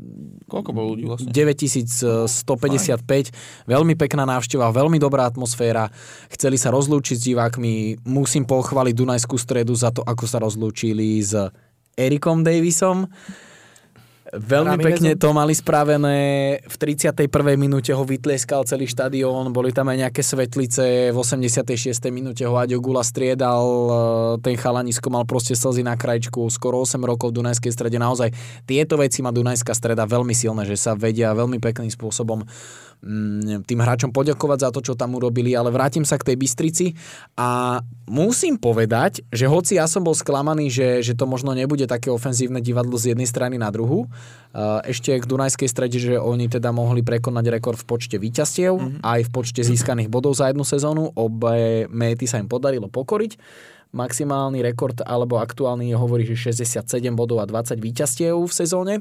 Koľko 0.53 0.69
bolo 0.69 0.93
ľudí 0.93 1.09
vlastne? 1.09 1.33
9155. 1.33 3.65
Veľmi 3.65 3.97
pekná 3.97 4.29
návšteva, 4.29 4.69
veľmi 4.69 5.01
dobrá 5.01 5.25
atmosféra. 5.25 5.89
Chceli 6.29 6.61
sa 6.61 6.69
rozlúčiť 6.69 7.12
s 7.15 7.21
divákmi. 7.25 8.03
Musím 8.03 8.43
pochváliť 8.43 8.93
Dunajskú 8.97 9.37
stredu 9.37 9.73
za 9.77 9.93
to, 9.93 10.01
ako 10.01 10.25
sa 10.25 10.41
rozlúčili 10.41 11.21
s 11.21 11.37
Erikom 11.93 12.41
Davisom. 12.41 13.05
Veľmi 14.33 14.81
pekne 14.81 15.13
to 15.13 15.29
mali 15.29 15.53
spravené. 15.53 16.17
V 16.65 16.75
31. 16.81 17.29
minúte 17.53 17.93
ho 17.93 18.01
vytlieskal 18.01 18.65
celý 18.65 18.89
štadión, 18.89 19.53
boli 19.53 19.69
tam 19.69 19.93
aj 19.93 20.09
nejaké 20.09 20.25
svetlice. 20.25 21.13
V 21.13 21.17
86. 21.21 21.61
minúte 22.09 22.41
ho 22.41 22.57
Aďo 22.57 22.81
Gula 22.81 23.05
striedal, 23.05 23.61
ten 24.41 24.57
chalanisko 24.57 25.13
mal 25.13 25.29
proste 25.29 25.53
slzy 25.53 25.85
na 25.85 25.93
krajčku. 25.93 26.49
Skoro 26.49 26.81
8 26.81 26.97
rokov 27.05 27.29
v 27.29 27.45
Dunajskej 27.45 27.77
strede. 27.77 28.01
Naozaj 28.01 28.33
tieto 28.65 28.97
veci 28.97 29.21
má 29.21 29.29
Dunajská 29.29 29.77
streda 29.77 30.09
veľmi 30.09 30.33
silné, 30.33 30.65
že 30.65 30.81
sa 30.81 30.97
vedia 30.97 31.29
veľmi 31.37 31.61
pekným 31.61 31.93
spôsobom 31.93 32.41
tým 33.67 33.79
hráčom 33.83 34.15
poďakovať 34.15 34.59
za 34.63 34.69
to, 34.71 34.79
čo 34.79 34.93
tam 34.95 35.19
urobili, 35.19 35.51
ale 35.51 35.69
vrátim 35.75 36.07
sa 36.07 36.15
k 36.15 36.31
tej 36.31 36.35
Bystrici 36.39 36.85
a 37.35 37.79
musím 38.07 38.55
povedať, 38.55 39.27
že 39.27 39.51
hoci 39.51 39.75
ja 39.75 39.91
som 39.91 40.07
bol 40.07 40.15
sklamaný, 40.15 40.71
že, 40.71 41.03
že 41.03 41.13
to 41.13 41.27
možno 41.27 41.51
nebude 41.51 41.83
také 41.83 42.07
ofenzívne 42.07 42.63
divadlo 42.63 42.95
z 42.95 43.11
jednej 43.11 43.27
strany 43.27 43.59
na 43.59 43.67
druhú, 43.75 44.07
uh, 44.07 44.79
ešte 44.87 45.19
k 45.19 45.25
Dunajskej 45.27 45.67
strede, 45.67 45.99
že 45.99 46.15
oni 46.15 46.47
teda 46.47 46.71
mohli 46.71 47.03
prekonať 47.03 47.45
rekord 47.51 47.79
v 47.79 47.87
počte 47.87 48.15
víťazstiev, 48.15 48.71
mm-hmm. 48.71 48.99
aj 49.03 49.19
v 49.27 49.29
počte 49.35 49.61
získaných 49.67 50.07
bodov 50.07 50.39
za 50.39 50.47
jednu 50.47 50.63
sezónu, 50.63 51.11
obe 51.19 51.91
méty 51.91 52.23
sa 52.23 52.39
im 52.39 52.47
podarilo 52.47 52.87
pokoriť. 52.87 53.35
Maximálny 53.93 54.65
rekord, 54.65 55.05
alebo 55.05 55.37
aktuálny 55.37 55.93
hovorí, 55.93 56.25
že 56.25 56.49
67 56.49 57.13
bodov 57.13 57.43
a 57.43 57.45
20 57.45 57.77
víťazstiev 57.77 58.33
v 58.41 58.49
sezóne. 58.49 58.93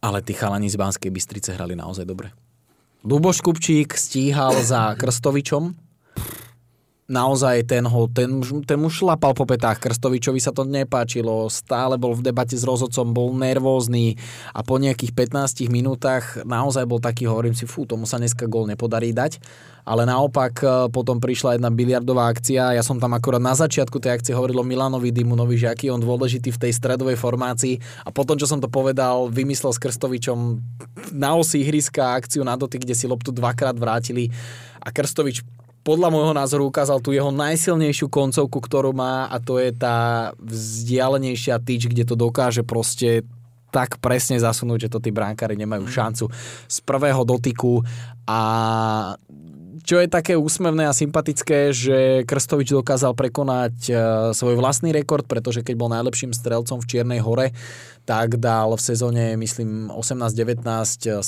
Ale 0.00 0.24
tí 0.24 0.32
chalani 0.32 0.72
z 0.72 0.80
Banskej 0.80 1.12
Bystrice 1.12 1.52
hrali 1.52 1.76
naozaj 1.76 2.08
dobre. 2.08 2.32
Luboš 3.02 3.42
Kupčík 3.42 3.98
stíhal 3.98 4.62
za 4.62 4.94
Krstovičom. 4.94 5.74
Naozaj 7.10 7.66
ten, 7.66 7.82
ho, 7.82 8.06
ten, 8.06 8.38
ten 8.62 8.78
mu 8.78 8.86
šlapal 8.86 9.34
po 9.34 9.42
petách. 9.42 9.82
Krstovičovi 9.82 10.38
sa 10.38 10.54
to 10.54 10.62
nepáčilo. 10.62 11.50
Stále 11.50 11.98
bol 11.98 12.14
v 12.14 12.22
debate 12.22 12.54
s 12.54 12.62
rozhodcom, 12.62 13.10
bol 13.10 13.34
nervózny 13.34 14.14
a 14.54 14.62
po 14.62 14.78
nejakých 14.78 15.10
15 15.10 15.66
minútach 15.66 16.38
naozaj 16.46 16.86
bol 16.86 17.02
taký, 17.02 17.26
hovorím 17.26 17.58
si, 17.58 17.66
fú, 17.66 17.90
tomu 17.90 18.06
sa 18.06 18.22
dneska 18.22 18.46
gol 18.46 18.70
nepodarí 18.70 19.10
dať. 19.10 19.42
Ale 19.82 20.06
naopak 20.06 20.62
e, 20.62 20.66
potom 20.94 21.18
prišla 21.18 21.58
jedna 21.58 21.74
biliardová 21.74 22.30
akcia. 22.30 22.78
Ja 22.78 22.86
som 22.86 23.02
tam 23.02 23.18
akorát 23.18 23.42
na 23.42 23.58
začiatku 23.58 23.98
tej 23.98 24.22
akcie 24.22 24.30
hovoril 24.30 24.62
o 24.62 24.66
Milanovi 24.66 25.10
Dimunovi, 25.10 25.58
že 25.58 25.74
aký 25.74 25.90
on 25.90 25.98
dôležitý 25.98 26.54
v 26.54 26.60
tej 26.64 26.72
stredovej 26.78 27.18
formácii. 27.18 27.82
A 28.06 28.14
potom, 28.14 28.38
čo 28.38 28.46
som 28.46 28.62
to 28.62 28.70
povedal, 28.70 29.26
vymyslel 29.26 29.74
s 29.74 29.82
Krstovičom 29.82 30.62
na 31.10 31.34
osi 31.34 31.66
ihriska 31.66 32.14
akciu 32.14 32.46
na 32.46 32.54
dotyk, 32.54 32.86
kde 32.86 32.94
si 32.94 33.10
loptu 33.10 33.34
dvakrát 33.34 33.74
vrátili. 33.74 34.30
A 34.78 34.94
Krstovič 34.94 35.42
podľa 35.82 36.08
môjho 36.14 36.34
názoru 36.34 36.70
ukázal 36.70 37.02
tu 37.02 37.10
jeho 37.10 37.34
najsilnejšiu 37.34 38.06
koncovku, 38.06 38.58
ktorú 38.62 38.94
má 38.94 39.26
a 39.26 39.42
to 39.42 39.58
je 39.58 39.74
tá 39.74 40.30
vzdialenejšia 40.38 41.58
tyč, 41.58 41.90
kde 41.90 42.06
to 42.06 42.14
dokáže 42.14 42.62
proste 42.62 43.26
tak 43.72 43.98
presne 43.98 44.36
zasunúť, 44.36 44.86
že 44.86 44.92
to 44.92 44.98
tí 45.00 45.10
bránkári 45.10 45.56
nemajú 45.56 45.88
šancu. 45.88 46.24
Z 46.68 46.76
prvého 46.84 47.24
dotyku 47.24 47.80
a 48.28 48.40
čo 49.82 49.98
je 49.98 50.06
také 50.06 50.38
úsmevné 50.38 50.86
a 50.86 50.94
sympatické, 50.94 51.74
že 51.74 52.22
Krstovič 52.22 52.70
dokázal 52.70 53.18
prekonať 53.18 53.74
e, 53.90 53.92
svoj 54.30 54.54
vlastný 54.54 54.94
rekord, 54.94 55.26
pretože 55.26 55.66
keď 55.66 55.74
bol 55.74 55.90
najlepším 55.90 56.30
strelcom 56.30 56.78
v 56.78 56.88
Čiernej 56.88 57.18
hore, 57.18 57.50
tak 58.06 58.38
dal 58.38 58.74
v 58.74 58.82
sezóne, 58.82 59.34
myslím, 59.38 59.90
18, 59.90 60.34
19, 60.34 61.22
17 61.22 61.26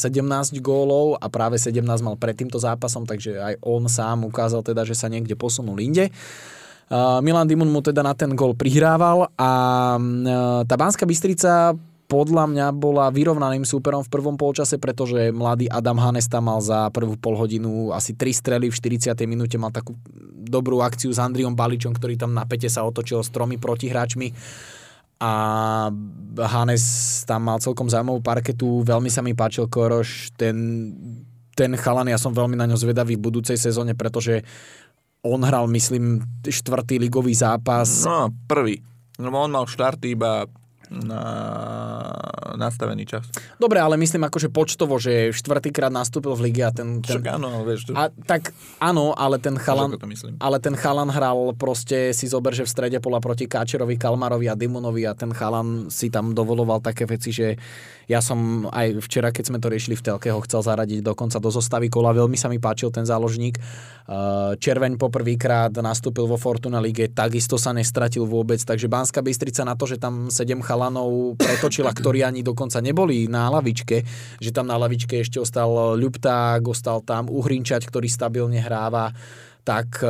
gólov 0.62 1.18
a 1.18 1.26
práve 1.26 1.59
17 1.59 1.82
mal 2.02 2.14
pred 2.14 2.34
týmto 2.34 2.59
zápasom, 2.59 3.07
takže 3.07 3.38
aj 3.38 3.55
on 3.62 3.86
sám 3.90 4.26
ukázal 4.26 4.62
teda, 4.62 4.86
že 4.86 4.94
sa 4.98 5.11
niekde 5.11 5.38
posunul 5.38 5.78
inde. 5.78 6.11
Uh, 6.84 7.18
Milan 7.24 7.48
Dimun 7.48 7.72
mu 7.72 7.80
teda 7.80 8.05
na 8.05 8.12
ten 8.12 8.36
gól 8.36 8.52
prihrával 8.52 9.32
a 9.40 9.50
uh, 9.96 10.61
tá 10.68 10.74
Banská 10.76 11.09
Bystrica 11.09 11.72
podľa 12.05 12.44
mňa 12.50 12.66
bola 12.76 13.09
vyrovnaným 13.09 13.64
súperom 13.64 14.05
v 14.05 14.12
prvom 14.12 14.36
polčase, 14.36 14.76
pretože 14.76 15.32
mladý 15.32 15.66
Adam 15.72 15.96
Hanes 15.96 16.28
tam 16.28 16.52
mal 16.52 16.61
za 16.61 16.92
prvú 16.92 17.16
polhodinu 17.16 17.90
asi 17.96 18.12
3 18.12 18.30
strely 18.30 18.66
v 18.68 18.76
40. 18.76 19.16
minúte, 19.24 19.57
mal 19.57 19.72
takú 19.72 19.96
dobrú 20.44 20.84
akciu 20.84 21.09
s 21.11 21.18
Andriom 21.18 21.57
Baličom, 21.57 21.96
ktorý 21.96 22.20
tam 22.20 22.36
na 22.36 22.44
pete 22.44 22.68
sa 22.68 22.84
otočil 22.84 23.24
s 23.24 23.32
tromi 23.32 23.57
protihráčmi 23.57 24.30
a 25.24 25.32
Hanes 26.36 26.84
tam 27.24 27.48
mal 27.48 27.62
celkom 27.62 27.88
zaujímavú 27.88 28.20
parketu, 28.20 28.84
veľmi 28.84 29.09
sa 29.09 29.24
mi 29.24 29.32
páčil 29.32 29.70
Koroš, 29.70 30.34
ten, 30.36 30.57
ten 31.57 31.72
chalan, 31.78 32.11
ja 32.11 32.20
som 32.20 32.34
veľmi 32.34 32.59
na 32.59 32.68
ňo 32.68 32.76
zvedavý 32.76 33.16
v 33.16 33.24
budúcej 33.24 33.57
sezóne, 33.57 33.96
pretože 33.96 34.44
on 35.24 35.40
hral, 35.40 35.64
myslím, 35.72 36.20
štvrtý 36.44 37.00
ligový 37.00 37.32
zápas. 37.32 38.05
No, 38.05 38.28
prvý. 38.44 38.84
No 39.16 39.32
on 39.32 39.55
mal 39.55 39.64
štart 39.64 40.05
iba 40.05 40.44
na 40.91 41.22
nastavený 42.55 43.05
čas. 43.05 43.26
Dobre, 43.59 43.82
ale 43.82 43.99
myslím 43.99 44.26
akože 44.30 44.49
počtovo, 44.49 44.97
že 45.03 45.35
štvrtýkrát 45.35 45.91
nastúpil 45.91 46.32
v 46.39 46.51
lige 46.51 46.62
a 46.62 46.70
ten... 46.70 47.03
ten... 47.03 47.18
Však 47.18 47.26
áno, 47.35 47.47
ale 47.51 47.64
vieš... 47.74 47.91
To... 47.91 47.93
A, 47.99 48.09
tak 48.11 48.55
áno, 48.78 49.12
ale 49.12 49.43
ten 49.43 49.59
chalan... 49.59 49.99
to 49.99 50.09
myslím. 50.09 50.39
Ale 50.39 50.62
ten 50.62 50.78
chalan 50.78 51.11
hral 51.11 51.53
proste 51.59 52.14
si 52.14 52.30
zober, 52.30 52.55
že 52.55 52.64
v 52.64 52.70
strede 52.70 52.99
pola 53.03 53.18
proti 53.18 53.51
Káčerovi, 53.51 53.99
Kalmarovi 53.99 54.47
a 54.49 54.55
Dimunovi 54.55 55.03
a 55.05 55.12
ten 55.18 55.35
chalan 55.35 55.91
si 55.91 56.09
tam 56.09 56.32
dovoloval 56.32 56.80
také 56.80 57.05
veci, 57.05 57.35
že 57.35 57.59
ja 58.09 58.20
som 58.20 58.68
aj 58.68 59.00
včera, 59.05 59.32
keď 59.32 59.44
sme 59.48 59.59
to 59.61 59.72
riešili 59.72 59.96
v 59.96 60.05
telke, 60.05 60.28
ho 60.28 60.44
chcel 60.44 60.61
zaradiť 60.61 61.00
dokonca 61.00 61.40
do 61.40 61.48
zostavy 61.48 61.88
kola. 61.88 62.12
Veľmi 62.12 62.36
sa 62.36 62.52
mi 62.52 62.61
páčil 62.61 62.92
ten 62.92 63.09
záložník. 63.09 63.57
Červeň 64.61 65.00
poprvýkrát 65.00 65.72
nastúpil 65.80 66.28
vo 66.28 66.36
Fortuna 66.36 66.76
Lige, 66.76 67.09
takisto 67.09 67.57
sa 67.57 67.72
nestratil 67.72 68.28
vôbec, 68.28 68.61
takže 68.61 68.84
Banská 68.84 69.24
Bystrica 69.24 69.64
na 69.64 69.72
to, 69.72 69.88
že 69.88 69.96
tam 69.96 70.28
sedem 70.28 70.61
chalanov 70.61 71.40
pretočila, 71.40 71.88
ktorí 71.96 72.20
ani 72.20 72.44
dokonca 72.44 72.84
neboli 72.84 73.24
na 73.32 73.48
lavičke, 73.48 74.05
že 74.40 74.50
tam 74.52 74.68
na 74.68 74.76
lavičke 74.76 75.24
ešte 75.24 75.40
ostal 75.40 75.96
Ľupták, 75.96 76.61
ostal 76.68 77.00
tam 77.00 77.32
Uhrinčať, 77.32 77.88
ktorý 77.88 78.09
stabilne 78.12 78.61
hráva, 78.61 79.16
tak 79.64 80.05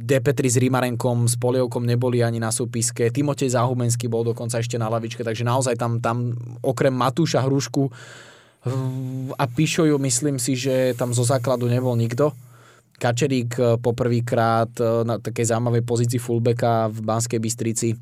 D-Petri 0.00 0.48
s 0.48 0.56
Rimarenkom, 0.56 1.28
s 1.28 1.36
Polievkom 1.36 1.84
neboli 1.84 2.24
ani 2.24 2.40
na 2.40 2.48
súpiske. 2.48 3.12
Timotej 3.12 3.52
Záhumenský 3.52 4.08
bol 4.08 4.24
dokonca 4.24 4.56
ešte 4.56 4.80
na 4.80 4.88
lavičke, 4.88 5.20
takže 5.20 5.44
naozaj 5.44 5.76
tam, 5.76 6.00
tam 6.00 6.32
okrem 6.64 6.92
Matúša 6.92 7.44
Hrušku 7.44 7.92
a 9.36 9.44
Pišoju 9.44 9.96
myslím 10.00 10.36
si, 10.36 10.56
že 10.56 10.92
tam 10.96 11.12
zo 11.16 11.24
základu 11.24 11.68
nebol 11.68 11.96
nikto. 11.96 12.32
Kačerík 13.00 13.52
eh, 13.56 13.66
poprvýkrát 13.80 14.72
eh, 14.80 15.04
na 15.08 15.16
takej 15.16 15.52
zaujímavej 15.52 15.84
pozícii 15.84 16.20
fullbacka 16.20 16.92
v 16.92 16.98
Banskej 17.00 17.40
Bystrici, 17.40 17.96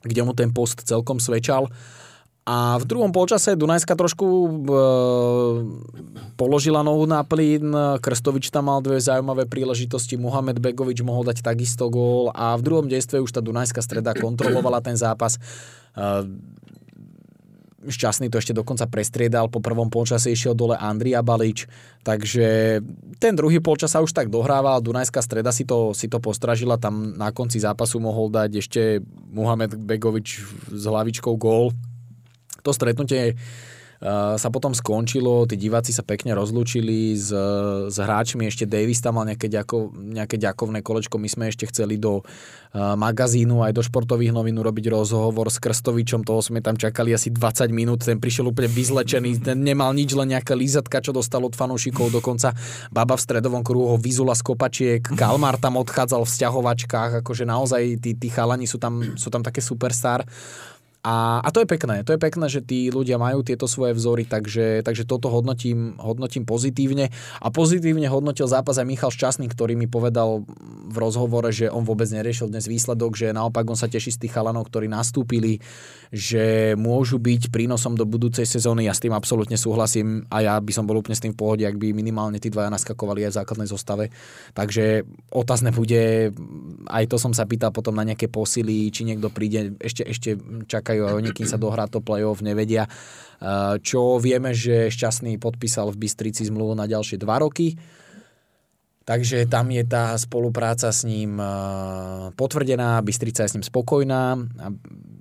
kde 0.00 0.20
mu 0.24 0.32
ten 0.32 0.52
post 0.52 0.84
celkom 0.88 1.20
svedčal. 1.20 1.68
A 2.44 2.76
v 2.76 2.84
druhom 2.84 3.08
polčase 3.08 3.56
Dunajska 3.56 3.96
trošku 3.96 4.26
e, 4.28 4.48
položila 6.36 6.84
nohu 6.84 7.08
na 7.08 7.24
plyn, 7.24 7.72
Krstovič 8.04 8.52
tam 8.52 8.68
mal 8.68 8.84
dve 8.84 9.00
zaujímavé 9.00 9.48
príležitosti, 9.48 10.20
Mohamed 10.20 10.60
Begovič 10.60 11.00
mohol 11.00 11.24
dať 11.24 11.40
takisto 11.40 11.88
gól. 11.88 12.28
A 12.36 12.52
v 12.60 12.64
druhom 12.68 12.84
dejstve 12.84 13.24
už 13.24 13.32
tá 13.32 13.40
Dunajská 13.40 13.80
streda 13.80 14.12
kontrolovala 14.12 14.84
ten 14.84 14.92
zápas. 14.92 15.40
E, 15.96 16.28
Šťastný 17.84 18.32
to 18.32 18.40
ešte 18.40 18.56
dokonca 18.56 18.88
prestriedal, 18.88 19.52
po 19.52 19.60
prvom 19.60 19.92
polčase 19.92 20.32
išiel 20.32 20.56
dole 20.56 20.72
Andria 20.72 21.20
Balič, 21.20 21.68
takže 22.00 22.80
ten 23.20 23.36
druhý 23.36 23.60
polčas 23.60 23.92
sa 23.92 24.00
už 24.00 24.16
tak 24.16 24.32
dohrával, 24.32 24.80
Dunajská 24.80 25.20
streda 25.20 25.52
si 25.52 25.68
to, 25.68 25.92
si 25.92 26.08
to 26.08 26.16
postražila, 26.16 26.80
tam 26.80 27.12
na 27.12 27.28
konci 27.28 27.60
zápasu 27.60 28.00
mohol 28.00 28.32
dať 28.32 28.50
ešte 28.56 28.80
Mohamed 29.28 29.76
Begovič 29.76 30.28
s 30.72 30.84
hlavičkou 30.88 31.36
gól, 31.36 31.76
to 32.64 32.72
stretnutie 32.72 33.36
uh, 33.36 34.40
sa 34.40 34.48
potom 34.48 34.72
skončilo, 34.72 35.44
tí 35.44 35.60
diváci 35.60 35.92
sa 35.92 36.00
pekne 36.00 36.32
rozlúčili 36.32 37.12
s, 37.12 37.28
s 37.92 37.96
hráčmi, 38.00 38.48
ešte 38.48 38.64
Davis 38.64 39.04
tam 39.04 39.20
mal 39.20 39.28
nejaké, 39.28 39.52
ďako, 39.52 39.92
nejaké 39.92 40.40
ďakovné 40.40 40.80
kolečko, 40.80 41.20
my 41.20 41.28
sme 41.28 41.44
ešte 41.52 41.68
chceli 41.68 42.00
do 42.00 42.24
uh, 42.24 42.96
magazínu 42.96 43.60
aj 43.60 43.76
do 43.76 43.84
športových 43.84 44.32
novín 44.32 44.56
urobiť 44.56 44.88
rozhovor 44.88 45.52
s 45.52 45.60
Krstovičom, 45.60 46.24
toho 46.24 46.40
sme 46.40 46.64
tam 46.64 46.80
čakali 46.80 47.12
asi 47.12 47.28
20 47.28 47.68
minút, 47.68 48.08
ten 48.08 48.16
prišiel 48.16 48.48
úplne 48.48 48.72
vyzlečený, 48.72 49.44
ten 49.44 49.60
nemal 49.60 49.92
nič, 49.92 50.16
len 50.16 50.32
nejaká 50.32 50.56
lízatka, 50.56 51.04
čo 51.04 51.12
dostal 51.12 51.44
od 51.44 51.52
fanúšikov, 51.52 52.08
dokonca 52.12 52.56
baba 52.88 53.14
v 53.14 53.24
stredovom 53.24 53.60
kruhu 53.60 53.92
ho 53.92 53.98
vyzula 54.00 54.32
z 54.32 54.42
kopačiek, 54.44 55.02
Kalmar 55.04 55.60
tam 55.60 55.76
odchádzal 55.76 56.24
v 56.24 56.34
sťahovačkách, 56.34 57.10
akože 57.20 57.44
naozaj 57.44 58.00
tí, 58.00 58.16
tí 58.16 58.28
chalani 58.32 58.64
sú 58.64 58.80
tam, 58.80 59.16
sú 59.20 59.28
tam 59.28 59.44
také 59.44 59.60
superstar 59.60 60.24
A, 61.04 61.44
a 61.44 61.48
to 61.52 61.60
je 61.60 61.68
pekné, 61.68 62.00
to 62.00 62.16
je 62.16 62.20
pekné, 62.20 62.48
že 62.48 62.64
tí 62.64 62.88
ľudia 62.88 63.20
majú 63.20 63.44
tieto 63.44 63.68
svoje 63.68 63.92
vzory, 63.92 64.24
takže, 64.24 64.80
takže 64.80 65.04
toto 65.04 65.28
hodnotím, 65.28 66.00
hodnotím 66.00 66.48
pozitívne. 66.48 67.12
A 67.44 67.52
pozitívne 67.52 68.08
hodnotil 68.08 68.48
zápas 68.48 68.80
aj 68.80 68.88
Michal 68.88 69.12
Šťastný, 69.12 69.52
ktorý 69.52 69.76
mi 69.76 69.84
povedal 69.84 70.48
v 70.88 70.96
rozhovore, 70.96 71.52
že 71.52 71.68
on 71.68 71.84
vôbec 71.84 72.08
neriešil 72.08 72.48
dnes 72.48 72.64
výsledok, 72.64 73.20
že 73.20 73.36
naopak 73.36 73.68
on 73.68 73.76
sa 73.76 73.84
teší 73.84 74.16
z 74.16 74.20
tých 74.24 74.32
chalanov, 74.32 74.72
ktorí 74.72 74.88
nastúpili, 74.88 75.60
že 76.14 76.72
môžu 76.78 77.18
byť 77.18 77.50
prínosom 77.50 77.98
do 77.98 78.06
budúcej 78.06 78.46
sezóny. 78.46 78.86
Ja 78.86 78.94
s 78.94 79.02
tým 79.02 79.12
absolútne 79.12 79.58
súhlasím 79.58 80.22
a 80.30 80.46
ja 80.46 80.54
by 80.56 80.70
som 80.70 80.86
bol 80.86 81.02
úplne 81.02 81.18
s 81.18 81.24
tým 81.26 81.34
v 81.34 81.40
pohode, 81.42 81.66
ak 81.66 81.74
by 81.74 81.90
minimálne 81.90 82.38
tí 82.38 82.54
dvaja 82.54 82.70
naskakovali 82.70 83.26
aj 83.26 83.30
v 83.34 83.38
základnej 83.42 83.68
zostave. 83.68 84.04
Takže 84.54 85.02
otázne 85.34 85.74
bude, 85.74 86.30
aj 86.86 87.04
to 87.10 87.18
som 87.18 87.34
sa 87.34 87.50
pýtal 87.50 87.74
potom 87.74 87.98
na 87.98 88.06
nejaké 88.06 88.30
posily, 88.30 88.94
či 88.94 89.02
niekto 89.04 89.28
príde, 89.34 89.74
ešte, 89.82 90.06
ešte 90.06 90.30
čakajú 90.70 90.94
čakajú 90.94 91.02
a 91.08 91.16
oni, 91.16 91.32
kým 91.34 91.48
sa 91.48 91.56
dohrá 91.58 91.88
to 91.90 92.04
play-off, 92.04 92.44
nevedia. 92.44 92.86
Čo 93.80 94.22
vieme, 94.22 94.54
že 94.54 94.92
Šťastný 94.92 95.40
podpísal 95.42 95.90
v 95.90 96.06
Bystrici 96.06 96.46
zmluvu 96.46 96.78
na 96.78 96.86
ďalšie 96.86 97.18
dva 97.18 97.42
roky. 97.42 97.74
Takže 99.04 99.44
tam 99.52 99.68
je 99.68 99.84
tá 99.84 100.16
spolupráca 100.16 100.88
s 100.88 101.04
ním 101.04 101.36
potvrdená, 102.40 103.04
Bystrica 103.04 103.44
je 103.44 103.52
s 103.52 103.56
ním 103.60 103.64
spokojná, 103.68 104.40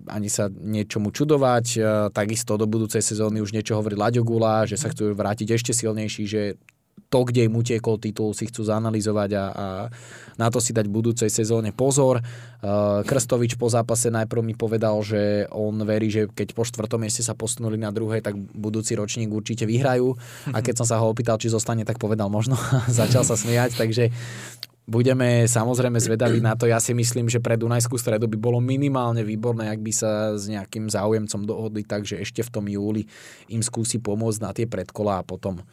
ani 0.08 0.32
sa 0.32 0.48
niečomu 0.48 1.12
čudovať. 1.12 1.84
Takisto 2.16 2.56
do 2.56 2.64
budúcej 2.64 3.04
sezóny 3.04 3.44
už 3.44 3.52
niečo 3.52 3.76
hovorí 3.76 4.00
Laďo 4.00 4.24
Gula, 4.24 4.64
že 4.64 4.80
sa 4.80 4.88
chcú 4.88 5.12
vrátiť 5.12 5.60
ešte 5.60 5.76
silnejší, 5.76 6.24
že 6.24 6.56
to, 7.14 7.20
kde 7.30 7.46
im 7.46 7.54
utiekol 7.54 8.02
titul, 8.02 8.34
si 8.34 8.50
chcú 8.50 8.66
zanalizovať 8.66 9.30
a, 9.38 9.44
a 9.54 9.66
na 10.42 10.50
to 10.50 10.58
si 10.58 10.74
dať 10.74 10.90
v 10.90 10.98
budúcej 10.98 11.30
sezóne 11.30 11.70
pozor. 11.70 12.18
Uh, 12.58 13.06
Krstovič 13.06 13.54
po 13.54 13.70
zápase 13.70 14.10
najprv 14.10 14.42
mi 14.42 14.58
povedal, 14.58 14.98
že 15.06 15.46
on 15.54 15.78
verí, 15.86 16.10
že 16.10 16.26
keď 16.26 16.58
po 16.58 16.66
štvrtom 16.66 17.06
mieste 17.06 17.22
sa 17.22 17.38
posunuli 17.38 17.78
na 17.78 17.94
druhé, 17.94 18.26
tak 18.26 18.34
budúci 18.34 18.98
ročník 18.98 19.30
určite 19.30 19.70
vyhrajú. 19.70 20.18
A 20.50 20.66
keď 20.66 20.82
som 20.82 20.90
sa 20.90 20.98
ho 20.98 21.06
opýtal, 21.06 21.38
či 21.38 21.54
zostane, 21.54 21.86
tak 21.86 22.02
povedal 22.02 22.34
možno. 22.34 22.58
Začal 22.90 23.22
sa 23.22 23.38
smiať, 23.38 23.78
takže 23.78 24.10
Budeme 24.84 25.48
samozrejme 25.48 25.96
zvedaví 25.96 26.44
na 26.44 26.60
to. 26.60 26.68
Ja 26.68 26.76
si 26.84 26.92
myslím, 26.92 27.32
že 27.32 27.40
pre 27.40 27.56
Dunajskú 27.56 27.96
stredu 27.96 28.28
by 28.28 28.36
bolo 28.36 28.60
minimálne 28.60 29.24
výborné, 29.24 29.72
ak 29.72 29.80
by 29.80 29.94
sa 29.96 30.36
s 30.36 30.52
nejakým 30.52 30.92
záujemcom 30.92 31.48
dohodli, 31.48 31.88
takže 31.88 32.20
ešte 32.20 32.44
v 32.44 32.52
tom 32.52 32.68
júli 32.68 33.08
im 33.48 33.64
skúsi 33.64 34.04
pomôcť 34.04 34.40
na 34.44 34.52
tie 34.52 34.68
predkola 34.68 35.24
a 35.24 35.28
potom 35.28 35.64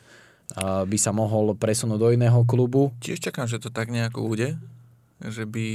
by 0.59 0.99
sa 0.99 1.15
mohol 1.15 1.55
presunúť 1.55 1.99
do 2.01 2.09
iného 2.11 2.43
klubu. 2.47 2.91
Tiež 2.99 3.23
čakám, 3.23 3.47
že 3.47 3.63
to 3.63 3.71
tak 3.71 3.93
nejako 3.93 4.27
bude, 4.27 4.59
že 5.21 5.45
by 5.45 5.69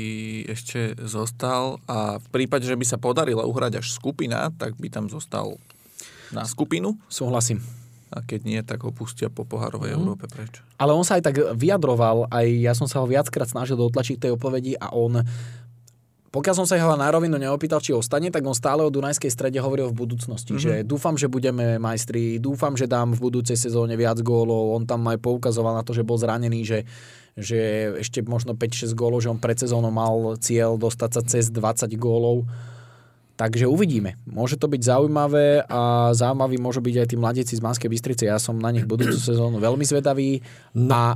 ešte 0.50 0.98
zostal 1.06 1.78
a 1.86 2.18
v 2.18 2.28
prípade, 2.34 2.66
že 2.66 2.76
by 2.76 2.86
sa 2.86 2.98
podarila 2.98 3.46
uhrať 3.46 3.80
až 3.80 3.94
skupina, 3.94 4.50
tak 4.58 4.76
by 4.76 4.90
tam 4.90 5.06
zostal 5.08 5.62
na 6.34 6.44
skupinu. 6.44 6.98
Súhlasím. 7.08 7.62
A 8.14 8.22
keď 8.22 8.42
nie, 8.48 8.60
tak 8.64 8.86
ho 8.86 8.96
pustia 8.96 9.28
po 9.28 9.44
pohárovej 9.44 9.92
mm. 9.92 9.98
Európe 9.98 10.26
preč. 10.30 10.64
Ale 10.80 10.96
on 10.96 11.04
sa 11.04 11.20
aj 11.20 11.24
tak 11.26 11.36
vyjadroval, 11.58 12.32
aj 12.32 12.48
ja 12.48 12.74
som 12.78 12.88
sa 12.88 13.04
ho 13.04 13.10
viackrát 13.10 13.50
snažil 13.50 13.76
dotlačiť 13.76 14.18
tej 14.22 14.32
odpovedi 14.40 14.78
a 14.80 14.94
on 14.94 15.20
pokiaľ 16.36 16.56
som 16.60 16.68
sa 16.68 16.76
jeho 16.76 16.92
na 17.00 17.08
rovinu 17.08 17.40
neopýtal, 17.40 17.80
či 17.80 17.96
ostane, 17.96 18.28
tak 18.28 18.44
on 18.44 18.52
stále 18.52 18.84
o 18.84 18.92
Dunajskej 18.92 19.32
strede 19.32 19.64
hovoril 19.64 19.88
v 19.88 20.04
budúcnosti. 20.04 20.52
Mm-hmm. 20.52 20.68
Že 20.68 20.74
dúfam, 20.84 21.16
že 21.16 21.32
budeme 21.32 21.80
majstri, 21.80 22.44
dúfam, 22.44 22.76
že 22.76 22.92
dám 22.92 23.16
v 23.16 23.24
budúcej 23.24 23.56
sezóne 23.56 23.96
viac 23.96 24.20
gólov. 24.20 24.76
On 24.76 24.84
tam 24.84 25.08
aj 25.08 25.24
poukazoval 25.24 25.80
na 25.80 25.88
to, 25.88 25.96
že 25.96 26.04
bol 26.04 26.20
zranený, 26.20 26.68
že, 26.68 26.84
že 27.40 27.88
ešte 28.04 28.20
možno 28.28 28.52
5-6 28.52 28.92
gólov, 28.92 29.24
že 29.24 29.32
on 29.32 29.40
pred 29.40 29.56
sezónou 29.56 29.96
mal 29.96 30.36
cieľ 30.44 30.76
dostať 30.76 31.10
sa 31.16 31.22
cez 31.24 31.48
20 31.56 31.88
gólov. 31.96 32.44
Takže 33.40 33.64
uvidíme. 33.68 34.20
Môže 34.28 34.60
to 34.60 34.68
byť 34.68 34.92
zaujímavé 34.92 35.64
a 35.72 36.12
zaujímavý 36.12 36.60
môžu 36.60 36.84
byť 36.84 36.96
aj 37.00 37.08
tí 37.12 37.16
mladíci 37.16 37.54
z 37.56 37.64
Banskej 37.64 37.88
Bystrice. 37.88 38.28
Ja 38.28 38.44
som 38.44 38.60
na 38.60 38.76
nich 38.76 38.84
budúcu 38.84 39.16
sezónu 39.32 39.64
veľmi 39.64 39.88
zvedavý. 39.88 40.44
No. 40.76 40.92
A, 40.92 41.16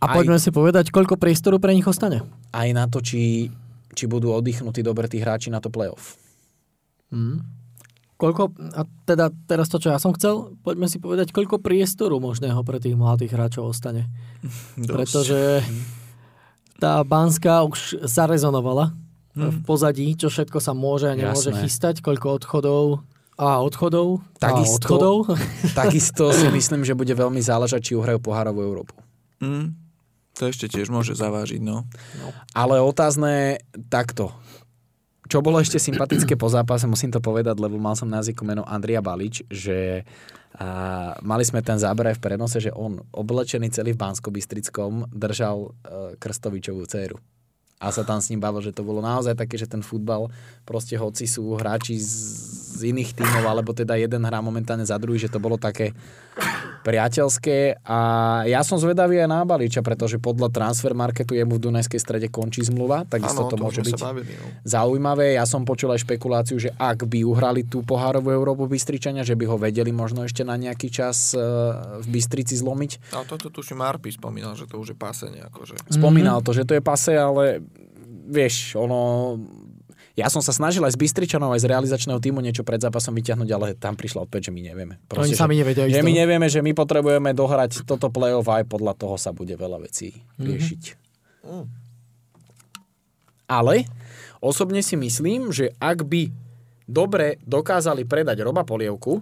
a 0.00 0.04
poďme 0.12 0.40
aj, 0.40 0.48
si 0.48 0.50
povedať, 0.52 0.88
koľko 0.88 1.20
priestoru 1.20 1.60
pre 1.60 1.76
nich 1.76 1.84
ostane. 1.84 2.24
Aj 2.48 2.68
na 2.72 2.88
to, 2.88 3.04
či 3.04 3.52
či 3.94 4.10
budú 4.10 4.34
oddychnutí 4.34 4.82
dobre 4.82 5.06
tí 5.06 5.22
hráči 5.22 5.48
na 5.48 5.62
to 5.62 5.70
playoff. 5.70 6.18
Mm. 7.14 7.40
Koľko, 8.14 8.54
a 8.78 8.86
teda 9.06 9.34
teraz 9.50 9.66
to, 9.66 9.82
čo 9.82 9.90
ja 9.90 9.98
som 9.98 10.14
chcel, 10.14 10.54
poďme 10.62 10.86
si 10.86 11.02
povedať, 11.02 11.34
koľko 11.34 11.58
priestoru 11.58 12.22
možného 12.22 12.62
pre 12.62 12.78
tých 12.78 12.94
mladých 12.94 13.34
hráčov 13.34 13.74
ostane. 13.74 14.06
Dosť. 14.78 14.90
Pretože 14.90 15.40
tá 16.78 17.02
Banská 17.02 17.66
už 17.66 18.06
zarezonovala 18.06 18.94
mm. 19.34 19.50
v 19.50 19.58
pozadí, 19.66 20.06
čo 20.14 20.30
všetko 20.30 20.58
sa 20.62 20.72
môže 20.74 21.10
a 21.10 21.18
nemôže 21.18 21.50
Jasné. 21.50 21.62
chystať, 21.66 21.94
koľko 22.02 22.38
odchodov 22.38 22.84
a 23.34 23.58
odchodov 23.58 24.22
takisto, 24.38 24.70
a 24.70 24.78
odchodov. 24.78 25.16
Takisto 25.74 26.30
si 26.30 26.46
myslím, 26.58 26.86
že 26.86 26.94
bude 26.94 27.10
veľmi 27.10 27.42
záležať, 27.42 27.90
či 27.90 27.92
uhrajú 27.98 28.22
pohárovú 28.22 28.62
Európu. 28.62 28.94
Mm. 29.42 29.83
To 30.38 30.50
ešte 30.50 30.66
tiež 30.66 30.90
môže 30.90 31.14
zavážiť, 31.14 31.62
no. 31.62 31.86
no. 32.18 32.28
Ale 32.54 32.82
otázne 32.82 33.62
takto. 33.86 34.34
Čo 35.24 35.40
bolo 35.40 35.62
ešte 35.62 35.80
sympatické 35.80 36.36
po 36.36 36.50
zápase, 36.52 36.84
musím 36.84 37.14
to 37.14 37.22
povedať, 37.22 37.56
lebo 37.56 37.80
mal 37.80 37.96
som 37.96 38.10
na 38.10 38.20
jazyku 38.20 38.44
meno 38.44 38.66
Andria 38.66 39.00
Balič, 39.00 39.46
že 39.48 40.04
a 40.54 41.18
mali 41.18 41.42
sme 41.42 41.66
ten 41.66 41.74
záber 41.82 42.14
aj 42.14 42.22
v 42.22 42.24
prenose, 42.30 42.62
že 42.62 42.70
on 42.70 43.02
oblečený 43.10 43.74
celý 43.74 43.90
v 43.90 44.06
bansko 44.06 44.30
držal 45.10 45.58
uh, 45.66 46.14
Krstovičovú 46.14 46.86
dceru 46.86 47.18
a 47.84 47.92
sa 47.92 48.00
tam 48.00 48.16
s 48.22 48.32
ním 48.32 48.40
bavil, 48.40 48.64
že 48.64 48.72
to 48.72 48.80
bolo 48.80 49.04
naozaj 49.04 49.36
také, 49.36 49.60
že 49.60 49.68
ten 49.68 49.84
futbal, 49.84 50.32
proste 50.64 50.96
hoci 50.96 51.28
sú 51.28 51.52
hráči 51.58 52.00
z, 52.00 52.12
z 52.74 52.90
iných 52.90 53.14
tímov, 53.14 53.46
alebo 53.46 53.70
teda 53.70 53.94
jeden 53.94 54.26
hrá 54.26 54.42
momentálne 54.42 54.82
za 54.82 54.98
druhý, 54.98 55.22
že 55.22 55.30
to 55.30 55.38
bolo 55.38 55.54
také 55.54 55.94
priateľské 56.84 57.80
a 57.80 57.98
ja 58.44 58.60
som 58.60 58.76
zvedavý 58.76 59.16
aj 59.24 59.28
na 59.30 59.40
Baliča, 59.46 59.80
pretože 59.80 60.20
podľa 60.20 60.52
transfer 60.52 60.92
marketu 60.92 61.32
jemu 61.32 61.56
v 61.56 61.62
Dunajskej 61.70 61.96
strede 61.96 62.28
končí 62.28 62.60
zmluva, 62.60 63.08
takisto 63.08 63.48
ano, 63.48 63.50
to, 63.50 63.56
to 63.56 63.62
môže 63.62 63.80
byť 63.80 63.96
bavili, 63.96 64.34
no. 64.36 64.46
zaujímavé. 64.68 65.38
Ja 65.38 65.48
som 65.48 65.64
počul 65.64 65.96
aj 65.96 66.04
špekuláciu, 66.04 66.60
že 66.60 66.74
ak 66.76 67.08
by 67.08 67.24
uhrali 67.24 67.64
tú 67.64 67.80
pohárovú 67.80 68.28
Európu 68.28 68.68
Bystričania, 68.68 69.24
že 69.24 69.32
by 69.32 69.48
ho 69.48 69.56
vedeli 69.56 69.94
možno 69.96 70.28
ešte 70.28 70.44
na 70.44 70.60
nejaký 70.60 70.92
čas 70.92 71.32
e, 71.32 71.40
v 72.04 72.06
Bystrici 72.12 72.52
zlomiť. 72.60 73.16
A 73.16 73.24
toto 73.24 73.48
tuším 73.48 73.80
Marpi 73.80 74.12
spomínal, 74.12 74.52
že 74.52 74.68
to 74.68 74.76
už 74.76 74.92
je 74.92 74.98
pase 74.98 75.32
nejako. 75.32 75.64
Že... 75.64 75.74
Spomínal 75.88 76.44
to, 76.44 76.52
že 76.52 76.68
to 76.68 76.76
je 76.76 76.82
pase, 76.84 77.16
ale 77.16 77.64
vieš, 78.28 78.76
ono 78.76 79.36
ja 80.14 80.30
som 80.30 80.38
sa 80.38 80.54
snažil 80.54 80.86
aj 80.86 80.94
z 80.94 80.98
Bystričanov, 81.02 81.58
aj 81.58 81.66
z 81.66 81.70
realizačného 81.74 82.22
týmu 82.22 82.38
niečo 82.38 82.62
pred 82.62 82.78
zápasom 82.78 83.18
vyťahnuť, 83.18 83.48
ale 83.50 83.74
tam 83.74 83.98
prišla 83.98 84.30
odpoveď, 84.30 84.50
že 84.50 84.52
my 84.54 84.60
nevieme. 84.62 84.94
Proste, 85.10 85.34
Oni 85.34 85.38
sami 85.38 85.58
nevedia. 85.58 85.90
Že, 85.90 85.98
že 85.98 86.06
my 86.06 86.12
nevieme, 86.14 86.46
že 86.46 86.62
my 86.62 86.70
potrebujeme 86.70 87.34
dohrať 87.34 87.82
toto 87.82 88.14
play-off 88.14 88.46
aj 88.46 88.70
podľa 88.70 88.94
toho 88.94 89.18
sa 89.18 89.34
bude 89.34 89.58
veľa 89.58 89.82
vecí 89.82 90.14
mhm. 90.38 90.46
riešiť. 90.46 90.82
Mm-hmm. 91.44 91.64
Ale 93.44 93.84
osobne 94.38 94.80
si 94.80 94.94
myslím, 94.94 95.50
že 95.50 95.74
ak 95.82 96.06
by 96.06 96.30
dobre 96.86 97.42
dokázali 97.44 98.06
predať 98.06 98.40
Roba 98.46 98.62
Polievku 98.62 99.18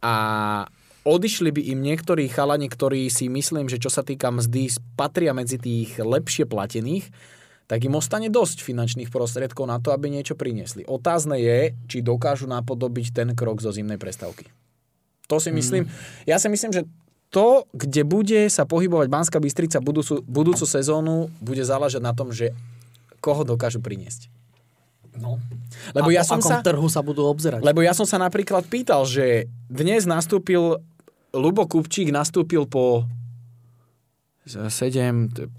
a 0.00 0.14
odišli 1.04 1.52
by 1.52 1.62
im 1.76 1.84
niektorí 1.84 2.32
chalani, 2.32 2.66
ktorí 2.66 3.12
si 3.12 3.28
myslím, 3.28 3.68
že 3.68 3.76
čo 3.76 3.92
sa 3.92 4.00
týka 4.00 4.32
mzdy, 4.32 4.72
patria 4.96 5.36
medzi 5.36 5.60
tých 5.60 6.00
lepšie 6.00 6.48
platených, 6.48 7.12
tak 7.64 7.84
im 7.84 7.96
ostane 7.96 8.28
dosť 8.28 8.60
finančných 8.60 9.08
prostriedkov 9.08 9.64
na 9.64 9.80
to, 9.80 9.90
aby 9.90 10.12
niečo 10.12 10.36
priniesli. 10.36 10.84
Otázne 10.84 11.40
je, 11.40 11.72
či 11.88 12.04
dokážu 12.04 12.44
napodobiť 12.44 13.06
ten 13.12 13.28
krok 13.32 13.64
zo 13.64 13.72
zimnej 13.72 13.96
prestávky. 13.96 14.48
To 15.32 15.40
si 15.40 15.48
myslím, 15.48 15.88
hmm. 15.88 16.28
ja 16.28 16.36
si 16.36 16.52
myslím, 16.52 16.72
že 16.76 16.84
to, 17.32 17.66
kde 17.74 18.06
bude 18.06 18.40
sa 18.52 18.68
pohybovať 18.68 19.08
Banská 19.10 19.38
Bystrica 19.40 19.82
budúcu, 19.82 20.22
budúcu 20.22 20.64
sezónu, 20.68 21.32
bude 21.42 21.64
záležať 21.64 22.04
na 22.04 22.12
tom, 22.14 22.30
že 22.30 22.54
koho 23.18 23.42
dokážu 23.42 23.80
priniesť. 23.80 24.28
No. 25.18 25.40
Lebo 25.96 26.10
a 26.10 26.14
ja 26.14 26.22
som 26.22 26.38
sa, 26.38 26.62
trhu 26.62 26.86
sa 26.90 27.00
budú 27.00 27.26
obzerať. 27.26 27.64
Lebo 27.64 27.82
ja 27.82 27.94
som 27.96 28.06
sa 28.06 28.20
napríklad 28.20 28.66
pýtal, 28.68 29.06
že 29.06 29.50
dnes 29.66 30.06
nastúpil 30.06 30.78
Lubo 31.34 31.66
Kupčík 31.66 32.14
nastúpil 32.14 32.70
po 32.70 33.10
7, 34.46 35.50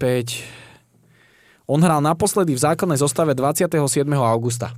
on 1.66 1.82
hral 1.82 1.98
naposledy 1.98 2.54
v 2.54 2.62
základnej 2.62 2.98
zostave 2.98 3.34
27. 3.34 4.06
augusta. 4.14 4.72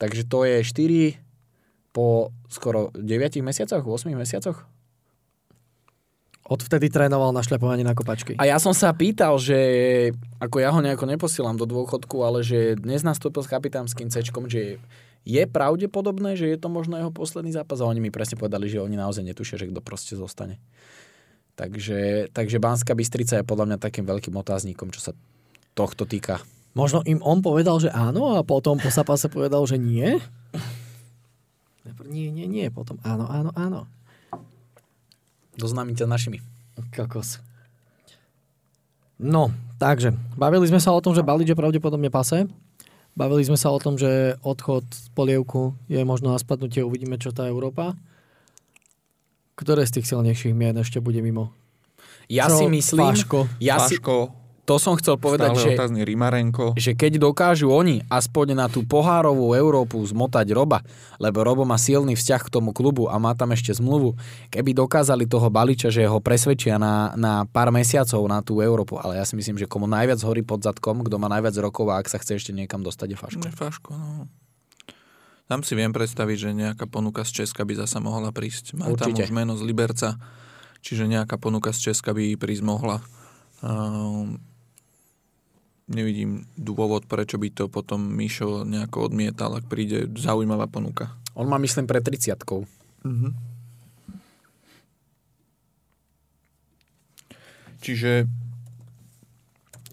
Takže 0.00 0.24
to 0.24 0.48
je 0.48 0.64
4 0.64 1.20
po 1.92 2.32
skoro 2.48 2.88
9 2.96 3.44
mesiacoch, 3.44 3.84
8 3.84 4.08
mesiacoch. 4.16 4.64
Odvtedy 6.50 6.90
trénoval 6.90 7.30
na 7.30 7.46
šľapovanie 7.46 7.86
na 7.86 7.94
kopačky. 7.94 8.34
A 8.40 8.48
ja 8.48 8.58
som 8.58 8.74
sa 8.74 8.90
pýtal, 8.90 9.38
že 9.38 9.54
ako 10.42 10.56
ja 10.58 10.74
ho 10.74 10.82
nejako 10.82 11.06
neposielam 11.06 11.54
do 11.54 11.62
dôchodku, 11.62 12.26
ale 12.26 12.42
že 12.42 12.74
dnes 12.74 13.06
nastúpil 13.06 13.44
s 13.44 13.52
kapitánským 13.52 14.10
cečkom, 14.10 14.50
že 14.50 14.82
je 15.22 15.42
pravdepodobné, 15.46 16.34
že 16.34 16.48
je 16.48 16.58
to 16.58 16.72
možno 16.72 16.96
jeho 16.96 17.12
posledný 17.12 17.52
zápas 17.52 17.78
a 17.78 17.86
oni 17.86 18.00
mi 18.00 18.10
presne 18.10 18.40
povedali, 18.40 18.66
že 18.66 18.82
oni 18.82 18.96
naozaj 18.96 19.22
netušia, 19.30 19.60
že 19.60 19.68
kto 19.68 19.84
proste 19.84 20.16
zostane. 20.16 20.58
Takže, 21.60 22.32
takže 22.32 22.56
Banská 22.56 22.96
Bystrica 22.96 23.36
je 23.36 23.44
podľa 23.44 23.68
mňa 23.68 23.84
takým 23.84 24.08
veľkým 24.08 24.32
otáznikom, 24.32 24.88
čo 24.96 25.04
sa 25.04 25.12
tohto 25.76 26.08
týka. 26.08 26.40
Možno 26.72 27.04
im 27.04 27.20
on 27.20 27.44
povedal, 27.44 27.76
že 27.76 27.92
áno 27.92 28.32
a 28.32 28.40
potom 28.40 28.80
po 28.80 28.88
zápase 28.88 29.28
povedal, 29.28 29.60
že 29.68 29.76
nie? 29.76 30.16
Nie, 32.08 32.32
nie, 32.32 32.48
nie, 32.48 32.72
potom 32.72 32.96
áno, 33.04 33.28
áno, 33.28 33.52
áno. 33.52 33.80
Doznámite 35.52 36.08
našimi. 36.08 36.40
Kokos. 36.96 37.44
No, 39.20 39.52
takže, 39.76 40.16
bavili 40.40 40.64
sme 40.64 40.80
sa 40.80 40.96
o 40.96 41.04
tom, 41.04 41.12
že 41.12 41.20
Balič 41.20 41.52
je 41.52 41.60
pravdepodobne 41.60 42.08
pase. 42.08 42.48
Bavili 43.12 43.44
sme 43.44 43.60
sa 43.60 43.68
o 43.68 43.76
tom, 43.76 44.00
že 44.00 44.40
odchod 44.40 44.88
polievku 45.12 45.76
je 45.92 46.00
možno 46.08 46.32
na 46.32 46.40
spadnutie, 46.40 46.80
uvidíme, 46.80 47.20
čo 47.20 47.36
tá 47.36 47.44
Európa. 47.44 47.92
Ktoré 49.60 49.84
z 49.84 50.00
tých 50.00 50.08
silnejších 50.08 50.56
mien 50.56 50.72
ešte 50.80 51.04
bude 51.04 51.20
mimo? 51.20 51.52
Ja 52.32 52.48
Čo, 52.48 52.64
si 52.64 52.66
myslím... 52.72 53.12
Páško? 53.12 53.38
Ja 53.60 53.76
si, 53.84 54.00
Paško, 54.00 54.40
to 54.70 54.78
som 54.78 54.94
chcel 54.94 55.18
povedať, 55.18 55.50
že, 55.58 55.74
otázny 55.74 56.06
Rimarenko. 56.06 56.78
že 56.78 56.94
keď 56.94 57.18
dokážu 57.18 57.74
oni 57.74 58.06
aspoň 58.06 58.54
na 58.54 58.66
tú 58.70 58.86
pohárovú 58.86 59.50
Európu 59.58 59.98
zmotať 59.98 60.46
Roba, 60.54 60.86
lebo 61.18 61.42
Robo 61.42 61.66
má 61.66 61.74
silný 61.74 62.14
vzťah 62.14 62.40
k 62.46 62.52
tomu 62.54 62.70
klubu 62.70 63.10
a 63.10 63.18
má 63.18 63.34
tam 63.34 63.50
ešte 63.50 63.74
zmluvu, 63.74 64.14
keby 64.54 64.70
dokázali 64.70 65.26
toho 65.26 65.50
Baliča, 65.50 65.90
že 65.90 66.06
ho 66.06 66.22
presvedčia 66.22 66.78
na, 66.78 67.10
na 67.18 67.50
pár 67.50 67.74
mesiacov 67.74 68.22
na 68.30 68.46
tú 68.46 68.62
Európu, 68.62 68.94
ale 69.02 69.18
ja 69.18 69.26
si 69.26 69.34
myslím, 69.34 69.58
že 69.58 69.66
komu 69.66 69.90
najviac 69.90 70.22
horí 70.22 70.46
pod 70.46 70.62
zadkom, 70.62 71.02
kto 71.02 71.18
má 71.18 71.26
najviac 71.26 71.58
rokov 71.58 71.90
a 71.90 71.98
ak 71.98 72.06
sa 72.06 72.22
chce 72.22 72.38
ešte 72.38 72.54
niekam 72.54 72.86
dostať 72.86 73.08
je 73.10 73.18
Faško. 73.18 73.42
Ne, 73.42 73.50
Faško, 73.50 73.90
no. 73.98 74.30
Tam 75.50 75.66
si 75.66 75.74
viem 75.74 75.90
predstaviť, 75.90 76.36
že 76.38 76.50
nejaká 76.54 76.86
ponuka 76.86 77.26
z 77.26 77.42
Česka 77.42 77.66
by 77.66 77.74
zasa 77.82 77.98
mohla 77.98 78.30
prísť. 78.30 78.78
Má 78.78 78.86
tam 78.94 79.10
Určite. 79.10 79.26
už 79.26 79.34
meno 79.34 79.58
z 79.58 79.66
Liberca, 79.66 80.14
čiže 80.78 81.10
nejaká 81.10 81.42
ponuka 81.42 81.74
z 81.74 81.90
Česka 81.90 82.14
by 82.14 82.38
prísť 82.38 82.62
mohla. 82.62 83.02
Um, 83.58 84.38
nevidím 85.90 86.46
dôvod, 86.54 87.10
prečo 87.10 87.34
by 87.34 87.50
to 87.50 87.66
potom 87.66 87.98
Mišo 87.98 88.62
nejako 88.62 89.10
odmietal, 89.10 89.58
ak 89.58 89.66
príde 89.66 90.06
zaujímavá 90.14 90.70
ponuka. 90.70 91.18
On 91.34 91.50
má, 91.50 91.58
myslím, 91.58 91.90
pre 91.90 91.98
30 91.98 92.46
Čiže 97.82 98.30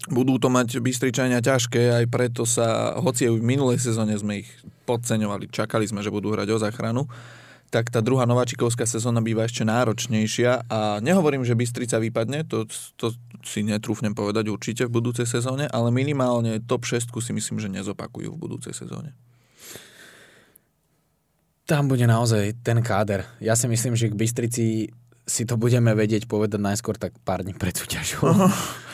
budú 0.06 0.38
to 0.38 0.46
mať 0.54 0.78
Bystričania 0.78 1.42
ťažké, 1.42 1.98
aj 1.98 2.04
preto 2.06 2.46
sa, 2.46 2.94
hoci 3.02 3.26
aj 3.26 3.34
v 3.34 3.42
minulej 3.42 3.82
sezóne 3.82 4.14
sme 4.14 4.46
ich 4.46 4.50
podceňovali, 4.88 5.52
čakali 5.52 5.84
sme, 5.84 6.00
že 6.00 6.08
budú 6.08 6.32
hrať 6.32 6.48
o 6.56 6.58
záchranu, 6.58 7.04
tak 7.68 7.92
tá 7.92 8.00
druhá 8.00 8.24
nováčikovská 8.24 8.88
sezóna 8.88 9.20
býva 9.20 9.44
ešte 9.44 9.60
náročnejšia 9.60 10.72
a 10.72 11.04
nehovorím, 11.04 11.44
že 11.44 11.52
Bystrica 11.52 12.00
vypadne, 12.00 12.48
to, 12.48 12.64
to 12.96 13.12
si 13.44 13.60
netrúfnem 13.60 14.16
povedať 14.16 14.48
určite 14.48 14.88
v 14.88 14.96
budúcej 14.96 15.28
sezóne, 15.28 15.68
ale 15.68 15.92
minimálne 15.92 16.64
top 16.64 16.88
6 16.88 17.12
si 17.20 17.32
myslím, 17.36 17.60
že 17.60 17.68
nezopakujú 17.68 18.32
v 18.32 18.40
budúcej 18.40 18.72
sezóne. 18.72 19.12
Tam 21.68 21.84
bude 21.84 22.08
naozaj 22.08 22.64
ten 22.64 22.80
káder. 22.80 23.28
Ja 23.44 23.52
si 23.52 23.68
myslím, 23.68 23.92
že 23.92 24.08
k 24.08 24.16
Bystrici 24.16 24.88
si 25.28 25.42
to 25.44 25.60
budeme 25.60 25.92
vedieť 25.92 26.24
povedať 26.24 26.56
najskôr 26.56 26.96
tak 26.96 27.12
pár 27.20 27.44
dní 27.44 27.52
pred 27.52 27.76
súťažou. 27.76 28.32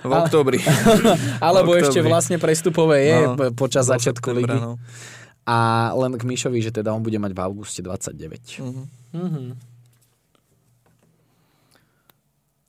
V 0.00 0.12
oktobri. 0.12 0.58
Alebo 1.44 1.72
V 1.72 1.80
ešte 1.80 2.00
vlastne 2.00 2.36
prestupové 2.36 3.06
je 3.06 3.18
No, 3.22 3.34
po- 3.34 3.52
počas 3.58 3.84
do 3.84 3.94
začiatku 3.94 4.28
ligy. 4.32 4.52
no. 4.52 4.76
A 5.44 5.56
len 5.94 6.14
k 6.14 6.22
Mišovi, 6.22 6.60
že 6.60 6.70
teda 6.70 6.90
on 6.90 7.00
bude 7.00 7.16
mať 7.16 7.32
v 7.32 7.40
auguste 7.40 7.80
29. 7.80 8.60
Mhm. 8.60 8.82
Mhm. 9.12 9.42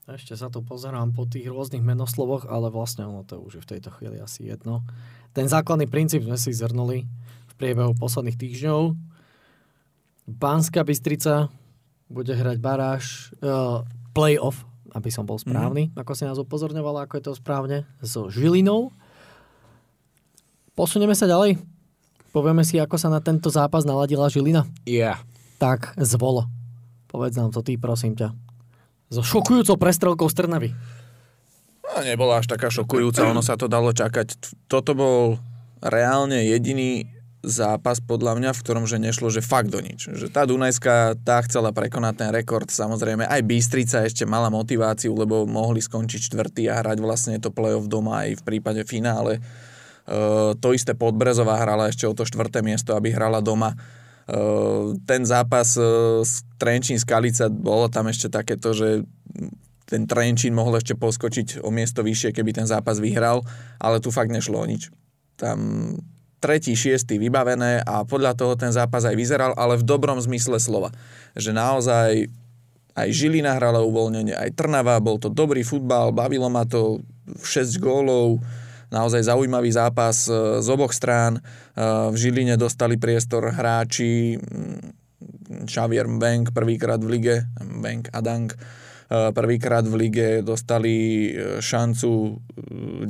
Ešte 0.04 0.34
sa 0.34 0.50
tu 0.50 0.60
pozerám 0.60 1.10
po 1.10 1.24
tých 1.24 1.46
rôznych 1.46 1.80
menoslovoch, 1.80 2.44
ale 2.44 2.68
vlastne 2.68 3.06
ono 3.06 3.22
to 3.22 3.38
už 3.38 3.52
je 3.54 3.62
v 3.62 3.70
tejto 3.70 3.90
chvíli 3.92 4.18
asi 4.18 4.44
jedno. 4.44 4.82
Ten 5.30 5.46
základný 5.46 5.86
princíp 5.86 6.22
sme 6.22 6.34
si 6.34 6.50
zhrnuli 6.50 7.06
v 7.48 7.52
priebehu 7.54 7.94
posledných 7.94 8.34
týždňov. 8.34 8.98
Banská 10.26 10.82
Bystrica 10.82 11.48
bude 12.06 12.34
hrať 12.34 12.58
baráž 12.58 13.30
uh, 13.40 13.86
playoff, 14.12 14.66
aby 14.92 15.08
som 15.08 15.24
bol 15.24 15.40
správny, 15.40 15.92
mm. 15.92 15.96
ako 15.96 16.12
si 16.12 16.28
nás 16.28 16.36
upozorňovala, 16.36 17.08
ako 17.08 17.14
je 17.18 17.24
to 17.24 17.32
správne, 17.36 17.88
so 18.04 18.28
Žilinou. 18.28 18.92
Posunieme 20.76 21.16
sa 21.16 21.28
ďalej. 21.28 21.60
Povieme 22.32 22.64
si, 22.64 22.80
ako 22.80 22.96
sa 22.96 23.12
na 23.12 23.20
tento 23.20 23.52
zápas 23.52 23.84
naladila 23.84 24.32
Žilina. 24.32 24.64
Yeah. 24.88 25.20
Tak 25.60 25.96
zvol. 26.00 26.48
Povedz 27.12 27.36
nám 27.36 27.52
to 27.52 27.60
ty, 27.60 27.76
prosím 27.76 28.16
ťa. 28.16 28.32
So 29.12 29.20
šokujúcou 29.20 29.76
prestrelkou 29.76 30.24
z 30.32 30.40
Trnavy. 30.40 30.70
No, 31.84 32.00
nebola 32.00 32.40
až 32.40 32.48
taká 32.48 32.72
šokujúca, 32.72 33.28
ono 33.28 33.44
sa 33.44 33.60
to 33.60 33.68
dalo 33.68 33.92
čakať. 33.92 34.32
Toto 34.64 34.96
bol 34.96 35.36
reálne 35.84 36.40
jediný 36.48 37.11
zápas 37.42 37.98
podľa 37.98 38.38
mňa, 38.38 38.50
v 38.54 38.62
ktorom 38.62 38.86
že 38.86 39.02
nešlo, 39.02 39.26
že 39.26 39.42
fakt 39.42 39.74
do 39.74 39.82
nič. 39.82 40.06
Že 40.06 40.30
tá 40.30 40.46
Dunajská, 40.46 41.18
tá 41.26 41.42
chcela 41.42 41.74
prekonať 41.74 42.14
ten 42.22 42.30
rekord, 42.30 42.70
samozrejme 42.70 43.26
aj 43.26 43.42
Bystrica 43.42 44.06
ešte 44.06 44.22
mala 44.22 44.46
motiváciu, 44.48 45.10
lebo 45.12 45.42
mohli 45.44 45.82
skončiť 45.82 46.30
štvrtý 46.30 46.70
a 46.70 46.78
hrať 46.78 46.98
vlastne 47.02 47.36
to 47.42 47.50
play-off 47.50 47.90
doma 47.90 48.26
aj 48.26 48.38
v 48.38 48.42
prípade 48.46 48.86
finále. 48.86 49.42
Uh, 50.06 50.54
to 50.58 50.74
isté 50.74 50.94
Podbrezová 50.94 51.58
hrala 51.58 51.90
ešte 51.90 52.06
o 52.06 52.14
to 52.14 52.22
štvrté 52.22 52.62
miesto, 52.62 52.94
aby 52.94 53.10
hrala 53.10 53.42
doma. 53.42 53.74
Uh, 54.30 54.94
ten 55.02 55.26
zápas 55.26 55.74
uh, 55.78 56.22
s 56.22 56.46
Trenčín 56.62 56.98
Skalica, 56.98 57.50
bolo 57.50 57.90
tam 57.90 58.06
ešte 58.06 58.30
takéto, 58.30 58.70
že 58.70 59.02
ten 59.86 60.06
Trenčín 60.06 60.54
mohol 60.54 60.78
ešte 60.78 60.94
poskočiť 60.94 61.62
o 61.62 61.74
miesto 61.74 62.06
vyššie, 62.06 62.34
keby 62.34 62.54
ten 62.54 62.66
zápas 62.70 63.02
vyhral, 63.02 63.42
ale 63.82 63.98
tu 63.98 64.14
fakt 64.14 64.30
nešlo 64.30 64.62
o 64.62 64.66
nič. 64.66 64.94
Tam 65.34 65.90
tretí, 66.42 66.74
šiestý 66.74 67.22
vybavené 67.22 67.86
a 67.86 68.02
podľa 68.02 68.34
toho 68.34 68.58
ten 68.58 68.74
zápas 68.74 69.06
aj 69.06 69.14
vyzeral, 69.14 69.54
ale 69.54 69.78
v 69.78 69.86
dobrom 69.86 70.18
zmysle 70.18 70.58
slova. 70.58 70.90
Že 71.38 71.54
naozaj 71.54 72.10
aj 72.92 73.08
Žilina 73.08 73.56
hrala 73.56 73.80
uvoľnenie, 73.86 74.34
aj 74.34 74.58
Trnava, 74.58 74.98
bol 75.00 75.16
to 75.16 75.30
dobrý 75.30 75.62
futbal, 75.62 76.10
bavilo 76.10 76.50
ma 76.50 76.66
to 76.66 77.00
6 77.40 77.78
gólov, 77.80 78.42
naozaj 78.92 79.24
zaujímavý 79.24 79.72
zápas 79.72 80.28
e, 80.28 80.60
z 80.60 80.68
oboch 80.68 80.92
strán. 80.92 81.38
E, 81.38 81.40
V 82.12 82.16
Žiline 82.18 82.60
dostali 82.60 83.00
priestor 83.00 83.48
hráči 83.48 84.36
mm, 84.36 85.64
Xavier 85.64 86.04
Bank 86.20 86.52
prvýkrát 86.52 87.00
v 87.00 87.08
lige, 87.16 87.36
Bank 87.80 88.12
Adang 88.12 88.52
e, 88.52 88.56
prvýkrát 89.12 89.84
v 89.84 90.08
lige 90.08 90.28
dostali 90.40 91.28
e, 91.28 91.60
šancu 91.60 92.10
e, 92.12 92.30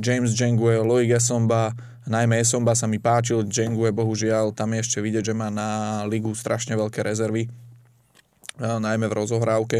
James 0.03 0.35
Jengue, 0.35 0.83
Loic 0.83 1.15
Esomba, 1.15 1.71
najmä 2.11 2.43
Esomba 2.43 2.75
sa 2.75 2.91
mi 2.91 2.99
páčil, 2.99 3.47
Jengue 3.47 3.95
bohužiaľ 3.95 4.51
tam 4.51 4.75
je 4.75 4.83
ešte 4.83 4.99
vidieť, 4.99 5.31
že 5.31 5.37
má 5.37 5.47
na 5.47 6.03
ligu 6.03 6.35
strašne 6.35 6.75
veľké 6.75 6.99
rezervy, 7.07 7.47
najmä 8.59 9.09
v 9.09 9.17
rozohrávke. 9.17 9.77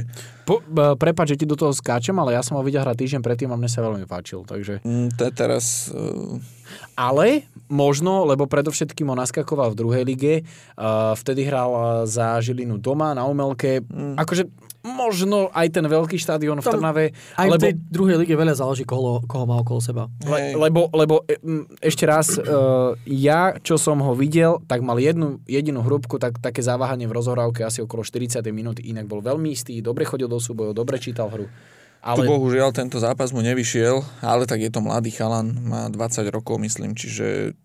Po, 0.49 0.57
prepáč, 0.97 1.37
že 1.37 1.39
ti 1.39 1.45
do 1.45 1.53
toho 1.53 1.69
skáčem, 1.69 2.17
ale 2.17 2.33
ja 2.33 2.41
som 2.41 2.57
ho 2.57 2.65
videl 2.65 2.81
hrať 2.81 3.05
týždeň 3.05 3.21
predtým 3.21 3.53
a 3.53 3.59
mne 3.59 3.69
sa 3.69 3.85
veľmi 3.85 4.09
páčil. 4.09 4.41
Takže... 4.49 4.81
Mm, 4.81 5.13
teraz... 5.37 5.93
Ale 6.97 7.45
možno, 7.69 8.25
lebo 8.25 8.49
predovšetkým 8.49 9.05
on 9.13 9.21
naskakoval 9.21 9.73
v 9.73 9.77
druhej 9.77 10.03
lige, 10.09 10.33
uh, 10.41 11.13
vtedy 11.13 11.45
hral 11.45 12.01
za 12.09 12.41
Žilinu 12.41 12.81
doma 12.81 13.13
na 13.13 13.29
Umelke. 13.29 13.85
Mm. 13.85 14.17
Akože 14.17 14.49
možno 14.83 15.47
aj 15.55 15.79
ten 15.79 15.85
veľký 15.87 16.19
štadión 16.19 16.59
v 16.59 16.67
Trnave, 16.67 17.05
Aj 17.39 17.47
lebo, 17.47 17.55
v 17.55 17.63
tej 17.71 17.73
druhej 17.87 18.17
lige 18.19 18.35
veľa 18.35 18.59
záleží, 18.59 18.83
koho, 18.83 19.23
koho 19.23 19.47
má 19.47 19.63
okolo 19.63 19.79
seba. 19.79 20.11
le, 20.27 20.51
lebo, 20.59 20.91
lebo 20.91 21.23
e, 21.23 21.39
ešte 21.79 22.03
raz, 22.03 22.35
uh, 22.35 22.91
ja, 23.07 23.55
čo 23.63 23.79
som 23.79 24.03
ho 24.03 24.11
videl, 24.11 24.59
tak 24.67 24.83
mal 24.83 24.99
jednu 24.99 25.39
jedinú 25.47 25.87
hrúbku, 25.87 26.19
tak, 26.19 26.43
také 26.43 26.59
zaváhanie 26.59 27.07
v 27.07 27.15
rozhrávke 27.15 27.63
asi 27.63 27.79
okolo 27.79 28.03
40 28.03 28.43
minút, 28.51 28.83
inak 28.83 29.07
bol 29.07 29.23
veľmi 29.23 29.55
istý, 29.55 29.79
dobre 29.79 30.03
chodil 30.03 30.27
do 30.27 30.37
súbojov, 30.37 30.75
dobre 30.75 30.99
čítal 30.99 31.31
hru. 31.31 31.47
Tu 32.03 32.03
Ale 32.03 32.27
bohužiaľ 32.27 32.75
tento 32.75 32.99
zápas 32.99 33.31
mu 33.31 33.39
nevyšiel, 33.39 34.03
ale 34.19 34.43
tak 34.43 34.59
je 34.59 34.67
to 34.67 34.83
mladý 34.83 35.15
chalan, 35.15 35.55
má 35.63 35.87
20 35.87 36.27
rokov 36.35 36.59
myslím, 36.59 36.99
čiže 36.99 37.55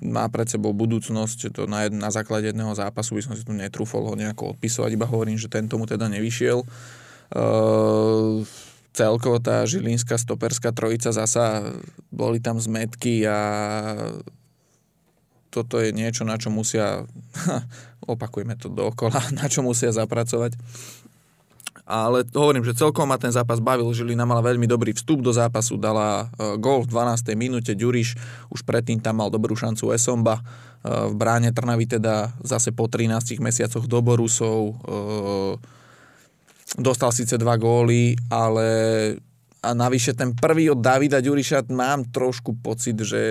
má 0.00 0.24
pred 0.32 0.48
sebou 0.48 0.72
budúcnosť, 0.72 1.52
to 1.52 1.68
na, 1.68 1.84
jed, 1.86 1.92
na 1.92 2.08
základe 2.08 2.48
jedného 2.48 2.72
zápasu 2.72 3.16
by 3.16 3.22
som 3.22 3.34
si 3.36 3.44
tu 3.44 3.52
netrúfol 3.52 4.08
ho 4.08 4.14
nejako 4.16 4.56
odpisovať, 4.56 4.90
iba 4.96 5.04
hovorím, 5.08 5.36
že 5.36 5.52
tento 5.52 5.76
mu 5.76 5.84
teda 5.84 6.08
nevyšiel. 6.08 6.64
Uh, 7.30 8.42
celkovo 8.90 9.38
tá 9.38 9.62
žilinská 9.68 10.18
stoperská 10.18 10.72
trojica 10.74 11.14
zasa, 11.14 11.76
boli 12.10 12.42
tam 12.42 12.58
zmetky 12.58 13.22
a 13.28 13.38
toto 15.50 15.82
je 15.82 15.90
niečo, 15.90 16.22
na 16.24 16.38
čo 16.38 16.48
musia, 16.48 17.04
opakujeme 18.06 18.56
to 18.56 18.72
dookola, 18.72 19.20
na 19.38 19.46
čo 19.46 19.60
musia 19.60 19.92
zapracovať 19.92 20.56
ale 21.90 22.22
hovorím, 22.30 22.62
že 22.62 22.78
celkom 22.78 23.10
ma 23.10 23.18
ten 23.18 23.34
zápas 23.34 23.58
bavil, 23.58 23.90
Žilina 23.90 24.22
mala 24.22 24.46
veľmi 24.46 24.70
dobrý 24.70 24.94
vstup 24.94 25.26
do 25.26 25.34
zápasu, 25.34 25.74
dala 25.74 26.30
uh, 26.38 26.54
gól 26.54 26.86
v 26.86 26.94
12. 26.94 27.34
minúte, 27.34 27.74
Ďuriš 27.74 28.14
už 28.54 28.62
predtým 28.62 29.02
tam 29.02 29.18
mal 29.18 29.34
dobrú 29.34 29.58
šancu 29.58 29.90
Esomba, 29.90 30.38
uh, 30.38 31.10
v 31.10 31.14
bráne 31.18 31.50
Trnavy 31.50 31.90
teda 31.90 32.30
zase 32.46 32.70
po 32.70 32.86
13 32.86 33.42
mesiacoch 33.42 33.90
do 33.90 33.98
Borusov, 33.98 34.78
uh, 34.86 35.58
dostal 36.78 37.10
síce 37.10 37.34
dva 37.34 37.58
góly, 37.58 38.14
ale 38.30 38.70
a 39.60 39.76
navyše 39.76 40.16
ten 40.16 40.32
prvý 40.32 40.72
od 40.72 40.80
Davida 40.80 41.20
Ďuriša 41.20 41.68
mám 41.68 42.08
trošku 42.08 42.56
pocit, 42.64 42.96
že, 42.96 43.24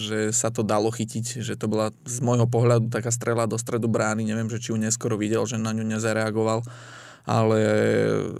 že 0.00 0.18
sa 0.32 0.48
to 0.48 0.64
dalo 0.64 0.88
chytiť, 0.88 1.44
že 1.44 1.60
to 1.60 1.68
bola 1.68 1.92
z 2.08 2.24
môjho 2.24 2.48
pohľadu 2.48 2.88
taká 2.88 3.12
strela 3.12 3.44
do 3.44 3.60
stredu 3.60 3.84
brány, 3.84 4.24
neviem, 4.24 4.48
že 4.48 4.64
či 4.64 4.72
ju 4.72 4.80
neskoro 4.80 5.20
videl, 5.20 5.44
že 5.44 5.60
na 5.60 5.76
ňu 5.76 5.84
nezareagoval, 5.84 6.64
ale 7.24 7.58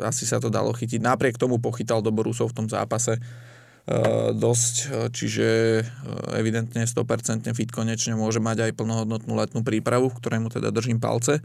asi 0.04 0.28
sa 0.28 0.38
to 0.40 0.52
dalo 0.52 0.76
chytiť. 0.76 1.00
Napriek 1.00 1.40
tomu 1.40 1.56
pochytal 1.56 2.04
do 2.04 2.12
Borusov 2.12 2.52
v 2.52 2.64
tom 2.64 2.66
zápase 2.68 3.16
uh, 3.16 4.30
dosť, 4.36 4.74
čiže 5.12 5.48
uh, 5.82 6.38
evidentne 6.38 6.84
100% 6.84 7.48
fit 7.56 7.70
konečne 7.72 8.16
môže 8.16 8.38
mať 8.44 8.70
aj 8.70 8.76
plnohodnotnú 8.76 9.32
letnú 9.32 9.64
prípravu, 9.64 10.12
ktorému 10.12 10.52
teda 10.52 10.68
držím 10.68 11.00
palce. 11.00 11.40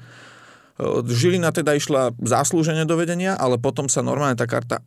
Žilina 1.12 1.52
teda 1.52 1.76
išla 1.76 2.16
zaslúžene 2.24 2.88
do 2.88 2.96
vedenia, 2.96 3.36
ale 3.36 3.60
potom 3.60 3.92
sa 3.92 4.00
normálne 4.00 4.40
tá 4.40 4.48
karta 4.48 4.80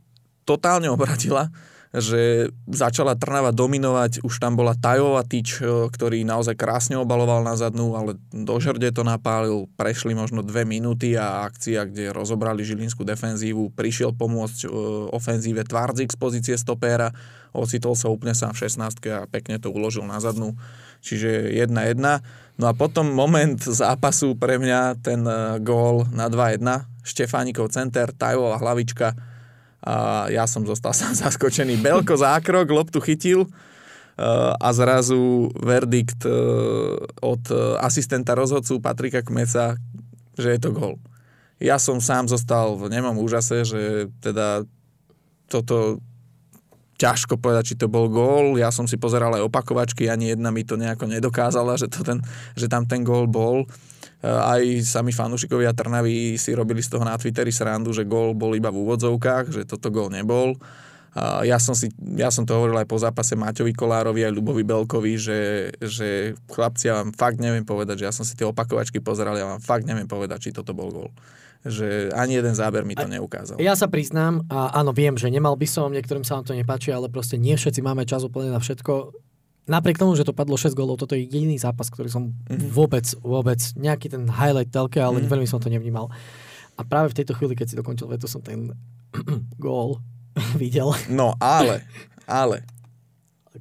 totálne 0.49 0.89
obratila, 0.89 1.53
že 1.93 2.49
začala 2.65 3.13
Trnava 3.21 3.53
dominovať, 3.53 4.25
už 4.25 4.41
tam 4.41 4.57
bola 4.57 4.73
Tajová 4.73 5.29
tyč, 5.29 5.61
e, 5.61 5.93
ktorý 5.93 6.25
naozaj 6.25 6.57
krásne 6.57 6.97
obaloval 6.97 7.45
na 7.45 7.53
zadnú, 7.53 7.93
ale 7.93 8.17
do 8.33 8.57
žrde 8.57 8.97
to 8.97 9.05
napálil, 9.05 9.69
prešli 9.77 10.17
možno 10.17 10.41
dve 10.41 10.65
minúty 10.65 11.21
a 11.21 11.45
akcia, 11.45 11.85
kde 11.85 12.17
rozobrali 12.17 12.65
žilinskú 12.65 13.05
defenzívu, 13.05 13.77
prišiel 13.77 14.17
pomôcť 14.17 14.65
e, 14.65 14.69
ofenzíve 15.13 15.69
Tvardzik 15.69 16.17
z 16.17 16.17
pozície 16.17 16.57
stopéra, 16.57 17.13
ocitol 17.53 17.93
sa 17.93 18.09
úplne 18.09 18.33
sám 18.33 18.57
v 18.57 18.73
16 18.73 18.97
a 19.13 19.29
pekne 19.29 19.61
to 19.61 19.69
uložil 19.69 20.09
na 20.09 20.17
zadnú, 20.17 20.57
čiže 21.05 21.53
1-1. 21.53 22.01
No 22.57 22.65
a 22.69 22.73
potom 22.73 23.13
moment 23.13 23.61
zápasu 23.61 24.33
pre 24.41 24.57
mňa, 24.57 24.97
ten 25.05 25.21
e, 25.29 25.61
gól 25.61 26.09
na 26.09 26.33
2-1, 26.33 26.89
Štefánikov 27.05 27.69
center, 27.69 28.17
Tajová 28.17 28.57
hlavička, 28.57 29.13
a 29.83 30.27
ja 30.31 30.47
som 30.47 30.63
zostal 30.63 30.95
sám 30.99 31.15
zaskočený. 31.19 31.79
Belko 31.83 32.15
zákrok, 32.15 32.71
loptu 32.71 33.03
chytil 33.03 33.51
a 34.61 34.69
zrazu 34.77 35.49
verdikt 35.57 36.29
e, 36.29 36.31
od 37.25 37.43
e, 37.49 37.57
asistenta 37.81 38.37
rozhodcu 38.37 38.77
Patrika 38.79 39.25
Kmeca, 39.25 39.81
že 40.37 40.49
je 40.53 40.61
to 40.61 40.71
gol. 40.71 41.01
Ja 41.57 41.81
som 41.81 41.97
sám 41.97 42.29
zostal 42.29 42.77
v 42.77 42.93
nemom 42.93 43.17
úžase, 43.17 43.65
že 43.65 44.13
teda 44.21 44.69
toto 45.49 46.05
ťažko 47.01 47.41
povedať, 47.41 47.75
či 47.75 47.79
to 47.81 47.91
bol 47.91 48.07
gól. 48.13 48.61
Ja 48.61 48.69
som 48.69 48.85
si 48.85 49.01
pozeral 49.01 49.33
aj 49.35 49.49
opakovačky, 49.49 50.07
ani 50.07 50.37
jedna 50.37 50.53
mi 50.55 50.63
to 50.63 50.79
nejako 50.79 51.09
nedokázala, 51.09 51.81
že, 51.81 51.89
to 51.89 52.05
ten, 52.05 52.21
že 52.55 52.69
tam 52.69 52.85
ten 52.85 53.03
gól 53.03 53.27
bol. 53.27 53.65
Eh, 54.23 54.31
aj 54.31 54.63
sami 54.87 55.11
fanúšikovia 55.11 55.75
Trnavy 55.75 56.39
si 56.39 56.55
robili 56.55 56.79
z 56.79 56.95
toho 56.95 57.03
na 57.03 57.19
Twitteri 57.19 57.51
srandu, 57.51 57.91
že 57.91 58.07
gól 58.07 58.39
bol 58.39 58.55
iba 58.55 58.71
v 58.71 58.87
úvodzovkách, 58.87 59.51
že 59.51 59.63
toto 59.67 59.91
gól 59.91 60.15
nebol. 60.15 60.55
Ja 61.45 61.61
som, 61.61 61.77
si, 61.77 61.93
ja 62.17 62.33
som 62.33 62.49
to 62.49 62.57
hovoril 62.57 62.81
aj 62.81 62.89
po 62.89 62.97
zápase 62.97 63.37
Maťovi 63.37 63.77
Kolárovi 63.77 64.25
aj 64.25 64.33
Ľubovi 64.33 64.65
Belkovi, 64.65 65.21
že, 65.21 65.69
že 65.77 66.33
chlapci, 66.49 66.89
ja 66.89 67.05
vám 67.05 67.13
fakt 67.13 67.37
neviem 67.37 67.69
povedať, 67.69 68.01
že 68.01 68.09
ja 68.09 68.15
som 68.17 68.25
si 68.25 68.33
tie 68.33 68.49
opakovačky 68.49 68.97
pozeral, 68.97 69.37
ja 69.37 69.45
vám 69.45 69.61
fakt 69.61 69.85
neviem 69.85 70.09
povedať, 70.09 70.49
či 70.49 70.57
toto 70.57 70.73
bol 70.73 70.89
gól. 70.89 71.13
Že 71.69 72.17
ani 72.17 72.41
jeden 72.41 72.57
záber 72.57 72.89
mi 72.89 72.97
to 72.97 73.05
neukázal. 73.05 73.61
Ja 73.61 73.77
sa 73.77 73.93
priznám, 73.93 74.49
a 74.49 74.73
áno, 74.73 74.97
viem, 74.97 75.13
že 75.21 75.29
nemal 75.29 75.53
by 75.53 75.69
som, 75.69 75.93
niektorým 75.93 76.25
sa 76.25 76.41
vám 76.41 76.49
to 76.49 76.57
nepáči, 76.57 76.97
ale 76.97 77.13
proste 77.13 77.37
nie 77.37 77.61
všetci 77.61 77.85
máme 77.85 78.09
čas 78.09 78.25
úplne 78.25 78.49
na 78.49 78.57
všetko 78.57 79.13
napriek 79.67 79.99
tomu, 79.99 80.19
že 80.19 80.27
to 80.27 80.35
padlo 80.35 80.59
6 80.59 80.75
gólov, 80.75 80.99
toto 80.99 81.15
je 81.15 81.27
jediný 81.27 81.55
zápas, 81.59 81.87
ktorý 81.91 82.11
som 82.11 82.35
mm-hmm. 82.35 82.71
vôbec, 82.75 83.07
vôbec, 83.23 83.61
nejaký 83.79 84.11
ten 84.11 84.27
highlight 84.27 84.71
telke, 84.75 84.99
ale 84.99 85.23
mm-hmm. 85.23 85.31
veľmi 85.31 85.47
som 85.47 85.63
to 85.63 85.71
nevnímal. 85.71 86.11
A 86.75 86.83
práve 86.83 87.13
v 87.13 87.23
tejto 87.23 87.37
chvíli, 87.39 87.55
keď 87.55 87.67
si 87.71 87.79
dokončil 87.79 88.09
vetu, 88.11 88.27
som 88.27 88.43
ten 88.43 88.75
gól 89.63 90.03
videl. 90.61 90.91
No, 91.07 91.39
ale, 91.39 91.87
ale. 92.27 92.67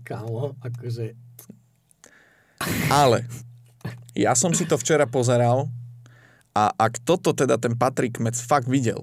Kámo, 0.01 0.57
akože... 0.63 1.13
Ale, 2.93 3.25
ja 4.13 4.37
som 4.37 4.53
si 4.53 4.69
to 4.69 4.77
včera 4.77 5.09
pozeral 5.09 5.65
a 6.53 6.69
ak 6.77 7.01
toto 7.01 7.33
teda 7.33 7.57
ten 7.57 7.73
Patrik 7.73 8.21
Mec 8.21 8.37
fakt 8.37 8.69
videl, 8.69 9.01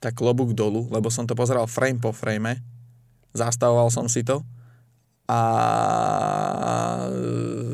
tak 0.00 0.16
klobúk 0.16 0.56
dolu, 0.56 0.88
lebo 0.88 1.12
som 1.12 1.28
to 1.28 1.36
pozeral 1.36 1.68
frame 1.68 2.00
po 2.00 2.16
frame, 2.16 2.64
zastavoval 3.36 3.92
som 3.92 4.08
si 4.08 4.24
to 4.24 4.40
a 5.30 5.38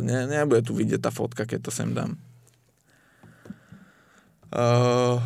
ne, 0.05 0.29
nebude 0.29 0.61
tu 0.61 0.77
vidieť 0.77 1.01
tá 1.01 1.09
fotka, 1.09 1.49
keď 1.49 1.61
to 1.65 1.71
sem 1.73 1.97
dám. 1.97 2.13
Uh, 4.57 5.19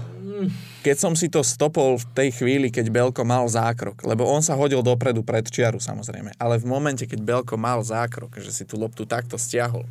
keď 0.80 0.96
som 0.96 1.12
si 1.12 1.28
to 1.28 1.44
stopol 1.44 2.00
v 2.00 2.06
tej 2.16 2.28
chvíli, 2.34 2.72
keď 2.72 2.88
Belko 2.88 3.22
mal 3.22 3.44
zákrok, 3.46 4.02
lebo 4.02 4.24
on 4.26 4.40
sa 4.40 4.56
hodil 4.56 4.80
dopredu 4.80 5.20
pred 5.20 5.44
čiaru 5.44 5.76
samozrejme, 5.76 6.34
ale 6.40 6.56
v 6.56 6.66
momente, 6.66 7.04
keď 7.04 7.20
Belko 7.20 7.54
mal 7.60 7.84
zákrok, 7.84 8.40
že 8.40 8.50
si 8.50 8.64
tú 8.64 8.80
loptu 8.80 9.04
takto 9.04 9.36
stiahol, 9.36 9.84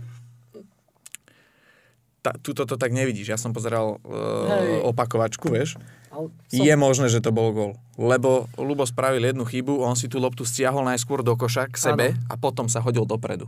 tuto 2.40 2.66
to 2.70 2.76
tak 2.78 2.94
nevidíš. 2.94 3.34
Ja 3.34 3.40
som 3.40 3.54
pozeral 3.56 3.98
uh, 4.04 4.86
opakovačku, 4.86 5.50
vieš. 5.50 5.80
Som... 6.10 6.30
Je 6.50 6.74
možné, 6.74 7.08
že 7.08 7.22
to 7.22 7.30
bol 7.30 7.54
gol. 7.54 7.72
Lebo 7.96 8.50
Lubo 8.58 8.84
spravil 8.84 9.22
jednu 9.24 9.46
chybu, 9.46 9.86
on 9.86 9.94
si 9.94 10.10
tú 10.10 10.18
loptu 10.18 10.44
stiahol 10.44 10.82
najskôr 10.86 11.22
do 11.22 11.38
koša 11.38 11.70
k 11.70 11.78
sebe 11.78 12.08
ano. 12.18 12.22
a 12.30 12.34
potom 12.36 12.66
sa 12.66 12.82
hodil 12.82 13.06
dopredu. 13.06 13.48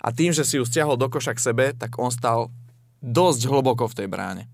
A 0.00 0.14
tým, 0.14 0.30
že 0.30 0.46
si 0.46 0.56
ju 0.56 0.64
stiahol 0.64 0.96
do 0.96 1.10
koša 1.10 1.34
k 1.36 1.44
sebe, 1.52 1.64
tak 1.76 1.98
on 1.98 2.08
stal 2.14 2.48
dosť 3.04 3.50
hlboko 3.50 3.90
v 3.90 3.96
tej 4.02 4.08
bráne. 4.08 4.44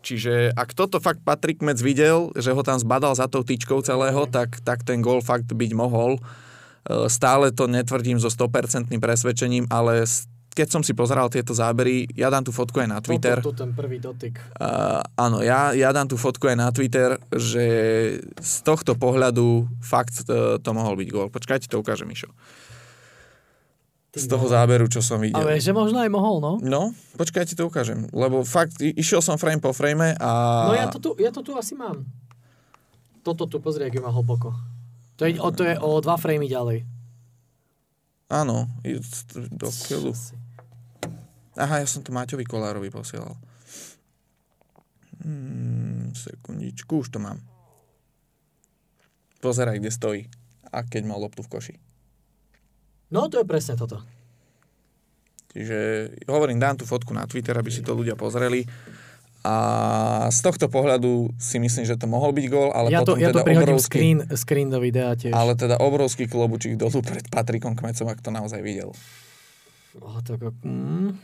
Čiže 0.00 0.56
ak 0.56 0.72
toto 0.72 0.96
fakt 0.96 1.20
Patrik 1.20 1.60
Mec 1.60 1.76
videl, 1.84 2.32
že 2.32 2.56
ho 2.56 2.62
tam 2.64 2.80
zbadal 2.80 3.12
za 3.12 3.28
tou 3.28 3.44
tyčkou 3.44 3.84
celého, 3.84 4.24
tak, 4.24 4.64
tak 4.64 4.80
ten 4.80 5.04
gol 5.04 5.20
fakt 5.20 5.52
byť 5.52 5.72
mohol. 5.76 6.16
E, 6.16 6.20
stále 7.12 7.52
to 7.52 7.68
netvrdím 7.68 8.16
so 8.16 8.32
100% 8.32 8.88
presvedčením, 8.96 9.68
ale 9.68 10.08
keď 10.50 10.68
som 10.68 10.82
si 10.82 10.92
pozeral 10.92 11.30
tieto 11.30 11.54
zábery, 11.54 12.10
ja 12.18 12.26
dám 12.26 12.42
tú 12.42 12.50
fotku 12.50 12.82
aj 12.82 12.88
na 12.90 12.98
Twitter. 12.98 13.38
Toto, 13.38 13.54
to 13.54 13.62
ten 13.64 13.70
prvý 13.70 14.02
dotyk. 14.02 14.36
Uh, 14.58 14.98
áno, 15.14 15.40
ja, 15.46 15.70
ja 15.72 15.94
dám 15.94 16.10
tú 16.10 16.18
fotku 16.18 16.50
aj 16.50 16.58
na 16.58 16.68
Twitter, 16.74 17.22
že 17.30 17.64
z 18.34 18.54
tohto 18.66 18.98
pohľadu 18.98 19.70
fakt 19.78 20.26
to, 20.26 20.58
to 20.58 20.70
mohol 20.74 20.98
byť 20.98 21.08
gól. 21.08 21.30
Počkajte, 21.30 21.70
to 21.70 21.78
ukáže 21.78 22.02
Mišo. 22.02 22.34
Z 24.10 24.26
toho 24.26 24.42
záberu, 24.50 24.90
čo 24.90 24.98
som 24.98 25.22
videl. 25.22 25.38
Ale 25.38 25.62
že 25.62 25.70
možno 25.70 26.02
aj 26.02 26.10
mohol, 26.10 26.42
no. 26.42 26.52
No, 26.58 26.82
počkajte, 27.14 27.54
to 27.54 27.70
ukážem. 27.70 28.10
Lebo 28.10 28.42
fakt, 28.42 28.82
išiel 28.82 29.22
som 29.22 29.38
frame 29.38 29.62
po 29.62 29.70
frame 29.70 30.18
a... 30.18 30.30
No 30.66 30.74
ja 30.74 30.90
to 30.90 30.98
tu, 30.98 31.14
ja 31.22 31.30
to 31.30 31.46
tu 31.46 31.54
asi 31.54 31.78
mám. 31.78 32.02
Toto 33.22 33.46
tu, 33.46 33.62
pozri, 33.62 33.86
ak 33.86 34.02
má 34.02 34.10
hlboko. 34.10 34.50
To 35.14 35.30
je, 35.30 35.38
o, 35.38 35.48
to 35.54 35.62
je 35.62 35.78
o 35.78 36.02
dva 36.02 36.18
framey 36.18 36.50
ďalej. 36.50 36.82
Áno, 38.30 38.66
do 39.54 39.68
keľu. 39.86 40.10
Aha, 41.58 41.82
ja 41.82 41.86
som 41.86 42.06
to 42.06 42.14
Maťovi 42.14 42.46
Kolárovi 42.46 42.94
posielal. 42.94 43.34
Hmm, 45.20 46.14
sekundičku, 46.14 47.02
už 47.02 47.10
to 47.10 47.18
mám. 47.18 47.42
Pozeraj, 49.40 49.80
kde 49.80 49.90
stojí. 49.90 50.20
A 50.70 50.86
keď 50.86 51.02
mal 51.10 51.18
loptu 51.18 51.42
v 51.42 51.50
koši. 51.50 51.74
No, 53.10 53.26
to 53.26 53.42
je 53.42 53.46
presne 53.48 53.74
toto. 53.74 53.98
Čiže 55.50 55.78
hovorím, 56.30 56.62
dám 56.62 56.78
tú 56.78 56.86
fotku 56.86 57.10
na 57.10 57.26
Twitter, 57.26 57.58
aby 57.58 57.74
si 57.74 57.82
to 57.82 57.98
ľudia 57.98 58.14
pozreli. 58.14 58.62
A 59.40 59.56
z 60.28 60.38
tohto 60.44 60.68
pohľadu 60.68 61.32
si 61.40 61.56
myslím, 61.56 61.88
že 61.88 61.96
to 61.96 62.04
mohol 62.04 62.30
byť 62.36 62.46
gól, 62.52 62.76
ale 62.76 62.92
ja 62.92 63.00
to, 63.00 63.16
potom 63.16 63.24
ja 63.24 63.32
teda 63.32 63.40
to 63.40 63.48
obrovský, 63.48 63.96
screen, 63.98 64.18
screen 64.36 64.68
do 64.68 64.78
videa 64.84 65.16
tiež. 65.16 65.32
Ale 65.32 65.56
teda 65.56 65.80
obrovský 65.80 66.28
klobučík 66.28 66.76
dolu 66.76 67.00
pred 67.00 67.24
Patrikom 67.32 67.72
Kmecom, 67.72 68.06
ak 68.12 68.20
to 68.20 68.30
naozaj 68.30 68.60
videl. 68.60 68.92
Oh, 69.96 70.20
tak, 70.20 70.44
mm, 70.44 71.16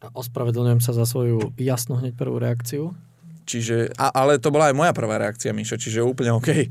Ospravedlňujem 0.00 0.80
sa 0.80 0.96
za 0.96 1.04
svoju 1.04 1.52
jasnú 1.60 2.00
hneď 2.00 2.16
prvú 2.16 2.40
reakciu. 2.40 2.96
Čiže, 3.44 3.92
a, 4.00 4.08
ale 4.14 4.40
to 4.40 4.48
bola 4.48 4.72
aj 4.72 4.78
moja 4.78 4.92
prvá 4.96 5.20
reakcia, 5.20 5.52
Mišo, 5.52 5.76
čiže 5.76 6.00
úplne 6.00 6.32
OK. 6.32 6.70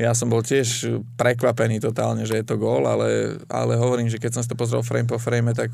Ja 0.00 0.10
som 0.16 0.26
bol 0.26 0.42
tiež 0.42 0.98
prekvapený 1.14 1.78
totálne, 1.78 2.26
že 2.26 2.40
je 2.40 2.46
to 2.46 2.58
gól, 2.58 2.82
ale, 2.88 3.38
ale 3.46 3.78
hovorím, 3.78 4.10
že 4.10 4.18
keď 4.18 4.38
som 4.38 4.42
si 4.42 4.50
to 4.50 4.58
pozrel 4.58 4.82
frame 4.82 5.06
po 5.06 5.20
frame, 5.22 5.54
tak 5.54 5.70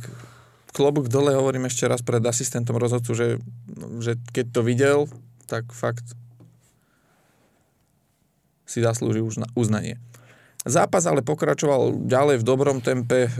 klobúk 0.77 1.09
dole 1.09 1.33
hovorím 1.33 1.71
ešte 1.71 1.89
raz 1.89 2.05
pred 2.05 2.21
asistentom 2.21 2.77
rozhodcu, 2.77 3.13
že, 3.17 3.29
že 4.03 4.21
keď 4.35 4.47
to 4.53 4.61
videl, 4.61 4.99
tak 5.49 5.71
fakt 5.73 6.05
si 8.69 8.85
zaslúži 8.85 9.25
uznanie. 9.59 9.99
Zápas 10.63 11.09
ale 11.09 11.25
pokračoval 11.25 12.05
ďalej 12.05 12.45
v 12.45 12.47
dobrom 12.47 12.79
tempe. 12.85 13.33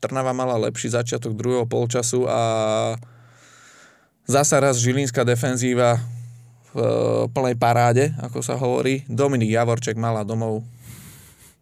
Trnava 0.00 0.32
mala 0.32 0.56
lepší 0.56 0.90
začiatok 0.96 1.36
druhého 1.36 1.68
polčasu 1.68 2.24
a 2.24 2.40
zasa 4.24 4.56
raz 4.60 4.80
Žilinská 4.80 5.22
defenzíva 5.28 6.00
v 6.72 6.78
e, 6.80 6.86
plnej 7.30 7.56
paráde, 7.60 8.14
ako 8.22 8.40
sa 8.40 8.56
hovorí. 8.56 9.04
Dominik 9.10 9.52
Javorček 9.52 10.00
mala 10.00 10.24
domov 10.24 10.64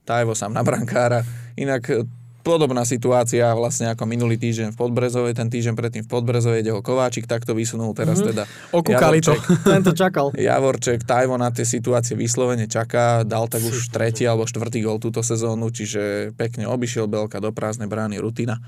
Tajvo 0.08 0.32
sám 0.32 0.56
na 0.56 0.62
brankára. 0.64 1.26
Inak 1.58 1.82
e, 1.90 2.06
podobná 2.42 2.86
situácia 2.88 3.50
vlastne 3.52 3.92
ako 3.92 4.08
minulý 4.08 4.40
týždeň 4.40 4.72
v 4.72 4.76
Podbrezovej, 4.76 5.36
ten 5.36 5.48
týždeň 5.52 5.74
predtým 5.74 6.02
v 6.06 6.10
Podbrezovej, 6.10 6.60
kde 6.64 6.72
ho 6.72 6.80
Kováčik 6.80 7.28
takto 7.28 7.52
vysunul, 7.52 7.92
teraz 7.92 8.18
mm-hmm. 8.18 8.30
teda 8.32 8.42
Okúkali 8.72 9.18
to, 9.20 9.36
tento 9.76 9.92
čakal. 9.92 10.32
Javorček, 10.32 11.04
Tajvo 11.04 11.36
na 11.36 11.52
tie 11.52 11.68
situácie 11.68 12.16
vyslovene 12.16 12.70
čaká, 12.70 13.26
dal 13.26 13.50
tak 13.50 13.62
už 13.62 13.92
tretí 13.92 14.24
alebo 14.24 14.48
štvrtý 14.48 14.80
gol 14.84 14.96
túto 15.02 15.20
sezónu, 15.20 15.68
čiže 15.68 16.32
pekne 16.34 16.70
obišiel 16.70 17.10
Belka 17.10 17.42
do 17.42 17.52
prázdnej 17.52 17.90
brány 17.90 18.22
rutina. 18.22 18.62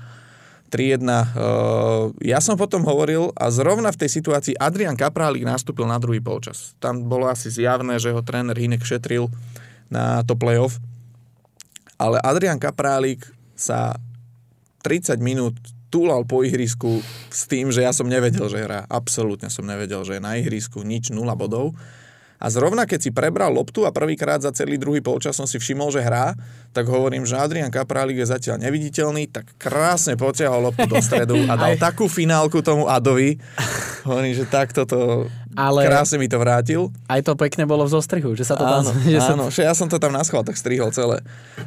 3-1. 0.71 1.03
Uh, 1.03 2.15
ja 2.23 2.39
som 2.39 2.55
potom 2.55 2.87
hovoril 2.87 3.35
a 3.35 3.51
zrovna 3.51 3.91
v 3.91 4.07
tej 4.07 4.09
situácii 4.23 4.55
Adrian 4.55 4.95
Kaprálik 4.95 5.43
nastúpil 5.43 5.83
na 5.83 5.99
druhý 5.99 6.23
polčas. 6.23 6.79
Tam 6.79 7.03
bolo 7.11 7.27
asi 7.27 7.51
zjavné, 7.51 7.99
že 7.99 8.15
ho 8.15 8.23
tréner 8.23 8.55
Hinek 8.55 8.87
šetril 8.87 9.27
na 9.91 10.23
to 10.23 10.39
playoff. 10.39 10.79
Ale 11.99 12.23
Adrian 12.23 12.57
Kaprálik 12.57 13.27
sa 13.61 13.95
30 14.81 15.21
minút 15.21 15.55
túlal 15.93 16.23
po 16.25 16.41
ihrisku 16.41 17.03
s 17.29 17.45
tým, 17.45 17.69
že 17.69 17.85
ja 17.85 17.91
som 17.91 18.07
nevedel, 18.07 18.47
že 18.47 18.63
hrá. 18.63 18.87
Absolútne 18.87 19.51
som 19.51 19.67
nevedel, 19.67 20.01
že 20.07 20.17
je 20.17 20.23
na 20.23 20.39
ihrisku 20.39 20.81
nič, 20.81 21.11
nula 21.13 21.37
bodov. 21.37 21.75
A 22.41 22.49
zrovna 22.49 22.89
keď 22.89 22.99
si 23.05 23.11
prebral 23.13 23.53
loptu 23.53 23.85
a 23.85 23.93
prvýkrát 23.93 24.41
za 24.41 24.49
celý 24.49 24.81
druhý 24.81 24.97
polčas 24.97 25.37
som 25.37 25.45
si 25.45 25.61
všimol, 25.61 25.93
že 25.93 26.01
hrá, 26.01 26.33
tak 26.73 26.89
hovorím, 26.89 27.21
že 27.21 27.37
Adrian 27.37 27.69
Kaprálik 27.69 28.17
je 28.17 28.33
zatiaľ 28.33 28.57
neviditeľný, 28.65 29.29
tak 29.29 29.45
krásne 29.61 30.17
potiahol 30.17 30.73
loptu 30.73 30.89
do 30.89 30.97
stredu 30.97 31.37
a 31.45 31.53
dal 31.53 31.77
takú 31.77 32.09
finálku 32.09 32.65
tomu 32.65 32.89
Adovi. 32.89 33.37
Hovorím, 34.09 34.33
že 34.33 34.49
takto 34.49 34.89
to 34.89 35.29
ale 35.55 35.87
krásne 35.87 36.17
mi 36.21 36.27
to 36.31 36.37
vrátil. 36.39 36.93
Aj 37.07 37.19
to 37.19 37.35
pekne 37.35 37.67
bolo 37.67 37.83
v 37.87 37.91
zostrihu, 37.91 38.35
že 38.35 38.47
sa 38.47 38.55
to 38.55 38.63
áno, 38.63 38.91
tam... 38.91 39.01
Že 39.13 39.19
áno, 39.19 39.45
sa... 39.51 39.61
ja 39.67 39.73
som 39.75 39.87
to 39.91 39.97
tam 39.99 40.15
na 40.15 40.23
schvál 40.23 40.45
tak 40.47 40.55
strihol 40.55 40.91
celé. 40.95 41.19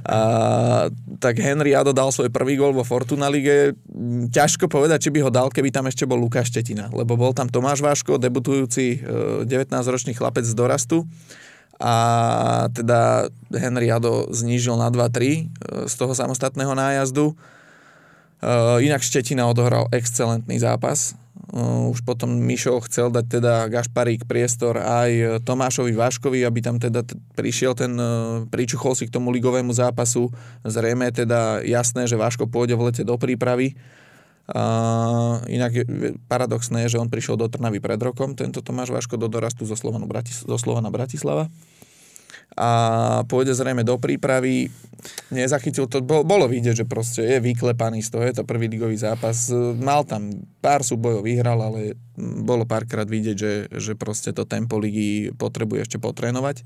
A, 0.05 0.89
tak 1.21 1.37
Henry 1.41 1.77
Ado 1.77 1.93
dal 1.93 2.09
svoj 2.13 2.33
prvý 2.33 2.57
gol 2.57 2.73
vo 2.73 2.87
Fortuna 2.87 3.29
Lige. 3.29 3.77
Ťažko 4.31 4.69
povedať, 4.71 5.09
či 5.09 5.11
by 5.13 5.21
ho 5.25 5.31
dal, 5.33 5.49
keby 5.53 5.69
tam 5.75 5.89
ešte 5.89 6.09
bol 6.09 6.17
Lukáš 6.21 6.53
Štetina, 6.53 6.89
lebo 6.93 7.17
bol 7.19 7.37
tam 7.37 7.49
Tomáš 7.51 7.85
Váško, 7.85 8.17
debutujúci 8.17 9.03
19-ročný 9.49 10.13
e, 10.13 10.17
chlapec 10.17 10.45
z 10.45 10.55
dorastu 10.57 11.05
a 11.83 11.95
teda 12.71 13.29
Henry 13.51 13.91
Ado 13.91 14.31
znížil 14.31 14.79
na 14.79 14.91
2-3 14.91 15.11
e, 15.21 15.43
z 15.91 15.95
toho 15.99 16.15
samostatného 16.15 16.71
nájazdu. 16.75 17.35
E, 17.35 17.35
inak 18.87 19.03
Štetina 19.03 19.51
odohral 19.51 19.91
excelentný 19.91 20.63
zápas 20.63 21.19
už 21.55 22.03
potom 22.03 22.35
Mišo 22.35 22.83
chcel 22.91 23.15
dať 23.15 23.39
teda 23.39 23.71
Gašparík 23.71 24.27
priestor 24.27 24.75
aj 24.83 25.39
Tomášovi 25.47 25.95
Váškovi, 25.95 26.43
aby 26.43 26.59
tam 26.59 26.83
teda 26.83 27.07
prišiel 27.39 27.79
ten, 27.79 27.95
e, 27.95 28.43
pričuchol 28.51 28.99
si 28.99 29.07
k 29.07 29.15
tomu 29.15 29.31
ligovému 29.31 29.71
zápasu. 29.71 30.35
Zrejme 30.67 31.15
teda 31.15 31.63
jasné, 31.63 32.11
že 32.11 32.19
Váško 32.19 32.51
pôjde 32.51 32.75
v 32.75 32.91
lete 32.91 33.03
do 33.07 33.15
prípravy. 33.15 33.79
Uh, 34.45 35.41
inak 35.49 35.89
paradoxné 36.29 36.85
je, 36.85 36.93
že 36.93 37.01
on 37.01 37.09
prišiel 37.09 37.41
do 37.41 37.49
Trnavy 37.49 37.81
pred 37.81 37.97
rokom, 37.97 38.37
tento 38.37 38.61
Tomáš 38.61 38.93
Váško 38.93 39.17
do 39.17 39.25
dorastu 39.25 39.65
zo, 39.65 39.73
Bratis- 40.05 40.45
zo 40.45 40.59
Slovana 40.61 40.93
Bratislava 40.93 41.49
a 42.55 42.71
pôjde 43.27 43.55
zrejme 43.55 43.83
do 43.83 43.99
prípravy. 43.99 44.71
Nezachytil 45.29 45.91
to, 45.91 46.01
bolo 46.01 46.47
vidieť, 46.49 46.87
že 46.87 46.87
proste 46.89 47.21
je 47.27 47.39
vyklepaný 47.43 48.01
z 48.01 48.09
toho, 48.15 48.25
je 48.25 48.35
to 48.41 48.49
prvý 48.49 48.71
ligový 48.71 48.97
zápas. 48.97 49.53
Mal 49.77 50.07
tam 50.07 50.33
pár 50.63 50.87
súbojov, 50.87 51.27
vyhral, 51.27 51.61
ale 51.61 51.99
bolo 52.17 52.65
párkrát 52.65 53.05
vidieť, 53.05 53.37
že, 53.37 53.53
že 53.69 53.93
proste 53.99 54.33
to 54.33 54.49
tempo 54.49 54.79
ligy 54.81 55.35
potrebuje 55.35 55.85
ešte 55.85 55.99
potrénovať. 56.01 56.65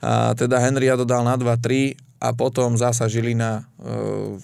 A 0.00 0.32
teda 0.32 0.64
Henry 0.64 0.88
dodal 0.96 1.22
na 1.28 1.36
2-3 1.36 1.94
a 2.24 2.32
potom 2.32 2.76
zasa 2.80 3.04
Žilina 3.04 3.68
e, 3.76 4.40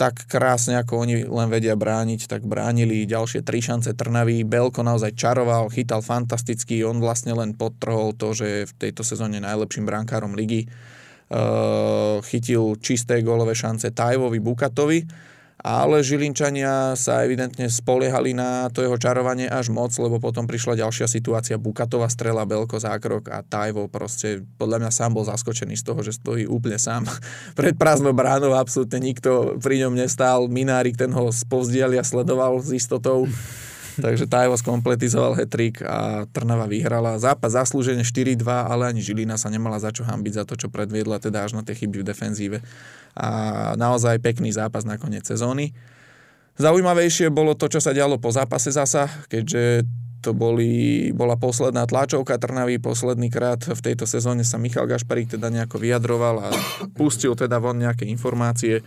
tak 0.00 0.24
krásne, 0.24 0.80
ako 0.80 1.04
oni 1.04 1.28
len 1.28 1.52
vedia 1.52 1.76
brániť, 1.76 2.24
tak 2.24 2.48
bránili 2.48 3.04
ďalšie 3.04 3.44
tri 3.44 3.60
šance 3.60 3.92
Trnavy. 3.92 4.48
Belko 4.48 4.80
naozaj 4.80 5.12
čaroval, 5.12 5.68
chytal 5.68 6.00
fantasticky, 6.00 6.80
on 6.80 7.04
vlastne 7.04 7.36
len 7.36 7.52
podtrhol 7.52 8.16
to, 8.16 8.32
že 8.32 8.46
je 8.48 8.62
v 8.64 8.76
tejto 8.80 9.04
sezóne 9.04 9.44
najlepším 9.44 9.84
bránkárom 9.84 10.32
ligy. 10.32 10.64
Uh, 11.30 12.18
chytil 12.24 12.80
čisté 12.80 13.20
golové 13.20 13.52
šance 13.52 13.92
Tajvovi, 13.92 14.40
Bukatovi 14.40 15.04
ale 15.60 16.00
Žilinčania 16.00 16.96
sa 16.96 17.20
evidentne 17.24 17.68
spoliehali 17.68 18.32
na 18.32 18.72
to 18.72 18.80
jeho 18.80 18.96
čarovanie 18.96 19.44
až 19.44 19.68
moc, 19.68 19.92
lebo 20.00 20.16
potom 20.16 20.48
prišla 20.48 20.80
ďalšia 20.80 21.06
situácia, 21.06 21.60
Bukatová 21.60 22.08
strela, 22.08 22.48
Belko 22.48 22.80
zákrok 22.80 23.28
a 23.28 23.44
Tajvo 23.44 23.86
proste 23.86 24.40
podľa 24.56 24.84
mňa 24.84 24.90
sám 24.90 25.10
bol 25.12 25.24
zaskočený 25.28 25.76
z 25.76 25.84
toho, 25.84 26.00
že 26.00 26.16
stojí 26.16 26.48
úplne 26.48 26.80
sám 26.80 27.04
pred 27.58 27.76
prázdnou 27.76 28.16
bránou, 28.16 28.56
absolútne 28.56 29.00
nikto 29.00 29.60
pri 29.60 29.84
ňom 29.86 29.94
nestál, 29.96 30.48
Minárik 30.48 30.96
ten 30.96 31.12
ho 31.12 31.28
spovzdiali 31.28 32.00
a 32.00 32.04
sledoval 32.04 32.58
s 32.64 32.72
istotou. 32.72 33.28
Takže 33.98 34.30
Tajvo 34.30 34.54
skompletizoval 34.54 35.34
hetrik 35.34 35.82
a 35.82 36.28
Trnava 36.30 36.70
vyhrala. 36.70 37.18
Zápas 37.18 37.58
zaslúžene 37.58 38.06
4-2, 38.06 38.46
ale 38.46 38.94
ani 38.94 39.02
Žilina 39.02 39.34
sa 39.34 39.50
nemala 39.50 39.82
za 39.82 39.90
čo 39.90 40.06
hambiť 40.06 40.32
za 40.38 40.44
to, 40.46 40.54
čo 40.54 40.70
predviedla, 40.70 41.18
teda 41.18 41.42
až 41.42 41.58
na 41.58 41.66
tie 41.66 41.74
chyby 41.74 42.04
v 42.04 42.06
defenzíve 42.06 42.58
a 43.18 43.28
naozaj 43.74 44.22
pekný 44.22 44.54
zápas 44.54 44.86
na 44.86 44.94
koniec 44.94 45.26
sezóny. 45.26 45.74
Zaujímavejšie 46.60 47.32
bolo 47.32 47.56
to, 47.56 47.72
čo 47.72 47.80
sa 47.80 47.90
dialo 47.90 48.20
po 48.20 48.30
zápase 48.30 48.70
zasa, 48.70 49.08
keďže 49.32 49.88
to 50.20 50.36
boli, 50.36 51.08
bola 51.16 51.40
posledná 51.40 51.88
tlačovka 51.88 52.36
Trnavy, 52.36 52.76
posledný 52.76 53.32
krát 53.32 53.64
v 53.64 53.80
tejto 53.80 54.04
sezóne 54.04 54.44
sa 54.44 54.60
Michal 54.60 54.84
Gašparík 54.84 55.40
teda 55.40 55.48
nejako 55.48 55.80
vyjadroval 55.80 56.36
a 56.44 56.48
pustil 56.92 57.32
teda 57.32 57.56
von 57.56 57.80
nejaké 57.80 58.04
informácie. 58.04 58.84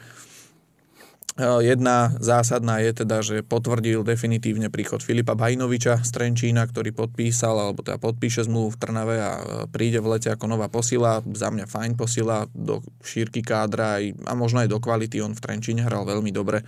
E, 1.34 1.66
jedna 1.66 2.14
zásadná 2.22 2.78
je 2.86 2.92
teda, 2.94 3.26
že 3.26 3.42
potvrdil 3.42 4.06
definitívne 4.06 4.70
príchod 4.70 5.02
Filipa 5.02 5.34
Bajnoviča 5.34 6.06
z 6.06 6.10
Trenčína, 6.14 6.70
ktorý 6.70 6.94
podpísal, 6.94 7.58
alebo 7.58 7.82
teda 7.82 7.98
podpíše 7.98 8.46
zmluvu 8.46 8.78
v 8.78 8.80
Trnave 8.80 9.18
a 9.18 9.32
e, 9.34 9.44
príde 9.66 9.98
v 9.98 10.14
lete 10.14 10.30
ako 10.30 10.46
nová 10.46 10.70
posila. 10.70 11.26
Za 11.34 11.50
mňa 11.50 11.66
fajn 11.66 11.92
posila 11.98 12.46
do 12.54 12.86
šírky 13.02 13.42
kádra 13.42 13.98
aj, 13.98 14.30
a 14.30 14.34
možno 14.38 14.62
aj 14.62 14.70
do 14.70 14.78
kvality. 14.78 15.26
On 15.26 15.34
v 15.34 15.42
Trenčíne 15.42 15.82
hral 15.82 16.06
veľmi 16.06 16.30
dobre. 16.30 16.62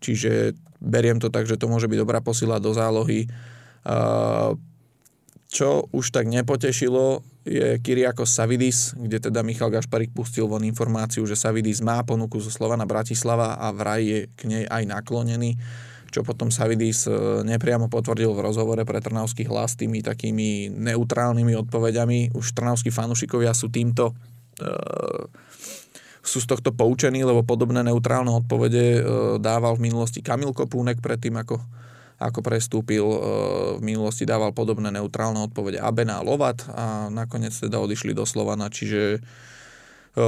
Čiže 0.00 0.56
beriem 0.80 1.20
to 1.20 1.28
tak, 1.28 1.44
že 1.44 1.60
to 1.60 1.68
môže 1.68 1.90
byť 1.90 1.98
dobrá 2.00 2.24
posila 2.24 2.56
do 2.56 2.72
zálohy. 2.72 3.28
Čo 5.48 5.88
už 5.96 6.12
tak 6.12 6.28
nepotešilo, 6.28 7.24
je 7.48 7.80
Kyriakos 7.80 8.36
Savidis, 8.36 8.92
kde 8.92 9.16
teda 9.16 9.40
Michal 9.40 9.72
Gašparik 9.72 10.12
pustil 10.12 10.44
von 10.44 10.60
informáciu, 10.60 11.24
že 11.24 11.40
Savidis 11.40 11.80
má 11.80 12.04
ponuku 12.04 12.36
zo 12.36 12.52
Slovana 12.52 12.84
Bratislava 12.84 13.56
a 13.56 13.72
vraj 13.72 14.04
je 14.04 14.20
k 14.36 14.40
nej 14.44 14.64
aj 14.68 14.84
naklonený 14.84 15.56
čo 16.08 16.24
potom 16.24 16.48
Savidis 16.48 17.04
e, 17.04 17.12
nepriamo 17.44 17.92
potvrdil 17.92 18.32
v 18.32 18.40
rozhovore 18.40 18.82
pre 18.88 19.00
Trnavský 19.00 19.44
hlas 19.44 19.76
tými 19.76 20.00
takými 20.00 20.72
neutrálnymi 20.72 21.52
odpovediami. 21.68 22.32
Už 22.32 22.56
trnavskí 22.56 22.88
fanúšikovia 22.88 23.52
sú 23.52 23.68
týmto 23.68 24.16
e, 24.56 24.64
sú 26.24 26.44
z 26.44 26.48
tohto 26.48 26.72
poučení, 26.76 27.24
lebo 27.24 27.44
podobné 27.44 27.84
neutrálne 27.84 28.32
odpovede 28.32 28.84
e, 28.84 29.00
dával 29.40 29.76
v 29.76 29.88
minulosti 29.92 30.24
Kamil 30.24 30.56
Kopúnek 30.56 31.00
predtým, 31.04 31.36
ako 31.40 31.60
ako 32.18 32.42
prestúpil, 32.42 33.06
e, 33.06 33.18
v 33.78 33.82
minulosti 33.82 34.26
dával 34.26 34.50
podobné 34.50 34.90
neutrálne 34.90 35.38
odpovede 35.46 35.78
Abena 35.78 36.18
a 36.18 36.26
Lovat 36.26 36.66
a 36.74 37.06
nakoniec 37.08 37.54
teda 37.54 37.78
odišli 37.78 38.10
do 38.10 38.26
Slovana, 38.26 38.66
čiže 38.68 39.18
e, 39.18 40.26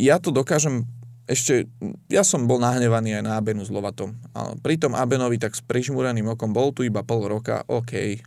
ja 0.00 0.16
to 0.18 0.32
dokážem 0.32 0.88
ešte, 1.24 1.64
ja 2.12 2.20
som 2.20 2.44
bol 2.44 2.60
nahnevaný 2.60 3.16
aj 3.16 3.24
na 3.24 3.40
Abenu 3.40 3.64
s 3.64 3.72
Lovatom. 3.72 4.12
Ale 4.36 4.60
pri 4.60 4.76
tom 4.76 4.92
Abenovi 4.92 5.40
tak 5.40 5.56
s 5.56 5.64
prižmúreným 5.64 6.36
okom 6.36 6.52
bol 6.52 6.68
tu 6.76 6.84
iba 6.84 7.00
pol 7.00 7.24
roka, 7.24 7.64
OK, 7.64 8.20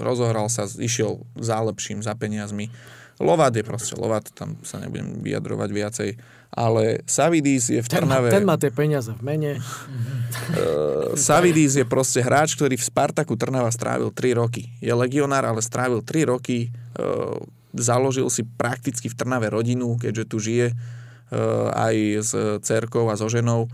rozohral 0.00 0.48
sa, 0.48 0.64
išiel 0.64 1.20
za 1.36 1.60
lepším, 1.60 2.00
za 2.00 2.16
peniazmi. 2.16 2.72
Lovat 3.18 3.50
je 3.54 3.66
proste 3.66 3.98
Lovat, 3.98 4.30
tam 4.30 4.54
sa 4.62 4.78
nebudem 4.78 5.18
vyjadrovať 5.22 5.70
viacej 5.74 6.10
ale 6.48 7.04
Savidis 7.04 7.68
je 7.68 7.80
v 7.84 7.88
Trnave... 7.88 8.32
Ten 8.32 8.40
má, 8.40 8.40
ten 8.40 8.46
má 8.48 8.56
tie 8.56 8.72
peniaze 8.72 9.12
v 9.12 9.20
mene. 9.20 9.52
Uh, 9.60 11.12
Savidis 11.12 11.76
je 11.76 11.84
proste 11.84 12.24
hráč, 12.24 12.56
ktorý 12.56 12.80
v 12.80 12.84
Spartaku 12.88 13.36
Trnava 13.36 13.68
strávil 13.68 14.08
3 14.08 14.40
roky. 14.40 14.72
Je 14.80 14.88
legionár, 14.96 15.44
ale 15.44 15.60
strávil 15.60 16.00
3 16.00 16.32
roky. 16.32 16.72
Uh, 16.96 17.36
založil 17.76 18.32
si 18.32 18.48
prakticky 18.48 19.12
v 19.12 19.16
Trnave 19.18 19.52
rodinu, 19.52 20.00
keďže 20.00 20.24
tu 20.24 20.36
žije 20.40 20.72
uh, 20.72 21.68
aj 21.76 21.96
s 22.24 22.32
cerkou 22.64 23.12
a 23.12 23.14
so 23.20 23.28
ženou. 23.28 23.68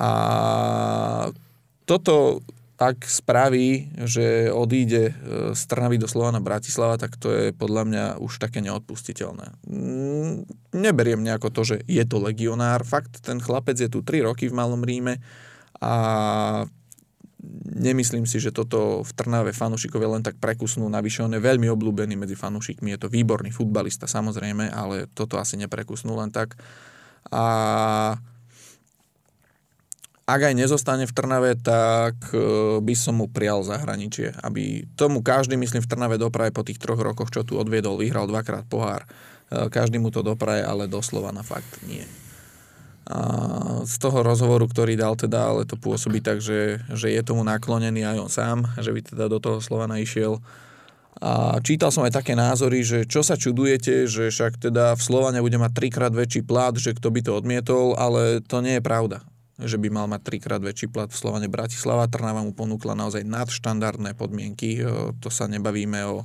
A 0.00 0.10
toto 1.84 2.40
ak 2.78 3.10
spraví, 3.10 3.90
že 4.06 4.54
odíde 4.54 5.10
e, 5.10 5.12
z 5.50 5.62
Trnavy 5.66 5.98
do 5.98 6.06
Slovana 6.06 6.38
Bratislava, 6.38 6.94
tak 6.94 7.18
to 7.18 7.26
je 7.34 7.46
podľa 7.50 7.82
mňa 7.90 8.04
už 8.22 8.38
také 8.38 8.62
neodpustiteľné. 8.62 9.50
Mm, 9.66 10.46
neberiem 10.78 11.18
nejako 11.18 11.50
to, 11.50 11.62
že 11.74 11.76
je 11.90 12.04
to 12.06 12.22
legionár. 12.22 12.86
Fakt, 12.86 13.18
ten 13.18 13.42
chlapec 13.42 13.74
je 13.74 13.90
tu 13.90 14.06
3 14.06 14.30
roky 14.30 14.46
v 14.46 14.54
Malom 14.54 14.86
Ríme 14.86 15.18
a 15.82 15.92
nemyslím 17.66 18.30
si, 18.30 18.38
že 18.38 18.54
toto 18.54 19.02
v 19.02 19.10
Trnave 19.10 19.50
fanúšikovia 19.50 20.14
len 20.14 20.22
tak 20.22 20.38
prekusnú. 20.38 20.86
Navyše 20.86 21.26
on 21.26 21.34
je 21.34 21.42
veľmi 21.42 21.66
obľúbený 21.66 22.14
medzi 22.14 22.38
fanúšikmi. 22.38 22.94
Je 22.94 23.00
to 23.02 23.10
výborný 23.10 23.50
futbalista 23.50 24.06
samozrejme, 24.06 24.70
ale 24.70 25.10
toto 25.18 25.34
asi 25.42 25.58
neprekusnú 25.58 26.14
len 26.14 26.30
tak. 26.30 26.54
A 27.34 27.42
ak 30.28 30.52
aj 30.52 30.54
nezostane 30.60 31.08
v 31.08 31.16
Trnave, 31.16 31.56
tak 31.56 32.20
e, 32.36 32.38
by 32.84 32.94
som 32.94 33.16
mu 33.16 33.32
prial 33.32 33.64
zahraničie. 33.64 34.36
Aby 34.44 34.84
tomu 34.92 35.24
každý, 35.24 35.56
myslím, 35.56 35.80
v 35.80 35.88
Trnave 35.88 36.20
dopraje 36.20 36.52
po 36.52 36.60
tých 36.60 36.76
troch 36.76 37.00
rokoch, 37.00 37.32
čo 37.32 37.48
tu 37.48 37.56
odviedol, 37.56 37.96
vyhral 37.96 38.28
dvakrát 38.28 38.68
pohár. 38.68 39.08
E, 39.48 39.72
každý 39.72 39.96
mu 39.96 40.12
to 40.12 40.20
dopraje, 40.20 40.60
ale 40.60 40.84
doslova 40.84 41.32
na 41.32 41.40
fakt 41.40 41.80
nie. 41.88 42.04
A 43.08 43.18
z 43.88 43.96
toho 43.96 44.20
rozhovoru, 44.20 44.68
ktorý 44.68 45.00
dal 45.00 45.16
teda, 45.16 45.48
ale 45.48 45.64
to 45.64 45.80
pôsobí 45.80 46.20
tak, 46.20 46.44
že, 46.44 46.84
že 46.92 47.08
je 47.08 47.22
tomu 47.24 47.40
naklonený 47.40 48.04
aj 48.04 48.16
on 48.20 48.28
sám, 48.28 48.58
že 48.76 48.92
by 48.92 49.00
teda 49.00 49.32
do 49.32 49.40
toho 49.40 49.64
Slovana 49.64 49.96
išiel. 49.96 50.44
A 51.24 51.56
čítal 51.64 51.88
som 51.88 52.04
aj 52.04 52.20
také 52.20 52.36
názory, 52.36 52.84
že 52.84 53.08
čo 53.08 53.24
sa 53.24 53.40
čudujete, 53.40 54.04
že 54.04 54.28
však 54.28 54.60
teda 54.60 54.92
v 54.92 55.02
Slovane 55.02 55.40
bude 55.40 55.56
mať 55.56 55.72
trikrát 55.72 56.12
väčší 56.12 56.44
plat, 56.44 56.76
že 56.76 56.92
kto 56.92 57.08
by 57.08 57.20
to 57.24 57.32
odmietol, 57.32 57.96
ale 57.96 58.44
to 58.44 58.60
nie 58.60 58.76
je 58.76 58.84
pravda 58.84 59.24
že 59.58 59.76
by 59.76 59.88
mal 59.90 60.06
mať 60.06 60.22
trikrát 60.22 60.62
väčší 60.62 60.86
plat 60.88 61.10
v 61.10 61.18
Slovane 61.18 61.50
Bratislava. 61.50 62.06
Trnava 62.06 62.46
mu 62.46 62.54
ponúkla 62.54 62.94
naozaj 62.94 63.26
nadštandardné 63.26 64.14
podmienky. 64.14 64.82
To 65.18 65.28
sa 65.28 65.50
nebavíme 65.50 65.98
o 66.06 66.22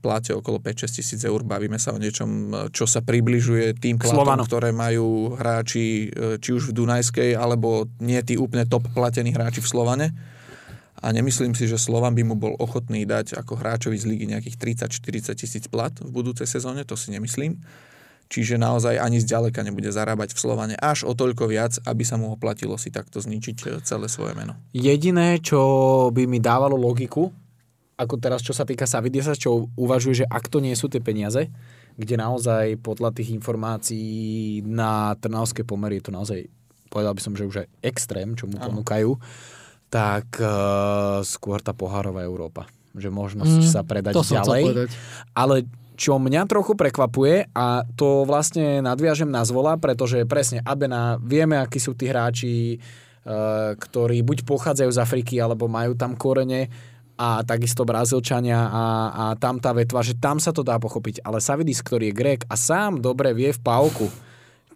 plate 0.00 0.32
okolo 0.32 0.56
5-6 0.56 0.96
tisíc 0.96 1.20
eur. 1.20 1.44
Bavíme 1.44 1.76
sa 1.76 1.92
o 1.92 2.00
niečom, 2.00 2.48
čo 2.72 2.88
sa 2.88 3.04
približuje 3.04 3.76
tým 3.76 4.00
platom, 4.00 4.24
Slovano. 4.24 4.42
ktoré 4.48 4.72
majú 4.72 5.36
hráči 5.36 6.08
e, 6.08 6.40
či 6.40 6.56
už 6.56 6.72
v 6.72 6.80
Dunajskej, 6.80 7.30
alebo 7.36 7.84
nie 8.00 8.16
tí 8.24 8.40
úplne 8.40 8.64
top 8.64 8.88
platení 8.96 9.36
hráči 9.36 9.60
v 9.60 9.68
Slovane. 9.68 10.06
A 11.04 11.12
nemyslím 11.12 11.52
si, 11.52 11.68
že 11.68 11.76
Slovan 11.76 12.16
by 12.16 12.24
mu 12.24 12.40
bol 12.40 12.56
ochotný 12.56 13.04
dať 13.04 13.36
ako 13.36 13.60
hráčovi 13.60 14.00
z 14.00 14.08
ligy 14.08 14.32
nejakých 14.32 14.88
30-40 14.88 15.36
tisíc 15.36 15.64
plat 15.68 15.92
v 16.00 16.08
budúcej 16.08 16.48
sezóne, 16.48 16.80
to 16.88 16.96
si 16.96 17.12
nemyslím. 17.12 17.60
Čiže 18.26 18.58
naozaj 18.58 18.98
ani 18.98 19.22
zďaleka 19.22 19.62
nebude 19.62 19.86
zarábať 19.94 20.34
v 20.34 20.42
Slovane 20.42 20.74
až 20.74 21.06
o 21.06 21.14
toľko 21.14 21.46
viac, 21.46 21.78
aby 21.86 22.02
sa 22.02 22.18
mu 22.18 22.34
oplatilo 22.34 22.74
si 22.74 22.90
takto 22.90 23.22
zničiť 23.22 23.56
e, 23.62 23.64
celé 23.86 24.10
svoje 24.10 24.34
meno. 24.34 24.58
Jediné, 24.74 25.38
čo 25.38 26.10
by 26.10 26.26
mi 26.26 26.42
dávalo 26.42 26.74
logiku, 26.74 27.30
ako 27.96 28.14
teraz 28.18 28.42
čo 28.42 28.52
sa 28.52 28.66
týka 28.66 28.84
Savidisa, 28.84 29.38
čo 29.38 29.70
uvažuje, 29.78 30.26
že 30.26 30.26
ak 30.28 30.50
to 30.50 30.58
nie 30.58 30.74
sú 30.74 30.90
tie 30.90 31.00
peniaze, 31.00 31.48
kde 31.96 32.14
naozaj 32.20 32.76
podľa 32.84 33.16
tých 33.16 33.32
informácií 33.32 34.60
na 34.68 35.16
trnavské 35.16 35.64
pomery 35.64 36.02
je 36.02 36.04
to 36.04 36.12
naozaj, 36.12 36.38
povedal 36.92 37.16
by 37.16 37.22
som, 37.24 37.32
že 37.32 37.48
už 37.48 37.56
aj 37.64 37.68
extrém, 37.80 38.36
čo 38.36 38.44
mu 38.44 38.60
ano. 38.60 38.68
ponúkajú, 38.68 39.16
tak 39.88 40.28
uh, 40.42 41.24
skôr 41.24 41.64
tá 41.64 41.72
pohárová 41.72 42.20
Európa. 42.20 42.68
Že 42.92 43.12
možnosť 43.12 43.60
mm, 43.64 43.72
sa 43.72 43.80
predať 43.84 44.12
ďalej. 44.12 44.88
Ale 45.32 45.64
čo 45.96 46.20
mňa 46.20 46.44
trochu 46.44 46.76
prekvapuje 46.76 47.50
a 47.56 47.82
to 47.96 48.28
vlastne 48.28 48.84
nadviažem 48.84 49.32
na 49.32 49.42
zvola, 49.42 49.80
pretože 49.80 50.28
presne 50.28 50.60
Abena, 50.62 51.16
vieme, 51.18 51.56
akí 51.56 51.80
sú 51.80 51.96
tí 51.96 52.06
hráči, 52.06 52.76
uh, 52.78 53.72
ktorí 53.74 54.20
buď 54.20 54.44
pochádzajú 54.44 54.90
z 54.92 55.02
Afriky, 55.02 55.40
alebo 55.40 55.66
majú 55.66 55.96
tam 55.96 56.14
korene, 56.14 56.68
a 57.16 57.40
takisto 57.48 57.88
Brazílčania 57.88 58.60
a, 58.68 58.84
a 59.08 59.24
tam 59.40 59.56
tá 59.56 59.72
vetva, 59.72 60.04
že 60.04 60.20
tam 60.20 60.36
sa 60.36 60.52
to 60.52 60.60
dá 60.60 60.76
pochopiť. 60.76 61.24
Ale 61.24 61.40
Savidis, 61.40 61.80
ktorý 61.80 62.12
je 62.12 62.16
Grek 62.16 62.40
a 62.44 62.54
sám 62.60 63.00
dobre 63.00 63.32
vie 63.32 63.56
v 63.56 63.60
pávku, 63.64 64.12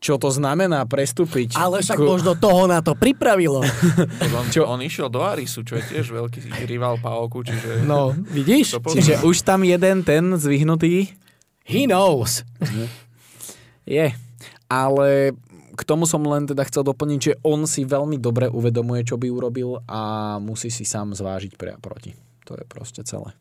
čo 0.00 0.16
to 0.16 0.32
znamená 0.32 0.88
prestúpiť. 0.88 1.54
Ale 1.60 1.84
však 1.84 2.00
ku... 2.00 2.08
možno 2.08 2.32
toho 2.32 2.64
na 2.64 2.80
to 2.80 2.96
pripravilo. 2.96 3.60
on, 4.40 4.46
čo? 4.48 4.64
on 4.64 4.80
išiel 4.80 5.12
do 5.12 5.20
Arisu, 5.20 5.60
čo 5.60 5.76
je 5.76 5.84
tiež 5.84 6.08
veľký 6.16 6.64
rival 6.64 6.96
Paoku, 6.96 7.44
čiže... 7.44 7.84
No, 7.84 8.16
vidíš? 8.32 8.80
Čiže 8.80 9.20
už 9.22 9.44
tam 9.44 9.62
jeden 9.62 10.00
ten 10.02 10.34
zvyhnutý... 10.40 11.12
He 11.68 11.86
knows. 11.86 12.42
je. 13.84 14.10
Ale 14.66 15.08
k 15.80 15.82
tomu 15.88 16.04
som 16.04 16.20
len 16.24 16.44
teda 16.44 16.66
chcel 16.68 16.84
doplniť, 16.84 17.20
že 17.20 17.32
on 17.40 17.64
si 17.64 17.88
veľmi 17.88 18.20
dobre 18.20 18.48
uvedomuje, 18.52 19.06
čo 19.06 19.16
by 19.16 19.28
urobil 19.32 19.80
a 19.88 20.36
musí 20.36 20.68
si 20.68 20.84
sám 20.84 21.16
zvážiť 21.16 21.56
pre 21.56 21.72
a 21.72 21.78
proti. 21.78 22.12
To 22.44 22.56
je 22.58 22.64
proste 22.68 23.00
celé. 23.06 23.32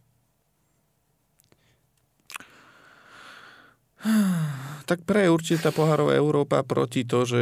Tak 4.90 5.06
pre 5.06 5.30
určite 5.30 5.70
tá 5.70 5.70
pohárová 5.70 6.18
Európa 6.18 6.66
proti 6.66 7.06
to, 7.06 7.22
že 7.22 7.42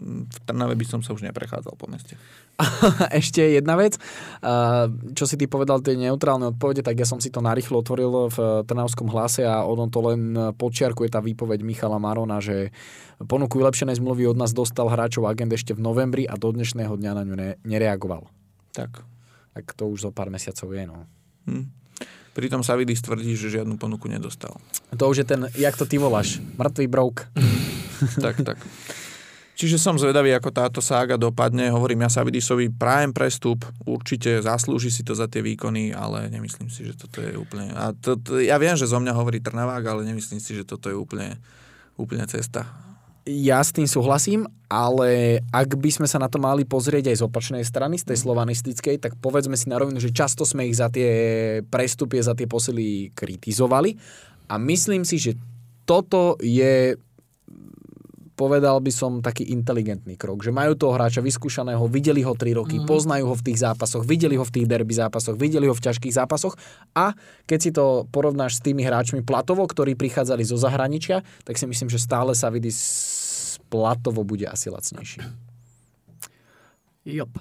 v 0.00 0.36
Trnave 0.48 0.72
by 0.72 0.86
som 0.88 1.00
sa 1.04 1.12
už 1.12 1.20
neprechádzal 1.28 1.76
po 1.76 1.84
meste. 1.92 2.16
Ešte 3.20 3.42
jedna 3.42 3.76
vec, 3.76 4.00
čo 5.12 5.24
si 5.28 5.34
ty 5.36 5.44
povedal, 5.44 5.84
tie 5.84 5.98
neutrálne 5.98 6.54
odpovede, 6.54 6.80
tak 6.80 6.96
ja 6.96 7.04
som 7.04 7.20
si 7.20 7.28
to 7.28 7.44
narýchlo 7.44 7.84
otvoril 7.84 8.32
v 8.32 8.38
Trnavskom 8.64 9.12
hlase 9.12 9.44
a 9.44 9.66
on 9.66 9.90
to 9.92 10.00
len 10.08 10.32
počiarkuje 10.56 11.12
tá 11.12 11.20
výpoveď 11.20 11.60
Michala 11.60 12.00
Marona, 12.00 12.40
že 12.40 12.72
ponuku 13.20 13.60
vylepšenej 13.60 14.00
zmluvy 14.00 14.30
od 14.30 14.38
nás 14.40 14.56
dostal 14.56 14.88
hráčov 14.88 15.28
agent 15.28 15.52
ešte 15.52 15.76
v 15.76 15.84
novembri 15.84 16.24
a 16.24 16.38
do 16.40 16.48
dnešného 16.48 16.96
dňa 16.96 17.12
na 17.12 17.22
ňu 17.28 17.34
nereagoval. 17.66 18.24
Tak. 18.72 19.04
Tak 19.52 19.64
to 19.76 19.90
už 19.90 20.08
zo 20.08 20.10
pár 20.14 20.30
mesiacov 20.30 20.72
je, 20.72 20.82
no. 20.88 20.96
Hm. 21.44 21.83
Pritom 22.34 22.66
Savidis 22.66 22.98
tvrdí, 22.98 23.38
že 23.38 23.46
žiadnu 23.46 23.78
ponuku 23.78 24.10
nedostal. 24.10 24.58
To 24.90 25.06
už 25.06 25.22
je 25.22 25.26
ten, 25.26 25.46
jak 25.54 25.78
to 25.78 25.86
ty 25.86 26.02
voláš, 26.02 26.42
mŕtvý 26.58 26.86
brouk. 26.90 27.30
tak, 28.24 28.42
tak. 28.42 28.58
Čiže 29.54 29.78
som 29.78 29.94
zvedavý, 29.94 30.34
ako 30.34 30.50
táto 30.50 30.82
sága 30.82 31.14
dopadne. 31.14 31.70
Hovorím 31.70 32.02
ja 32.02 32.10
Savidisovi, 32.10 32.74
prajem 32.74 33.14
prestup, 33.14 33.62
určite 33.86 34.42
zaslúži 34.42 34.90
si 34.90 35.06
to 35.06 35.14
za 35.14 35.30
tie 35.30 35.46
výkony, 35.46 35.94
ale 35.94 36.26
nemyslím 36.26 36.66
si, 36.66 36.82
že 36.82 36.98
toto 36.98 37.22
je 37.22 37.38
úplne... 37.38 37.70
A 37.70 37.94
to, 37.94 38.18
to, 38.18 38.42
ja 38.42 38.58
viem, 38.58 38.74
že 38.74 38.90
zo 38.90 38.98
mňa 38.98 39.14
hovorí 39.14 39.38
Trnavák, 39.38 39.86
ale 39.86 40.02
nemyslím 40.10 40.42
si, 40.42 40.58
že 40.58 40.66
toto 40.66 40.90
je 40.90 40.98
úplne, 40.98 41.38
úplne 41.94 42.26
cesta. 42.26 42.66
Ja 43.24 43.64
s 43.64 43.72
tým 43.72 43.88
súhlasím, 43.88 44.44
ale 44.68 45.40
ak 45.48 45.80
by 45.80 45.88
sme 45.88 46.04
sa 46.04 46.20
na 46.20 46.28
to 46.28 46.36
mali 46.36 46.68
pozrieť 46.68 47.08
aj 47.08 47.16
z 47.16 47.24
opačnej 47.24 47.64
strany, 47.64 47.96
z 47.96 48.12
tej 48.12 48.20
slovanistickej, 48.20 49.00
tak 49.00 49.16
povedzme 49.16 49.56
si 49.56 49.72
na 49.72 49.80
rovinu, 49.80 49.96
že 49.96 50.12
často 50.12 50.44
sme 50.44 50.68
ich 50.68 50.76
za 50.76 50.92
tie 50.92 51.64
prestupy, 51.64 52.20
za 52.20 52.36
tie 52.36 52.44
posily 52.44 53.16
kritizovali 53.16 53.96
a 54.52 54.60
myslím 54.60 55.08
si, 55.08 55.16
že 55.16 55.32
toto 55.88 56.36
je 56.44 57.00
povedal 58.34 58.82
by 58.82 58.90
som, 58.90 59.22
taký 59.22 59.46
inteligentný 59.54 60.18
krok. 60.18 60.42
Že 60.42 60.50
majú 60.50 60.74
toho 60.74 60.98
hráča 60.98 61.22
vyskúšaného, 61.22 61.86
videli 61.86 62.26
ho 62.26 62.34
3 62.34 62.58
roky, 62.58 62.82
mm. 62.82 62.86
poznajú 62.86 63.30
ho 63.30 63.34
v 63.38 63.46
tých 63.46 63.62
zápasoch, 63.62 64.02
videli 64.02 64.34
ho 64.34 64.42
v 64.42 64.50
tých 64.50 64.66
derby 64.66 64.94
zápasoch, 64.94 65.38
videli 65.38 65.70
ho 65.70 65.74
v 65.74 65.82
ťažkých 65.82 66.14
zápasoch 66.18 66.58
a 66.98 67.14
keď 67.46 67.58
si 67.62 67.70
to 67.70 68.10
porovnáš 68.10 68.58
s 68.58 68.64
tými 68.66 68.82
hráčmi 68.82 69.22
platovo, 69.22 69.62
ktorí 69.64 69.94
prichádzali 69.94 70.42
zo 70.42 70.58
zahraničia, 70.58 71.22
tak 71.46 71.54
si 71.56 71.64
myslím, 71.70 71.88
že 71.88 72.02
stále 72.02 72.34
sa 72.34 72.50
vidí 72.50 72.74
platovo 73.58 74.24
bude 74.24 74.46
asi 74.46 74.70
lacnejší. 74.70 75.20
Jop. 77.04 77.36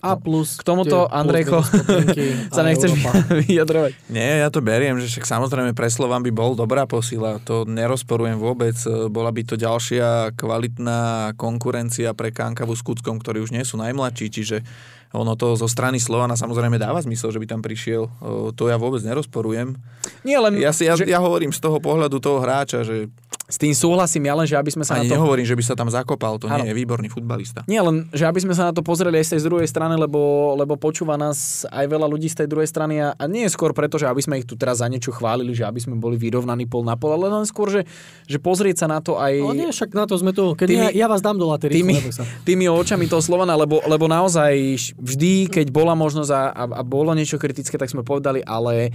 A 0.00 0.16
plus 0.16 0.56
k 0.56 0.64
tomuto, 0.64 1.04
Andrejko, 1.12 1.60
sa 2.56 2.64
nechceš 2.64 2.96
vyjadrovať? 3.44 3.92
Nie, 4.08 4.40
ja 4.40 4.48
to 4.48 4.64
beriem, 4.64 4.96
že 4.96 5.12
však 5.12 5.28
samozrejme 5.28 5.76
pre 5.76 5.92
Slovan 5.92 6.24
by 6.24 6.32
bol 6.32 6.56
dobrá 6.56 6.88
posila, 6.88 7.36
to 7.44 7.68
nerozporujem 7.68 8.40
vôbec. 8.40 8.72
Bola 9.12 9.28
by 9.28 9.44
to 9.44 9.60
ďalšia 9.60 10.32
kvalitná 10.40 11.32
konkurencia 11.36 12.16
pre 12.16 12.32
Kankavu 12.32 12.72
s 12.72 12.80
Kuckom, 12.80 13.20
ktorí 13.20 13.44
už 13.44 13.52
nie 13.52 13.60
sú 13.60 13.76
najmladší, 13.76 14.32
čiže 14.32 14.64
ono 15.12 15.36
to 15.36 15.52
zo 15.58 15.68
strany 15.68 16.00
Slovana 16.00 16.32
samozrejme 16.32 16.80
dáva 16.80 17.04
zmysel, 17.04 17.34
že 17.34 17.42
by 17.42 17.46
tam 17.50 17.60
prišiel. 17.60 18.08
To 18.56 18.62
ja 18.70 18.80
vôbec 18.80 19.04
nerozporujem. 19.04 19.76
Nie, 20.24 20.40
len... 20.40 20.56
Ja, 20.56 20.72
si, 20.72 20.88
ja, 20.88 20.96
že... 20.96 21.04
ja 21.04 21.20
hovorím 21.20 21.52
z 21.52 21.60
toho 21.60 21.76
pohľadu 21.76 22.22
toho 22.22 22.40
hráča, 22.40 22.86
že 22.86 23.10
s 23.50 23.58
tým 23.58 23.74
súhlasím, 23.74 24.30
ja 24.30 24.34
len, 24.38 24.46
že 24.46 24.54
aby 24.54 24.70
sme 24.70 24.86
sa 24.86 24.94
Ani 24.94 25.10
na 25.10 25.12
to... 25.12 25.14
nehovorím, 25.18 25.42
že 25.42 25.58
by 25.58 25.64
sa 25.66 25.74
tam 25.74 25.90
zakopal, 25.90 26.38
to 26.38 26.46
ano. 26.46 26.62
nie 26.62 26.70
je 26.70 26.76
výborný 26.78 27.10
futbalista. 27.10 27.66
Nie 27.66 27.82
len, 27.82 28.06
že 28.14 28.22
aby 28.30 28.38
sme 28.38 28.54
sa 28.54 28.70
na 28.70 28.72
to 28.72 28.86
pozreli 28.86 29.18
aj 29.18 29.26
z 29.26 29.30
tej 29.36 29.50
druhej 29.50 29.66
strany, 29.66 29.98
lebo, 29.98 30.54
lebo 30.54 30.78
počúva 30.78 31.18
nás 31.18 31.66
aj 31.66 31.84
veľa 31.90 32.06
ľudí 32.06 32.30
z 32.30 32.46
tej 32.46 32.48
druhej 32.48 32.70
strany 32.70 33.02
a, 33.02 33.18
a 33.18 33.24
nie 33.26 33.42
je 33.44 33.50
skôr 33.50 33.74
preto, 33.74 33.98
že 33.98 34.06
aby 34.06 34.22
sme 34.22 34.38
ich 34.38 34.46
tu 34.46 34.54
teraz 34.54 34.78
za 34.78 34.86
niečo 34.86 35.10
chválili, 35.10 35.50
že 35.50 35.66
aby 35.66 35.82
sme 35.82 35.98
boli 35.98 36.14
vyrovnaní 36.14 36.70
pol 36.70 36.86
na 36.86 36.94
pol, 36.94 37.18
ale 37.18 37.26
len 37.26 37.42
skôr, 37.42 37.66
že, 37.66 37.82
že 38.30 38.38
pozrieť 38.38 38.86
sa 38.86 38.86
na 38.86 39.02
to 39.02 39.18
aj... 39.18 39.42
No 39.42 39.50
nie, 39.50 39.74
však 39.74 39.90
na 39.98 40.06
to 40.06 40.14
sme 40.14 40.30
tu. 40.30 40.54
Keď 40.54 40.66
tými, 40.70 40.86
ja, 40.94 41.04
ja 41.04 41.06
vás 41.10 41.18
dám 41.18 41.34
do 41.34 41.50
latery. 41.50 41.74
Tými, 41.74 41.98
tými 42.46 42.70
očami 42.70 43.10
toho 43.10 43.18
Slovana, 43.18 43.58
lebo, 43.58 43.82
lebo 43.82 44.06
naozaj 44.06 44.94
vždy, 44.94 45.50
keď 45.50 45.74
bola 45.74 45.98
možnosť 45.98 46.30
a, 46.30 46.42
a, 46.54 46.64
a 46.78 46.82
bolo 46.86 47.10
niečo 47.18 47.34
kritické, 47.34 47.74
tak 47.74 47.90
sme 47.90 48.06
povedali, 48.06 48.46
ale 48.46 48.94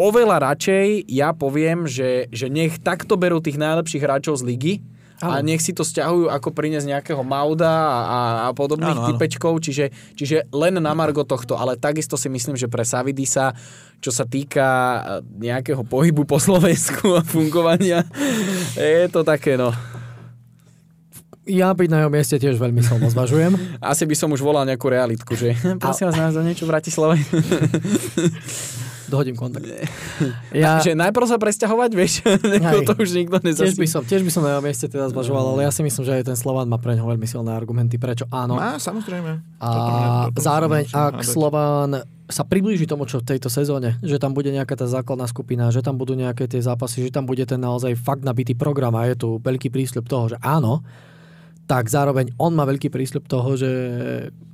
oveľa 0.00 0.40
radšej 0.52 1.12
ja 1.12 1.36
poviem, 1.36 1.84
že, 1.84 2.32
že 2.32 2.48
nech 2.48 2.80
takto 2.80 3.20
berú 3.20 3.44
tých 3.44 3.60
najlepších 3.60 4.00
hráčov 4.00 4.40
z 4.40 4.46
ligy, 4.48 4.74
a 5.20 5.44
nech 5.44 5.60
si 5.60 5.76
to 5.76 5.84
stiahujú 5.84 6.32
ako 6.32 6.48
priniesť 6.48 6.96
nejakého 6.96 7.20
Mauda 7.20 7.68
a, 7.68 8.20
a 8.48 8.56
podobných 8.56 9.04
ano, 9.04 9.08
typečkov, 9.12 9.60
čiže, 9.60 9.92
čiže 10.16 10.48
len 10.48 10.80
na 10.80 10.96
margo 10.96 11.28
tohto, 11.28 11.60
ale 11.60 11.76
takisto 11.76 12.16
si 12.16 12.32
myslím, 12.32 12.56
že 12.56 12.72
pre 12.72 12.88
Savidisa, 12.88 13.52
čo 14.00 14.08
sa 14.08 14.24
týka 14.24 14.64
nejakého 15.36 15.84
pohybu 15.84 16.24
po 16.24 16.40
Slovensku 16.40 17.12
a 17.12 17.20
fungovania, 17.20 18.00
je 18.80 19.12
to 19.12 19.20
také 19.20 19.60
no. 19.60 19.76
Ja 21.44 21.76
byť 21.76 21.88
na 21.92 22.00
jeho 22.00 22.12
mieste 22.12 22.40
tiež 22.40 22.56
veľmi 22.56 22.80
silno 22.80 23.10
zvažujem. 23.12 23.82
Asi 23.82 24.08
by 24.08 24.16
som 24.16 24.32
už 24.32 24.40
volal 24.40 24.64
nejakú 24.64 24.88
realitku, 24.88 25.36
že? 25.36 25.52
Prosím 25.84 26.08
vás 26.08 26.32
za 26.32 26.40
niečo 26.40 26.64
v 26.64 26.72
Bratislave. 26.72 27.20
Dohodím 29.10 29.34
kontakt. 29.34 29.66
Ja... 30.54 30.78
Že 30.86 30.94
najprv 30.94 31.26
sa 31.26 31.36
presťahovať, 31.36 31.90
vieš, 31.92 32.22
to 32.88 32.92
už 32.94 33.10
nikto 33.12 33.42
Tiež 33.42 33.74
by, 33.74 33.84
nezasí. 33.84 33.86
som, 33.90 34.02
tiež 34.06 34.22
by 34.22 34.30
som 34.30 34.42
na 34.46 34.54
jeho 34.54 34.62
mieste 34.62 34.86
teda 34.86 35.10
zvažoval, 35.10 35.58
ale 35.58 35.66
ja 35.66 35.74
si 35.74 35.82
myslím, 35.82 36.06
že 36.06 36.12
aj 36.22 36.30
ten 36.30 36.38
Slovan 36.38 36.70
má 36.70 36.78
pre 36.78 36.94
ňo 36.94 37.04
veľmi 37.04 37.26
silné 37.26 37.50
argumenty, 37.50 37.98
prečo 37.98 38.30
áno. 38.30 38.54
Má, 38.56 38.78
samozrejme. 38.78 39.58
A 39.58 39.70
zároveň, 40.38 40.86
ak. 40.88 41.26
Slován 41.26 42.06
sa 42.30 42.46
priblíži 42.46 42.86
tomu, 42.86 43.10
čo 43.10 43.18
v 43.18 43.26
tejto 43.26 43.50
sezóne, 43.50 43.98
že 44.06 44.22
tam 44.22 44.30
bude 44.30 44.54
nejaká 44.54 44.78
tá 44.78 44.86
základná 44.86 45.26
skupina, 45.26 45.74
že 45.74 45.82
tam 45.82 45.98
budú 45.98 46.14
nejaké 46.14 46.46
tie 46.46 46.62
zápasy, 46.62 47.10
že 47.10 47.10
tam 47.10 47.26
bude 47.26 47.42
ten 47.42 47.58
naozaj 47.58 47.98
fakt 47.98 48.22
nabitý 48.22 48.54
program 48.54 48.94
a 48.94 49.10
je 49.10 49.18
tu 49.18 49.28
veľký 49.42 49.66
prísľub 49.66 50.06
toho, 50.06 50.30
že 50.30 50.36
áno, 50.38 50.86
tak 51.66 51.90
zároveň 51.90 52.30
on 52.38 52.54
má 52.54 52.62
veľký 52.66 52.86
prísľub 52.86 53.26
toho, 53.26 53.58
že 53.58 53.70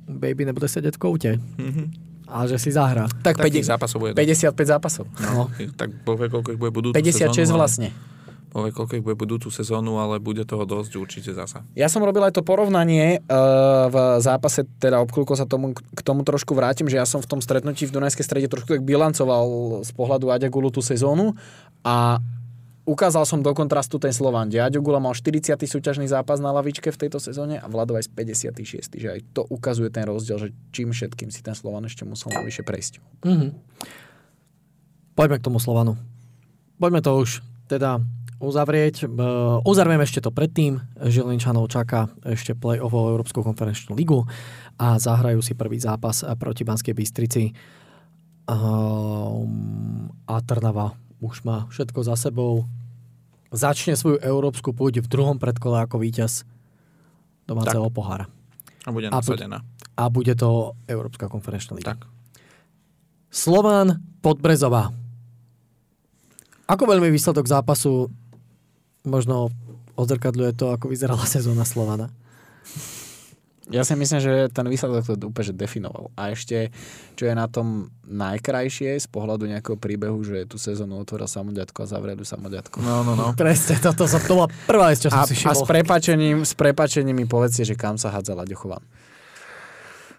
baby 0.09 0.49
nebude 0.49 0.65
sedieť 0.65 0.97
v 0.97 1.01
koute 1.01 1.31
Mhm. 1.61 1.85
A 2.27 2.43
že 2.45 2.59
si 2.59 2.75
zahrá. 2.75 3.07
Tak 3.23 3.39
Takých 3.39 3.63
50, 3.63 3.73
zápasov 3.73 3.97
bude. 4.03 4.11
55 4.13 4.53
zápasov. 4.67 5.05
No. 5.23 5.47
Tak 5.79 5.89
povie, 6.03 6.27
koľko 6.27 6.49
ich 6.53 6.59
bude 6.59 6.71
budúcu 6.75 6.93
56 6.93 7.15
sezónu, 7.15 7.55
ale- 7.55 7.59
vlastne. 7.63 7.89
Povie, 8.47 8.71
koľko 8.71 8.93
ich 8.95 9.03
bude 9.03 9.19
budúcu 9.19 9.51
sezónu, 9.51 9.99
ale 9.99 10.23
bude 10.23 10.41
toho 10.47 10.63
dosť 10.63 10.91
určite 10.97 11.29
zasa. 11.35 11.67
Ja 11.75 11.91
som 11.91 11.99
robil 12.01 12.23
aj 12.23 12.39
to 12.39 12.47
porovnanie 12.47 13.19
uh, 13.19 13.91
v 13.91 13.95
zápase, 14.23 14.63
teda 14.79 15.03
obklúko 15.03 15.35
sa 15.35 15.43
tomu, 15.43 15.75
k 15.75 16.01
tomu 16.01 16.23
trošku 16.23 16.55
vrátim, 16.55 16.87
že 16.87 16.95
ja 16.95 17.03
som 17.03 17.19
v 17.19 17.27
tom 17.27 17.39
stretnutí 17.43 17.83
v 17.85 17.99
Dunajskej 17.99 18.23
strede 18.23 18.47
trošku 18.47 18.79
tak 18.79 18.87
bilancoval 18.87 19.83
z 19.83 19.91
pohľadu 19.93 20.31
Aďa 20.31 20.47
Gulu 20.47 20.71
tú 20.71 20.79
sezónu 20.79 21.35
a 21.83 22.23
ukázal 22.87 23.27
som 23.27 23.43
do 23.43 23.51
kontrastu 23.51 23.99
ten 23.99 24.15
Slován, 24.15 24.47
kde 24.47 24.63
Aďo 24.63 24.79
Gula 24.79 25.03
mal 25.03 25.11
40. 25.11 25.59
súťažný 25.59 26.07
zápas 26.07 26.39
na 26.39 26.55
lavičke 26.55 26.87
v 26.87 26.97
tejto 26.97 27.19
sezóne 27.19 27.59
a 27.59 27.67
Vlado 27.67 27.99
aj 27.99 28.07
z 28.07 28.09
56. 28.15 28.95
Že 28.95 29.07
aj 29.11 29.19
to 29.35 29.43
ukazuje 29.51 29.91
ten 29.91 30.07
rozdiel, 30.07 30.39
že 30.39 30.49
čím 30.71 30.95
všetkým 30.95 31.27
si 31.27 31.43
ten 31.43 31.53
Slován 31.53 31.83
ešte 31.83 32.07
musel 32.07 32.31
navyše 32.31 32.63
prejsť. 32.63 33.03
Mhm. 33.27 33.47
Poďme 35.19 35.37
k 35.37 35.45
tomu 35.45 35.59
Slovanu. 35.59 35.99
Poďme 36.79 37.03
to 37.03 37.11
už 37.19 37.43
teda 37.67 37.99
uzavrieť. 38.37 39.03
E, 39.03 39.07
Uzavrieme 39.65 40.05
ešte 40.05 40.21
to 40.21 40.29
predtým. 40.29 40.77
Žilinčanov 41.01 41.67
čaká 41.73 42.07
ešte 42.23 42.53
play-off 42.53 42.93
o 42.93 43.09
Európsku 43.11 43.41
konferenčnú 43.41 43.97
ligu 43.97 44.23
a 44.77 45.01
zahrajú 45.01 45.41
si 45.41 45.57
prvý 45.57 45.81
zápas 45.81 46.21
proti 46.37 46.61
Banskej 46.61 46.93
Bystrici. 46.93 47.51
Um, 48.47 50.07
a 50.29 50.39
Trnava 50.39 50.95
už 51.19 51.43
má 51.43 51.65
všetko 51.67 51.99
za 52.05 52.15
sebou. 52.15 52.69
Začne 53.47 53.95
svoju 53.95 54.19
európsku 54.19 54.75
púť 54.75 54.99
v 54.99 55.07
druhom 55.07 55.39
predkole 55.39 55.79
ako 55.87 56.03
víťaz 56.03 56.43
domáceho 57.47 57.87
pohára. 57.87 58.27
A 58.83 58.91
bude 58.91 59.07
nasadená. 59.07 59.63
A 59.95 60.03
bude 60.11 60.35
to 60.35 60.75
Európska 60.87 61.31
konferenčná 61.31 61.79
liga. 61.79 61.95
Tak. 61.95 62.07
Slován 63.31 64.03
Podbrezová. 64.19 64.91
Ako 66.67 66.83
veľmi 66.83 67.07
výsledok 67.07 67.47
zápasu 67.47 68.11
možno 69.07 69.51
odzrkadľuje 69.95 70.51
to, 70.55 70.75
ako 70.75 70.91
vyzerala 70.91 71.23
sezóna 71.35 71.63
Slovana? 71.63 72.11
Ja 73.67 73.83
si 73.83 73.99
myslím, 73.99 74.19
že 74.23 74.33
ten 74.47 74.63
výsledok 74.63 75.03
to 75.03 75.27
úplne 75.27 75.51
že 75.51 75.55
definoval. 75.55 76.07
A 76.15 76.31
ešte, 76.31 76.71
čo 77.19 77.27
je 77.27 77.35
na 77.35 77.51
tom 77.51 77.91
najkrajšie 78.07 78.95
z 78.95 79.07
pohľadu 79.11 79.43
nejakého 79.43 79.75
príbehu, 79.75 80.23
že 80.23 80.47
tú 80.47 80.55
sezónu 80.55 81.03
otvoril 81.03 81.27
samoďatko 81.27 81.83
a 81.83 81.87
zavreli 81.87 82.23
samoďatko. 82.23 82.79
No, 82.79 83.03
no, 83.03 83.19
no. 83.19 83.35
Presne, 83.39 83.75
toto 83.83 84.07
som, 84.07 84.23
to 84.23 84.39
bola 84.39 84.49
prvá 84.65 84.95
vec, 84.95 85.03
čo 85.03 85.11
som 85.11 85.19
A, 85.19 85.27
si 85.27 85.35
a 85.43 85.51
s 85.51 85.67
prepačením, 85.67 86.47
s 86.47 86.55
prepačením 86.55 87.15
mi 87.15 87.27
povedzte, 87.27 87.67
že 87.67 87.75
kam 87.75 87.99
sa 87.99 88.07
hádzala 88.15 88.47
Ďochovan. 88.47 88.79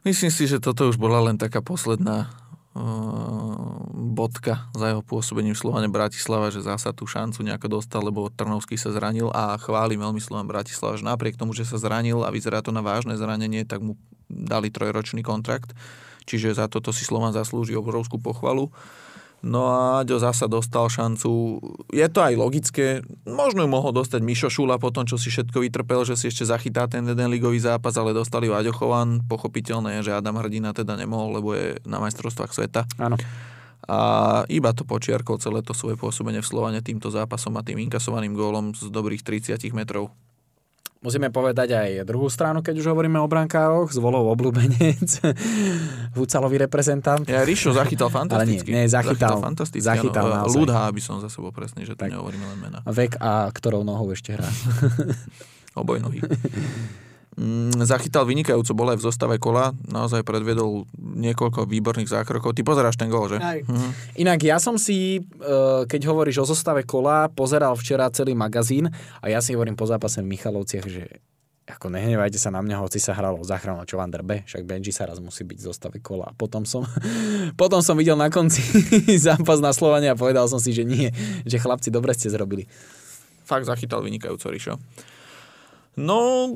Myslím 0.05 0.31
si, 0.31 0.45
že 0.47 0.63
toto 0.63 0.87
už 0.87 1.01
bola 1.01 1.25
len 1.25 1.41
taká 1.41 1.65
posledná 1.65 2.31
bodka 4.19 4.67
za 4.75 4.91
jeho 4.91 5.03
pôsobením 5.03 5.55
v 5.55 5.63
Slovane 5.63 5.89
Bratislava, 5.91 6.51
že 6.51 6.63
zasa 6.63 6.91
tú 6.91 7.07
šancu 7.07 7.43
nejako 7.47 7.79
dostal, 7.79 8.03
lebo 8.03 8.31
Trnovský 8.31 8.75
sa 8.75 8.91
zranil 8.91 9.31
a 9.31 9.55
chváli 9.59 9.95
veľmi 9.95 10.19
Slovan 10.19 10.51
Bratislava, 10.51 10.99
že 10.99 11.07
napriek 11.07 11.39
tomu, 11.39 11.55
že 11.55 11.67
sa 11.67 11.79
zranil 11.79 12.27
a 12.27 12.33
vyzerá 12.35 12.63
to 12.63 12.75
na 12.75 12.83
vážne 12.83 13.15
zranenie, 13.15 13.63
tak 13.63 13.83
mu 13.83 13.95
dali 14.27 14.71
trojročný 14.71 15.23
kontrakt. 15.23 15.75
Čiže 16.29 16.59
za 16.59 16.67
toto 16.69 16.93
si 16.93 17.09
Slovan 17.09 17.33
zaslúži 17.33 17.73
obrovskú 17.79 18.21
pochvalu. 18.21 18.69
No 19.39 19.71
a 19.71 20.03
Aďo 20.03 20.19
zasa 20.19 20.51
dostal 20.51 20.91
šancu. 20.91 21.63
Je 21.95 22.07
to 22.11 22.19
aj 22.27 22.35
logické. 22.35 23.07
Možno 23.23 23.63
ju 23.63 23.71
mohol 23.71 23.95
dostať 23.95 24.19
Mišo 24.19 24.51
Šula 24.51 24.83
po 24.83 24.91
tom, 24.91 25.07
čo 25.07 25.15
si 25.15 25.31
všetko 25.31 25.63
vytrpel, 25.63 26.03
že 26.03 26.19
si 26.19 26.27
ešte 26.27 26.43
zachytá 26.43 26.91
ten 26.91 27.07
jeden 27.07 27.29
ligový 27.31 27.63
zápas, 27.63 27.95
ale 27.95 28.11
dostali 28.11 28.51
ho 28.51 28.59
Aďo 28.59 28.75
Chovan. 28.75 29.23
Pochopiteľné 29.31 30.03
je, 30.03 30.11
že 30.11 30.17
Adam 30.19 30.43
Hrdina 30.43 30.75
teda 30.75 30.99
nemohol, 30.99 31.39
lebo 31.39 31.55
je 31.55 31.79
na 31.87 32.03
majstrovstvách 32.03 32.51
sveta. 32.51 32.83
Áno. 32.99 33.15
A 33.89 33.99
iba 34.51 34.75
to 34.75 34.83
počiarkol 34.83 35.39
celé 35.39 35.63
to 35.63 35.73
svoje 35.73 35.95
pôsobenie 35.95 36.43
v 36.43 36.51
Slovane 36.51 36.83
týmto 36.83 37.09
zápasom 37.09 37.55
a 37.57 37.65
tým 37.65 37.79
inkasovaným 37.89 38.35
gólom 38.35 38.75
z 38.75 38.91
dobrých 38.91 39.23
30 39.23 39.55
metrov. 39.71 40.11
Musíme 40.99 41.31
povedať 41.31 41.79
aj 41.79 41.91
druhú 42.03 42.27
stranu, 42.27 42.59
keď 42.59 42.83
už 42.83 42.91
hovoríme 42.91 43.23
o 43.23 43.31
brankároch. 43.31 43.95
Zvolov 43.95 44.35
obľúbenec, 44.35 45.07
Fucalový 46.19 46.59
reprezentant. 46.59 47.23
Ja 47.23 47.47
Rišo 47.47 47.71
zachytal 47.71 48.11
fantasticky. 48.11 48.75
Ale 48.75 48.83
nie, 48.83 48.83
nie, 48.83 48.91
zachytal- 48.91 49.39
fantasticky. 49.39 49.79
zachytal 49.79 50.27
áno. 50.27 50.37
naozaj. 50.43 50.59
Ľudha, 50.59 50.81
aby 50.91 50.99
som 50.99 51.23
za 51.23 51.31
sebou 51.31 51.55
presný, 51.55 51.87
že 51.87 51.95
to 51.95 52.03
Tak. 52.03 52.11
nehovoríme 52.11 52.43
len 52.45 52.59
mena. 52.59 52.79
Vek 52.83 53.15
a 53.17 53.47
ktorou 53.47 53.87
nohou 53.87 54.11
ešte 54.11 54.35
hrá. 54.35 54.51
Obojnohý. 55.79 56.19
Mm, 57.39 57.87
zachytal 57.87 58.27
vynikajúco, 58.27 58.75
bol 58.75 58.91
aj 58.91 58.99
v 58.99 59.07
zostave 59.07 59.37
kola, 59.39 59.71
naozaj 59.87 60.27
predviedol 60.27 60.91
niekoľko 60.99 61.71
výborných 61.71 62.11
zákrokov. 62.11 62.51
Ty 62.51 62.67
pozeráš 62.67 62.99
ten 62.99 63.07
gól, 63.07 63.31
že? 63.31 63.39
Aj. 63.39 63.63
Mhm. 63.63 64.19
Inak 64.19 64.43
ja 64.43 64.59
som 64.59 64.75
si, 64.75 65.23
e, 65.23 65.61
keď 65.87 66.11
hovoríš 66.11 66.43
o 66.43 66.51
zostave 66.51 66.83
kola, 66.83 67.31
pozeral 67.31 67.79
včera 67.79 68.11
celý 68.11 68.35
magazín 68.35 68.91
a 69.23 69.31
ja 69.31 69.39
si 69.39 69.55
hovorím 69.55 69.79
po 69.79 69.87
zápase 69.87 70.19
v 70.19 70.35
Michalovciach, 70.35 70.87
že 70.91 71.23
ako 71.69 71.95
nehnevajte 71.95 72.41
sa 72.41 72.51
na 72.51 72.59
mňa, 72.59 72.81
hoci 72.81 72.99
sa 72.99 73.15
hralo 73.15 73.45
záchranu 73.45 73.85
čo 73.85 74.01
Van 74.01 74.11
der 74.11 74.27
B, 74.27 74.43
však 74.43 74.65
Benji 74.67 74.91
sa 74.91 75.07
raz 75.07 75.21
musí 75.23 75.47
byť 75.47 75.59
v 75.61 75.67
zostave 75.69 75.99
kola. 76.03 76.33
A 76.33 76.35
potom 76.35 76.67
som, 76.67 76.83
potom 77.61 77.85
som 77.87 77.95
videl 77.95 78.19
na 78.19 78.35
konci 78.35 78.67
zápas 79.31 79.63
na 79.63 79.71
Slovane 79.71 80.11
a 80.11 80.19
povedal 80.19 80.51
som 80.51 80.59
si, 80.59 80.75
že 80.75 80.83
nie, 80.83 81.15
že 81.47 81.63
chlapci 81.63 81.95
dobre 81.95 82.19
ste 82.19 82.35
zrobili. 82.35 82.67
Fakt 83.47 83.69
zachytal 83.69 84.03
vynikajúco, 84.03 84.51
Rišo. 84.51 84.75
No, 85.99 86.55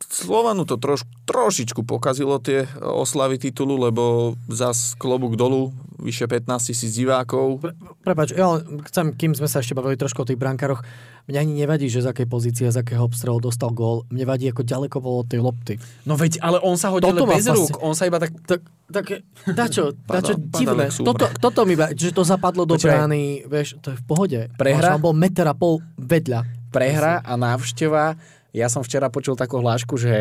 Slovanu 0.00 0.64
to 0.64 0.80
troš, 0.80 1.04
trošičku 1.28 1.84
pokazilo 1.84 2.40
tie 2.40 2.64
oslavy 2.80 3.36
titulu, 3.36 3.76
lebo 3.76 4.32
zas 4.48 4.96
klobúk 4.96 5.36
dolu, 5.36 5.70
vyše 6.00 6.24
15 6.24 6.48
tisíc 6.72 6.96
divákov. 6.96 7.60
Pre, 7.60 7.72
prepač, 8.00 8.32
ja 8.32 8.58
chcem, 8.88 9.12
kým 9.12 9.36
sme 9.36 9.44
sa 9.44 9.60
ešte 9.60 9.76
bavili 9.76 10.00
trošku 10.00 10.24
o 10.24 10.28
tých 10.28 10.40
brankároch, 10.40 10.80
mňa 11.28 11.38
ani 11.38 11.52
nevadí, 11.52 11.92
že 11.92 12.00
z 12.00 12.10
akej 12.10 12.26
pozície, 12.26 12.66
z 12.72 12.80
akého 12.80 13.04
obstrelu 13.04 13.38
dostal 13.38 13.76
gól. 13.76 14.08
Mne 14.08 14.24
vadí, 14.24 14.48
ako 14.48 14.64
ďaleko 14.64 14.96
bolo 14.98 15.20
od 15.20 15.28
tej 15.28 15.44
lopty. 15.44 15.76
No 16.08 16.16
veď, 16.16 16.40
ale 16.40 16.58
on 16.64 16.80
sa 16.80 16.88
hodil 16.90 17.12
bez 17.28 17.44
rúk, 17.46 17.76
on 17.84 17.92
sa 17.92 18.08
iba 18.08 18.16
tak... 18.16 18.32
Tak, 18.48 18.60
tak 18.90 19.04
dačo, 19.46 19.94
dačo 20.08 20.34
Padal- 20.34 20.50
divné. 20.56 20.86
padal 20.90 21.04
Toto, 21.06 21.24
toto 21.38 21.60
mi 21.68 21.76
že 21.76 22.10
to 22.10 22.24
zapadlo 22.24 22.64
do 22.64 22.74
Počkaj. 22.80 22.88
brány, 22.88 23.44
vieš, 23.46 23.76
to 23.84 23.92
je 23.92 24.00
v 24.00 24.04
pohode. 24.08 24.40
Prehra? 24.56 24.96
On 24.96 25.04
bol 25.04 25.14
meter 25.14 25.44
a 25.44 25.54
pol 25.54 25.78
vedľa. 26.00 26.72
prehra 26.72 27.20
a 27.20 27.36
návšteva. 27.36 28.16
Ja 28.50 28.66
som 28.66 28.82
včera 28.82 29.06
počul 29.14 29.38
takú 29.38 29.62
hlášku, 29.62 29.94
že 29.94 30.12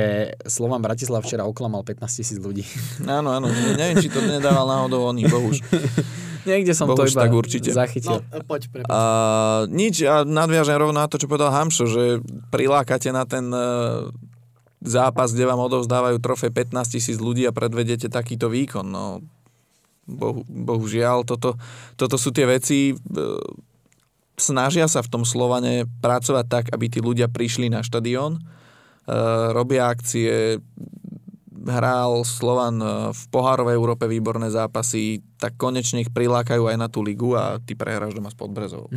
Slovan 0.45 0.85
Bratislav 0.85 1.25
včera 1.25 1.49
oklamal 1.49 1.81
15 1.81 2.19
tisíc 2.21 2.37
ľudí. 2.37 2.61
Áno, 3.09 3.33
áno, 3.33 3.49
neviem, 3.49 3.97
či 3.97 4.09
to 4.13 4.21
nedával 4.21 4.69
náhodou 4.69 5.09
oný, 5.09 5.25
bohuž. 5.25 5.65
Niekde 6.47 6.71
som 6.71 6.87
Bohuž 6.87 7.11
to 7.11 7.19
iba 7.19 7.23
tak 7.27 7.33
určite. 7.35 7.69
zachytil. 7.75 8.23
No, 8.23 8.41
poď. 8.47 8.71
A 8.87 8.99
nič, 9.67 10.01
ja 10.01 10.23
nadviažem 10.23 10.79
rovno 10.79 10.95
na 10.95 11.07
to, 11.11 11.19
čo 11.19 11.27
povedal 11.27 11.51
Hamšo, 11.51 11.85
že 11.85 12.03
prilákate 12.47 13.11
na 13.11 13.27
ten 13.27 13.51
e, 13.51 13.59
zápas, 14.79 15.35
kde 15.35 15.45
vám 15.45 15.59
odovzdávajú 15.59 16.17
trofej 16.23 16.51
15 16.55 16.95
tisíc 16.95 17.17
ľudí 17.19 17.43
a 17.43 17.51
predvedete 17.51 18.07
takýto 18.07 18.47
výkon. 18.47 18.87
No, 18.87 19.19
bohu, 20.07 20.41
bohužiaľ, 20.47 21.27
toto, 21.27 21.59
toto 21.99 22.15
sú 22.15 22.31
tie 22.31 22.47
veci, 22.47 22.93
e, 22.93 22.95
snažia 24.39 24.87
sa 24.87 25.03
v 25.03 25.11
tom 25.11 25.23
Slovane 25.27 25.85
pracovať 25.99 26.45
tak, 26.47 26.65
aby 26.71 26.89
tí 26.89 26.99
ľudia 27.03 27.29
prišli 27.29 27.69
na 27.69 27.85
štadión, 27.85 28.39
e, 28.39 28.41
robia 29.53 29.91
akcie, 29.91 30.57
hral 31.67 32.23
Slovan 32.23 32.79
e, 32.79 32.87
v 33.11 33.23
pohárovej 33.29 33.75
Európe 33.75 34.07
výborné 34.07 34.49
zápasy, 34.49 35.21
tak 35.37 35.59
konečne 35.59 36.01
ich 36.01 36.11
prilákajú 36.11 36.65
aj 36.71 36.77
na 36.79 36.87
tú 36.87 37.03
ligu 37.03 37.35
a 37.35 37.59
ty 37.59 37.75
prehráš 37.75 38.15
doma 38.15 38.31
s 38.31 38.37
Podbrezou. 38.39 38.87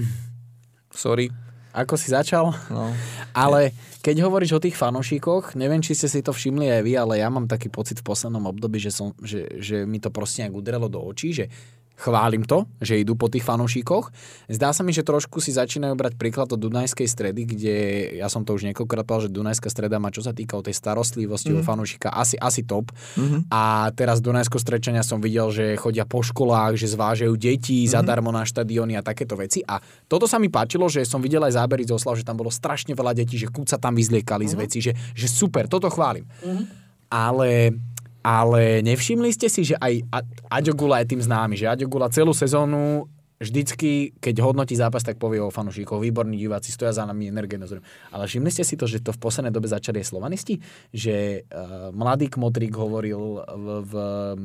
Sorry. 0.95 1.29
Ako 1.73 1.97
si 1.97 2.13
začal? 2.13 2.53
No. 2.69 2.93
Ale 3.33 3.73
keď 4.05 4.29
hovoríš 4.29 4.61
o 4.61 4.63
tých 4.63 4.77
fanúšikoch, 4.77 5.57
neviem, 5.57 5.81
či 5.81 5.97
ste 5.97 6.05
si 6.05 6.21
to 6.21 6.37
všimli 6.37 6.69
aj 6.69 6.83
vy, 6.85 6.93
ale 7.01 7.25
ja 7.25 7.33
mám 7.33 7.49
taký 7.49 7.73
pocit 7.73 8.05
v 8.05 8.13
poslednom 8.13 8.45
období, 8.45 8.77
že, 8.77 8.93
som, 8.93 9.17
že, 9.25 9.49
že 9.57 9.89
mi 9.89 9.97
to 9.97 10.13
proste 10.13 10.45
nejak 10.45 10.53
udrelo 10.53 10.93
do 10.93 11.01
očí, 11.01 11.33
že 11.33 11.49
Chválim 11.93 12.43
to, 12.43 12.67
že 12.81 12.99
idú 12.99 13.15
po 13.15 13.29
tých 13.29 13.45
fanúšikoch. 13.45 14.11
Zdá 14.49 14.73
sa 14.75 14.83
mi, 14.83 14.91
že 14.91 15.07
trošku 15.07 15.39
si 15.39 15.55
začínajú 15.55 15.95
brať 15.95 16.17
príklad 16.19 16.51
od 16.51 16.59
Dunajskej 16.59 17.07
stredy, 17.07 17.47
kde 17.47 17.77
ja 18.19 18.27
som 18.27 18.43
to 18.43 18.57
už 18.57 18.67
niekoľkokrát 18.73 19.05
povedal, 19.07 19.29
že 19.29 19.37
Dunajská 19.37 19.69
streda 19.69 20.01
má 20.01 20.09
čo 20.11 20.25
sa 20.25 20.35
týka 20.35 20.59
o 20.59 20.65
tej 20.65 20.75
starostlivosti 20.75 21.53
mm. 21.53 21.59
o 21.59 21.63
fanúšika 21.63 22.11
asi, 22.11 22.35
asi 22.41 22.67
top. 22.67 22.91
Mm-hmm. 22.93 23.53
A 23.53 23.93
teraz 23.95 24.19
Dunajsko 24.19 24.59
strečania 24.59 25.07
som 25.07 25.23
videl, 25.23 25.53
že 25.55 25.79
chodia 25.79 26.09
po 26.09 26.25
školách, 26.25 26.81
že 26.81 26.91
zvážajú 26.91 27.33
deti 27.39 27.85
mm-hmm. 27.85 27.95
zadarmo 27.95 28.35
na 28.35 28.43
štadióny 28.43 28.99
a 28.99 29.03
takéto 29.05 29.39
veci. 29.39 29.63
A 29.63 29.79
toto 30.11 30.25
sa 30.27 30.43
mi 30.43 30.51
páčilo, 30.51 30.91
že 30.91 31.07
som 31.07 31.23
videl 31.23 31.45
aj 31.45 31.61
zábery 31.61 31.87
z 31.87 31.95
oslav, 31.95 32.19
že 32.19 32.27
tam 32.27 32.41
bolo 32.41 32.51
strašne 32.51 32.97
veľa 32.97 33.15
detí, 33.15 33.39
že 33.39 33.53
kúca 33.53 33.79
tam 33.79 33.95
vyzliekali 33.95 34.49
mm-hmm. 34.49 34.59
z 34.59 34.63
veci, 34.65 34.79
že, 34.83 34.93
že 35.15 35.27
super, 35.31 35.69
toto 35.71 35.87
chválim. 35.93 36.27
Mm-hmm. 36.43 36.65
Ale 37.13 37.77
ale 38.23 38.81
nevšimli 38.87 39.35
ste 39.35 39.51
si, 39.51 39.67
že 39.67 39.77
aj 39.83 40.07
Aďo 40.47 40.75
je 40.79 41.11
tým 41.11 41.23
známy, 41.23 41.59
že 41.59 41.67
Aďo 41.67 41.91
celú 42.09 42.31
sezónu 42.31 43.11
vždycky, 43.43 44.15
keď 44.23 44.39
hodnotí 44.39 44.79
zápas, 44.79 45.03
tak 45.03 45.19
povie 45.19 45.43
o 45.43 45.51
fanúšikov, 45.51 45.99
výborní 45.99 46.39
diváci, 46.39 46.71
stoja 46.71 46.95
za 46.95 47.03
nami, 47.03 47.27
energie 47.27 47.59
Ale 48.15 48.31
všimli 48.31 48.55
ste 48.55 48.63
si 48.63 48.79
to, 48.79 48.87
že 48.87 49.03
to 49.03 49.11
v 49.11 49.19
poslednej 49.19 49.51
dobe 49.51 49.67
začali 49.67 49.99
aj 49.99 50.07
slovanisti? 50.15 50.55
Že 50.95 51.43
uh, 51.43 51.91
mladý 51.91 52.31
Kmotrik 52.31 52.71
hovoril 52.79 53.43
v, 53.43 53.67
v 53.83 53.93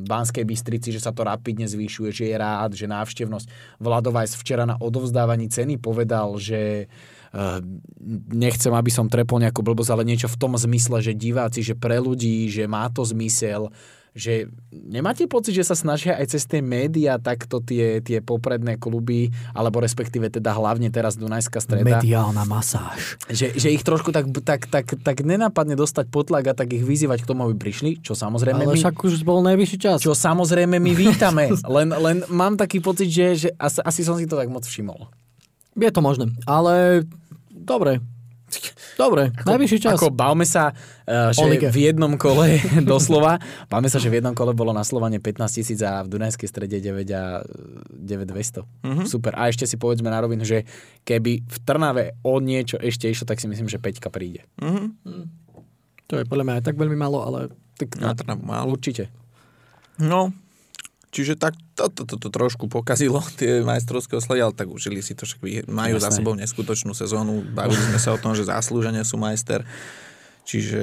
Banskej 0.02 0.42
Bystrici, 0.42 0.90
že 0.90 0.98
sa 0.98 1.14
to 1.14 1.22
rapidne 1.22 1.70
zvýšuje, 1.70 2.10
že 2.10 2.24
je 2.26 2.36
rád, 2.36 2.74
že 2.74 2.90
návštevnosť. 2.90 3.78
Vladovajs 3.78 4.34
včera 4.34 4.66
na 4.66 4.74
odovzdávaní 4.74 5.46
ceny 5.46 5.78
povedal, 5.78 6.34
že 6.42 6.90
uh, 6.90 7.17
nechcem, 8.32 8.72
aby 8.72 8.90
som 8.92 9.10
trepol 9.10 9.42
nejakú 9.42 9.60
blbosť, 9.60 9.90
ale 9.92 10.08
niečo 10.08 10.28
v 10.32 10.40
tom 10.40 10.56
zmysle, 10.56 11.04
že 11.04 11.12
diváci, 11.12 11.60
že 11.60 11.76
pre 11.76 12.00
ľudí, 12.00 12.48
že 12.48 12.64
má 12.64 12.88
to 12.88 13.04
zmysel, 13.04 13.68
že 14.18 14.50
nemáte 14.72 15.30
pocit, 15.30 15.54
že 15.54 15.62
sa 15.62 15.78
snažia 15.78 16.18
aj 16.18 16.34
cez 16.34 16.42
tie 16.48 16.58
médiá 16.58 17.22
takto 17.22 17.62
tie, 17.62 18.02
tie 18.02 18.18
popredné 18.18 18.74
kluby, 18.74 19.30
alebo 19.54 19.78
respektíve 19.78 20.26
teda 20.26 20.50
hlavne 20.50 20.90
teraz 20.90 21.14
Dunajská 21.14 21.62
streda. 21.62 22.02
Mediálna 22.02 22.42
masáž. 22.42 23.14
Že, 23.30 23.54
že 23.54 23.68
ich 23.70 23.86
trošku 23.86 24.10
tak, 24.10 24.26
tak, 24.42 24.66
tak, 24.66 24.86
tak 24.98 25.16
nenápadne 25.22 25.78
dostať 25.78 26.10
potlak 26.10 26.50
a 26.50 26.54
tak 26.58 26.74
ich 26.74 26.82
vyzývať 26.82 27.22
k 27.22 27.28
tomu, 27.30 27.46
aby 27.46 27.54
prišli, 27.54 28.02
čo 28.02 28.18
samozrejme 28.18 28.66
Ale 28.66 28.74
my... 28.74 28.80
však 28.82 28.96
už 28.98 29.22
bol 29.22 29.38
najvyšší 29.46 29.78
čas. 29.78 30.02
Čo 30.02 30.18
samozrejme 30.18 30.82
my 30.82 30.92
vítame, 30.98 31.54
len, 31.78 31.88
len 31.94 32.26
mám 32.26 32.58
taký 32.58 32.82
pocit, 32.82 33.06
že, 33.06 33.26
že 33.46 33.48
asi, 33.54 33.78
asi 33.86 34.00
som 34.02 34.18
si 34.18 34.26
to 34.26 34.34
tak 34.34 34.50
moc 34.50 34.66
všimol. 34.66 35.06
Je 35.78 35.94
to 35.94 36.02
možné, 36.02 36.34
ale 36.44 37.06
dobre, 37.54 38.02
Dobre, 38.98 39.30
ako, 39.30 39.46
najvyšší 39.46 39.78
čas. 39.78 39.94
Ako 39.94 40.10
bavme 40.10 40.42
sa, 40.42 40.74
uh, 40.74 41.30
že 41.30 41.44
Olige. 41.46 41.70
v 41.70 41.86
jednom 41.86 42.18
kole, 42.18 42.58
doslova, 42.82 43.38
bavme 43.70 43.86
sa, 43.86 44.02
že 44.02 44.10
v 44.10 44.18
jednom 44.18 44.34
kole 44.34 44.56
bolo 44.56 44.74
na 44.74 44.82
Slovane 44.82 45.22
15 45.22 45.58
tisíc 45.62 45.78
a 45.86 46.02
v 46.02 46.10
Dunajskej 46.10 46.48
strede 46.50 46.82
9 46.82 47.06
a 47.14 47.44
9200. 47.94 48.64
Mm-hmm. 48.64 49.06
Super. 49.06 49.38
A 49.38 49.52
ešte 49.52 49.70
si 49.70 49.78
povedzme 49.78 50.10
na 50.10 50.18
rovinu, 50.18 50.42
že 50.42 50.66
keby 51.06 51.46
v 51.46 51.56
Trnave 51.62 52.18
o 52.26 52.42
niečo 52.42 52.80
ešte 52.80 53.06
išlo, 53.06 53.28
tak 53.28 53.38
si 53.38 53.46
myslím, 53.46 53.70
že 53.70 53.78
5 53.78 54.02
príde. 54.10 54.48
Mm-hmm. 54.58 54.86
Mm. 55.06 55.26
To 56.08 56.14
je 56.18 56.24
podľa 56.24 56.44
mňa 56.48 56.54
aj 56.58 56.64
tak 56.66 56.76
veľmi 56.80 56.98
malo, 56.98 57.22
ale... 57.22 57.52
Tak, 57.78 58.02
na 58.02 58.10
Trnavu 58.10 58.42
málo. 58.42 58.74
Určite. 58.74 59.06
No, 60.02 60.34
Čiže 61.08 61.40
tak 61.40 61.56
toto 61.72 62.04
to, 62.04 62.16
to, 62.16 62.16
to 62.16 62.28
trošku 62.28 62.68
pokazilo 62.68 63.24
tie 63.40 63.64
majstrovské 63.64 64.20
oslavy, 64.20 64.44
ale 64.44 64.52
tak 64.52 64.68
užili 64.68 65.00
si 65.00 65.16
to, 65.16 65.24
však 65.24 65.68
majú 65.68 65.96
Jasné. 65.96 66.04
za 66.04 66.10
sebou 66.12 66.34
neskutočnú 66.36 66.92
sezónu, 66.92 67.44
bavili 67.56 67.80
sme 67.80 67.98
sa 68.00 68.12
o 68.12 68.18
tom, 68.20 68.36
že 68.36 68.44
zaslúžene 68.44 69.00
sú 69.02 69.16
majster. 69.16 69.64
Čiže, 70.48 70.80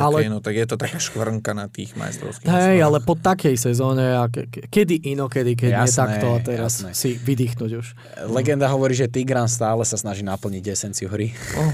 ale, 0.00 0.24
okay, 0.24 0.32
no 0.32 0.40
tak 0.40 0.56
je 0.56 0.64
to 0.64 0.80
taká 0.80 0.96
škvrnka 0.96 1.52
na 1.52 1.68
tých 1.68 1.92
majstrovských 1.92 2.48
Hej, 2.48 2.88
ale 2.88 3.04
po 3.04 3.12
takej 3.12 3.52
sezóne, 3.60 4.16
a 4.16 4.32
ke, 4.32 4.48
kedy 4.48 5.12
inokedy, 5.12 5.60
keď 5.60 5.84
jasné, 5.84 5.84
nie 5.84 5.92
takto 5.92 6.26
a 6.32 6.38
teraz 6.40 6.72
jasné. 6.80 6.90
si 6.96 7.10
vydýchnuť 7.20 7.70
už. 7.84 7.86
Legenda 8.32 8.64
hovorí, 8.72 8.96
že 8.96 9.04
Tigran 9.04 9.44
stále 9.44 9.84
sa 9.84 10.00
snaží 10.00 10.24
naplniť 10.24 10.64
esenciu 10.72 11.12
hry. 11.12 11.36
Oh. 11.52 11.72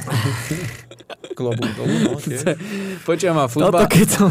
Klobúk 1.39 1.71
dolu, 1.79 1.95
no, 2.03 2.19
Počujem 3.07 3.35
ma, 3.39 3.47
futbal... 3.47 3.79
Toto 3.79 3.95
keď 3.95 4.07
som 4.11 4.27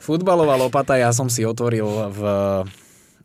Futbalová 0.00 0.56
lopata, 0.56 0.96
ja 0.96 1.12
som 1.12 1.28
si 1.28 1.44
otvoril 1.44 1.84
v 2.08 2.20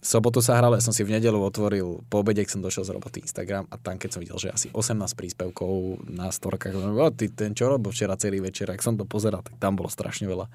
sobotu 0.06 0.38
sa 0.38 0.54
hral, 0.62 0.78
ja 0.78 0.84
som 0.86 0.94
si 0.94 1.02
v 1.02 1.18
nedelu 1.18 1.36
otvoril 1.42 2.06
po 2.06 2.22
obede, 2.22 2.46
keď 2.46 2.52
som 2.54 2.62
došiel 2.62 2.86
z 2.86 2.94
roboty 2.94 3.26
Instagram 3.26 3.66
a 3.74 3.76
tam 3.82 3.98
keď 3.98 4.10
som 4.14 4.22
videl, 4.22 4.38
že 4.38 4.54
asi 4.54 4.68
18 4.70 4.94
príspevkov 5.18 6.06
na 6.06 6.30
storkách, 6.30 6.78
o, 6.78 7.10
ty 7.10 7.34
ten 7.34 7.58
čo 7.58 7.74
robil 7.74 7.90
včera 7.90 8.14
celý 8.14 8.38
večer, 8.38 8.70
ak 8.70 8.86
som 8.86 8.94
to 8.94 9.04
pozeral, 9.04 9.42
tak 9.42 9.58
tam 9.58 9.74
bolo 9.74 9.90
strašne 9.90 10.30
veľa. 10.30 10.46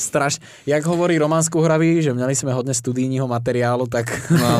Straš... 0.00 0.40
Jak 0.64 0.80
hovorí 0.88 1.20
Roman 1.20 1.44
Skuhravý, 1.44 2.00
že 2.00 2.16
mali 2.16 2.32
sme 2.32 2.56
hodne 2.56 2.72
studijního 2.72 3.28
materiálu, 3.28 3.84
tak... 3.86 4.08
No. 4.32 4.50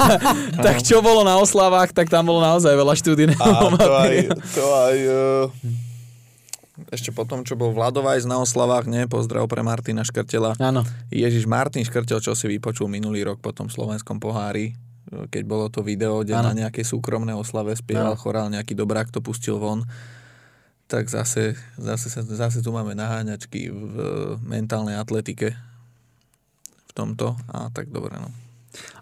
tak 0.66 0.80
čo 0.80 1.04
bolo 1.04 1.20
na 1.20 1.36
oslavách, 1.36 1.92
tak 1.92 2.08
tam 2.08 2.32
bolo 2.32 2.40
naozaj 2.40 2.72
veľa 2.72 2.94
študijného 2.96 3.36
materiálu. 3.76 3.76
To 3.76 3.92
aj, 3.92 4.14
to 4.56 4.64
aj 4.64 4.96
uh 5.04 5.85
ešte 6.96 7.12
potom, 7.12 7.44
čo 7.44 7.54
bol 7.54 7.76
Vladovajs 7.76 8.24
na 8.24 8.40
oslavách, 8.40 8.88
nie? 8.88 9.04
Pozdrav 9.04 9.46
pre 9.46 9.60
Martina 9.60 10.02
Škrtela. 10.02 10.56
Áno. 10.56 10.82
Ježiš, 11.12 11.44
Martin 11.44 11.84
Škrtel, 11.84 12.24
čo 12.24 12.32
si 12.32 12.48
vypočul 12.48 12.88
minulý 12.88 13.22
rok 13.28 13.44
po 13.44 13.52
tom 13.52 13.68
slovenskom 13.68 14.16
pohári, 14.16 14.74
keď 15.06 15.42
bolo 15.46 15.70
to 15.70 15.86
video, 15.86 16.24
kde 16.24 16.34
ano. 16.34 16.50
na 16.50 16.66
nejakej 16.66 16.82
súkromnej 16.82 17.36
oslave 17.36 17.78
spieval 17.78 18.16
ano. 18.16 18.20
chorál, 18.20 18.50
nejaký 18.50 18.74
dobrák 18.74 19.14
to 19.14 19.22
pustil 19.22 19.62
von, 19.62 19.86
tak 20.90 21.06
zase, 21.10 21.54
zase, 21.78 22.10
zase 22.10 22.58
tu 22.62 22.70
máme 22.74 22.94
naháňačky 22.94 23.70
v 23.70 23.96
mentálnej 24.42 24.98
atletike 24.98 25.54
v 26.86 26.92
tomto 26.94 27.38
a 27.50 27.70
tak 27.70 27.90
dobre, 27.90 28.18
no. 28.18 28.30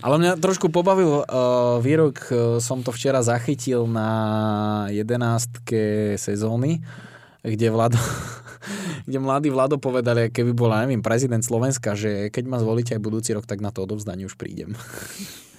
Ale 0.01 0.23
mňa 0.23 0.39
trošku 0.39 0.71
pobavil 0.71 1.27
uh, 1.27 1.83
výrok, 1.83 2.17
uh, 2.31 2.37
som 2.63 2.85
to 2.85 2.95
včera 2.95 3.25
zachytil 3.27 3.91
na 3.91 4.87
jedenástke 4.95 6.15
sezóny 6.15 6.79
kde, 7.45 7.69
Vlado, 7.69 8.01
kde 9.09 9.19
mladý 9.21 9.49
Vlado 9.53 9.77
povedali, 9.77 10.33
keby 10.33 10.57
bol, 10.57 10.73
neviem, 10.73 11.05
prezident 11.05 11.45
Slovenska, 11.45 11.93
že 11.93 12.33
keď 12.33 12.45
ma 12.49 12.57
zvolíte 12.57 12.97
aj 12.97 13.05
budúci 13.05 13.37
rok, 13.37 13.45
tak 13.45 13.61
na 13.61 13.69
to 13.69 13.85
odovzdanie 13.85 14.25
už 14.25 14.41
prídem. 14.41 14.73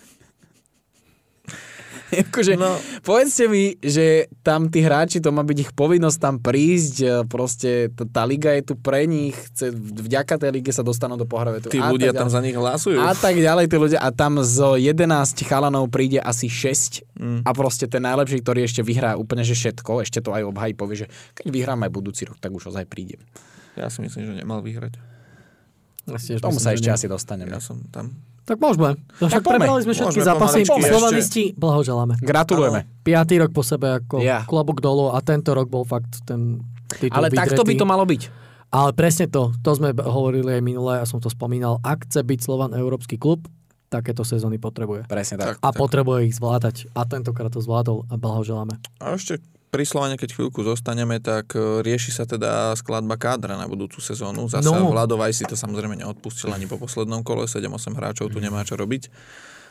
akože, 2.23 2.53
no. 2.55 2.77
Povedzte 3.03 3.51
mi, 3.51 3.75
že 3.83 4.31
tam 4.45 4.71
tí 4.71 4.79
hráči, 4.85 5.19
to 5.19 5.33
má 5.33 5.43
byť 5.43 5.57
ich 5.67 5.71
povinnosť 5.75 6.17
tam 6.21 6.35
prísť, 6.39 6.95
e, 7.01 7.07
proste 7.27 7.91
tá 8.13 8.23
liga 8.23 8.53
je 8.55 8.71
tu 8.71 8.73
pre 8.79 9.03
nich, 9.09 9.35
vďaka 9.75 10.39
tej 10.39 10.51
lige 10.55 10.71
sa 10.71 10.85
dostanú 10.85 11.19
do 11.19 11.27
pohravetu. 11.27 11.67
Tí 11.73 11.81
ľudia 11.81 12.13
tam 12.13 12.29
za 12.29 12.39
nich 12.39 12.55
hlasujú. 12.55 13.01
A 13.01 13.11
tak 13.17 13.35
ďalej, 13.35 13.65
tí 13.67 13.77
ľudia. 13.79 13.99
A 13.99 14.13
tam 14.13 14.39
z 14.45 14.85
11 14.93 15.47
chalanov 15.47 15.89
príde 15.89 16.21
asi 16.21 16.47
6 16.47 17.03
mm. 17.17 17.39
a 17.43 17.49
proste 17.51 17.89
ten 17.89 18.05
najlepší, 18.05 18.39
ktorý 18.45 18.67
ešte 18.67 18.81
vyhrá 18.85 19.17
úplne 19.17 19.45
že 19.45 19.57
všetko, 19.57 20.01
ešte 20.01 20.19
to 20.21 20.33
aj 20.33 20.43
obhají, 20.47 20.73
povie, 20.73 21.05
že 21.05 21.07
keď 21.37 21.45
vyhrám 21.53 21.79
aj 21.85 21.91
budúci 21.91 22.25
rok, 22.25 22.37
tak 22.41 22.53
už 22.53 22.73
ozaj 22.73 22.85
prídem. 22.89 23.21
Ja 23.75 23.91
si 23.91 23.99
myslím, 23.99 24.31
že 24.31 24.33
nemal 24.39 24.63
vyhrať. 24.63 24.97
Ja 26.05 26.37
Tomu 26.37 26.61
sa 26.61 26.77
ešte 26.77 26.93
asi 26.93 27.09
dostaneme. 27.09 27.49
Ja 27.49 27.61
som 27.61 27.81
tam 27.89 28.13
tak 28.45 28.61
môžeme. 28.61 28.93
No 29.17 29.25
však 29.25 29.41
prebrali 29.41 29.81
sme 29.81 29.93
všetky 29.97 30.21
zápasy. 30.21 30.59
Slovanisti, 30.69 31.43
blahoželáme. 31.57 32.21
Gratulujeme. 32.21 32.85
Piatý 33.01 33.41
rok 33.41 33.51
po 33.51 33.65
sebe 33.65 33.97
ako 33.97 34.21
yeah. 34.21 34.45
klobok 34.45 34.79
dolu 34.85 35.09
a 35.09 35.19
tento 35.25 35.51
rok 35.57 35.65
bol 35.65 35.81
fakt 35.81 36.21
ten 36.29 36.61
titul 37.01 37.17
Ale 37.17 37.33
vydretý. 37.33 37.57
takto 37.57 37.61
by 37.65 37.73
to 37.73 37.85
malo 37.89 38.05
byť. 38.05 38.21
Ale 38.69 38.91
presne 38.93 39.25
to, 39.25 39.49
to 39.65 39.71
sme 39.73 39.97
hovorili 39.97 40.59
aj 40.59 40.61
minule, 40.61 40.99
ja 40.99 41.07
som 41.09 41.17
to 41.17 41.31
spomínal. 41.31 41.81
Ak 41.81 42.05
chce 42.05 42.21
byť 42.21 42.39
Slovan 42.43 42.71
európsky 42.77 43.17
klub, 43.17 43.49
takéto 43.89 44.27
sezóny 44.27 44.59
potrebuje. 44.59 45.07
Presne 45.07 45.39
tak. 45.39 45.55
A 45.61 45.69
tak. 45.71 45.79
potrebuje 45.79 46.29
ich 46.29 46.35
zvládať. 46.35 46.91
A 46.91 47.07
tentokrát 47.07 47.49
to 47.53 47.63
zvládol 47.63 48.05
a 48.11 48.19
blahoželáme. 48.19 48.75
A 48.99 49.15
ešte 49.15 49.39
pri 49.69 49.83
Slovane, 49.83 50.15
keď 50.15 50.37
chvíľku 50.37 50.63
zostaneme, 50.63 51.19
tak 51.19 51.51
e, 51.57 51.83
rieši 51.83 52.15
sa 52.15 52.23
teda 52.23 52.71
skladba 52.79 53.19
kádra 53.19 53.59
na 53.59 53.67
budúcu 53.67 53.99
sezónu. 53.99 54.47
Zasa 54.47 54.71
no. 54.71 54.91
Vladovaj 54.91 55.33
si 55.35 55.43
to 55.43 55.59
samozrejme 55.59 55.99
neodpustil 55.99 56.53
ani 56.53 56.69
po 56.69 56.79
poslednom 56.79 57.25
kole, 57.25 57.49
7-8 57.49 57.97
hráčov 57.97 58.31
tu 58.31 58.39
nemá 58.39 58.63
čo 58.63 58.79
robiť. 58.79 59.11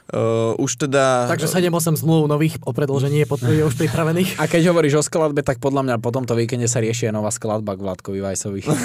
Uh, 0.04 0.52
už 0.60 0.84
teda... 0.84 1.32
Takže 1.32 1.48
7-8 1.48 2.04
zmluv 2.04 2.28
nových 2.28 2.60
o 2.60 2.76
predložení 2.76 3.24
je, 3.24 3.26
je 3.56 3.64
už 3.64 3.72
pripravených. 3.80 4.36
A 4.36 4.44
keď 4.44 4.68
hovoríš 4.68 5.00
o 5.00 5.02
skladbe, 5.02 5.40
tak 5.40 5.64
podľa 5.64 5.80
mňa 5.80 5.96
po 5.96 6.12
tomto 6.12 6.36
víkende 6.36 6.68
sa 6.68 6.84
rieši 6.84 7.08
aj 7.08 7.14
nová 7.16 7.32
skladba 7.32 7.72
k 7.72 7.88
Vládkovi 7.88 8.20
Vajsovi. 8.20 8.60
uh, 8.68 8.76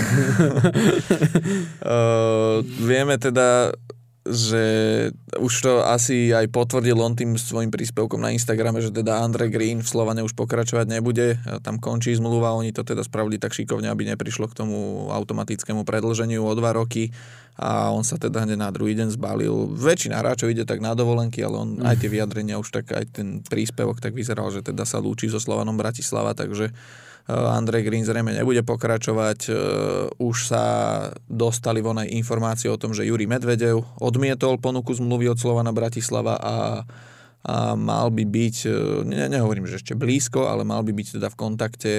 vieme 2.87 3.19
teda 3.19 3.75
že 4.27 4.65
už 5.39 5.53
to 5.63 5.73
asi 5.87 6.35
aj 6.35 6.51
potvrdil 6.51 6.99
on 6.99 7.15
tým 7.15 7.39
svojim 7.39 7.71
príspevkom 7.71 8.19
na 8.19 8.35
Instagrame, 8.35 8.83
že 8.83 8.91
teda 8.91 9.23
Andre 9.23 9.47
Green 9.47 9.79
v 9.79 9.87
Slovane 9.87 10.19
už 10.21 10.35
pokračovať 10.35 10.91
nebude. 10.91 11.39
Tam 11.63 11.79
končí 11.79 12.11
zmluva, 12.11 12.51
oni 12.51 12.75
to 12.75 12.83
teda 12.83 13.01
spravili 13.07 13.39
tak 13.39 13.55
šikovne, 13.55 13.87
aby 13.87 14.03
neprišlo 14.11 14.51
k 14.51 14.57
tomu 14.59 15.07
automatickému 15.07 15.87
predlženiu 15.87 16.43
o 16.43 16.53
dva 16.53 16.75
roky 16.75 17.15
a 17.59 17.91
on 17.91 18.07
sa 18.07 18.15
teda 18.15 18.47
hneď 18.47 18.59
na 18.59 18.71
druhý 18.71 18.95
deň 18.95 19.19
zbalil. 19.19 19.71
Väčšina 19.75 20.19
hráčov 20.19 20.51
ide 20.51 20.63
tak 20.63 20.79
na 20.79 20.95
dovolenky, 20.95 21.43
ale 21.43 21.55
on 21.59 21.69
aj 21.83 21.99
tie 21.99 22.11
vyjadrenia 22.11 22.55
už 22.55 22.71
tak, 22.71 22.91
aj 22.95 23.19
ten 23.19 23.43
príspevok 23.43 23.99
tak 23.99 24.15
vyzeral, 24.15 24.47
že 24.51 24.63
teda 24.63 24.87
sa 24.87 25.03
lúči 25.03 25.27
so 25.27 25.43
Slovanom 25.43 25.75
Bratislava, 25.75 26.31
takže 26.31 26.71
Andrej 27.29 27.85
Green 27.85 28.01
zrejme 28.01 28.33
nebude 28.33 28.65
pokračovať. 28.65 29.39
E, 29.45 29.51
už 30.17 30.35
sa 30.49 30.63
dostali 31.29 31.77
von 31.77 32.01
aj 32.01 32.09
informácie 32.09 32.65
o 32.73 32.79
tom, 32.81 32.97
že 32.97 33.05
Juri 33.05 33.29
Medvedev 33.29 33.85
odmietol 34.01 34.57
ponuku 34.57 34.97
zmluvy 34.97 35.29
od 35.29 35.37
Slovana 35.37 35.69
Bratislava 35.69 36.41
a, 36.41 36.57
a 37.45 37.77
mal 37.77 38.09
by 38.09 38.25
byť, 38.25 38.55
e, 38.65 38.69
ne, 39.05 39.29
nehovorím, 39.29 39.69
že 39.69 39.77
ešte 39.77 39.93
blízko, 39.93 40.49
ale 40.49 40.65
mal 40.65 40.81
by 40.81 40.89
byť 40.89 41.21
teda 41.21 41.29
v 41.29 41.37
kontakte 41.37 41.93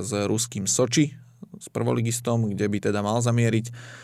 s 0.00 0.10
ruským 0.30 0.70
Soči, 0.70 1.18
s 1.58 1.66
prvoligistom, 1.74 2.54
kde 2.54 2.70
by 2.70 2.78
teda 2.78 3.02
mal 3.02 3.18
zamieriť. 3.18 3.98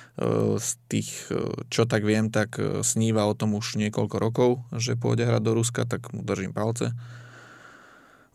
Z 0.57 0.81
tých, 0.89 1.29
čo 1.69 1.85
tak 1.85 2.01
viem, 2.01 2.33
tak 2.33 2.57
sníva 2.81 3.29
o 3.29 3.37
tom 3.37 3.53
už 3.53 3.77
niekoľko 3.77 4.17
rokov, 4.17 4.51
že 4.73 4.97
pôjde 4.97 5.29
hrať 5.29 5.43
do 5.45 5.53
Ruska, 5.53 5.85
tak 5.85 6.09
mu 6.17 6.25
držím 6.25 6.57
palce 6.57 6.97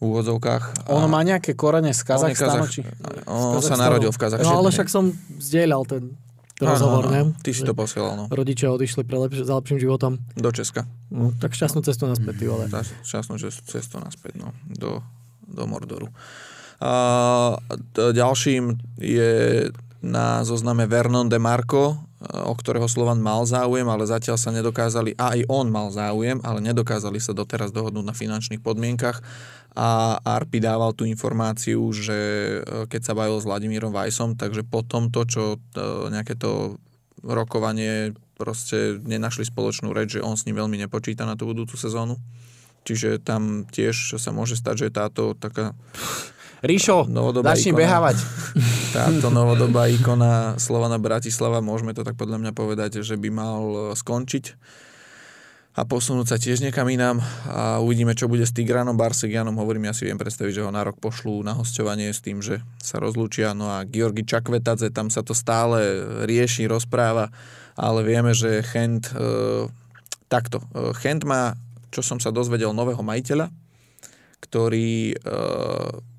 úvodzovkách. 0.01 0.89
Ono 0.89 1.05
má 1.05 1.21
nejaké 1.21 1.53
korene 1.53 1.93
z 1.93 2.01
Kazachstanu? 2.01 2.65
Či... 2.65 2.81
On 3.29 3.61
sa 3.61 3.77
narodil 3.77 4.09
v 4.09 4.17
Kazachstane. 4.17 4.49
No 4.49 4.65
ale 4.65 4.73
však 4.73 4.89
som 4.89 5.13
zdieľal 5.37 5.85
ten 5.85 6.17
rozhovor, 6.57 7.09
ne? 7.09 7.33
Ty 7.41 7.51
si 7.53 7.61
to 7.61 7.73
posielal, 7.77 8.17
no. 8.17 8.25
Rodičia 8.29 8.69
odišli 8.69 9.01
pre 9.05 9.17
lepš- 9.17 9.45
za 9.45 9.57
lepším 9.57 9.81
životom. 9.81 10.21
Do 10.37 10.49
Česka. 10.53 10.85
No, 11.09 11.33
tak 11.37 11.53
šťastnú 11.53 11.81
cestu 11.85 12.05
naspäť, 12.09 12.33
ty 12.37 12.45
vole. 12.49 12.65
Šťastnú 13.05 13.37
cestu 13.41 13.97
naspäť, 14.01 14.41
no. 14.41 14.53
Do, 14.65 15.01
do 15.45 15.63
Mordoru. 15.65 16.09
A 16.81 17.61
ďalším 17.93 18.77
je 18.97 19.69
na 20.01 20.41
zozname 20.41 20.89
Vernon 20.89 21.29
de 21.29 21.37
Marco, 21.37 22.09
o 22.21 22.53
ktorého 22.53 22.85
Slovan 22.85 23.17
mal 23.17 23.41
záujem, 23.49 23.89
ale 23.89 24.05
zatiaľ 24.05 24.37
sa 24.37 24.53
nedokázali, 24.53 25.17
a 25.17 25.33
aj 25.33 25.49
on 25.49 25.73
mal 25.73 25.89
záujem, 25.89 26.37
ale 26.45 26.61
nedokázali 26.61 27.17
sa 27.17 27.33
doteraz 27.33 27.73
dohodnúť 27.73 28.05
na 28.05 28.13
finančných 28.13 28.61
podmienkach 28.61 29.25
a 29.71 30.19
Arpi 30.19 30.59
dával 30.59 30.91
tú 30.91 31.07
informáciu, 31.07 31.79
že 31.95 32.19
e, 32.59 32.85
keď 32.91 33.01
sa 33.01 33.13
bavil 33.15 33.39
s 33.39 33.47
Vladimírom 33.47 33.95
Vajsom, 33.95 34.35
takže 34.35 34.67
po 34.67 34.83
tomto, 34.83 35.23
čo 35.23 35.55
e, 35.55 35.57
nejaké 36.11 36.35
to 36.35 36.75
rokovanie 37.23 38.11
proste 38.35 38.99
nenašli 38.99 39.47
spoločnú 39.47 39.95
reč, 39.95 40.19
že 40.19 40.25
on 40.25 40.35
s 40.35 40.43
ním 40.43 40.59
veľmi 40.59 40.75
nepočíta 40.75 41.23
na 41.23 41.39
tú 41.39 41.47
budúcu 41.47 41.79
sezónu. 41.79 42.19
Čiže 42.81 43.21
tam 43.21 43.69
tiež 43.69 44.17
sa 44.17 44.33
môže 44.33 44.57
stať, 44.57 44.89
že 44.89 44.97
táto 44.97 45.37
taká 45.37 45.77
Ríšo, 46.61 47.09
začni 47.41 47.73
behávať. 47.73 48.21
Táto 48.95 49.33
novodobá 49.33 49.89
ikona 49.89 50.61
Slovana 50.61 51.01
Bratislava, 51.01 51.57
môžeme 51.57 51.97
to 51.97 52.05
tak 52.05 52.13
podľa 52.13 52.37
mňa 52.37 52.51
povedať, 52.53 53.01
že 53.01 53.17
by 53.17 53.29
mal 53.33 53.61
e, 53.65 53.77
skončiť 53.97 54.45
a 55.71 55.87
posunúť 55.87 56.27
sa 56.27 56.37
tiež 56.37 56.61
niekam 56.61 56.85
inám 56.85 57.23
a 57.47 57.79
uvidíme, 57.79 58.11
čo 58.11 58.27
bude 58.27 58.43
s 58.43 58.51
Tigranom 58.51 58.93
Barsegianom. 58.93 59.55
Hovorím, 59.55 59.87
ja 59.87 59.95
si 59.95 60.03
viem 60.03 60.19
predstaviť, 60.19 60.61
že 60.61 60.63
ho 60.67 60.69
na 60.69 60.83
rok 60.83 60.99
pošlú 60.99 61.47
na 61.47 61.55
hostovanie 61.55 62.11
s 62.11 62.19
tým, 62.19 62.43
že 62.43 62.59
sa 62.77 62.99
rozlúčia. 62.99 63.55
No 63.55 63.71
a 63.71 63.87
Georgi 63.87 64.27
Čakvetadze, 64.27 64.91
tam 64.91 65.07
sa 65.07 65.23
to 65.23 65.31
stále 65.31 65.79
rieši, 66.27 66.67
rozpráva, 66.67 67.31
ale 67.73 68.03
vieme, 68.03 68.35
že 68.35 68.61
Chent 68.67 69.15
e, 69.15 69.65
takto. 70.27 70.59
E, 70.75 70.93
Chent 70.99 71.23
má, 71.23 71.55
čo 71.89 72.03
som 72.03 72.19
sa 72.19 72.35
dozvedel, 72.35 72.75
nového 72.75 72.99
majiteľa, 72.99 73.47
ktorý 74.43 75.15
e, 75.15 76.10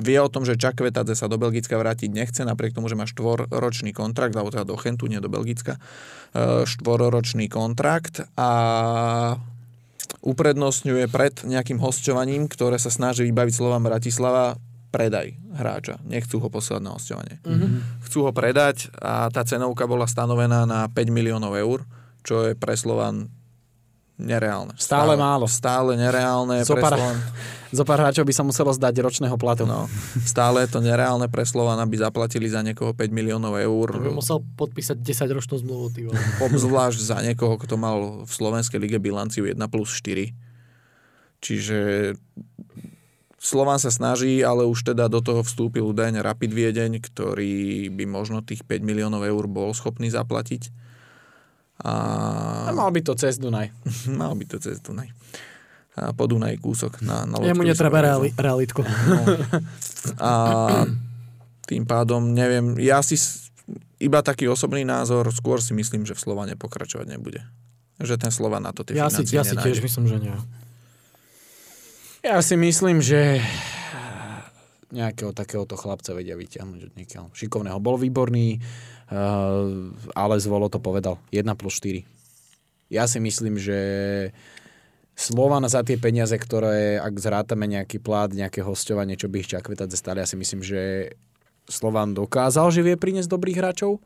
vie 0.00 0.18
o 0.18 0.32
tom, 0.32 0.48
že 0.48 0.58
Čakvetadze 0.58 1.12
sa 1.14 1.28
do 1.28 1.36
Belgicka 1.36 1.76
vrátiť 1.76 2.10
nechce, 2.10 2.42
napriek 2.42 2.72
tomu, 2.74 2.88
že 2.88 2.96
má 2.96 3.04
štvorročný 3.04 3.92
kontrakt, 3.92 4.34
alebo 4.34 4.50
teda 4.50 4.64
do 4.64 4.76
Chentu, 4.80 5.06
nie 5.06 5.20
do 5.20 5.28
Belgicka, 5.28 5.76
e, 5.76 6.64
štvororočný 6.64 7.46
kontrakt 7.52 8.24
a 8.34 8.50
uprednostňuje 10.20 11.06
pred 11.06 11.34
nejakým 11.46 11.78
hosťovaním, 11.78 12.50
ktoré 12.50 12.76
sa 12.76 12.90
snaží 12.90 13.22
vybaviť 13.28 13.54
slovám 13.54 13.86
Bratislava, 13.86 14.58
predaj 14.90 15.38
hráča. 15.54 16.02
Nechcú 16.02 16.42
ho 16.42 16.50
posielať 16.50 16.82
na 16.82 16.92
hosťovanie. 16.98 17.36
Mm-hmm. 17.46 17.70
Chcú 18.10 18.26
ho 18.26 18.32
predať 18.34 18.90
a 18.98 19.30
tá 19.30 19.46
cenovka 19.46 19.86
bola 19.86 20.10
stanovená 20.10 20.66
na 20.66 20.90
5 20.90 21.14
miliónov 21.14 21.54
eur, 21.54 21.86
čo 22.26 22.50
je 22.50 22.58
pre 22.58 22.74
Slovan 22.74 23.30
nereálne. 24.20 24.76
Stále, 24.76 25.12
stále 25.12 25.14
málo. 25.16 25.44
Stále 25.48 25.90
nereálne. 25.96 26.62
Zopár, 26.62 26.94
zopár 27.80 27.98
hráčov 28.04 28.28
by 28.28 28.34
sa 28.36 28.44
muselo 28.44 28.70
zdať 28.70 29.00
ročného 29.00 29.34
platu. 29.40 29.64
No, 29.64 29.88
stále 30.22 30.68
je 30.68 30.76
to 30.76 30.84
nereálne 30.84 31.26
pre 31.32 31.48
Slovan, 31.48 31.80
aby 31.80 31.96
zaplatili 31.96 32.46
za 32.46 32.60
niekoho 32.60 32.92
5 32.92 33.08
miliónov 33.10 33.56
eur. 33.56 33.96
To 33.96 34.04
by 34.04 34.14
musel 34.14 34.38
podpísať 34.60 35.00
10 35.00 35.36
ročnú 35.36 35.56
zmluvu. 35.58 36.12
Obzvlášť 36.46 37.00
za 37.00 37.18
niekoho, 37.24 37.56
kto 37.56 37.74
mal 37.80 38.22
v 38.22 38.30
Slovenskej 38.30 38.78
lige 38.78 39.00
bilanciu 39.00 39.48
1 39.48 39.56
plus 39.72 39.90
4. 39.96 40.30
Čiže 41.40 41.78
Slovan 43.40 43.80
sa 43.80 43.88
snaží, 43.88 44.44
ale 44.44 44.68
už 44.68 44.92
teda 44.92 45.08
do 45.08 45.24
toho 45.24 45.40
vstúpil 45.40 45.80
údajne 45.80 46.20
Rapid 46.20 46.52
Viedeň, 46.52 47.00
ktorý 47.00 47.88
by 47.88 48.04
možno 48.04 48.44
tých 48.44 48.68
5 48.68 48.84
miliónov 48.84 49.24
eur 49.24 49.48
bol 49.48 49.72
schopný 49.72 50.12
zaplatiť 50.12 50.89
a... 51.80 51.92
a 52.68 52.72
mal 52.76 52.92
by 52.92 53.00
to 53.00 53.16
cez 53.16 53.40
Dunaj. 53.40 53.72
mal 54.20 54.36
by 54.36 54.44
to 54.44 54.56
cez 54.60 54.80
Dunaj. 54.84 55.08
A 55.96 56.12
po 56.14 56.24
Dunaj 56.28 56.60
kúsok 56.60 57.02
na, 57.02 57.26
na 57.26 57.40
Jemu 57.42 57.66
netreba 57.66 58.00
reali, 58.00 58.30
realitku. 58.36 58.84
No. 58.84 59.20
A 60.16 60.32
tým 61.66 61.84
pádom, 61.84 62.32
neviem, 62.32 62.78
ja 62.80 63.04
si 63.04 63.20
iba 64.00 64.24
taký 64.24 64.48
osobný 64.48 64.86
názor, 64.86 65.28
skôr 65.34 65.60
si 65.60 65.76
myslím, 65.76 66.08
že 66.08 66.16
v 66.16 66.22
Slovane 66.24 66.54
pokračovať 66.56 67.06
nebude. 67.10 67.44
Že 68.00 68.16
ten 68.16 68.32
Slovan 68.32 68.64
na 68.64 68.72
to 68.72 68.80
tie 68.80 68.96
ja 68.96 69.12
si, 69.12 69.26
Ja 69.28 69.44
si 69.44 69.56
tiež 69.56 69.84
myslím, 69.84 70.08
že 70.08 70.16
nie. 70.20 70.36
Ja 72.24 72.40
si 72.40 72.56
myslím, 72.56 73.04
že 73.04 73.40
nejakého 74.90 75.30
takéhoto 75.30 75.76
chlapca 75.78 76.16
vedia 76.16 76.34
vyťahnuť 76.34 76.80
od 76.90 76.92
niekiaľ 76.96 77.24
šikovného. 77.36 77.78
Bol 77.78 78.00
výborný, 78.00 78.58
Eh, 78.58 78.99
ale 80.14 80.34
Zvolo 80.38 80.70
to 80.70 80.78
povedal. 80.78 81.18
1 81.34 81.42
plus 81.58 81.82
4. 81.82 82.06
Ja 82.90 83.06
si 83.06 83.18
myslím, 83.22 83.58
že 83.58 83.78
Slovan 85.20 85.66
za 85.68 85.84
tie 85.84 86.00
peniaze, 86.00 86.32
ktoré, 86.34 86.96
ak 86.96 87.14
zrátame 87.20 87.68
nejaký 87.68 88.00
plát, 88.00 88.32
nejaké 88.32 88.64
hostovanie, 88.64 89.20
čo 89.20 89.28
by 89.28 89.44
ich 89.44 89.52
Čakvetadze 89.52 89.94
stali, 89.98 90.22
ja 90.22 90.26
si 90.26 90.38
myslím, 90.40 90.64
že 90.64 91.12
Slovan 91.68 92.16
dokázal, 92.16 92.72
že 92.72 92.80
vie 92.80 92.96
priniesť 92.96 93.28
dobrých 93.28 93.60
hráčov. 93.60 94.02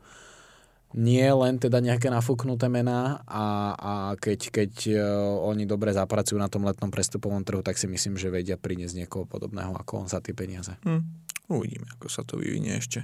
Nie 0.95 1.31
len 1.35 1.59
teda 1.59 1.83
nejaké 1.83 2.07
nafúknuté 2.07 2.71
mená 2.71 3.19
a, 3.27 3.75
a 3.75 3.93
keď, 4.15 4.39
keď 4.47 4.71
uh, 4.95 5.01
oni 5.43 5.67
dobre 5.67 5.91
zapracujú 5.91 6.39
na 6.39 6.47
tom 6.47 6.63
letnom 6.63 6.87
prestupovom 6.87 7.43
trhu, 7.43 7.59
tak 7.59 7.75
si 7.75 7.83
myslím, 7.83 8.15
že 8.15 8.31
vedia 8.31 8.55
priniesť 8.55 9.03
niekoho 9.03 9.27
podobného 9.27 9.75
ako 9.75 10.05
on 10.05 10.07
za 10.07 10.23
tie 10.23 10.31
peniaze. 10.31 10.71
Hm. 10.87 11.03
Uvidíme, 11.51 11.87
ako 11.99 12.07
sa 12.07 12.23
to 12.23 12.39
vyvinie 12.39 12.79
ešte. 12.79 13.03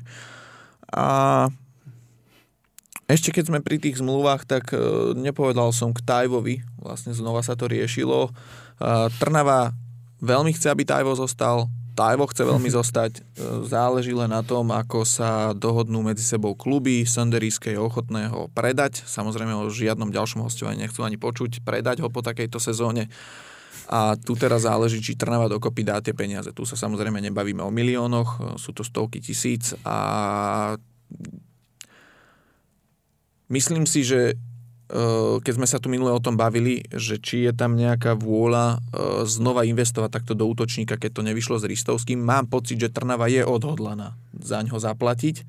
A 0.95 1.47
ešte 3.17 3.33
keď 3.33 3.43
sme 3.49 3.59
pri 3.65 3.81
tých 3.81 3.99
zmluvách, 3.99 4.45
tak 4.45 4.71
e, 4.71 4.77
nepovedal 5.17 5.73
som 5.73 5.89
k 5.91 6.03
Tajvovi, 6.05 6.61
vlastne 6.77 7.11
znova 7.17 7.41
sa 7.41 7.57
to 7.57 7.65
riešilo. 7.65 8.29
E, 8.29 8.31
Trnava 9.17 9.73
veľmi 10.21 10.53
chce, 10.53 10.69
aby 10.69 10.85
Tajvo 10.85 11.17
zostal, 11.17 11.65
Tajvo 11.97 12.29
chce 12.29 12.45
veľmi 12.45 12.69
zostať, 12.79 13.11
e, 13.17 13.21
záleží 13.65 14.13
len 14.13 14.29
na 14.29 14.45
tom, 14.45 14.69
ako 14.69 15.01
sa 15.03 15.57
dohodnú 15.57 16.05
medzi 16.05 16.21
sebou 16.21 16.53
kluby. 16.53 17.03
Sanderíske 17.03 17.73
je 17.73 17.81
ochotné 17.81 18.29
ho 18.29 18.47
predať, 18.53 19.01
samozrejme 19.03 19.57
o 19.57 19.67
žiadnom 19.67 20.13
ďalšom 20.13 20.45
hostovaní 20.45 20.85
nechcú 20.85 21.01
ani 21.01 21.17
počuť, 21.17 21.65
predať 21.65 22.05
ho 22.05 22.09
po 22.13 22.21
takejto 22.21 22.61
sezóne. 22.61 23.09
A 23.91 24.15
tu 24.15 24.39
teraz 24.39 24.63
záleží, 24.63 25.03
či 25.03 25.19
Trnava 25.19 25.51
dokopy 25.51 25.83
dá 25.83 25.99
tie 25.99 26.15
peniaze. 26.15 26.53
Tu 26.55 26.63
sa 26.63 26.79
samozrejme 26.79 27.19
nebavíme 27.27 27.59
o 27.59 27.73
miliónoch, 27.73 28.55
sú 28.55 28.71
to 28.71 28.87
stovky 28.87 29.19
tisíc 29.19 29.75
a 29.83 30.79
Myslím 33.51 33.83
si, 33.83 34.07
že 34.07 34.33
eh, 34.33 35.35
keď 35.43 35.53
sme 35.59 35.67
sa 35.67 35.77
tu 35.83 35.91
minule 35.91 36.15
o 36.15 36.23
tom 36.23 36.39
bavili, 36.39 36.87
že 36.95 37.19
či 37.19 37.43
je 37.43 37.51
tam 37.51 37.75
nejaká 37.75 38.15
vôľa 38.15 38.79
eh, 38.79 39.27
znova 39.27 39.67
investovať 39.67 40.09
takto 40.09 40.33
do 40.33 40.47
útočníka, 40.47 40.95
keď 40.95 41.11
to 41.19 41.27
nevyšlo 41.27 41.59
s 41.59 41.67
Ristovským, 41.67 42.23
mám 42.23 42.47
pocit, 42.47 42.79
že 42.79 42.87
Trnava 42.87 43.27
je 43.27 43.43
odhodlaná 43.43 44.15
za 44.39 44.63
ňo 44.63 44.79
zaplatiť. 44.79 45.43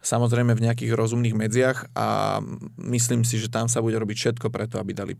Samozrejme 0.00 0.56
v 0.56 0.64
nejakých 0.64 0.96
rozumných 0.96 1.36
medziach 1.36 1.92
a 1.92 2.40
myslím 2.80 3.20
si, 3.20 3.36
že 3.36 3.52
tam 3.52 3.68
sa 3.68 3.84
bude 3.84 4.00
robiť 4.00 4.16
všetko 4.16 4.48
preto, 4.48 4.80
aby 4.80 4.96
dali 4.96 5.14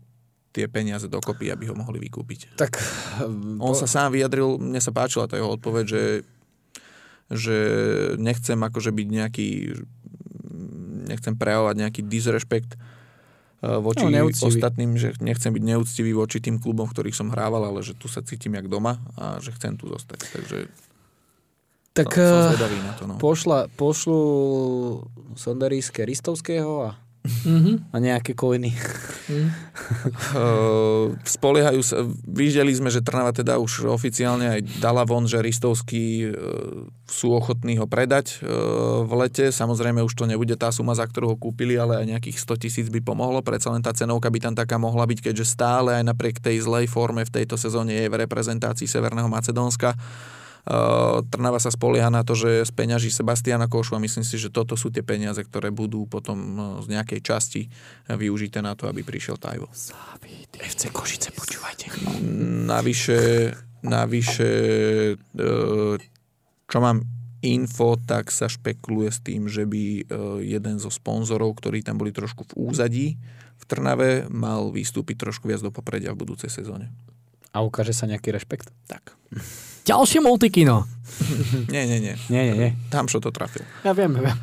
tie 0.51 0.65
peniaze 0.67 1.07
dokopy, 1.07 1.53
aby 1.53 1.69
ho 1.71 1.75
mohli 1.77 2.01
vykúpiť. 2.01 2.59
Tak, 2.59 2.81
On 3.63 3.77
sa 3.77 3.87
sám 3.87 4.11
vyjadril, 4.17 4.59
mne 4.59 4.81
sa 4.83 4.91
páčila 4.91 5.29
tá 5.29 5.39
jeho 5.39 5.53
odpoveď, 5.53 5.85
že, 5.85 6.03
že 7.29 7.57
nechcem 8.19 8.59
akože 8.59 8.91
byť 8.91 9.07
nejaký 9.07 9.47
nechcem 11.11 11.35
prejavovať 11.35 11.75
nejaký 11.75 12.01
disrespekt 12.07 12.79
eh, 12.79 13.77
voči 13.77 14.07
no, 14.07 14.31
ostatným, 14.31 14.95
že 14.95 15.13
nechcem 15.19 15.51
byť 15.51 15.63
neúctivý 15.63 16.11
voči 16.15 16.39
tým 16.39 16.57
klubom, 16.63 16.87
v 16.87 16.93
ktorých 16.95 17.17
som 17.19 17.27
hrával, 17.27 17.67
ale 17.67 17.83
že 17.83 17.91
tu 17.91 18.07
sa 18.07 18.23
cítim 18.23 18.55
jak 18.55 18.71
doma 18.71 19.03
a 19.19 19.43
že 19.43 19.51
chcem 19.53 19.75
tu 19.75 19.91
zostať. 19.91 20.19
Takže 20.31 20.71
tak 21.91 22.07
no, 22.15 22.23
som 22.23 22.55
eh, 22.55 22.83
na 22.87 22.93
to. 22.95 23.03
No. 23.03 23.15
Pošla, 23.19 23.67
pošlu 23.75 24.23
Sonderíske 25.35 26.07
Ristovského 26.07 26.87
a, 26.87 26.95
mm-hmm. 27.21 27.93
a 27.93 27.97
nejaké 28.01 28.33
koiny. 28.33 28.73
Uh, 30.35 31.15
spoliehajú 31.23 31.81
sa, 31.85 32.03
videli 32.25 32.73
sme, 32.73 32.89
že 32.91 33.05
Trnava 33.05 33.31
teda 33.31 33.61
už 33.61 33.87
oficiálne 33.87 34.59
aj 34.59 34.61
dala 34.81 35.05
von, 35.07 35.29
že 35.29 35.39
Ristovský 35.39 36.27
uh, 36.27 36.33
sú 37.05 37.31
ochotní 37.31 37.77
ho 37.77 37.85
predať 37.85 38.41
uh, 38.41 39.05
v 39.05 39.11
lete. 39.21 39.53
Samozrejme 39.53 40.01
už 40.03 40.13
to 40.17 40.25
nebude 40.27 40.57
tá 40.57 40.73
suma, 40.73 40.97
za 40.97 41.05
ktorú 41.05 41.35
ho 41.35 41.37
kúpili, 41.39 41.77
ale 41.77 42.01
aj 42.01 42.17
nejakých 42.17 42.37
100 42.41 42.63
tisíc 42.67 42.87
by 42.89 42.99
pomohlo. 43.05 43.45
Predsa 43.45 43.71
len 43.71 43.85
tá 43.85 43.93
cenovka 43.93 44.27
by 44.27 44.39
tam 44.51 44.55
taká 44.57 44.81
mohla 44.81 45.05
byť, 45.05 45.31
keďže 45.31 45.45
stále 45.45 46.01
aj 46.01 46.03
napriek 46.11 46.41
tej 46.41 46.65
zlej 46.65 46.89
forme 46.89 47.23
v 47.23 47.33
tejto 47.41 47.55
sezóne 47.55 47.93
je 47.93 48.11
v 48.11 48.19
reprezentácii 48.25 48.89
Severného 48.89 49.29
Macedónska. 49.29 49.93
Uh, 50.61 51.25
Trnava 51.33 51.57
sa 51.57 51.73
spolieha 51.73 52.13
na 52.13 52.21
to, 52.21 52.37
že 52.37 52.61
z 52.61 52.71
peňaží 52.77 53.09
Sebastiana 53.09 53.65
Košu 53.65 53.97
a 53.97 54.03
myslím 54.03 54.21
si, 54.21 54.37
že 54.37 54.53
toto 54.53 54.77
sú 54.77 54.93
tie 54.93 55.01
peniaze, 55.01 55.41
ktoré 55.41 55.73
budú 55.73 56.05
potom 56.05 56.37
uh, 56.37 56.63
z 56.85 56.93
nejakej 56.93 57.19
časti 57.25 57.61
využité 58.05 58.61
na 58.61 58.77
to, 58.77 58.85
aby 58.85 59.01
prišiel 59.01 59.41
Tajvo. 59.41 59.73
FC 60.61 60.93
Košice, 60.93 61.33
počúvajte. 61.33 61.89
Navyše, 62.69 63.19
navyše 63.81 64.51
uh, 65.17 65.97
čo 66.69 66.77
mám 66.77 67.01
info, 67.41 67.97
tak 67.97 68.29
sa 68.29 68.45
špekuluje 68.45 69.09
s 69.09 69.19
tým, 69.25 69.49
že 69.49 69.65
by 69.65 70.05
jeden 70.45 70.77
zo 70.77 70.93
sponzorov, 70.93 71.57
ktorí 71.57 71.81
tam 71.81 71.97
boli 71.97 72.13
trošku 72.13 72.45
v 72.53 72.69
úzadí 72.69 73.07
v 73.57 73.63
Trnave, 73.65 74.29
mal 74.29 74.69
vystúpiť 74.69 75.25
trošku 75.25 75.49
viac 75.49 75.61
do 75.61 75.73
popredia 75.73 76.13
v 76.13 76.21
budúcej 76.21 76.53
sezóne. 76.53 76.93
A 77.51 77.61
ukáže 77.65 77.93
sa 77.93 78.09
nejaký 78.09 78.31
rešpekt? 78.31 78.69
Tak. 78.85 79.17
Ďalšie 79.83 80.19
multikino. 80.21 80.85
Nie, 81.73 81.83
nie, 81.85 81.99
nie. 81.99 82.15
Nie, 82.31 82.41
nie, 82.49 82.55
nie. 82.55 82.69
Tam 82.89 83.05
čo 83.05 83.19
to 83.19 83.29
trafil. 83.29 83.61
Ja 83.83 83.91
viem, 83.91 84.13
viem. 84.15 84.33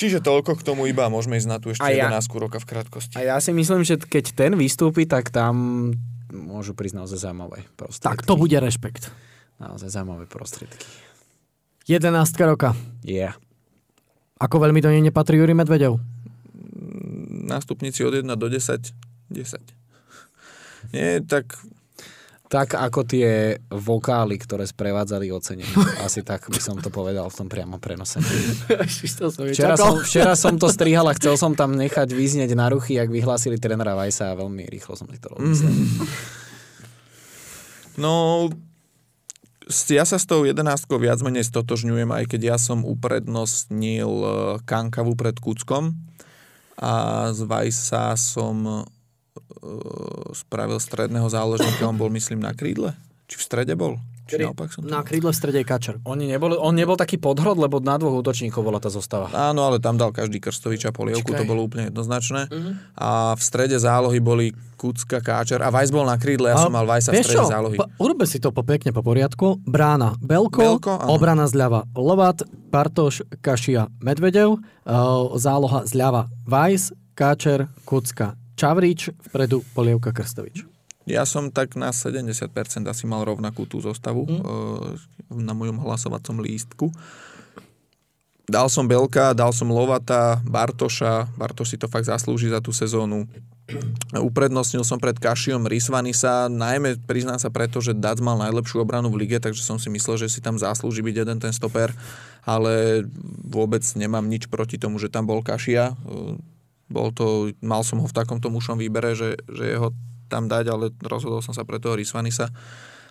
Čiže 0.00 0.24
toľko 0.24 0.56
k 0.56 0.62
tomu 0.64 0.88
iba, 0.88 1.12
môžeme 1.12 1.36
ísť 1.36 1.48
na 1.50 1.60
tu 1.60 1.68
ešte 1.68 1.84
A 1.84 1.92
ja- 1.92 2.08
11 2.08 2.32
roka 2.40 2.56
v 2.56 2.64
krátkosti. 2.64 3.14
A 3.20 3.26
ja 3.26 3.36
si 3.36 3.52
myslím, 3.52 3.84
že 3.84 4.00
keď 4.00 4.32
ten 4.32 4.52
vystúpi, 4.56 5.04
tak 5.04 5.28
tam 5.28 5.92
môžu 6.32 6.72
prísť 6.72 6.96
naozaj 6.96 7.18
zaujímavé 7.20 7.68
prostriedky. 7.76 8.06
Tak, 8.08 8.24
to 8.24 8.40
bude 8.40 8.56
rešpekt. 8.56 9.12
Naozaj 9.60 9.92
zaujímavé 9.92 10.24
prostriedky. 10.24 10.88
11 11.84 12.08
roka. 12.48 12.72
Yeah. 13.04 13.36
Ako 14.40 14.56
veľmi 14.56 14.80
do 14.80 14.88
nej 14.88 15.04
nepatrí 15.04 15.36
Juri 15.36 15.52
Medvedev? 15.52 16.00
Nástupníci 17.44 18.00
od 18.00 18.16
1 18.16 18.24
do 18.24 18.46
10, 18.48 18.94
10. 19.28 20.96
Nie, 20.96 21.20
tak 21.20 21.60
Tak 22.50 22.74
ako 22.74 23.06
tie 23.06 23.30
vokály, 23.64 24.34
ktoré 24.34 24.66
sprevádzali 24.66 25.30
ocenenie. 25.30 25.70
Asi 26.02 26.20
tak 26.20 26.50
by 26.50 26.58
som 26.58 26.74
to 26.76 26.90
povedal 26.90 27.30
v 27.30 27.36
tom 27.36 27.46
priamom 27.46 27.78
prenose. 27.78 28.18
Včera 29.54 29.78
som, 29.78 29.94
včera 30.02 30.34
som 30.34 30.54
to 30.56 30.66
strihal 30.66 31.06
a 31.06 31.14
chcel 31.14 31.38
som 31.38 31.54
tam 31.54 31.72
nechať 31.72 32.10
vyznieť 32.10 32.50
na 32.52 32.66
ruchy, 32.66 32.98
ak 32.98 33.06
vyhlásili 33.06 33.54
trénera 33.54 33.94
Vajsa 33.94 34.34
a 34.34 34.36
veľmi 34.36 34.66
rýchlo 34.66 34.92
som 34.92 35.06
si 35.06 35.16
to 35.16 35.30
rozmyslel. 35.30 35.70
No, 37.96 38.48
s- 39.66 39.86
ja 39.88 40.02
sa 40.02 40.16
s 40.16 40.26
tou 40.26 40.42
jedenáctkou 40.42 40.98
viac 40.98 41.20
menej 41.20 41.44
stotožňujem, 41.44 42.10
aj 42.10 42.24
keď 42.26 42.40
ja 42.44 42.56
som 42.56 42.82
uprednostnil 42.82 44.10
eh, 44.10 44.32
Kankavu 44.64 45.14
pred 45.14 45.36
Kuckom 45.36 45.94
a 46.74 46.92
z 47.30 47.40
Vajsa 47.44 48.16
som 48.16 48.82
spravil 50.32 50.80
stredného 50.80 51.28
záložníka, 51.28 51.84
on 51.86 51.98
bol 51.98 52.08
myslím 52.12 52.40
na 52.40 52.52
krídle? 52.56 52.96
Či 53.30 53.38
v 53.38 53.42
strede 53.46 53.74
bol? 53.78 54.00
Či 54.30 54.46
naopak 54.46 54.70
som 54.70 54.86
to... 54.86 54.90
Na 54.90 55.02
krídle 55.02 55.34
v 55.34 55.38
strede 55.38 55.58
je 55.58 55.66
Kačer. 55.66 55.98
Oni 56.06 56.30
neboli, 56.30 56.54
on 56.54 56.70
nebol 56.70 56.94
taký 56.94 57.18
podhrod, 57.18 57.58
lebo 57.58 57.82
na 57.82 57.98
dvoch 57.98 58.22
útočníkov 58.22 58.62
bola 58.62 58.78
tá 58.78 58.86
zostava. 58.86 59.26
Áno, 59.34 59.66
ale 59.66 59.82
tam 59.82 59.98
dal 59.98 60.14
každý 60.14 60.38
Krstoviča 60.38 60.94
polievku, 60.94 61.34
Počkaj. 61.34 61.42
to 61.42 61.50
bolo 61.50 61.66
úplne 61.66 61.90
jednoznačné. 61.90 62.46
A 62.94 63.34
v 63.34 63.42
strede 63.42 63.74
zálohy 63.74 64.22
boli 64.22 64.54
Kucka, 64.78 65.18
Káčer 65.18 65.60
a 65.60 65.68
Vajs 65.68 65.90
bol 65.90 66.06
na 66.06 66.14
krídle, 66.16 66.54
ja 66.54 66.62
som 66.62 66.72
mal 66.72 66.86
Vajsa 66.86 67.10
v 67.10 67.20
strede 67.26 67.42
čo? 67.42 67.50
zálohy. 67.50 67.76
Po, 67.76 67.90
urobe 68.00 68.24
si 68.24 68.38
to 68.38 68.54
po 68.54 68.62
pekne 68.62 68.94
po 68.94 69.02
poriadku. 69.02 69.60
Brána 69.66 70.14
Belko, 70.22 70.62
Belko, 70.78 70.94
áno. 70.94 71.10
obrana 71.10 71.44
zľava 71.50 71.84
Lovat, 71.92 72.46
Bartoš, 72.70 73.26
Kašia, 73.42 73.90
Medvedev, 73.98 74.56
uh, 74.56 75.34
záloha 75.36 75.84
zľava 75.84 76.30
Vajs, 76.46 76.94
Káčer, 77.18 77.68
Kucka, 77.84 78.39
Čavrič, 78.60 79.08
vpredu 79.32 79.64
Polievka 79.72 80.12
Krstovič. 80.12 80.68
Ja 81.08 81.24
som 81.24 81.48
tak 81.48 81.80
na 81.80 81.96
70% 81.96 82.52
asi 82.84 83.04
mal 83.08 83.24
rovnakú 83.24 83.64
tú 83.64 83.80
zostavu 83.80 84.28
mm. 84.28 84.44
na 85.32 85.56
mojom 85.56 85.80
hlasovacom 85.80 86.44
lístku. 86.44 86.92
Dal 88.44 88.68
som 88.68 88.84
Belka, 88.84 89.32
dal 89.32 89.56
som 89.56 89.72
Lovata, 89.72 90.44
Bartoša, 90.44 91.32
Bartoš 91.40 91.72
si 91.72 91.80
to 91.80 91.88
fakt 91.88 92.04
zaslúži 92.04 92.52
za 92.52 92.60
tú 92.60 92.68
sezónu. 92.76 93.24
Uprednostnil 94.12 94.84
som 94.84 95.00
pred 95.00 95.16
Kašiom 95.16 95.64
Risvanisa, 95.64 96.52
najmä 96.52 97.00
priznám 97.08 97.40
sa 97.40 97.48
preto, 97.48 97.80
že 97.80 97.96
Dac 97.96 98.20
mal 98.20 98.36
najlepšiu 98.44 98.82
obranu 98.82 99.08
v 99.08 99.24
lige, 99.24 99.38
takže 99.40 99.64
som 99.64 99.80
si 99.80 99.88
myslel, 99.88 100.20
že 100.20 100.28
si 100.28 100.44
tam 100.44 100.60
zaslúži 100.60 101.00
byť 101.00 101.16
jeden 101.16 101.38
ten 101.40 101.54
stoper, 101.54 101.94
ale 102.44 103.06
vôbec 103.46 103.80
nemám 103.96 104.26
nič 104.26 104.52
proti 104.52 104.76
tomu, 104.76 105.00
že 105.00 105.08
tam 105.08 105.24
bol 105.24 105.40
Kašia. 105.40 105.96
Bol 106.90 107.14
to, 107.14 107.54
mal 107.62 107.86
som 107.86 108.02
ho 108.02 108.06
v 108.10 108.16
takomto 108.16 108.50
mušom 108.50 108.76
výbere, 108.76 109.14
že, 109.14 109.38
že 109.46 109.78
jeho 109.78 109.94
tam 110.30 110.46
dať, 110.46 110.64
ale 110.70 110.94
rozhodol 111.02 111.42
som 111.42 111.54
sa 111.54 111.66
pre 111.66 111.78
toho 111.78 111.94
Risvanisa. 111.94 112.50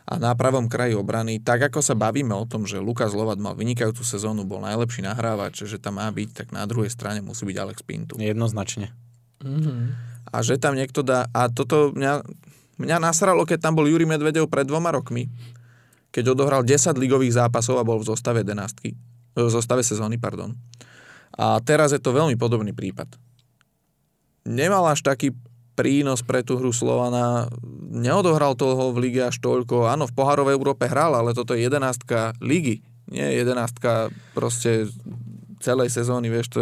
A 0.10 0.18
na 0.18 0.34
pravom 0.34 0.66
kraji 0.66 0.98
obrany, 0.98 1.38
tak 1.38 1.70
ako 1.70 1.86
sa 1.86 1.94
bavíme 1.94 2.34
o 2.34 2.48
tom, 2.48 2.66
že 2.66 2.82
Lukas 2.82 3.14
Lovat 3.14 3.38
mal 3.38 3.54
vynikajúcu 3.54 4.02
sezónu, 4.02 4.42
bol 4.48 4.64
najlepší 4.64 5.06
nahrávač, 5.06 5.70
že 5.70 5.78
tam 5.78 6.02
má 6.02 6.10
byť, 6.10 6.30
tak 6.34 6.48
na 6.50 6.66
druhej 6.66 6.90
strane 6.90 7.22
musí 7.22 7.46
byť 7.46 7.58
Alex 7.62 7.86
Pintu. 7.86 8.18
Jednoznačne. 8.18 8.90
A 10.34 10.38
že 10.42 10.58
tam 10.58 10.74
niekto 10.74 11.06
dá... 11.06 11.30
A 11.30 11.54
toto 11.54 11.94
mňa, 11.94 12.26
mňa 12.82 12.98
nasralo, 12.98 13.46
keď 13.46 13.70
tam 13.70 13.78
bol 13.78 13.86
Juri 13.86 14.10
Medvedev 14.10 14.50
pred 14.50 14.66
dvoma 14.66 14.90
rokmi, 14.90 15.30
keď 16.10 16.34
odohral 16.34 16.66
10 16.66 16.98
ligových 16.98 17.38
zápasov 17.38 17.78
a 17.78 17.86
bol 17.86 18.02
v 18.02 18.10
zostave 18.10 18.42
11. 18.42 19.38
V 19.38 19.50
zostave 19.54 19.86
sezóny, 19.86 20.18
pardon. 20.18 20.58
A 21.38 21.62
teraz 21.62 21.94
je 21.94 22.02
to 22.02 22.18
veľmi 22.18 22.34
podobný 22.34 22.74
prípad. 22.74 23.14
Nemal 24.50 24.90
až 24.90 25.06
taký 25.06 25.38
prínos 25.78 26.26
pre 26.26 26.42
tú 26.42 26.58
hru 26.58 26.74
Slovana. 26.74 27.48
Neodohral 27.94 28.58
toho 28.58 28.90
v 28.92 29.08
lige 29.08 29.22
až 29.22 29.38
toľko. 29.40 29.86
Áno, 29.88 30.10
v 30.10 30.14
pohárovej 30.18 30.58
Európe 30.58 30.90
hral, 30.90 31.14
ale 31.14 31.38
toto 31.38 31.54
je 31.54 31.64
jedenástka 31.64 32.34
ligy. 32.42 32.82
Nie 33.08 33.38
jedenástka 33.38 34.10
proste 34.34 34.90
celej 35.62 35.94
sezóny, 35.94 36.28
vieš, 36.34 36.48
to... 36.50 36.62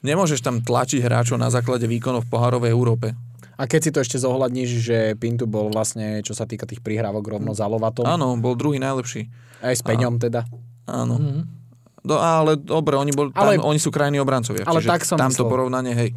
Nemôžeš 0.00 0.40
tam 0.40 0.64
tlačiť 0.64 1.04
hráčov 1.04 1.36
na 1.36 1.52
základe 1.52 1.84
výkonov 1.84 2.24
v 2.24 2.32
pohárovej 2.32 2.72
Európe. 2.72 3.12
A 3.60 3.68
keď 3.68 3.80
si 3.84 3.90
to 3.92 4.00
ešte 4.00 4.16
zohľadníš, 4.16 4.70
že 4.80 4.98
Pintu 5.20 5.44
bol 5.44 5.68
vlastne, 5.68 6.24
čo 6.24 6.32
sa 6.32 6.48
týka 6.48 6.64
tých 6.64 6.80
prihrávok, 6.80 7.36
rovno 7.36 7.52
za 7.52 7.68
Lovatom. 7.68 8.08
Áno, 8.08 8.32
bol 8.40 8.56
druhý 8.56 8.80
najlepší. 8.80 9.28
Aj 9.60 9.76
s 9.76 9.84
Peňom 9.84 10.16
teda. 10.16 10.48
Áno. 10.88 11.44
Do, 12.00 12.16
ale 12.16 12.56
dobre, 12.56 12.96
oni, 12.96 13.12
bol, 13.12 13.28
tam, 13.28 13.44
Ale- 13.44 13.60
oni 13.60 13.76
sú 13.76 13.92
krajní 13.92 14.16
obrancovia. 14.16 14.64
Ale 14.64 14.80
tak 14.80 15.04
som 15.04 15.20
tamto 15.20 15.44
myslel. 15.44 15.52
porovnanie, 15.52 15.92
hej. 15.92 16.10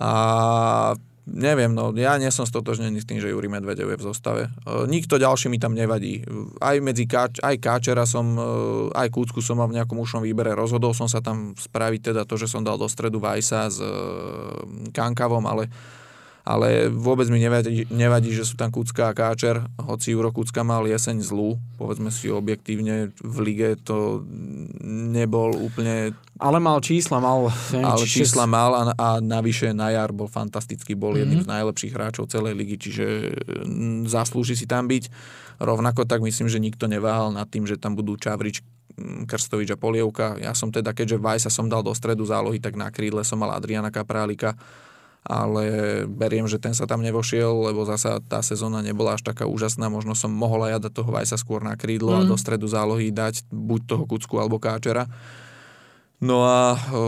A 0.00 0.10
neviem, 1.28 1.70
no 1.70 1.92
ja 1.92 2.16
nie 2.16 2.32
som 2.32 2.48
stotožnený 2.48 3.04
s 3.04 3.08
tým, 3.08 3.20
že 3.20 3.30
Juri 3.30 3.46
Medvedev 3.46 3.86
je 3.92 4.00
v 4.00 4.06
zostave. 4.06 4.42
E, 4.48 4.88
nikto 4.88 5.20
ďalší 5.20 5.52
mi 5.52 5.60
tam 5.60 5.76
nevadí. 5.76 6.24
Aj 6.58 6.80
medzi 6.80 7.04
Káč, 7.04 7.38
aj 7.44 7.56
Káčera 7.60 8.08
som, 8.08 8.34
e, 8.34 8.42
aj 8.96 9.08
Kúcku 9.12 9.44
som 9.44 9.60
mal 9.60 9.68
v 9.68 9.78
nejakom 9.78 10.00
ušnom 10.00 10.24
výbere. 10.24 10.56
Rozhodol 10.56 10.96
som 10.96 11.06
sa 11.06 11.20
tam 11.20 11.52
spraviť 11.54 12.12
teda 12.12 12.22
to, 12.24 12.40
že 12.40 12.48
som 12.48 12.64
dal 12.64 12.80
do 12.80 12.88
stredu 12.88 13.20
Vajsa 13.20 13.68
s 13.68 13.78
e, 13.78 13.92
Kankavom, 14.90 15.44
ale 15.44 15.68
ale 16.50 16.90
vôbec 16.90 17.30
mi 17.30 17.38
nevadí, 17.38 17.86
nevadí, 17.94 18.34
že 18.34 18.42
sú 18.42 18.58
tam 18.58 18.74
Kucka 18.74 19.06
a 19.06 19.14
Káčer, 19.14 19.62
hoci 19.78 20.18
Juro 20.18 20.34
Kucka 20.34 20.66
mal 20.66 20.82
jeseň 20.82 21.22
zlú, 21.22 21.54
povedzme 21.78 22.10
si 22.10 22.26
objektívne, 22.26 23.14
v 23.22 23.36
lige 23.46 23.78
to 23.78 24.26
nebol 24.82 25.54
úplne, 25.54 26.10
Ale 26.42 26.58
mal 26.58 26.82
čísla, 26.82 27.22
mal... 27.22 27.54
Neviem, 27.70 27.86
ale 27.86 28.02
či 28.02 28.26
čísla 28.26 28.50
mal 28.50 28.74
a, 28.74 28.82
a 28.98 29.08
navyše 29.22 29.70
na 29.70 29.94
jar 29.94 30.10
bol 30.10 30.26
fantastický, 30.26 30.98
bol 30.98 31.14
jedným 31.14 31.46
z 31.46 31.50
najlepších 31.52 31.94
hráčov 31.94 32.26
celej 32.26 32.58
ligy, 32.58 32.76
čiže 32.80 33.06
mm, 33.68 34.10
zaslúži 34.10 34.58
si 34.58 34.66
tam 34.66 34.90
byť. 34.90 35.06
Rovnako 35.60 36.08
tak 36.08 36.24
myslím, 36.24 36.50
že 36.50 36.58
nikto 36.58 36.90
neváhal 36.90 37.30
nad 37.30 37.46
tým, 37.46 37.68
že 37.68 37.78
tam 37.78 37.94
budú 37.94 38.16
Čavrič, 38.18 38.64
mm, 38.98 39.28
Krstovič 39.30 39.70
a 39.70 39.78
Polievka. 39.78 40.40
Ja 40.40 40.56
som 40.56 40.74
teda, 40.74 40.96
keďže 40.96 41.20
Vajsa 41.20 41.50
som 41.52 41.70
dal 41.70 41.84
do 41.84 41.94
stredu 41.94 42.26
zálohy, 42.26 42.58
tak 42.58 42.74
na 42.74 42.88
krídle 42.88 43.22
som 43.22 43.38
mal 43.38 43.52
Adriana 43.52 43.92
Kaprálika 43.92 44.56
ale 45.20 45.64
beriem, 46.08 46.48
že 46.48 46.56
ten 46.56 46.72
sa 46.72 46.88
tam 46.88 47.04
nevošiel, 47.04 47.70
lebo 47.70 47.84
zasa 47.84 48.24
tá 48.24 48.40
sezóna 48.40 48.80
nebola 48.80 49.20
až 49.20 49.22
taká 49.24 49.44
úžasná. 49.44 49.92
Možno 49.92 50.16
som 50.16 50.32
mohol 50.32 50.64
aj 50.68 50.72
ja 50.72 50.78
dať 50.80 50.92
toho 50.96 51.10
Vajsa 51.12 51.36
skôr 51.36 51.60
na 51.60 51.76
krídlo 51.76 52.16
mm. 52.16 52.18
a 52.24 52.28
do 52.28 52.36
stredu 52.40 52.64
zálohy 52.64 53.12
dať 53.12 53.44
buď 53.52 53.80
toho 53.84 54.04
Kucku 54.08 54.40
alebo 54.40 54.56
Káčera. 54.56 55.04
No 56.24 56.44
a 56.44 56.76
o, 56.92 57.02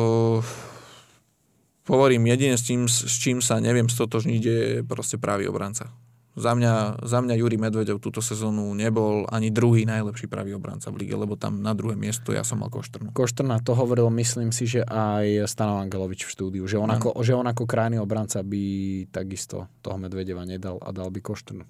hovorím, 1.89 2.29
jedine 2.29 2.57
s 2.57 2.65
čím, 2.69 2.85
s 2.85 3.17
čím 3.17 3.41
sa 3.41 3.61
neviem 3.61 3.89
stotožniť 3.89 4.43
je 4.45 4.61
proste 4.85 5.17
pravý 5.17 5.49
obranca. 5.49 5.89
Za 6.33 6.57
mňa, 6.57 7.05
za 7.05 7.21
mňa 7.21 7.35
Juri 7.37 7.61
Medvedev 7.61 8.01
túto 8.01 8.25
sezónu 8.25 8.73
nebol 8.73 9.29
ani 9.29 9.53
druhý 9.53 9.85
najlepší 9.85 10.33
pravý 10.33 10.57
obranca 10.57 10.89
v 10.89 11.05
lige, 11.05 11.13
lebo 11.13 11.37
tam 11.37 11.61
na 11.61 11.77
druhé 11.77 11.93
miesto 11.93 12.33
ja 12.33 12.41
som 12.41 12.65
mal 12.65 12.73
Koštrnu. 12.73 13.13
Koštrna 13.13 13.61
to 13.61 13.77
hovoril, 13.77 14.09
myslím 14.17 14.49
si, 14.49 14.65
že 14.65 14.81
aj 14.81 15.45
Stano 15.45 15.77
Angelovič 15.85 16.25
v 16.25 16.33
štúdiu, 16.33 16.65
že 16.65 16.81
on, 16.81 16.89
ako, 16.89 17.21
že 17.21 17.37
on 17.37 17.45
ako 17.45 17.69
krajný 17.69 18.01
obranca 18.01 18.41
by 18.41 18.65
takisto 19.13 19.69
toho 19.85 20.01
Medvedeva 20.01 20.49
nedal 20.49 20.81
a 20.81 20.89
dal 20.89 21.13
by 21.13 21.21
Koštrnu. 21.21 21.69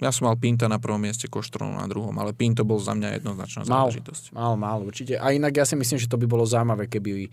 Ja 0.00 0.08
som 0.08 0.32
mal 0.32 0.40
Pinta 0.40 0.64
na 0.64 0.80
prvom 0.80 1.04
mieste, 1.04 1.28
Koštrnu 1.28 1.76
na 1.76 1.84
druhom, 1.84 2.16
ale 2.16 2.32
Pinto 2.32 2.64
bol 2.64 2.80
za 2.80 2.96
mňa 2.96 3.20
jednoznačná 3.20 3.68
Mal, 3.68 3.92
záležitosť. 3.92 4.32
mal, 4.32 4.56
mal, 4.56 4.80
určite. 4.80 5.20
A 5.20 5.28
inak 5.36 5.52
ja 5.52 5.68
si 5.68 5.76
myslím, 5.76 6.00
že 6.00 6.08
to 6.08 6.16
by 6.16 6.24
bolo 6.24 6.48
zaujímavé, 6.48 6.88
keby 6.88 7.28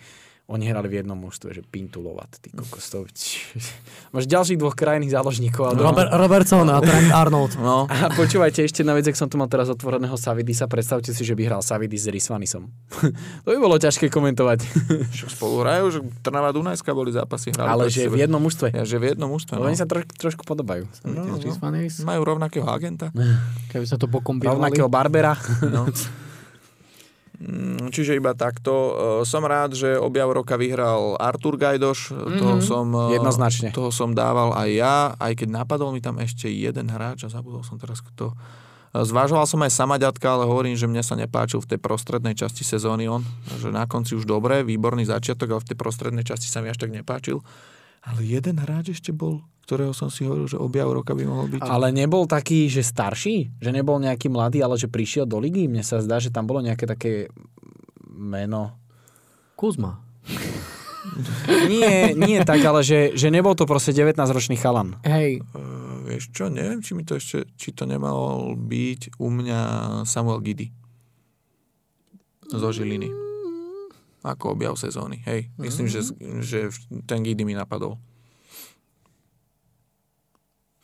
oni 0.47 0.63
hrali 0.71 0.87
v 0.87 1.03
jednom 1.03 1.19
mužstve, 1.19 1.51
že 1.51 1.59
Pintulovat, 1.59 2.31
ty 2.39 2.47
kokos, 2.55 2.87
to... 2.87 3.03
Máš 4.15 4.31
ďalších 4.31 4.55
dvoch 4.55 4.79
krajných 4.79 5.11
záložníkov. 5.11 5.75
Ale 5.75 5.83
Robert, 5.83 6.07
Robertson 6.15 6.63
a 6.71 6.79
Trent 6.79 7.11
Arnold. 7.11 7.59
No, 7.59 7.83
A 7.91 8.07
počúvajte 8.15 8.63
ešte 8.63 8.79
jedna 8.79 8.95
vec, 8.95 9.03
ak 9.11 9.19
som 9.19 9.27
tu 9.27 9.35
mal 9.35 9.51
teraz 9.51 9.67
otvoreného 9.67 10.15
Savidisa, 10.15 10.71
predstavte 10.71 11.11
si, 11.11 11.27
že 11.27 11.35
by 11.35 11.51
hral 11.51 11.59
Savidis 11.59 12.07
s 12.07 12.09
Risvanisom. 12.09 12.71
to 13.43 13.47
by 13.51 13.59
bolo 13.59 13.75
ťažké 13.75 14.07
komentovať. 14.07 14.63
však 15.11 15.29
spolu 15.35 15.67
hrajú, 15.67 15.85
že 15.91 15.99
Trnava 16.23 16.55
Dunajská 16.55 16.95
boli 16.95 17.11
zápasy. 17.11 17.51
Hrali 17.51 17.67
Ale 17.67 17.83
že 17.91 18.07
v 18.07 18.23
jednom 18.23 18.39
mužstve. 18.39 18.71
Ja, 18.71 18.87
že 18.87 19.03
v 19.03 19.11
jednom 19.11 19.27
ústve, 19.35 19.59
No. 19.59 19.67
Oni 19.67 19.75
sa 19.75 19.83
troš, 19.83 20.07
trošku 20.15 20.47
podobajú. 20.47 20.87
No, 21.03 21.27
no. 21.27 21.41
Majú 22.07 22.21
rovnakého 22.23 22.67
agenta. 22.71 23.11
Keby 23.73 23.83
sa 23.83 23.99
to 23.99 24.07
pokombinovali. 24.07 24.63
Rovnakého 24.63 24.87
Barbera. 24.87 25.35
No. 25.65 25.91
Mm, 27.37 27.93
Čiže 27.93 28.17
iba 28.17 28.33
takto. 28.33 28.73
E, 29.21 29.25
Som 29.29 29.45
rád, 29.45 29.77
že 29.77 29.93
objav 29.93 30.33
roka 30.33 30.57
vyhral 30.57 31.13
Artur 31.21 31.57
Gajdoš. 31.61 32.17
Toho, 32.41 32.57
som, 32.65 32.89
e, 32.89 33.21
Jednoznačne. 33.21 33.69
toho 33.69 33.93
som 33.93 34.17
dával 34.17 34.57
aj 34.57 34.69
ja, 34.73 34.95
aj 35.21 35.37
keď 35.37 35.47
napadol 35.53 35.93
mi 35.93 36.01
tam 36.01 36.17
ešte 36.17 36.49
jeden 36.49 36.89
hráč 36.89 37.25
a 37.25 37.29
zabudol 37.29 37.61
som 37.61 37.77
teraz 37.77 38.01
kto. 38.01 38.33
Zvažoval 38.97 39.45
som 39.45 39.61
aj 39.61 39.69
Samaďatka, 39.69 40.25
ale 40.25 40.49
hovorím, 40.49 40.73
že 40.73 40.89
mne 40.89 41.05
sa 41.05 41.13
nepáčil 41.13 41.61
v 41.61 41.75
tej 41.75 41.79
prostrednej 41.83 42.33
časti 42.33 42.65
sezóny 42.65 43.05
on. 43.05 43.21
Že 43.61 43.69
na 43.69 43.85
konci 43.85 44.17
už 44.17 44.25
dobre, 44.25 44.65
výborný 44.65 45.05
začiatok, 45.05 45.53
ale 45.53 45.61
v 45.61 45.69
tej 45.69 45.77
prostrednej 45.77 46.25
časti 46.25 46.49
sa 46.49 46.63
mi 46.65 46.71
až 46.71 46.81
tak 46.81 46.89
nepáčil. 46.89 47.43
Ale 48.01 48.23
jeden 48.25 48.57
hráč 48.57 48.97
ešte 48.97 49.11
bol, 49.13 49.43
ktorého 49.67 49.91
som 49.91 50.07
si 50.07 50.23
hovoril, 50.23 50.47
že 50.47 50.55
objav 50.55 50.87
roka 50.95 51.11
by 51.11 51.27
mohol 51.27 51.51
byť. 51.51 51.59
Ale 51.59 51.91
nebol 51.91 52.23
taký, 52.23 52.71
že 52.71 52.87
starší? 52.87 53.59
Že 53.59 53.75
nebol 53.75 53.99
nejaký 53.99 54.31
mladý, 54.31 54.63
ale 54.63 54.79
že 54.79 54.87
prišiel 54.87 55.27
do 55.27 55.43
ligy? 55.43 55.67
Mne 55.67 55.83
sa 55.83 55.99
zdá, 55.99 56.23
že 56.23 56.31
tam 56.31 56.47
bolo 56.47 56.63
nejaké 56.63 56.87
také 56.87 57.27
meno. 58.07 58.79
Kuzma. 59.59 59.99
Nie, 61.71 62.11
nie 62.11 62.43
tak, 62.43 62.59
ale 62.67 62.83
že, 62.83 63.15
že 63.15 63.31
nebol 63.31 63.55
to 63.55 63.63
proste 63.63 63.95
19-ročný 63.95 64.59
chalan. 64.59 64.99
Hej, 65.07 65.39
Uh, 65.55 66.03
vieš 66.03 66.35
čo, 66.35 66.51
neviem, 66.51 66.83
či 66.83 66.99
mi 66.99 67.07
to 67.07 67.15
ešte, 67.15 67.47
či 67.55 67.71
to 67.71 67.87
nemal 67.87 68.51
byť 68.59 69.15
u 69.15 69.27
mňa 69.31 69.59
Samuel 70.03 70.43
Giddy. 70.43 70.67
Zo 72.51 72.75
Žiliny. 72.75 73.07
Ako 74.27 74.59
objav 74.59 74.75
sezóny, 74.75 75.23
hej. 75.23 75.47
Myslím, 75.55 75.87
že, 75.87 76.03
že 76.43 76.75
ten 77.07 77.23
Giddy 77.23 77.47
mi 77.47 77.55
napadol. 77.55 77.95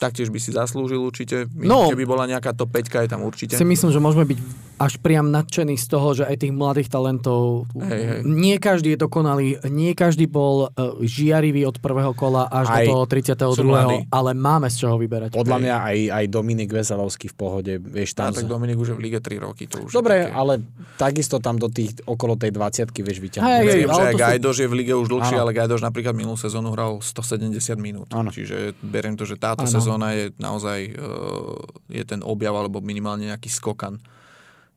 Taktiež 0.03 0.27
by 0.27 0.39
si 0.43 0.51
zaslúžil 0.51 0.99
určite. 0.99 1.47
No. 1.55 1.87
Keby 1.87 2.03
bola 2.03 2.27
nejaká 2.27 2.51
top 2.51 2.75
5, 2.75 3.07
je 3.07 3.09
tam 3.09 3.23
určite. 3.23 3.55
si 3.55 3.63
myslím, 3.63 3.89
že 3.95 3.99
môžeme 4.03 4.27
byť 4.27 4.39
až 4.83 4.99
priam 4.99 5.29
nadšení 5.29 5.77
z 5.77 5.85
toho, 5.85 6.07
že 6.17 6.23
aj 6.27 6.43
tých 6.43 6.53
mladých 6.53 6.89
talentov, 6.89 7.69
Hej, 7.77 8.03
hej. 8.03 8.19
nie 8.25 8.57
každý 8.57 8.97
je 8.97 8.99
dokonalý, 8.99 9.61
nie 9.69 9.93
každý 9.93 10.25
bol 10.25 10.67
uh, 10.67 10.99
žiarivý 10.99 11.63
od 11.63 11.77
prvého 11.77 12.11
kola 12.11 12.49
až 12.51 12.67
Aj 12.67 12.83
do 12.83 13.07
toho 13.07 13.53
sú 13.55 13.63
mladí. 13.63 14.09
32. 14.09 14.11
Ale 14.11 14.31
máme 14.35 14.67
z 14.67 14.75
čoho 14.83 14.99
vyberať. 14.99 15.31
Podľa 15.31 15.57
Hej. 15.57 15.63
mňa 15.63 15.75
aj, 15.77 15.97
aj 16.11 16.25
Dominik 16.27 16.69
Veselovský 16.73 17.31
v 17.31 17.35
pohode, 17.37 17.73
vieš, 17.79 18.17
tam... 18.17 18.33
tak 18.33 18.49
Dominik 18.49 18.75
už 18.75 18.93
je 18.93 18.95
v 18.97 19.01
lige 19.07 19.19
3 19.23 19.39
roky. 19.39 19.69
To 19.71 19.87
už 19.87 19.93
Dobre, 19.93 20.27
také... 20.27 20.35
ale 20.35 20.53
takisto 20.99 21.37
tam 21.39 21.55
do 21.55 21.69
tých, 21.69 22.03
okolo 22.03 22.35
tej 22.35 22.51
20 22.51 22.89
vieš 22.91 23.17
vyťahnuť. 23.23 23.47
Hej, 23.47 23.63
hej, 23.63 23.79
Viem, 23.85 23.89
že 23.93 24.03
aj 24.03 24.13
to 24.13 24.17
sú- 24.17 24.23
Gajdoš 24.25 24.57
je 24.57 24.67
v 24.67 24.75
lige 24.75 24.93
už 24.97 25.07
dlhšie, 25.07 25.37
ale 25.37 25.51
Gajdoš 25.53 25.81
napríklad 25.85 26.13
minulú 26.17 26.35
sezónu 26.35 26.73
hral 26.73 26.99
170 26.99 27.77
minút. 27.77 28.09
Áno. 28.11 28.33
Čiže 28.33 28.75
beriem 28.81 29.15
to, 29.15 29.23
že 29.23 29.37
táto 29.37 29.63
Áno. 29.63 29.71
Sezóna 29.93 30.17
je 30.17 30.33
naozaj 30.41 30.79
uh, 30.97 31.53
je 31.93 32.01
ten 32.01 32.25
objav 32.25 32.57
alebo 32.57 32.81
minimálne 32.81 33.29
nejaký 33.29 33.45
skokan. 33.45 34.01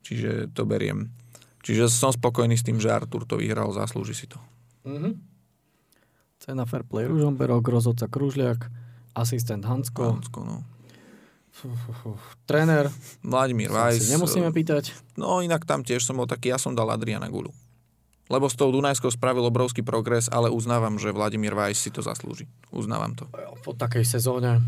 Čiže 0.05 0.53
to 0.53 0.69
beriem. 0.69 1.09
Čiže 1.65 1.89
som 1.89 2.13
spokojný 2.13 2.53
s 2.53 2.61
tým, 2.61 2.77
že 2.77 2.93
Artur 2.93 3.25
to 3.25 3.41
vyhral, 3.41 3.73
zaslúži 3.73 4.13
si 4.13 4.29
to. 4.29 4.37
Cena 6.37 6.69
Fair 6.69 6.85
Play 6.85 7.09
Ružomberok, 7.09 7.65
rozhodca 7.65 8.05
Kružliak, 8.05 8.69
asistent 9.17 9.65
Hansko, 9.65 10.21
Konecko, 10.21 10.39
no. 10.45 10.57
tréner, 12.45 12.93
Vladimír 13.25 13.73
si 13.97 14.13
nemusíme 14.13 14.53
pýtať. 14.53 14.93
No 15.17 15.41
inak 15.41 15.65
tam 15.65 15.81
tiež 15.81 16.05
som 16.05 16.15
bol 16.15 16.29
taký, 16.29 16.53
ja 16.53 16.61
som 16.61 16.77
dal 16.77 16.87
Adriana 16.93 17.27
Gulu. 17.27 17.49
Lebo 18.27 18.47
s 18.47 18.55
tou 18.59 18.71
Dunajskou 18.71 19.11
spravil 19.11 19.43
obrovský 19.47 19.83
progres, 19.83 20.27
ale 20.27 20.51
uznávam, 20.51 20.99
že 20.99 21.15
Vladimír 21.15 21.55
Weiss 21.55 21.83
si 21.83 21.91
to 21.91 22.03
zaslúži. 22.03 22.47
Uznávam 22.75 23.15
to. 23.15 23.27
Po 23.63 23.71
takej 23.71 24.03
sezóne. 24.03 24.59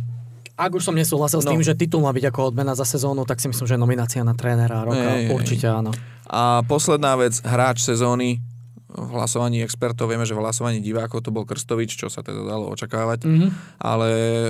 Ak 0.59 0.75
už 0.75 0.83
som 0.83 0.91
nesúhlasil 0.91 1.39
s 1.39 1.47
No. 1.47 1.55
tým, 1.55 1.63
že 1.63 1.71
titul 1.71 2.03
má 2.03 2.11
byť 2.11 2.25
ako 2.27 2.51
odmena 2.51 2.75
za 2.75 2.83
sezónu, 2.83 3.23
tak 3.23 3.39
si 3.39 3.47
myslím, 3.47 3.63
že 3.63 3.75
nominácia 3.75 4.19
na 4.21 4.35
trénera 4.35 4.83
roka 4.83 4.99
hej. 5.15 5.31
určite 5.31 5.65
áno. 5.65 5.95
A 6.27 6.61
posledná 6.61 7.15
vec, 7.15 7.39
hráč 7.39 7.79
sezóny 7.81 8.43
v 8.89 9.09
hlasovaní 9.09 9.61
expertov, 9.61 10.05
vieme, 10.05 10.25
že 10.25 10.33
v 10.33 10.43
hlasovaní 10.43 10.77
divákov 10.79 11.21
to 11.21 11.29
bol 11.29 11.47
Krstovič, 11.47 11.95
čo 11.95 12.11
sa 12.11 12.19
teda 12.19 12.43
dalo 12.43 12.67
očakávať, 12.69 13.23
Mhm. 13.23 13.47
ale 13.79 14.09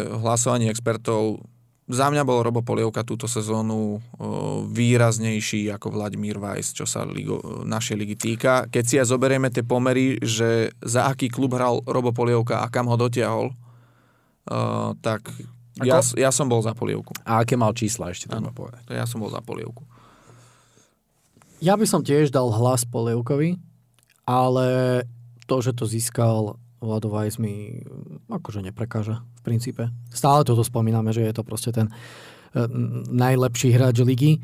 v 0.09 0.19
hlasovaní 0.19 0.65
expertov 0.65 1.45
za 1.85 2.05
mňa 2.05 2.21
bol 2.21 2.39
Robo 2.39 2.61
Polievka 2.61 3.01
túto 3.01 3.25
sezónu 3.25 3.97
o, 3.97 4.25
výraznejší 4.63 5.69
ako 5.69 5.89
Vladimír 5.91 6.37
Weiss, 6.37 6.69
čo 6.69 6.85
sa 6.85 7.01
ligo, 7.01 7.37
našej 7.63 7.95
ligy 7.97 8.15
týka. 8.15 8.65
Keď 8.65 8.83
si 8.83 8.95
aj 8.95 9.09
zoberieme 9.09 9.49
tie 9.49 9.61
pomery, 9.61 10.17
že 10.19 10.69
za 10.79 11.05
aký 11.05 11.27
klub 11.27 11.49
hral 11.51 11.81
Robo 11.83 12.09
Polievka 12.09 12.61
a 12.61 12.67
kam 12.67 12.85
ho 12.85 12.95
dotiahol, 12.95 13.49
o, 13.49 13.53
tak 14.95 15.29
ja, 15.85 15.99
ja 16.15 16.29
som 16.33 16.47
bol 16.49 16.59
za 16.63 16.75
Polievku. 16.75 17.13
A 17.23 17.43
aké 17.43 17.55
mal 17.55 17.71
čísla 17.75 18.11
ešte 18.11 18.31
treba 18.31 18.51
Áno. 18.51 18.55
povedať. 18.55 18.83
Ja 18.91 19.05
som 19.05 19.21
bol 19.23 19.31
za 19.31 19.39
Polievku. 19.39 19.83
Ja 21.59 21.75
by 21.75 21.85
som 21.87 22.01
tiež 22.03 22.31
dal 22.31 22.47
hlas 22.55 22.87
Polievkovi, 22.87 23.59
ale 24.23 24.67
to, 25.43 25.59
že 25.59 25.75
to 25.75 25.83
získal 25.89 26.55
Vlado 26.79 27.11
Weiss 27.11 27.35
mi 27.35 27.83
akože 28.31 28.63
neprekáža 28.63 29.19
v 29.19 29.41
princípe. 29.43 29.83
Stále 30.15 30.47
toto 30.47 30.63
spomíname, 30.63 31.11
že 31.11 31.27
je 31.27 31.33
to 31.35 31.43
proste 31.43 31.75
ten 31.75 31.91
eh, 31.91 32.63
najlepší 33.11 33.75
hráč 33.75 33.99
ligy 34.07 34.39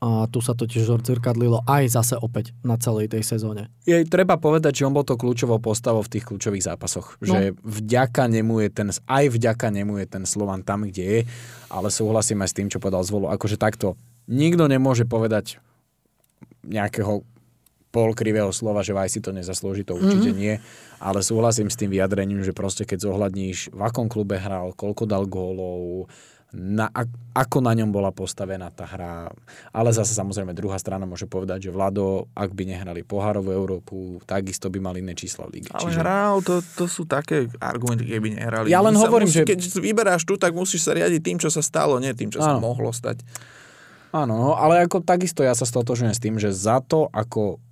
a 0.00 0.24
tu 0.32 0.40
sa 0.40 0.56
to 0.56 0.64
tiež 0.64 0.96
odzrkadlilo 0.96 1.60
aj 1.68 1.92
zase 1.92 2.16
opäť 2.16 2.56
na 2.64 2.80
celej 2.80 3.12
tej 3.12 3.20
sezóne. 3.20 3.68
Je, 3.84 4.00
treba 4.08 4.40
povedať, 4.40 4.80
že 4.80 4.88
on 4.88 4.96
bol 4.96 5.04
to 5.04 5.20
kľúčovou 5.20 5.60
postavou 5.60 6.00
v 6.00 6.16
tých 6.16 6.24
kľúčových 6.24 6.72
zápasoch. 6.72 7.20
No. 7.20 7.28
Že 7.28 7.52
vďaka 7.60 8.24
nemu 8.32 8.64
je 8.64 8.68
ten, 8.72 8.88
aj 8.88 9.24
vďaka 9.28 9.68
nemu 9.68 10.00
je 10.00 10.06
ten 10.08 10.24
Slovan 10.24 10.64
tam, 10.64 10.88
kde 10.88 11.04
je, 11.04 11.20
ale 11.68 11.92
súhlasím 11.92 12.40
aj 12.40 12.48
s 12.48 12.56
tým, 12.56 12.72
čo 12.72 12.80
povedal 12.80 13.04
Zvolu. 13.04 13.28
Akože 13.28 13.60
takto, 13.60 14.00
nikto 14.24 14.64
nemôže 14.72 15.04
povedať 15.04 15.60
nejakého 16.64 17.20
pol 17.90 18.10
krivého 18.14 18.48
slova, 18.54 18.80
že 18.86 18.94
Vaj 18.94 19.10
si 19.12 19.20
to 19.20 19.34
nezaslúži, 19.34 19.82
to 19.82 19.98
určite 19.98 20.30
mm-hmm. 20.30 20.40
nie, 20.40 20.54
ale 21.02 21.20
súhlasím 21.26 21.68
s 21.68 21.76
tým 21.76 21.90
vyjadrením, 21.90 22.40
že 22.46 22.54
proste 22.54 22.86
keď 22.86 23.04
zohľadníš, 23.04 23.74
v 23.74 23.80
akom 23.82 24.06
klube 24.06 24.38
hral, 24.38 24.72
koľko 24.78 25.04
dal 25.10 25.26
gólov, 25.26 26.06
na, 26.50 26.90
ako 27.30 27.58
na 27.60 27.70
ňom 27.72 27.88
bola 27.88 28.10
postavená 28.10 28.68
tá 28.68 28.82
hra. 28.82 29.30
Ale 29.70 29.90
zase 29.90 30.12
samozrejme 30.12 30.50
druhá 30.50 30.74
strana 30.76 31.04
môže 31.04 31.24
povedať, 31.24 31.66
že 31.66 31.70
Vlado, 31.70 32.26
ak 32.32 32.50
by 32.50 32.66
nehrali 32.66 33.00
pohárovú 33.00 33.48
Európu, 33.48 33.94
takisto 34.24 34.66
by 34.66 34.82
mali 34.82 34.98
iné 34.98 35.14
čísla 35.14 35.46
v 35.46 35.56
lige. 35.56 35.70
Ale 35.70 35.94
hral, 35.94 36.42
to, 36.42 36.58
to 36.74 36.84
sú 36.84 37.06
také 37.06 37.46
argumenty, 37.56 38.02
keby 38.04 38.34
nehrali. 38.34 38.66
Ja 38.66 38.80
len 38.80 38.92
Sa 38.92 39.06
hovorím, 39.06 39.30
musí, 39.30 39.40
že- 39.40 39.46
Keď 39.46 39.60
vyberáš 39.78 40.22
tu, 40.24 40.34
tak 40.34 40.50
musíš 40.50 40.82
sa 40.82 40.92
riadiť 40.92 41.22
tým, 41.22 41.38
čo 41.38 41.48
sa 41.48 41.62
stalo, 41.62 41.96
nie 41.96 42.10
tým, 42.12 42.28
čo 42.28 42.38
sa 42.38 42.52
Áno. 42.52 42.66
mohlo 42.66 42.90
stať. 42.90 43.22
Áno, 44.10 44.34
no, 44.34 44.50
ale 44.52 44.82
ako 44.82 45.00
takisto 45.00 45.40
ja 45.40 45.54
sa 45.54 45.62
stotožňujem 45.62 46.10
s 46.10 46.18
tým, 46.18 46.34
že 46.34 46.50
za 46.50 46.82
to, 46.82 47.06
ako 47.08 47.62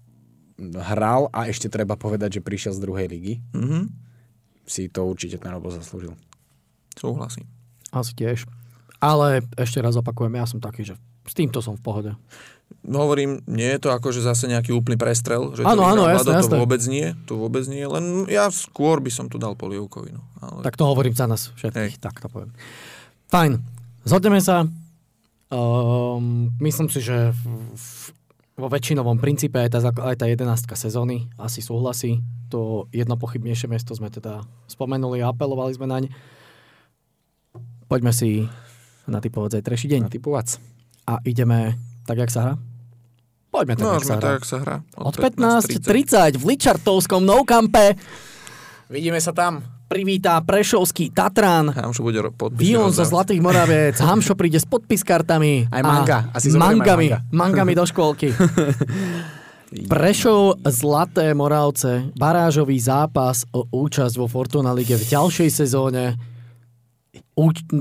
hral 0.77 1.27
a 1.31 1.47
ešte 1.47 1.67
treba 1.67 1.95
povedať, 1.95 2.39
že 2.39 2.41
prišiel 2.41 2.73
z 2.73 2.81
druhej 2.81 3.07
ligy, 3.07 3.35
Mhm. 3.53 3.91
si 4.63 4.87
to 4.87 5.03
určite 5.03 5.39
ten 5.39 5.51
Robo 5.51 5.67
zaslúžil. 5.69 6.15
Súhlasím. 6.95 7.47
Asi 7.89 8.13
tiež. 8.13 8.47
Ale 8.99 9.47
ešte 9.55 9.79
raz 9.79 9.95
opakujem, 9.95 10.35
ja 10.35 10.47
som 10.47 10.59
taký, 10.59 10.83
že 10.83 10.95
s 11.29 11.35
týmto 11.37 11.63
som 11.63 11.79
v 11.79 11.83
pohode. 11.83 12.11
Hovorím, 12.85 13.41
nie 13.49 13.69
je 13.77 13.81
to 13.81 13.89
akože 13.93 14.21
zase 14.21 14.49
nejaký 14.49 14.73
úplný 14.73 14.97
prestrel, 15.01 15.53
že 15.57 15.65
Áno, 15.65 15.85
to 15.85 15.89
áno, 15.89 16.03
jasné, 16.09 16.33
jasné. 16.41 16.53
to 16.53 16.61
vôbec 16.61 16.83
nie, 16.89 17.07
to 17.25 17.33
vôbec 17.37 17.65
nie, 17.69 17.85
len 17.85 18.29
ja 18.29 18.49
skôr 18.53 19.01
by 19.01 19.09
som 19.13 19.27
tu 19.29 19.41
dal 19.41 19.57
Polievkovi. 19.57 20.13
No. 20.13 20.23
Ale... 20.41 20.61
Tak 20.65 20.77
to 20.77 20.85
hovorím 20.89 21.17
za 21.17 21.29
nás 21.29 21.53
všetkých, 21.57 21.97
Hej. 21.97 22.03
tak 22.03 22.21
to 22.21 22.29
poviem. 22.29 22.53
Fajn, 23.29 23.61
zhodneme 24.09 24.41
sa. 24.41 24.65
Um, 25.49 26.53
myslím 26.61 26.93
si, 26.93 27.01
že 27.01 27.33
v, 27.33 27.43
v, 27.73 27.87
vo 28.61 28.69
väčšinovom 28.69 29.17
princípe 29.17 29.57
aj 29.57 29.71
tá, 29.73 29.81
aj 29.89 30.17
tá 30.21 30.27
jedenástka 30.29 30.77
sezóny 30.77 31.29
asi 31.41 31.65
súhlasí. 31.65 32.21
To 32.53 32.89
jedno 32.93 33.17
pochybnejšie 33.17 33.69
miesto 33.69 33.97
sme 33.97 34.13
teda 34.13 34.45
spomenuli 34.69 35.25
a 35.25 35.33
apelovali 35.33 35.73
sme 35.73 35.89
naň. 35.89 36.05
Poďme 37.89 38.13
si 38.13 38.45
natypovať 39.11 39.59
zajtrajší 39.59 39.87
deň. 39.89 40.01
Natypovac. 40.07 40.49
A 41.05 41.19
ideme 41.23 41.75
tak, 42.05 42.19
jak 42.19 42.29
sa 42.29 42.41
hrá? 42.43 42.55
Poďme 43.49 43.75
tak, 43.75 43.83
No, 43.83 43.91
jak 43.95 44.05
sa 44.05 44.17
tak, 44.17 44.33
jak 44.35 44.47
sa 44.47 44.57
hrá. 44.59 44.77
Od 44.95 45.15
15.30 45.15 46.37
v 46.37 46.45
Ličartovskom 46.47 47.21
No 47.21 47.43
Campe 47.43 47.97
Vidíme 48.87 49.17
sa 49.17 49.33
tam. 49.33 49.65
privítá 49.85 50.37
Prešovský 50.39 51.09
Tatran. 51.11 51.69
Hamšo 51.71 52.01
bude 52.03 52.21
podpis 52.31 52.61
Vion 52.61 52.89
zo. 52.89 53.05
Zlatých 53.05 53.41
Moraviec, 53.41 53.97
Hamšo 54.05 54.33
príde 54.33 54.57
s 54.57 54.65
podpiskartami. 54.65 55.69
Aj 55.69 55.81
a 55.81 55.85
manga. 55.87 56.19
Asi 56.31 56.49
zoberieme 56.49 56.61
aj 56.61 56.77
mangami, 56.79 57.07
manga. 57.07 57.19
mangami 57.31 57.73
do 57.73 57.85
škôlky. 57.85 58.29
Prešov 59.69 60.65
Zlaté 60.67 61.33
Moravce, 61.33 62.09
barážový 62.17 62.81
zápas 62.81 63.45
o 63.51 63.65
účasť 63.67 64.17
vo 64.17 64.25
Fortuna 64.25 64.73
Lige 64.73 64.97
v 64.97 65.05
ďalšej 65.07 65.51
sezóne. 65.51 66.17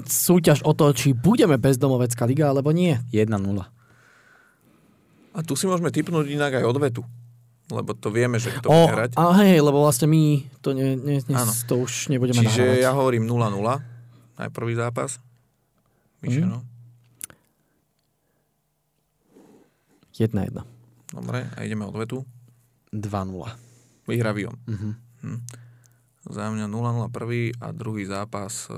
Súťaž 0.03 0.61
o 0.61 0.71
to, 0.71 0.91
či 0.91 1.11
budeme 1.11 1.55
bezdomovecká 1.55 2.23
liga, 2.23 2.47
alebo 2.47 2.69
nie. 2.69 3.01
1-0. 3.09 3.33
A 5.33 5.39
tu 5.41 5.53
si 5.53 5.65
môžeme 5.65 5.89
typnúť 5.89 6.27
inak 6.27 6.53
aj 6.53 6.65
odvetu. 6.65 7.01
Lebo 7.67 7.91
to 7.91 8.07
vieme, 8.07 8.35
že 8.35 8.49
kto 8.49 8.65
O, 8.65 8.73
bude 8.85 8.95
hrať. 8.95 9.11
a 9.13 9.23
hej, 9.39 9.59
lebo 9.59 9.79
vlastne 9.79 10.05
my 10.05 10.23
to, 10.57 10.71
ne, 10.71 10.95
ne, 10.95 11.19
ne, 11.19 11.35
Áno. 11.35 11.51
to 11.63 11.83
už 11.83 12.07
nebudeme 12.07 12.39
Čiže 12.39 12.63
nahrávať. 12.63 12.79
ja 12.79 12.91
hovorím 12.91 13.23
0-0. 13.23 13.83
Aj 14.33 14.49
prvý 14.49 14.73
zápas. 14.73 15.19
Myše, 16.19 16.41
Mhm. 16.41 16.49
no. 16.49 16.59
1-1. 20.13 20.63
Dobre, 21.07 21.45
a 21.45 21.57
ideme 21.61 21.83
odvetu. 21.83 22.25
2-0. 22.89 23.51
Vyhrá 24.05 24.31
Vion. 24.31 24.55
Mhm. 24.63 24.89
Hm. 25.19 25.39
Za 26.25 26.47
mňa 26.47 26.65
0-0 26.65 26.77
prvý 27.09 27.51
a 27.53 27.71
druhý 27.71 28.03
zápas 28.03 28.67
eh, 28.67 28.75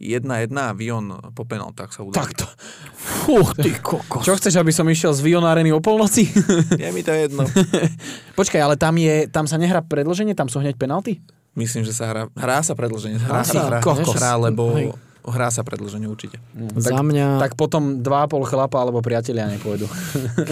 1-1 0.00 0.24
a 0.50 0.72
Vion 0.72 1.06
po 1.30 1.44
penaltách 1.44 1.92
sa 1.92 2.00
udali. 2.00 2.16
Takto. 2.16 2.48
Fú, 2.96 3.44
ty 3.52 3.76
kokos. 3.84 4.24
Čo 4.24 4.34
chceš, 4.34 4.56
aby 4.56 4.72
som 4.72 4.84
išiel 4.84 5.12
z 5.12 5.20
Vion 5.20 5.44
Areny 5.44 5.68
o 5.68 5.78
polnoci? 5.78 6.24
Je 6.72 6.88
mi 6.88 7.04
to 7.04 7.12
jedno. 7.12 7.44
Počkaj, 8.40 8.58
ale 8.58 8.74
tam, 8.74 8.96
je, 8.96 9.28
tam 9.28 9.44
sa 9.44 9.54
nehrá 9.54 9.80
predlženie? 9.80 10.32
Tam 10.32 10.48
sú 10.48 10.58
hneď 10.58 10.74
penalty? 10.74 11.20
Myslím, 11.52 11.82
že 11.82 11.92
sa 11.92 12.08
hrá, 12.08 12.22
hrá 12.32 12.58
sa 12.60 12.72
predlženie. 12.72 13.20
Hrá, 13.20 13.28
Hrá 13.28 13.44
sa, 13.44 13.60
hrá, 13.68 13.78
kokos. 13.78 14.16
hrá, 14.16 14.40
lebo 14.40 14.72
Hej. 14.72 14.96
hrá 15.22 15.50
sa 15.50 15.60
predlženie 15.60 16.06
určite. 16.06 16.40
Za 16.74 16.96
mňa 16.96 17.36
Tak 17.36 17.52
potom 17.54 18.00
2,5 18.00 18.06
chlapa 18.46 18.80
alebo 18.80 19.02
priatelia 19.02 19.44
nepôjdu. 19.46 19.84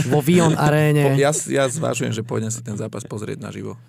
vo 0.07 0.21
Vion 0.21 0.53
Po, 0.53 0.61
aréne 0.61 1.17
ja, 1.17 1.33
ja 1.49 1.65
zvážujem, 1.65 2.13
že 2.13 2.21
pôjdem 2.21 2.53
si 2.53 2.61
ten 2.61 2.75
zápas 2.75 3.01
pozrieť 3.03 3.41
naživo. 3.41 3.81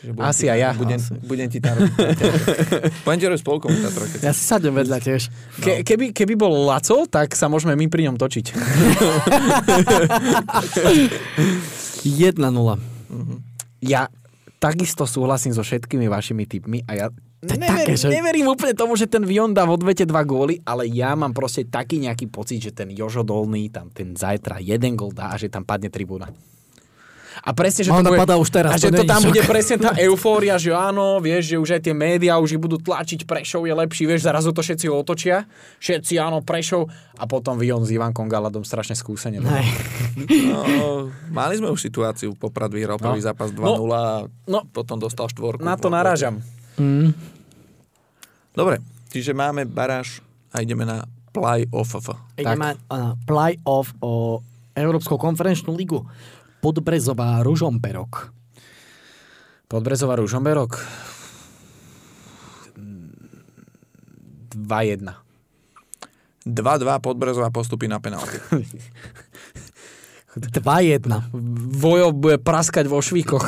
Čiže 0.00 0.12
budem 0.12 0.26
Asi 0.26 0.42
ti, 0.42 0.48
aj 0.48 0.58
ja. 0.58 0.70
Budem, 0.72 0.96
Asi. 0.96 1.12
budem 1.30 1.48
ti 1.48 1.58
tam 1.60 1.76
robiť. 1.76 1.92
Budem 3.00 3.18
ti 3.20 3.26
robiť 3.28 3.40
spolukomentátora. 3.40 4.04
Keď 4.08 4.20
Ja 4.24 4.32
si 4.32 4.42
sadnem 4.42 4.72
vedľa 4.74 4.98
tiež. 4.98 5.28
Ke, 5.60 5.84
keby, 5.84 6.10
keby 6.10 6.34
bol 6.34 6.64
Laco, 6.64 7.04
tak 7.04 7.32
sa 7.32 7.46
môžeme 7.46 7.76
my 7.76 7.86
pri 7.86 8.08
ňom 8.08 8.16
točiť. 8.16 8.46
1-0. 12.00 12.40
Ja 13.80 14.08
takisto 14.56 15.04
súhlasím 15.04 15.52
so 15.52 15.60
všetkými 15.60 16.06
vašimi 16.06 16.44
typmi 16.44 16.84
a 16.84 16.92
ja 16.94 17.06
To 17.40 17.56
také, 17.56 17.96
že- 17.96 18.12
neverím 18.12 18.52
úplne 18.52 18.76
tomu, 18.76 18.92
že 18.92 19.08
ten 19.08 19.24
Vion 19.24 19.56
dá 19.56 19.64
v 19.64 19.72
odvete 19.72 20.04
dva 20.04 20.20
góly, 20.20 20.60
ale 20.60 20.84
ja 20.86 21.16
mám 21.16 21.32
proste 21.32 21.64
taký 21.64 21.96
nejaký 21.96 22.28
pocit, 22.28 22.60
že 22.60 22.70
ten 22.70 22.92
Jožo 22.92 23.24
Dolný 23.24 23.72
tam 23.72 23.88
ten 23.88 24.12
zajtra 24.12 24.60
jeden 24.60 24.92
gól 24.92 25.16
dá 25.16 25.32
a 25.32 25.40
že 25.40 25.48
tam 25.48 25.64
padne 25.64 25.88
tribúna. 25.88 26.28
A 27.40 27.50
presne, 27.50 27.86
že 27.86 27.90
A 27.90 27.98
to 27.98 28.10
bude, 28.10 28.18
padá 28.18 28.34
už 28.34 28.48
teraz, 28.48 28.70
a 28.70 28.76
to 28.76 28.86
že 28.86 28.90
to 28.92 29.04
tam 29.04 29.22
šok. 29.22 29.28
bude 29.30 29.42
presne 29.44 29.76
tá 29.78 29.90
eufória, 30.06 30.58
že 30.58 30.70
áno, 30.70 31.18
vieš, 31.18 31.54
že 31.54 31.56
už 31.56 31.78
aj 31.78 31.82
tie 31.86 31.94
médiá 31.94 32.36
už 32.36 32.54
ich 32.54 32.60
budú 32.60 32.76
tlačiť, 32.76 33.22
Prešov 33.22 33.64
je 33.64 33.72
lepší, 33.72 34.04
vieš, 34.04 34.26
zrazu 34.26 34.50
to 34.50 34.60
všetci 34.60 34.86
otočia, 34.86 35.46
všetci 35.78 36.18
áno, 36.18 36.42
Prešov 36.42 36.90
a 37.14 37.24
potom 37.24 37.54
Vion 37.54 37.80
s 37.80 37.90
Ivankom 37.90 38.26
Galadom 38.26 38.60
strašne 38.60 38.92
skúsene. 38.92 39.38
No, 39.38 39.50
mali 41.30 41.54
sme 41.54 41.68
už 41.68 41.80
situáciu, 41.80 42.34
Poprad 42.34 42.68
vyhral 42.68 42.96
prvý 42.96 43.18
No. 43.18 43.26
zápas 43.26 43.50
2-0 43.50 43.62
a 43.90 44.04
no. 44.46 44.60
potom 44.66 44.96
dostal 44.96 45.26
štvorku. 45.26 45.60
Na 45.60 45.74
to 45.74 45.86
narážam. 45.86 46.42
Mm. 46.76 47.12
Dobre, 48.50 48.82
čiže 49.08 49.30
máme 49.30 49.64
baráž 49.64 50.18
a 50.50 50.58
ideme 50.58 50.82
na 50.82 51.06
play-off. 51.30 51.94
Ideme 52.34 52.74
na 52.84 53.14
play-off 53.22 53.94
o 54.00 54.42
Európsku 54.72 55.14
konferenčnú 55.14 55.70
ligu. 55.70 56.02
Podbrezová 56.60 57.42
Ružomberok. 57.42 58.32
Podbrezová 59.68 60.16
Ružomberok. 60.16 60.80
2-1. 64.50 65.14
2-2 66.46 67.00
Podbrezová 67.00 67.50
postupy 67.50 67.88
na 67.88 68.00
penalty. 68.00 68.38
2-1. 70.48 71.04
Vojo 71.76 72.16
bude 72.16 72.40
praskať 72.40 72.88
vo 72.88 73.04
švíkoch. 73.04 73.44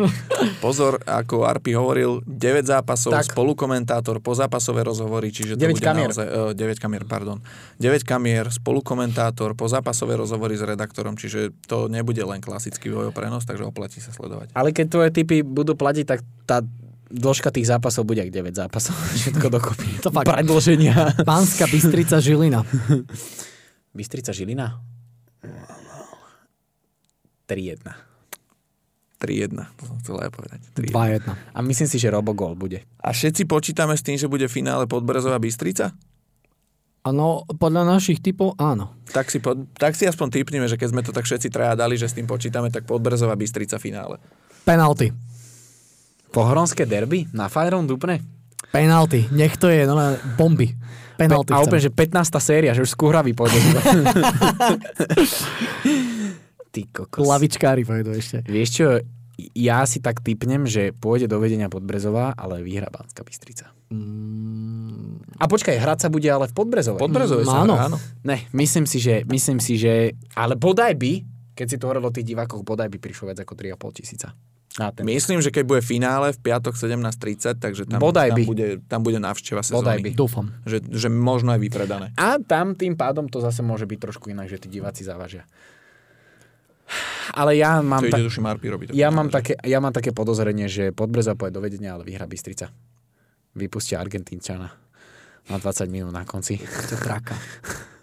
Pozor, 0.64 1.02
ako 1.04 1.44
Arpi 1.44 1.76
hovoril, 1.76 2.24
9 2.24 2.64
zápasov, 2.64 3.12
Tak. 3.12 3.36
spolukomentátor, 3.36 4.24
pozápasové 4.24 4.86
rozhovory, 4.86 5.28
čiže 5.28 5.60
to 5.60 5.68
9 5.68 5.76
bude 5.76 5.84
kamier. 5.84 6.08
naozaj... 6.08 6.26
Uh, 6.26 6.56
9 6.56 6.78
kamier, 6.80 7.02
pardon. 7.04 7.38
9 7.82 8.06
kamier, 8.06 8.48
spolukomentátor, 8.48 9.52
pozápasové 9.52 10.16
rozhovory 10.16 10.56
s 10.56 10.64
redaktorom, 10.64 11.18
čiže 11.18 11.52
to 11.68 11.92
nebude 11.92 12.22
len 12.24 12.40
klasický 12.40 12.88
vojov 12.88 13.12
prenos, 13.12 13.44
takže 13.44 13.66
oplatí 13.66 14.00
sa 14.00 14.14
sledovať. 14.14 14.54
Ale 14.56 14.72
keď 14.72 14.86
tvoje 14.88 15.10
typy 15.12 15.44
budú 15.44 15.76
platiť, 15.76 16.04
tak 16.06 16.24
tá 16.48 16.64
dĺžka 17.12 17.52
tých 17.52 17.68
zápasov 17.68 18.08
bude 18.08 18.24
ak 18.24 18.32
9 18.32 18.56
zápasov. 18.56 18.96
Všetko 19.20 19.46
dokopy. 19.52 20.00
To 20.00 20.08
fakt. 20.08 20.24
Predlženia. 20.30 21.20
Pánska 21.28 21.68
Bystrica 21.68 22.18
Žilina. 22.24 22.64
Bystrica 23.92 24.32
Žilina? 24.32 24.80
3-1. 27.46 27.78
3-1, 29.22 29.54
to 29.78 29.82
som 29.86 29.96
chcel 30.02 30.18
aj 30.18 30.30
povedať. 30.34 30.60
3-1. 30.74 31.22
2-1. 31.22 31.54
A 31.54 31.58
myslím 31.62 31.88
si, 31.88 31.96
že 32.02 32.10
Robogol 32.10 32.58
bude. 32.58 32.82
A 32.98 33.14
všetci 33.14 33.46
počítame 33.46 33.94
s 33.94 34.02
tým, 34.02 34.18
že 34.18 34.26
bude 34.26 34.50
finále 34.50 34.90
Podbrezová 34.90 35.38
Bystrica? 35.38 35.94
Áno, 37.02 37.42
podľa 37.46 37.82
našich 37.86 38.22
typov 38.22 38.54
áno. 38.58 38.94
Tak 39.10 39.30
si, 39.30 39.42
pod, 39.42 39.58
tak 39.74 39.94
si 39.98 40.06
aspoň 40.06 40.42
typneme, 40.42 40.66
že 40.70 40.78
keď 40.78 40.88
sme 40.90 41.02
to 41.02 41.12
tak 41.14 41.26
všetci 41.26 41.50
traja 41.50 41.74
dali, 41.74 41.98
že 41.98 42.10
s 42.10 42.14
tým 42.14 42.26
počítame, 42.26 42.70
tak 42.70 42.86
Podbrezová 42.86 43.34
Bystrica 43.38 43.78
finále. 43.78 44.18
Penalty. 44.66 45.10
Pohronské 46.30 46.86
derby? 46.86 47.26
Na 47.34 47.46
Fajron 47.46 47.86
Dupne? 47.86 48.22
Penalty. 48.70 49.26
Nech 49.34 49.58
to 49.58 49.70
je 49.70 49.86
no, 49.86 49.94
bomby. 50.34 50.74
Penalty 51.18 51.54
a 51.54 51.60
chcem. 51.60 51.66
úplne, 51.70 51.82
že 51.82 51.90
15. 51.92 52.40
séria, 52.42 52.74
že 52.74 52.82
už 52.82 52.90
z 52.94 52.96
Kuhravy 52.98 53.34
pôjde. 53.34 53.58
Ty 56.72 56.82
kokos. 56.88 57.22
Lavičkári 57.22 57.84
pôjdu 57.84 58.16
ešte. 58.16 58.40
Vieš 58.48 58.68
čo, 58.72 58.86
ja 59.52 59.84
si 59.84 60.00
tak 60.00 60.24
typnem, 60.24 60.64
že 60.64 60.90
pôjde 60.90 61.28
do 61.28 61.36
vedenia 61.36 61.68
Podbrezová, 61.68 62.32
ale 62.32 62.64
vyhrá 62.64 62.88
Banská 62.88 63.20
Bystrica. 63.20 63.68
Mm, 63.92 65.20
A 65.36 65.44
počkaj, 65.44 65.76
hrať 65.76 65.98
sa 66.04 66.08
bude 66.08 66.24
ale 66.26 66.48
v 66.48 66.54
Podbrezovej. 66.56 67.00
Podbrezové 67.00 67.44
sa 67.44 67.60
áno. 67.60 67.76
áno. 67.76 67.96
Ne, 68.24 68.48
myslím 68.56 68.88
si, 68.88 68.98
že, 68.98 69.20
myslím 69.28 69.60
si, 69.60 69.76
že, 69.76 70.16
ale 70.32 70.56
bodaj 70.56 70.96
by, 70.96 71.12
keď 71.52 71.66
si 71.68 71.76
to 71.76 71.84
hovoril 71.84 72.08
o 72.08 72.14
tých 72.14 72.24
divákoch, 72.24 72.64
bodaj 72.64 72.88
by 72.88 72.96
prišlo 72.96 73.28
viac 73.28 73.44
ako 73.44 73.52
3,5 73.52 73.98
tisíca. 74.00 74.32
Na 74.80 74.88
ten. 74.88 75.04
Myslím, 75.04 75.44
že 75.44 75.52
keď 75.52 75.64
bude 75.68 75.82
finále 75.84 76.32
v 76.32 76.40
piatok 76.40 76.72
17.30, 76.80 77.60
takže 77.60 77.84
tam, 77.84 78.00
Bodaj 78.00 78.32
tam, 78.32 78.36
by. 78.40 78.42
bude, 78.48 78.66
tam 78.88 79.00
bude 79.04 79.20
návšteva 79.20 79.60
Bodaj 79.60 80.00
by. 80.00 80.08
sezóny. 80.08 80.16
dúfam. 80.16 80.46
Že, 80.64 80.88
že 80.88 81.08
možno 81.12 81.52
aj 81.52 81.60
vypredané. 81.60 82.06
A 82.16 82.40
tam 82.40 82.72
tým 82.72 82.96
pádom 82.96 83.28
to 83.28 83.44
zase 83.44 83.60
môže 83.60 83.84
byť 83.84 83.98
trošku 84.00 84.32
inak, 84.32 84.48
že 84.48 84.56
tí 84.56 84.72
diváci 84.72 85.04
zavažia. 85.04 85.44
Ale 87.32 87.56
ja 87.56 87.80
mám, 87.80 88.04
To 88.04 88.12
ta- 88.12 88.20
duši 88.20 88.40
Marpi 88.44 88.68
robiť. 88.68 88.86
ja, 88.92 89.08
mám 89.08 89.32
také, 89.32 89.56
ja 89.56 89.80
mám 89.80 89.94
také 89.94 90.12
podozrenie, 90.12 90.68
že 90.68 90.92
Podbreza 90.92 91.32
pôjde 91.32 91.56
do 91.56 91.62
vedenia, 91.64 91.96
ale 91.96 92.04
vyhrá 92.04 92.28
Bystrica. 92.28 92.68
Vypustia 93.56 94.00
Argentínčana 94.00 94.68
na 95.48 95.56
20 95.58 95.88
minút 95.88 96.12
na 96.12 96.24
konci. 96.24 96.60
To 96.60 96.92
je 96.94 97.00
traka. 97.00 97.34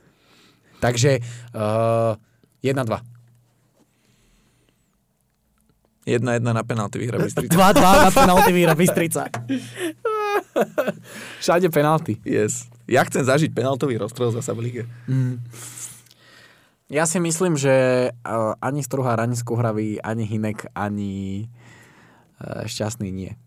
Takže 0.83 1.19
uh, 1.53 2.15
1-2. 2.61 2.85
1-1 6.09 6.41
na 6.41 6.63
penalty 6.65 6.97
vyhra 6.97 7.21
Bystrica. 7.21 7.53
2-2 7.53 7.77
na 7.77 8.09
penalty 8.09 8.49
vyhra 8.49 8.73
Bystrica. 8.73 9.29
Všade 11.37 11.69
penalty. 11.69 12.17
Yes. 12.25 12.65
Ja 12.89 13.05
chcem 13.05 13.21
zažiť 13.21 13.53
penaltový 13.53 14.01
rozstrel 14.01 14.33
zasa 14.33 14.57
v 14.57 14.59
lige. 14.65 14.83
Ja 16.89 17.05
si 17.05 17.21
myslím, 17.21 17.53
že 17.53 18.09
uh, 18.09 18.57
ani 18.57 18.81
Struhár, 18.81 19.21
ani 19.21 19.37
Skuhravý, 19.37 20.01
ani 20.01 20.25
Hinek, 20.25 20.73
ani 20.73 21.45
uh, 22.41 22.65
Šťastný 22.65 23.13
nie. 23.13 23.37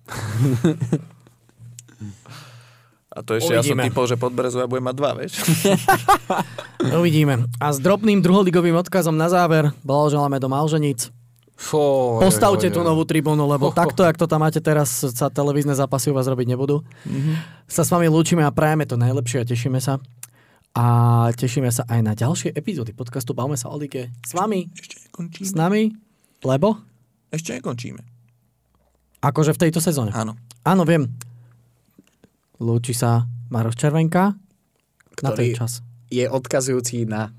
A 3.12 3.20
to 3.20 3.36
ešte 3.36 3.52
ja 3.52 3.60
som 3.60 3.74
Uvidíme. 3.76 3.90
typol, 3.90 4.06
že 4.08 4.16
Podbrezová 4.16 4.64
bude 4.64 4.80
mať 4.80 4.94
dva, 4.96 5.10
vieš? 5.18 5.42
Uvidíme. 7.02 7.44
A 7.60 7.74
s 7.74 7.82
drobným 7.82 8.24
druholigovým 8.24 8.78
odkazom 8.78 9.12
na 9.12 9.28
záver 9.28 9.74
blahoželáme 9.84 10.40
do 10.40 10.48
Malženic. 10.48 11.12
Fó, 11.52 12.18
Postavte 12.18 12.72
oj, 12.72 12.74
tú 12.74 12.80
novú 12.82 13.04
tribúnu, 13.04 13.44
lebo 13.46 13.70
ho. 13.70 13.76
takto, 13.76 14.02
jak 14.02 14.16
to 14.18 14.26
tam 14.26 14.42
máte 14.42 14.58
teraz, 14.58 15.04
sa 15.04 15.30
televízne 15.30 15.76
zápasy 15.76 16.10
u 16.10 16.16
vás 16.16 16.26
robiť 16.26 16.56
nebudú. 16.56 16.82
Sa 17.68 17.84
s 17.84 17.92
vami 17.92 18.08
lúčime 18.10 18.42
a 18.42 18.50
prajeme 18.50 18.88
to 18.88 18.96
najlepšie 18.98 19.44
a 19.44 19.46
tešíme 19.46 19.78
sa. 19.78 20.00
A 20.72 20.84
tešíme 21.36 21.68
sa 21.68 21.84
aj 21.84 22.00
na 22.00 22.16
ďalšie 22.16 22.56
epizódy 22.56 22.96
podcastu 22.96 23.36
Bavme 23.36 23.60
sa 23.60 23.68
o 23.68 23.76
lige. 23.76 24.08
S 24.24 24.32
vami, 24.32 24.72
Ešte 24.72 24.96
s 24.96 25.04
nekončíme. 25.04 25.52
nami, 25.52 25.82
lebo 26.40 26.80
Ešte 27.28 27.52
nekončíme. 27.52 28.00
akože 29.20 29.52
v 29.52 29.60
tejto 29.60 29.78
sezóne. 29.78 30.16
Áno. 30.16 30.32
Áno, 30.64 30.82
viem. 30.82 31.12
Lúči 32.56 32.94
sa 32.94 33.28
Maroš 33.50 33.76
Červenka. 33.76 34.32
Na 35.20 35.28
to 35.30 35.44
je 35.44 35.52
Ktorý 35.52 35.60
čas. 35.60 35.72
je 36.08 36.24
odkazujúci 36.24 37.04
na 37.04 37.36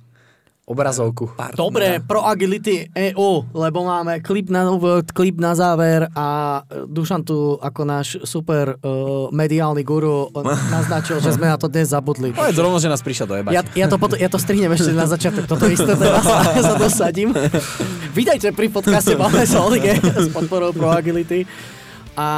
obrazovku. 0.63 1.35
Partnera. 1.35 1.59
Dobre, 1.59 1.87
pro 1.99 2.23
Agility 2.23 2.87
EU, 2.95 3.43
lebo 3.51 3.83
máme 3.83 4.23
klip 4.23 4.47
na 4.47 4.71
úvod, 4.71 5.11
klip 5.11 5.35
na 5.35 5.51
záver 5.59 6.07
a 6.15 6.61
Dušan 6.87 7.27
tu 7.27 7.59
ako 7.59 7.81
náš 7.83 8.23
super 8.23 8.79
uh, 8.79 9.27
mediálny 9.35 9.83
guru 9.83 10.31
naznačil, 10.75 11.19
že 11.19 11.35
sme 11.35 11.51
na 11.51 11.59
to 11.59 11.67
dnes 11.67 11.91
zabudli. 11.91 12.31
Povedz 12.31 12.55
rovno, 12.55 12.79
že 12.79 12.87
nás 12.87 13.03
prišiel 13.03 13.27
dojebať. 13.27 13.51
Ja, 13.51 13.61
ja, 13.75 13.85
to 13.91 13.99
potom, 13.99 14.15
ja 14.15 14.31
to 14.31 14.39
strihnem 14.39 14.71
ešte 14.71 14.95
na 14.95 15.03
začiatok, 15.03 15.51
toto 15.51 15.67
isté 15.67 15.91
teraz 15.99 16.23
sa 16.63 16.75
dosadím. 16.87 17.35
Vítajte 18.15 18.55
pri 18.55 18.71
podcaste 18.71 19.19
Máme 19.19 19.43
s 19.43 20.27
podporou 20.31 20.71
Pro 20.71 20.95
Agility. 20.95 21.43
A 22.13 22.29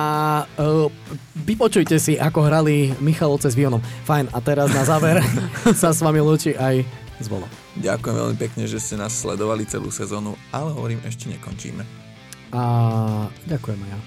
uh, 0.56 0.88
vypočujte 1.36 2.00
si, 2.00 2.16
ako 2.16 2.48
hrali 2.48 2.96
Michalovce 3.04 3.52
s 3.52 3.60
Vionom. 3.60 3.84
Fajn, 4.08 4.32
a 4.32 4.40
teraz 4.40 4.72
na 4.72 4.88
záver 4.88 5.20
sa 5.76 5.92
s 5.92 6.00
vami 6.00 6.24
lúči 6.24 6.56
aj 6.56 6.80
Zvolo. 7.20 7.65
Ďakujem 7.76 8.16
veľmi 8.16 8.38
pekne, 8.40 8.64
že 8.72 8.80
ste 8.80 8.96
nás 8.96 9.12
sledovali 9.12 9.68
celú 9.68 9.92
sezónu, 9.92 10.40
ale 10.56 10.72
hovorím, 10.72 11.04
ešte 11.04 11.28
nekončíme. 11.28 11.84
A 12.56 12.62
ďakujem 13.52 13.80
aj 13.84 13.90
ja. 13.92 14.00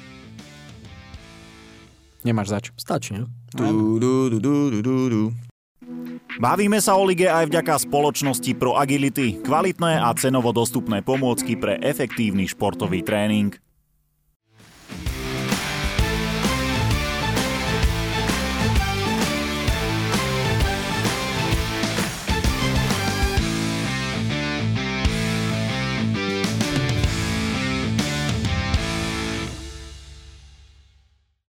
Nemáš 2.25 2.49
zač. 2.49 2.65
Stačí, 2.81 3.13
ne? 3.13 3.29
Du, 3.53 4.01
du, 4.01 4.33
du, 4.33 4.39
du, 4.41 4.55
du, 4.73 4.81
du, 4.81 4.97
du. 5.09 5.23
Bavíme 6.39 6.79
sa 6.79 6.95
o 6.97 7.03
lige 7.03 7.27
aj 7.27 7.51
vďaka 7.51 7.89
spoločnosti 7.89 8.53
Pro 8.57 8.79
Agility, 8.79 9.43
kvalitné 9.43 9.99
a 10.01 10.15
cenovo 10.15 10.55
dostupné 10.55 11.03
pomôcky 11.03 11.59
pre 11.59 11.77
efektívny 11.83 12.47
športový 12.47 13.03
tréning. 13.03 13.53